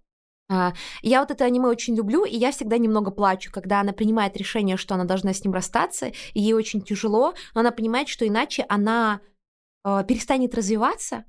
А, 0.48 0.72
я 1.02 1.18
вот 1.18 1.32
это 1.32 1.44
аниме 1.44 1.66
очень 1.66 1.96
люблю, 1.96 2.24
и 2.24 2.36
я 2.36 2.52
всегда 2.52 2.78
немного 2.78 3.10
плачу, 3.10 3.50
когда 3.50 3.80
она 3.80 3.92
принимает 3.92 4.36
решение, 4.36 4.76
что 4.76 4.94
она 4.94 5.02
должна 5.02 5.32
с 5.32 5.42
ним 5.42 5.52
расстаться, 5.52 6.12
и 6.32 6.40
ей 6.40 6.52
очень 6.52 6.80
тяжело, 6.80 7.34
но 7.54 7.62
она 7.62 7.72
понимает, 7.72 8.08
что 8.08 8.24
иначе 8.24 8.64
она 8.68 9.20
э, 9.84 10.04
перестанет 10.06 10.54
развиваться, 10.54 11.24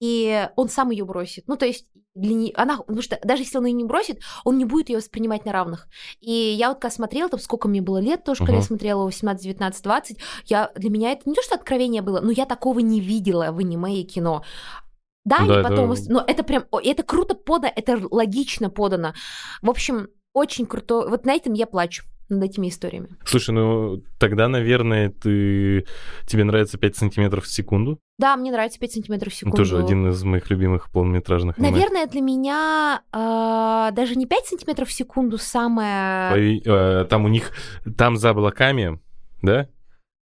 и 0.00 0.48
он 0.56 0.68
сам 0.68 0.90
ее 0.90 1.04
бросит. 1.04 1.46
Ну, 1.46 1.56
то 1.56 1.66
есть 1.66 1.86
для 2.14 2.34
не... 2.34 2.52
она, 2.56 2.78
потому 2.78 3.02
что 3.02 3.18
даже 3.22 3.42
если 3.42 3.58
он 3.58 3.66
ее 3.66 3.74
не 3.74 3.84
бросит, 3.84 4.20
он 4.44 4.58
не 4.58 4.64
будет 4.64 4.88
ее 4.88 4.96
воспринимать 4.96 5.44
на 5.44 5.52
равных. 5.52 5.86
И 6.20 6.30
я 6.30 6.70
вот 6.70 6.80
когда 6.80 6.94
смотрела, 6.94 7.28
там 7.28 7.38
сколько 7.38 7.68
мне 7.68 7.82
было 7.82 7.98
лет 7.98 8.24
тоже, 8.24 8.42
uh-huh. 8.42 8.46
когда 8.46 8.58
я 8.58 8.64
смотрела 8.64 9.04
18, 9.04 9.44
19, 9.44 9.82
20, 9.82 10.18
я, 10.46 10.72
для 10.74 10.90
меня 10.90 11.12
это 11.12 11.28
не 11.28 11.34
то, 11.34 11.42
что 11.42 11.54
откровение 11.54 12.02
было, 12.02 12.20
но 12.20 12.30
я 12.30 12.46
такого 12.46 12.80
не 12.80 13.00
видела 13.00 13.52
в 13.52 13.58
аниме 13.58 14.00
и 14.00 14.04
кино. 14.04 14.42
Да, 15.24 15.38
да 15.38 15.44
они 15.44 15.62
потом... 15.62 15.92
Это... 15.92 16.02
Но 16.10 16.24
это 16.26 16.42
прям... 16.42 16.64
Это 16.82 17.02
круто 17.02 17.34
подано, 17.34 17.72
это 17.76 18.00
логично 18.10 18.70
подано. 18.70 19.12
В 19.60 19.68
общем, 19.68 20.08
очень 20.32 20.66
круто. 20.66 21.06
Вот 21.08 21.26
на 21.26 21.34
этом 21.34 21.52
я 21.52 21.66
плачу 21.66 22.04
над 22.30 22.44
этими 22.44 22.68
историями. 22.68 23.08
Слушай, 23.24 23.52
ну 23.52 24.02
тогда, 24.18 24.48
наверное, 24.48 25.10
ты 25.10 25.86
тебе 26.26 26.44
нравится 26.44 26.78
5 26.78 26.96
сантиметров 26.96 27.44
в 27.44 27.48
секунду? 27.48 27.98
Да, 28.18 28.36
мне 28.36 28.52
нравится 28.52 28.78
5 28.78 28.92
сантиметров 28.92 29.32
в 29.32 29.36
секунду. 29.36 29.56
Тоже 29.56 29.78
один 29.78 30.08
из 30.08 30.22
моих 30.24 30.50
любимых 30.50 30.90
полнометражных 30.90 31.58
аниме. 31.58 31.70
Наверное, 31.70 32.06
для 32.06 32.20
меня 32.20 33.02
э, 33.12 33.94
даже 33.94 34.16
не 34.16 34.26
5 34.26 34.46
сантиметров 34.46 34.88
в 34.88 34.92
секунду 34.92 35.38
самое... 35.38 36.30
Твои, 36.30 36.60
э, 36.64 37.06
там 37.08 37.24
у 37.24 37.28
них, 37.28 37.52
там 37.96 38.16
за 38.16 38.30
облаками, 38.30 39.00
да? 39.42 39.68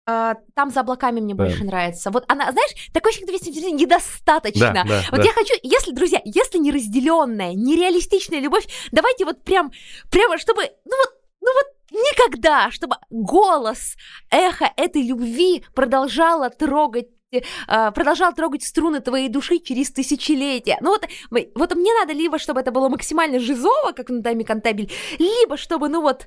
Uh, 0.09 0.37
там 0.55 0.71
за 0.71 0.81
облаками 0.81 1.19
мне 1.19 1.35
да. 1.35 1.43
больше 1.43 1.65
нравится. 1.65 2.13
Вот 2.13 2.25
она, 2.29 2.53
знаешь, 2.53 2.71
такой 2.93 3.11
ощущение, 3.11 3.73
недостаточно. 3.73 4.73
Да, 4.73 4.85
да, 4.85 5.03
вот 5.11 5.19
да. 5.19 5.25
я 5.25 5.33
хочу, 5.33 5.55
если, 5.65 5.91
друзья, 5.91 6.21
если 6.25 6.59
неразделенная, 6.59 7.55
нереалистичная 7.55 8.39
любовь, 8.39 8.69
давайте 8.93 9.25
вот 9.25 9.43
прям, 9.43 9.73
прямо, 10.09 10.39
чтобы, 10.39 10.63
ну 10.85 10.97
вот, 10.97 11.11
ну 11.41 11.53
вот 11.53 11.76
никогда, 11.97 12.71
чтобы 12.71 12.97
голос, 13.11 13.97
эхо 14.31 14.71
этой 14.77 15.03
любви 15.03 15.65
продолжало 15.75 16.51
трогать 16.51 17.09
э, 17.33 17.91
продолжал 17.93 18.33
трогать 18.35 18.65
струны 18.65 19.01
твоей 19.01 19.29
души 19.29 19.59
через 19.59 19.91
тысячелетия. 19.91 20.79
Ну 20.81 20.91
вот, 20.91 21.09
вот 21.55 21.75
мне 21.75 21.93
надо 21.95 22.13
либо, 22.13 22.39
чтобы 22.39 22.61
это 22.61 22.71
было 22.71 22.89
максимально 22.89 23.41
жизово, 23.41 23.93
как 23.93 24.09
на 24.11 24.21
Даме 24.21 24.45
Кантабель, 24.45 24.93
либо 25.19 25.57
чтобы, 25.57 25.89
ну 25.89 26.03
вот, 26.03 26.27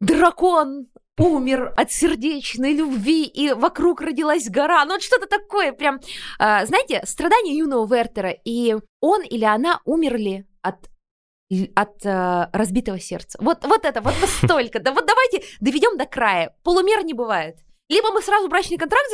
дракон 0.00 0.88
умер 1.18 1.72
от 1.76 1.92
сердечной 1.92 2.74
любви, 2.74 3.24
и 3.24 3.52
вокруг 3.52 4.00
родилась 4.00 4.48
гора. 4.48 4.84
Ну, 4.84 4.92
вот 4.92 5.02
что-то 5.02 5.26
такое 5.26 5.72
прям... 5.72 6.00
Э, 6.38 6.66
знаете, 6.66 7.02
страдания 7.04 7.56
юного 7.56 7.86
Вертера, 7.86 8.30
и 8.30 8.76
он 9.00 9.22
или 9.22 9.44
она 9.44 9.80
умерли 9.84 10.46
от 10.62 10.91
от 11.74 12.04
э, 12.04 12.48
разбитого 12.52 12.98
сердца. 12.98 13.38
Вот, 13.40 13.64
вот 13.64 13.84
это, 13.84 14.00
вот 14.00 14.14
настолько. 14.20 14.80
Да 14.80 14.92
вот 14.92 15.06
давайте 15.06 15.42
доведем 15.60 15.96
до 15.96 16.06
края. 16.06 16.54
Полумер 16.62 17.04
не 17.04 17.14
бывает. 17.14 17.56
Либо 17.88 18.10
мы 18.10 18.22
сразу 18.22 18.48
брачный 18.48 18.78
контракт 18.78 19.10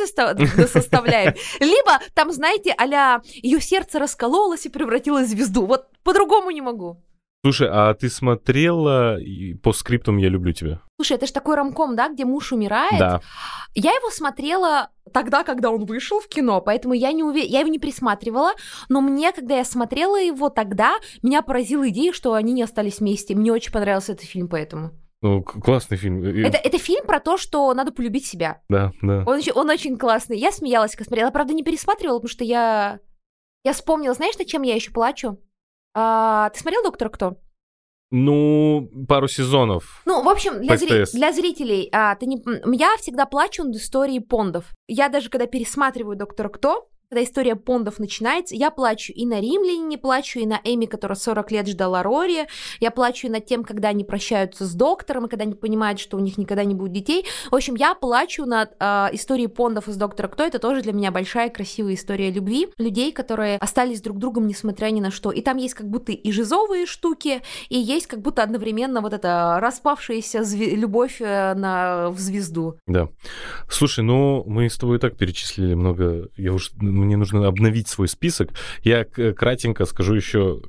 составляем, 0.71 1.33
либо 1.59 1.99
там, 2.13 2.31
знаете, 2.31 2.73
а 2.77 3.21
ее 3.25 3.59
сердце 3.59 3.99
раскололось 3.99 4.65
и 4.65 4.69
превратилось 4.69 5.27
в 5.27 5.31
звезду. 5.31 5.65
Вот 5.65 5.87
по-другому 6.03 6.51
не 6.51 6.61
могу. 6.61 7.01
Слушай, 7.43 7.69
а 7.71 7.93
ты 7.93 8.09
смотрела 8.09 9.17
по 9.63 9.71
скриптам 9.71 10.17
«Я 10.17 10.27
люблю 10.27 10.51
тебя»? 10.51 10.81
Слушай, 10.97 11.13
это 11.13 11.25
же 11.25 11.31
такой 11.31 11.55
рамком, 11.55 11.95
да, 11.95 12.09
где 12.09 12.25
муж 12.25 12.51
умирает. 12.51 12.99
Да. 12.99 13.21
Я 13.75 13.91
его 13.91 14.09
смотрела 14.09 14.89
тогда, 15.13 15.43
когда 15.43 15.69
он 15.69 15.85
вышел 15.85 16.19
в 16.19 16.27
кино, 16.27 16.59
поэтому 16.59 16.93
я 16.93 17.13
не 17.13 17.23
уве... 17.23 17.45
я 17.45 17.61
его 17.61 17.69
не 17.69 17.79
присматривала, 17.79 18.51
но 18.89 18.99
мне, 18.99 19.31
когда 19.31 19.55
я 19.55 19.63
смотрела 19.63 20.19
его 20.21 20.49
тогда, 20.49 20.97
меня 21.21 21.41
поразила 21.41 21.87
идея, 21.89 22.11
что 22.11 22.33
они 22.33 22.51
не 22.51 22.63
остались 22.63 22.99
вместе. 22.99 23.35
Мне 23.35 23.53
очень 23.53 23.71
понравился 23.71 24.11
этот 24.11 24.25
фильм, 24.25 24.49
поэтому. 24.49 24.91
Ну, 25.21 25.41
классный 25.43 25.97
фильм. 25.97 26.23
Это, 26.23 26.57
это 26.57 26.77
фильм 26.77 27.05
про 27.05 27.19
то, 27.19 27.37
что 27.37 27.73
надо 27.73 27.91
полюбить 27.91 28.25
себя. 28.25 28.61
Да, 28.69 28.91
да. 29.01 29.23
Он, 29.25 29.39
он 29.55 29.69
очень 29.69 29.97
классный. 29.97 30.37
Я 30.37 30.51
смеялась, 30.51 30.91
когда 30.91 31.05
смотрела. 31.05 31.31
Правда, 31.31 31.53
не 31.53 31.63
пересматривала, 31.63 32.19
потому 32.19 32.29
что 32.29 32.43
я... 32.43 32.99
Я 33.65 33.73
вспомнила, 33.73 34.13
знаешь, 34.13 34.37
на 34.37 34.45
чем 34.45 34.61
я 34.61 34.75
еще 34.75 34.91
плачу? 34.91 35.37
А, 35.93 36.49
ты 36.49 36.59
смотрел 36.59 36.83
«Доктора 36.83 37.09
Кто»? 37.09 37.37
Ну, 38.11 38.89
пару 39.07 39.27
сезонов. 39.27 40.01
Ну, 40.05 40.23
в 40.23 40.29
общем, 40.29 40.61
для, 40.61 40.77
зри... 40.77 41.05
для 41.13 41.31
зрителей, 41.31 41.89
а, 41.91 42.15
ты 42.15 42.25
не... 42.25 42.41
я 42.75 42.97
всегда 42.97 43.25
плачу 43.25 43.63
над 43.63 43.75
историей 43.75 44.19
пондов. 44.19 44.65
Я 44.87 45.09
даже, 45.09 45.29
когда 45.29 45.45
пересматриваю 45.45 46.17
«Доктора 46.17 46.49
Кто», 46.49 46.89
когда 47.09 47.23
история 47.23 47.55
Пондов 47.55 47.97
начинается, 47.97 48.55
я 48.55 48.69
плачу 48.69 49.11
и 49.13 49.25
на 49.25 49.41
Римляне, 49.41 49.97
плачу 49.97 50.39
и 50.39 50.45
на 50.45 50.61
Эми, 50.63 50.85
которая 50.85 51.17
40 51.17 51.51
лет 51.51 51.67
ждала 51.67 52.03
Рори, 52.03 52.47
я 52.79 52.91
плачу 52.91 53.27
и 53.27 53.29
над 53.31 53.45
тем, 53.45 53.63
когда 53.63 53.89
они 53.89 54.03
прощаются 54.03 54.65
с 54.65 54.75
доктором, 54.75 55.25
и 55.25 55.29
когда 55.29 55.43
они 55.43 55.55
понимают, 55.55 55.99
что 55.99 56.17
у 56.17 56.19
них 56.19 56.37
никогда 56.37 56.63
не 56.63 56.75
будет 56.75 56.93
детей. 56.93 57.25
В 57.49 57.55
общем, 57.55 57.73
я 57.73 57.95
плачу 57.95 58.45
над 58.45 58.73
э, 58.79 59.07
историей 59.13 59.47
Пондов 59.47 59.87
из 59.87 59.97
Доктора 59.97 60.27
Кто. 60.27 60.43
Это 60.43 60.59
тоже 60.59 60.83
для 60.83 60.93
меня 60.93 61.11
большая 61.11 61.49
красивая 61.49 61.95
история 61.95 62.29
любви 62.29 62.67
людей, 62.77 63.11
которые 63.11 63.57
остались 63.57 64.01
друг 64.01 64.19
другом, 64.19 64.45
несмотря 64.45 64.91
ни 64.91 65.01
на 65.01 65.09
что. 65.09 65.31
И 65.31 65.41
там 65.41 65.57
есть 65.57 65.73
как 65.73 65.89
будто 65.89 66.11
и 66.11 66.31
жизовые 66.31 66.85
штуки, 66.85 67.41
и 67.69 67.79
есть 67.79 68.05
как 68.05 68.21
будто 68.21 68.43
одновременно 68.43 69.01
вот 69.01 69.13
эта 69.13 69.57
распавшаяся 69.59 70.43
зв... 70.43 70.59
любовь 70.59 71.17
э, 71.21 71.55
на... 71.55 72.09
в 72.11 72.19
звезду. 72.19 72.77
Да. 72.85 73.09
Слушай, 73.67 74.03
ну 74.03 74.43
мы 74.45 74.69
с 74.69 74.77
тобой 74.77 74.97
и 74.97 74.99
так 74.99 75.17
перечислили 75.17 75.73
много, 75.73 76.29
я 76.37 76.53
уж 76.53 76.69
мне 76.99 77.17
нужно 77.17 77.47
обновить 77.47 77.87
свой 77.87 78.07
список. 78.07 78.51
Я 78.83 79.05
кратенько 79.05 79.85
скажу 79.85 80.13
еще, 80.13 80.61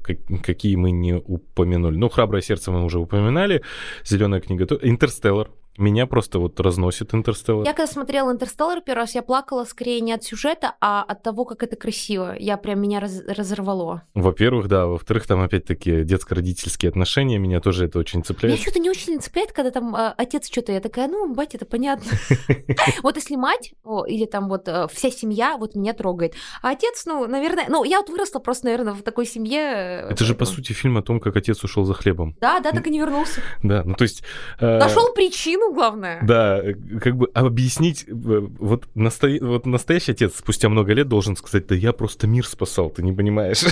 какие 0.42 0.76
мы 0.76 0.90
не 0.90 1.14
упомянули. 1.14 1.96
Ну, 1.96 2.08
«Храброе 2.08 2.42
сердце» 2.42 2.70
мы 2.72 2.84
уже 2.84 2.98
упоминали, 2.98 3.62
«Зеленая 4.04 4.40
книга», 4.40 4.66
«Интерстеллар», 4.82 5.50
меня 5.78 6.06
просто 6.06 6.38
вот 6.38 6.58
разносит 6.60 7.14
«Интерстеллар». 7.14 7.66
Я 7.66 7.72
когда 7.72 7.90
смотрела 7.90 8.30
«Интерстеллар» 8.32 8.80
первый 8.80 9.00
раз, 9.00 9.14
я 9.14 9.22
плакала 9.22 9.64
скорее 9.64 10.00
не 10.00 10.12
от 10.12 10.24
сюжета, 10.24 10.74
а 10.80 11.02
от 11.02 11.22
того, 11.22 11.44
как 11.44 11.62
это 11.62 11.76
красиво. 11.76 12.34
Я 12.38 12.56
прям 12.56 12.80
меня 12.80 13.00
раз 13.00 13.22
разорвало. 13.26 14.02
Во-первых, 14.14 14.68
да. 14.68 14.86
Во-вторых, 14.86 15.26
там 15.26 15.40
опять-таки 15.40 16.04
детско-родительские 16.04 16.90
отношения. 16.90 17.38
Меня 17.38 17.60
тоже 17.60 17.86
это 17.86 17.98
очень 17.98 18.24
цепляет. 18.24 18.54
Меня 18.54 18.62
что-то 18.62 18.78
не 18.80 18.90
очень 18.90 19.20
цепляет, 19.20 19.52
когда 19.52 19.70
там 19.70 19.94
э, 19.94 20.14
отец 20.16 20.50
что-то... 20.50 20.72
Я 20.72 20.80
такая, 20.80 21.08
ну, 21.08 21.32
батя, 21.34 21.56
это 21.56 21.66
понятно. 21.66 22.10
Вот 23.02 23.16
если 23.16 23.36
мать 23.36 23.72
или 24.06 24.26
там 24.26 24.48
вот 24.48 24.68
э, 24.68 24.86
вся 24.92 25.10
семья, 25.10 25.56
вот 25.56 25.74
меня 25.74 25.92
трогает. 25.92 26.34
А 26.62 26.70
отец, 26.70 27.04
ну, 27.06 27.26
наверное... 27.26 27.66
Ну, 27.68 27.84
я 27.84 28.00
вот 28.00 28.10
выросла 28.10 28.40
просто, 28.40 28.66
наверное, 28.66 28.92
в 28.94 29.02
такой 29.02 29.26
семье. 29.26 29.60
Э, 29.60 30.10
это 30.10 30.24
же, 30.24 30.34
по 30.34 30.44
сути, 30.44 30.72
фильм 30.72 30.98
о 30.98 31.02
том, 31.02 31.20
как 31.20 31.36
отец 31.36 31.62
ушел 31.64 31.84
за 31.84 31.94
хлебом. 31.94 32.36
Да, 32.40 32.60
да, 32.60 32.72
так 32.72 32.86
и 32.86 32.90
не 32.90 32.98
вернулся. 32.98 33.40
Да, 33.62 33.82
ну 33.84 33.94
то 33.94 34.02
есть... 34.02 34.22
Нашел 34.60 35.12
причину 35.60 35.74
главное. 35.74 36.20
Да, 36.22 36.62
как 37.00 37.16
бы 37.16 37.28
объяснить, 37.34 38.04
э, 38.06 38.12
вот, 38.12 38.88
насто... 38.94 39.28
вот 39.40 39.66
настоящий 39.66 40.12
отец 40.12 40.36
спустя 40.36 40.68
много 40.68 40.92
лет 40.92 41.08
должен 41.08 41.36
сказать, 41.36 41.66
да 41.66 41.74
я 41.74 41.92
просто 41.92 42.26
мир 42.26 42.46
спасал, 42.46 42.90
ты 42.90 43.02
не 43.02 43.12
понимаешь. 43.12 43.64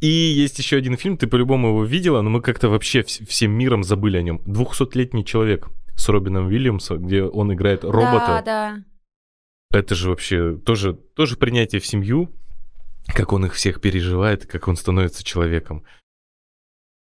И 0.00 0.06
есть 0.06 0.58
еще 0.58 0.76
один 0.76 0.96
фильм, 0.96 1.16
ты 1.16 1.26
по-любому 1.26 1.68
его 1.68 1.84
видела, 1.84 2.22
но 2.22 2.30
мы 2.30 2.40
как-то 2.40 2.68
вообще 2.68 3.02
всем 3.02 3.52
миром 3.52 3.84
забыли 3.84 4.16
о 4.18 4.22
нем. 4.22 4.40
«Двухсотлетний 4.46 5.24
человек» 5.24 5.68
с 5.96 6.08
Робином 6.08 6.46
Уильямсом, 6.46 7.04
где 7.04 7.24
он 7.24 7.52
играет 7.52 7.82
робота. 7.84 8.26
Да, 8.28 8.42
да. 8.42 8.84
Это 9.70 9.94
же 9.94 10.10
вообще 10.10 10.56
тоже, 10.56 10.94
тоже 10.94 11.36
принятие 11.36 11.80
в 11.80 11.86
семью, 11.86 12.30
как 13.08 13.32
он 13.32 13.46
их 13.46 13.54
всех 13.54 13.80
переживает, 13.80 14.46
как 14.46 14.68
он 14.68 14.76
становится 14.76 15.24
человеком. 15.24 15.82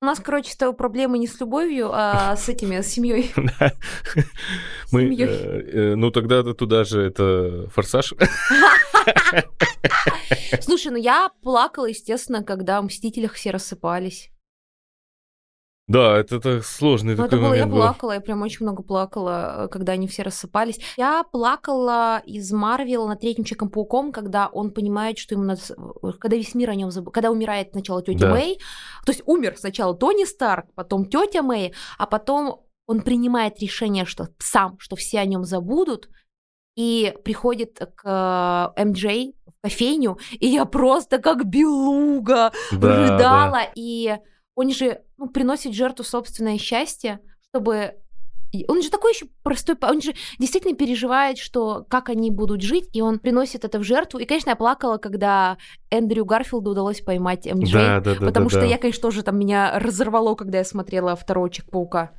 У 0.03 0.05
нас, 0.05 0.19
короче, 0.19 0.51
с 0.51 0.57
тобой 0.57 0.75
проблемы 0.75 1.17
не 1.17 1.27
с 1.27 1.39
любовью, 1.39 1.89
а 1.93 2.35
с 2.35 2.49
этими, 2.49 2.81
с 2.81 2.87
семьей. 2.87 3.31
Мы, 4.91 5.15
э, 5.15 5.25
э, 5.25 5.95
ну 5.95 6.11
тогда 6.11 6.43
туда 6.43 6.83
же 6.83 7.01
это 7.01 7.69
форсаж. 7.69 8.13
Слушай, 10.59 10.91
ну 10.91 10.97
я 10.97 11.29
плакала, 11.41 11.85
естественно, 11.85 12.43
когда 12.43 12.81
в 12.81 12.85
Мстителях 12.87 13.35
все 13.35 13.51
рассыпались. 13.51 14.32
Да, 15.87 16.17
это, 16.17 16.37
это 16.37 16.61
сложный 16.61 17.13
Ну, 17.15 17.23
такой 17.23 17.27
это 17.27 17.37
было, 17.37 17.43
я 17.43 17.49
момент 17.65 17.71
был. 17.71 17.77
плакала, 17.79 18.11
я 18.13 18.21
прям 18.21 18.41
очень 18.41 18.65
много 18.65 18.83
плакала, 18.83 19.65
э, 19.65 19.67
когда 19.67 19.93
они 19.93 20.07
все 20.07 20.23
рассыпались. 20.23 20.79
Я 20.95 21.23
плакала 21.23 22.19
из 22.25 22.51
Марвел 22.53 23.05
на 23.07 23.17
третьем 23.17 23.43
Человеком-пауком, 23.43 24.13
когда 24.13 24.47
он 24.47 24.71
понимает, 24.71 25.17
что 25.17 25.35
ему 25.35 25.43
надо... 25.43 25.59
с- 25.61 25.75
Когда 26.19 26.37
весь 26.37 26.55
мир 26.55 26.69
о 26.69 26.75
нем 26.75 26.89
забыл. 26.89 27.11
Когда 27.11 27.31
умирает 27.31 27.71
сначала 27.71 28.01
тетя 28.01 28.27
Да. 28.27 28.31
Мэй. 28.31 28.59
То 29.05 29.11
есть 29.11 29.23
умер 29.25 29.55
сначала 29.57 29.93
Тони 29.93 30.23
Старк, 30.23 30.67
потом 30.73 31.05
тетя 31.05 31.41
Мэй, 31.41 31.73
а 31.97 32.05
потом 32.07 32.61
он 32.87 33.01
принимает 33.01 33.59
решение, 33.59 34.05
что 34.05 34.29
сам, 34.39 34.77
что 34.79 34.95
все 34.95 35.19
о 35.19 35.25
нем 35.25 35.43
забудут, 35.43 36.07
и 36.77 37.13
приходит 37.25 37.79
к 37.95 38.73
э, 38.77 38.83
МД 38.85 39.33
в 39.47 39.61
кофейню, 39.61 40.17
и 40.31 40.47
я 40.47 40.63
просто 40.65 41.19
как 41.19 41.45
белуга 41.45 42.51
Да, 42.71 42.87
рыдала, 43.11 43.61
и 43.75 44.17
он 44.55 44.71
же 44.71 45.01
ну, 45.17 45.29
приносит 45.29 45.73
жертву 45.73 46.03
собственное 46.03 46.57
счастье, 46.57 47.19
чтобы... 47.49 47.95
Он 48.67 48.83
же 48.83 48.91
такой 48.91 49.13
еще 49.13 49.25
простой, 49.41 49.75
он 49.81 49.99
же 49.99 50.13
действительно 50.37 50.75
переживает, 50.75 51.39
что 51.39 51.87
как 51.89 52.09
они 52.09 52.29
будут 52.29 52.61
жить, 52.61 52.87
и 52.93 53.01
он 53.01 53.17
приносит 53.17 53.65
это 53.65 53.79
в 53.79 53.83
жертву. 53.83 54.19
И, 54.19 54.25
конечно, 54.25 54.51
я 54.51 54.55
плакала, 54.55 54.99
когда 54.99 55.57
Эндрю 55.89 56.23
Гарфилду 56.23 56.69
удалось 56.69 57.01
поймать 57.01 57.51
МД, 57.51 57.71
Да, 57.71 57.99
да, 57.99 58.13
да. 58.13 58.27
потому 58.27 58.45
да, 58.45 58.49
что 58.51 58.59
да. 58.59 58.65
я, 58.67 58.77
конечно, 58.77 59.01
тоже 59.01 59.23
там 59.23 59.39
меня 59.39 59.79
разорвало, 59.79 60.35
когда 60.35 60.59
я 60.59 60.65
смотрела 60.65 61.15
второго 61.15 61.49
Человека-паука. 61.49 62.11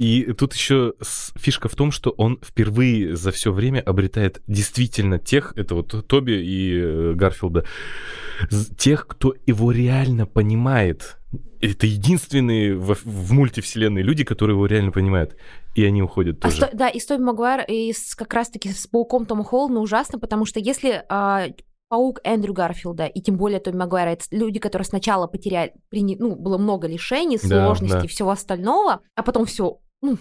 И 0.00 0.32
тут 0.32 0.54
еще 0.54 0.94
фишка 1.36 1.68
в 1.68 1.74
том, 1.74 1.90
что 1.90 2.10
он 2.10 2.40
впервые 2.42 3.16
за 3.16 3.32
все 3.32 3.52
время 3.52 3.80
обретает 3.80 4.40
действительно 4.46 5.18
тех, 5.18 5.52
это 5.56 5.74
вот 5.74 6.06
Тоби 6.06 6.40
и 6.42 6.80
э, 6.80 7.12
Гарфилда, 7.14 7.66
тех, 8.78 9.06
кто 9.06 9.34
его 9.44 9.72
реально 9.72 10.24
понимает. 10.24 11.18
Это 11.60 11.86
единственные 11.86 12.74
в, 12.74 12.96
в 13.04 13.32
мультивселенной 13.32 14.02
люди, 14.02 14.24
которые 14.24 14.54
его 14.56 14.66
реально 14.66 14.92
понимают. 14.92 15.36
И 15.74 15.84
они 15.84 16.02
уходят 16.02 16.38
А 16.40 16.48
тоже. 16.48 16.56
с 16.56 16.58
То- 16.60 16.70
да, 16.76 16.88
и 16.88 16.98
с 16.98 17.06
Тоби 17.06 17.22
Магуайр, 17.22 17.64
и 17.68 17.92
с, 17.92 18.14
как 18.14 18.32
раз-таки 18.34 18.70
с 18.70 18.86
пауком 18.86 19.26
Тома 19.26 19.44
Холланда 19.44 19.80
ужасно, 19.80 20.18
потому 20.18 20.46
что 20.46 20.58
если 20.58 21.04
а, 21.08 21.48
паук 21.88 22.20
Эндрю 22.24 22.54
Гарфилда, 22.54 23.06
и 23.06 23.20
тем 23.20 23.36
более 23.36 23.60
Тоби 23.60 23.76
Магуайра, 23.76 24.10
это 24.10 24.24
люди, 24.30 24.58
которые 24.58 24.86
сначала 24.86 25.26
потеряли, 25.26 25.72
прини- 25.94 26.16
ну, 26.18 26.34
было 26.34 26.56
много 26.56 26.86
лишений, 26.88 27.38
Да, 27.42 27.66
сложностей 27.66 27.98
да. 28.00 28.04
и 28.04 28.08
всего 28.08 28.30
остального, 28.30 29.00
а 29.14 29.22
потом 29.22 29.44
все, 29.44 29.78
ну, 30.02 30.16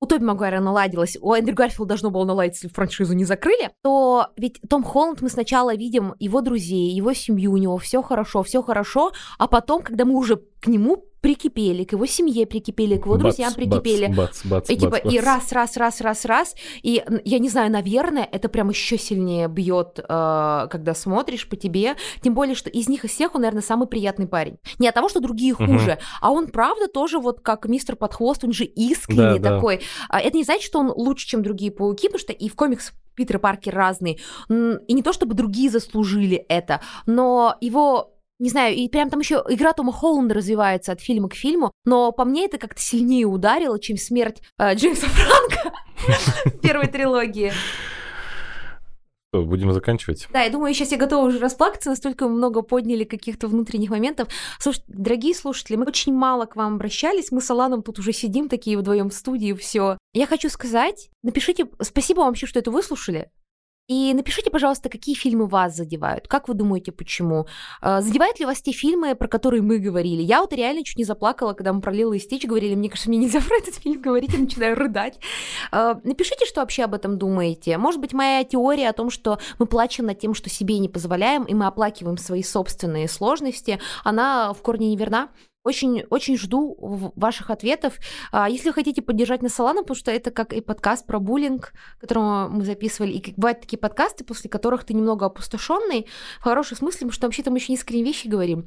у 0.00 0.06
Тоби 0.06 0.24
Магуайра 0.24 0.60
наладилось, 0.60 1.16
у 1.20 1.34
Эндрю 1.34 1.54
Гарфилда 1.54 1.88
должно 1.88 2.10
было 2.10 2.24
наладиться, 2.24 2.66
если 2.66 2.74
франшизу 2.74 3.14
не 3.14 3.24
закрыли, 3.24 3.70
то 3.82 4.28
ведь 4.36 4.60
Том 4.68 4.84
Холланд 4.84 5.22
мы 5.22 5.28
сначала 5.28 5.74
видим 5.74 6.14
его 6.18 6.40
друзей, 6.40 6.92
его 6.94 7.12
семью, 7.12 7.52
у 7.52 7.56
него 7.56 7.78
все 7.78 8.02
хорошо, 8.02 8.42
все 8.42 8.62
хорошо, 8.62 9.12
а 9.38 9.48
потом, 9.48 9.82
когда 9.82 10.04
мы 10.04 10.14
уже 10.14 10.36
к 10.60 10.66
нему 10.66 11.04
прикипели, 11.20 11.84
к 11.84 11.92
его 11.92 12.06
семье 12.06 12.46
прикипели, 12.46 12.96
к 12.96 13.04
его 13.04 13.14
Бац, 13.14 13.22
друзьям 13.22 13.50
бац, 13.50 13.56
прикипели, 13.56 14.06
бац, 14.14 14.44
бац, 14.44 14.70
и 14.70 14.76
типа 14.76 14.90
бац, 14.90 15.00
и 15.04 15.16
бац. 15.16 15.24
раз, 15.24 15.52
раз, 15.52 15.76
раз, 15.76 16.00
раз, 16.00 16.24
раз. 16.24 16.54
И 16.82 17.02
я 17.24 17.38
не 17.38 17.48
знаю, 17.48 17.70
наверное, 17.70 18.28
это 18.30 18.48
прям 18.48 18.68
еще 18.70 18.98
сильнее 18.98 19.48
бьет, 19.48 19.98
э, 19.98 20.68
когда 20.70 20.94
смотришь 20.94 21.48
по 21.48 21.56
тебе. 21.56 21.96
Тем 22.22 22.34
более, 22.34 22.54
что 22.54 22.70
из 22.70 22.88
них 22.88 23.04
из 23.04 23.10
всех 23.10 23.34
он, 23.34 23.42
наверное, 23.42 23.62
самый 23.62 23.88
приятный 23.88 24.26
парень. 24.26 24.58
Не 24.78 24.88
от 24.88 24.94
того, 24.94 25.08
что 25.08 25.20
другие 25.20 25.54
хуже, 25.54 25.98
а 26.20 26.30
он 26.30 26.48
правда 26.48 26.88
тоже 26.88 27.18
вот 27.18 27.40
как 27.40 27.66
мистер 27.66 27.96
Подхвост, 27.96 28.44
он 28.44 28.52
же 28.52 28.64
искренний 28.64 29.38
Да, 29.38 29.50
да. 29.50 29.54
такой. 29.56 29.80
А 30.08 30.20
Это 30.20 30.36
не 30.36 30.44
значит, 30.44 30.64
что 30.64 30.78
он 30.78 30.92
лучше, 30.94 31.26
чем 31.26 31.42
другие 31.42 31.70
пауки, 31.72 32.06
потому 32.08 32.20
что 32.20 32.32
и 32.32 32.48
в 32.48 32.54
комикс 32.54 32.92
Питер 33.14 33.40
Паркер 33.40 33.74
разный. 33.74 34.20
И 34.48 34.92
не 34.94 35.02
то, 35.02 35.12
чтобы 35.12 35.34
другие 35.34 35.70
заслужили 35.70 36.36
это, 36.48 36.80
но 37.06 37.56
его 37.60 38.14
не 38.38 38.50
знаю, 38.50 38.76
и 38.76 38.88
прям 38.88 39.10
там 39.10 39.20
еще 39.20 39.44
игра 39.48 39.72
Тома 39.72 39.92
Холланда 39.92 40.34
развивается 40.34 40.92
от 40.92 41.00
фильма 41.00 41.28
к 41.28 41.34
фильму, 41.34 41.72
но 41.84 42.12
по 42.12 42.24
мне 42.24 42.46
это 42.46 42.58
как-то 42.58 42.80
сильнее 42.80 43.26
ударило, 43.26 43.78
чем 43.80 43.96
смерть 43.96 44.42
э, 44.58 44.74
Джеймса 44.74 45.08
Франка 45.08 45.72
в 46.44 46.58
первой 46.60 46.86
трилогии. 46.86 47.52
Что, 49.30 49.42
будем 49.42 49.72
заканчивать? 49.72 50.26
Да, 50.32 50.42
я 50.42 50.50
думаю, 50.50 50.72
сейчас 50.72 50.90
я 50.90 50.96
готова 50.96 51.26
уже 51.26 51.38
расплакаться, 51.38 51.90
настолько 51.90 52.28
много 52.28 52.62
подняли 52.62 53.04
каких-то 53.04 53.46
внутренних 53.46 53.90
моментов. 53.90 54.28
Слушайте, 54.58 54.86
дорогие 54.88 55.34
слушатели, 55.34 55.76
мы 55.76 55.84
очень 55.84 56.14
мало 56.14 56.46
к 56.46 56.56
вам 56.56 56.76
обращались, 56.76 57.30
мы 57.30 57.42
с 57.42 57.50
Аланом 57.50 57.82
тут 57.82 57.98
уже 57.98 58.14
сидим 58.14 58.48
такие 58.48 58.78
вдвоем 58.78 59.10
в 59.10 59.14
студии, 59.14 59.52
все. 59.52 59.98
Я 60.14 60.26
хочу 60.26 60.48
сказать, 60.48 61.10
напишите, 61.22 61.66
спасибо 61.82 62.20
вам 62.20 62.28
вообще, 62.28 62.46
что 62.46 62.58
это 62.58 62.70
выслушали. 62.70 63.30
И 63.88 64.12
напишите, 64.12 64.50
пожалуйста, 64.50 64.90
какие 64.90 65.14
фильмы 65.14 65.46
вас 65.46 65.74
задевают. 65.74 66.28
Как 66.28 66.46
вы 66.46 66.52
думаете, 66.52 66.92
почему? 66.92 67.46
Э, 67.80 68.02
Задевают 68.02 68.38
ли 68.38 68.44
вас 68.44 68.60
те 68.60 68.70
фильмы, 68.70 69.14
про 69.14 69.28
которые 69.28 69.62
мы 69.62 69.78
говорили? 69.78 70.20
Я 70.20 70.42
вот 70.42 70.52
реально 70.52 70.84
чуть 70.84 70.98
не 70.98 71.04
заплакала, 71.04 71.54
когда 71.54 71.72
мы 71.72 71.80
про 71.80 71.90
Лилу 71.90 72.12
и 72.12 72.18
Стич 72.18 72.44
говорили. 72.44 72.74
Мне 72.74 72.90
кажется, 72.90 73.08
мне 73.08 73.18
нельзя 73.18 73.40
про 73.48 73.56
этот 73.56 73.76
фильм 73.76 74.02
говорить, 74.02 74.34
я 74.34 74.40
начинаю 74.40 74.76
рыдать. 74.76 75.18
Э, 75.72 75.94
Напишите, 76.04 76.44
что 76.44 76.60
вообще 76.60 76.84
об 76.84 76.92
этом 76.92 77.16
думаете. 77.16 77.78
Может 77.78 78.02
быть, 78.02 78.12
моя 78.12 78.44
теория 78.44 78.90
о 78.90 78.92
том, 78.92 79.08
что 79.08 79.38
мы 79.58 79.64
плачем 79.64 80.04
над 80.04 80.18
тем, 80.18 80.34
что 80.34 80.50
себе 80.50 80.78
не 80.78 80.90
позволяем, 80.90 81.44
и 81.44 81.54
мы 81.54 81.64
оплакиваем 81.66 82.18
свои 82.18 82.42
собственные 82.42 83.08
сложности, 83.08 83.80
она 84.04 84.52
в 84.52 84.60
корне 84.60 84.90
неверна. 84.90 85.30
Очень, 85.64 86.04
очень 86.08 86.38
жду 86.38 87.12
ваших 87.16 87.50
ответов. 87.50 87.98
А, 88.32 88.48
Если 88.48 88.70
хотите 88.70 89.02
поддержать 89.02 89.42
нас 89.42 89.54
Солана, 89.54 89.82
потому 89.82 89.96
что 89.96 90.10
это 90.10 90.30
как 90.30 90.52
и 90.52 90.60
подкаст 90.60 91.06
про 91.06 91.18
буллинг, 91.18 91.72
которого 92.00 92.48
мы 92.48 92.64
записывали, 92.64 93.12
и 93.12 93.34
бывают 93.36 93.60
такие 93.60 93.78
подкасты, 93.78 94.24
после 94.24 94.48
которых 94.48 94.84
ты 94.84 94.94
немного 94.94 95.26
опустошенный, 95.26 96.06
в 96.38 96.44
хорошем 96.44 96.76
смысле, 96.76 96.98
потому 96.98 97.12
что 97.12 97.26
вообще 97.26 97.42
там 97.42 97.54
еще 97.54 97.72
искренние 97.72 98.04
вещи 98.04 98.28
говорим. 98.28 98.66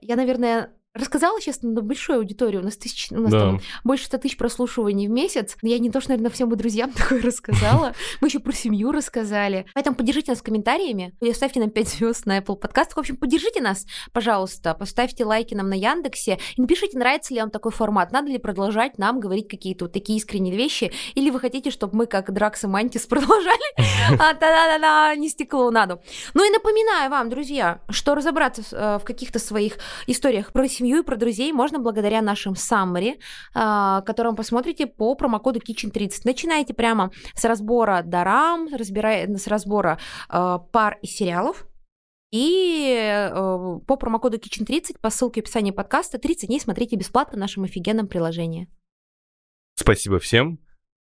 Я, 0.00 0.16
наверное, 0.16 0.72
рассказала, 0.94 1.40
честно, 1.40 1.70
на 1.70 1.82
большую 1.82 2.18
аудиторию. 2.18 2.62
У 2.62 2.64
нас, 2.64 2.76
тысяч, 2.76 3.12
у 3.12 3.20
нас 3.20 3.30
Да. 3.30 3.40
там 3.40 3.60
больше 3.84 4.06
100 4.06 4.18
тысяч 4.18 4.36
прослушиваний 4.36 5.06
в 5.06 5.10
месяц. 5.10 5.56
Я 5.62 5.78
не 5.78 5.90
то, 5.90 6.00
что, 6.00 6.10
наверное, 6.10 6.30
всем 6.30 6.48
бы 6.48 6.56
друзьям 6.56 6.90
такое 6.96 7.22
рассказала. 7.22 7.94
Мы 8.20 8.28
еще 8.28 8.40
про 8.40 8.52
семью 8.52 8.90
рассказали. 8.90 9.66
Поэтому 9.74 9.94
поддержите 9.94 10.32
нас 10.32 10.42
комментариями. 10.42 11.14
Или 11.20 11.32
ставьте 11.32 11.60
нам 11.60 11.70
5 11.70 11.88
звезд 11.88 12.26
на 12.26 12.38
Apple 12.38 12.56
подкастах. 12.56 12.96
В 12.96 13.00
общем, 13.00 13.16
поддержите 13.16 13.60
нас, 13.60 13.86
пожалуйста. 14.12 14.74
Поставьте 14.74 15.24
лайки 15.24 15.54
нам 15.54 15.68
на 15.68 15.74
Яндексе. 15.74 16.38
И 16.56 16.60
напишите, 16.60 16.98
нравится 16.98 17.34
ли 17.34 17.40
вам 17.40 17.50
такой 17.50 17.70
формат. 17.70 18.10
Надо 18.10 18.28
ли 18.30 18.38
продолжать 18.38 18.98
нам 18.98 19.20
говорить 19.20 19.48
какие-то 19.48 19.84
вот 19.84 19.92
такие 19.92 20.18
искренние 20.18 20.56
вещи. 20.56 20.92
Или 21.14 21.30
вы 21.30 21.38
хотите, 21.38 21.70
чтобы 21.70 21.96
мы, 21.96 22.06
как 22.06 22.32
Дракс 22.32 22.64
и 22.64 22.66
Мантис, 22.66 23.06
продолжали 23.06 23.60
а, 24.14 24.34
да-да-да-да, 24.34 25.14
нести 25.14 25.44
клоунаду. 25.44 26.00
Ну 26.34 26.44
и 26.44 26.50
напоминаю 26.52 27.10
вам, 27.10 27.30
друзья, 27.30 27.80
что 27.90 28.16
разобраться 28.16 28.62
э, 28.72 28.98
в 28.98 29.04
каких-то 29.04 29.38
своих 29.38 29.78
историях 30.08 30.52
про 30.52 30.66
семью 30.80 31.00
и 31.00 31.02
про 31.02 31.16
друзей 31.16 31.52
можно 31.52 31.78
благодаря 31.78 32.22
нашим 32.22 32.56
саммари, 32.56 33.20
которым 33.52 34.36
посмотрите 34.36 34.86
по 34.86 35.14
промокоду 35.14 35.60
Kitchen30. 35.60 36.22
Начинайте 36.24 36.74
прямо 36.74 37.10
с 37.34 37.44
разбора 37.44 38.02
дарам, 38.04 38.68
разбирая, 38.74 39.28
с 39.36 39.46
разбора 39.46 39.98
э, 40.28 40.58
пар 40.72 40.98
и 41.02 41.06
сериалов. 41.06 41.66
И 42.32 42.96
э, 42.98 43.30
по 43.86 43.96
промокоду 43.96 44.38
Kitchen30 44.38 44.98
по 45.00 45.10
ссылке 45.10 45.40
в 45.40 45.44
описании 45.44 45.72
подкаста 45.72 46.18
30 46.18 46.48
дней 46.48 46.60
смотрите 46.60 46.96
бесплатно 46.96 47.36
в 47.36 47.40
нашем 47.40 47.64
офигенном 47.64 48.08
приложении. 48.08 48.68
Спасибо 49.74 50.18
всем. 50.18 50.58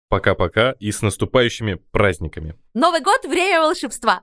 Пока-пока 0.08 0.72
и 0.72 0.92
с 0.92 1.02
наступающими 1.02 1.74
праздниками. 1.90 2.56
Новый 2.74 3.00
год– 3.00 3.24
время 3.24 3.62
волшебства! 3.62 4.22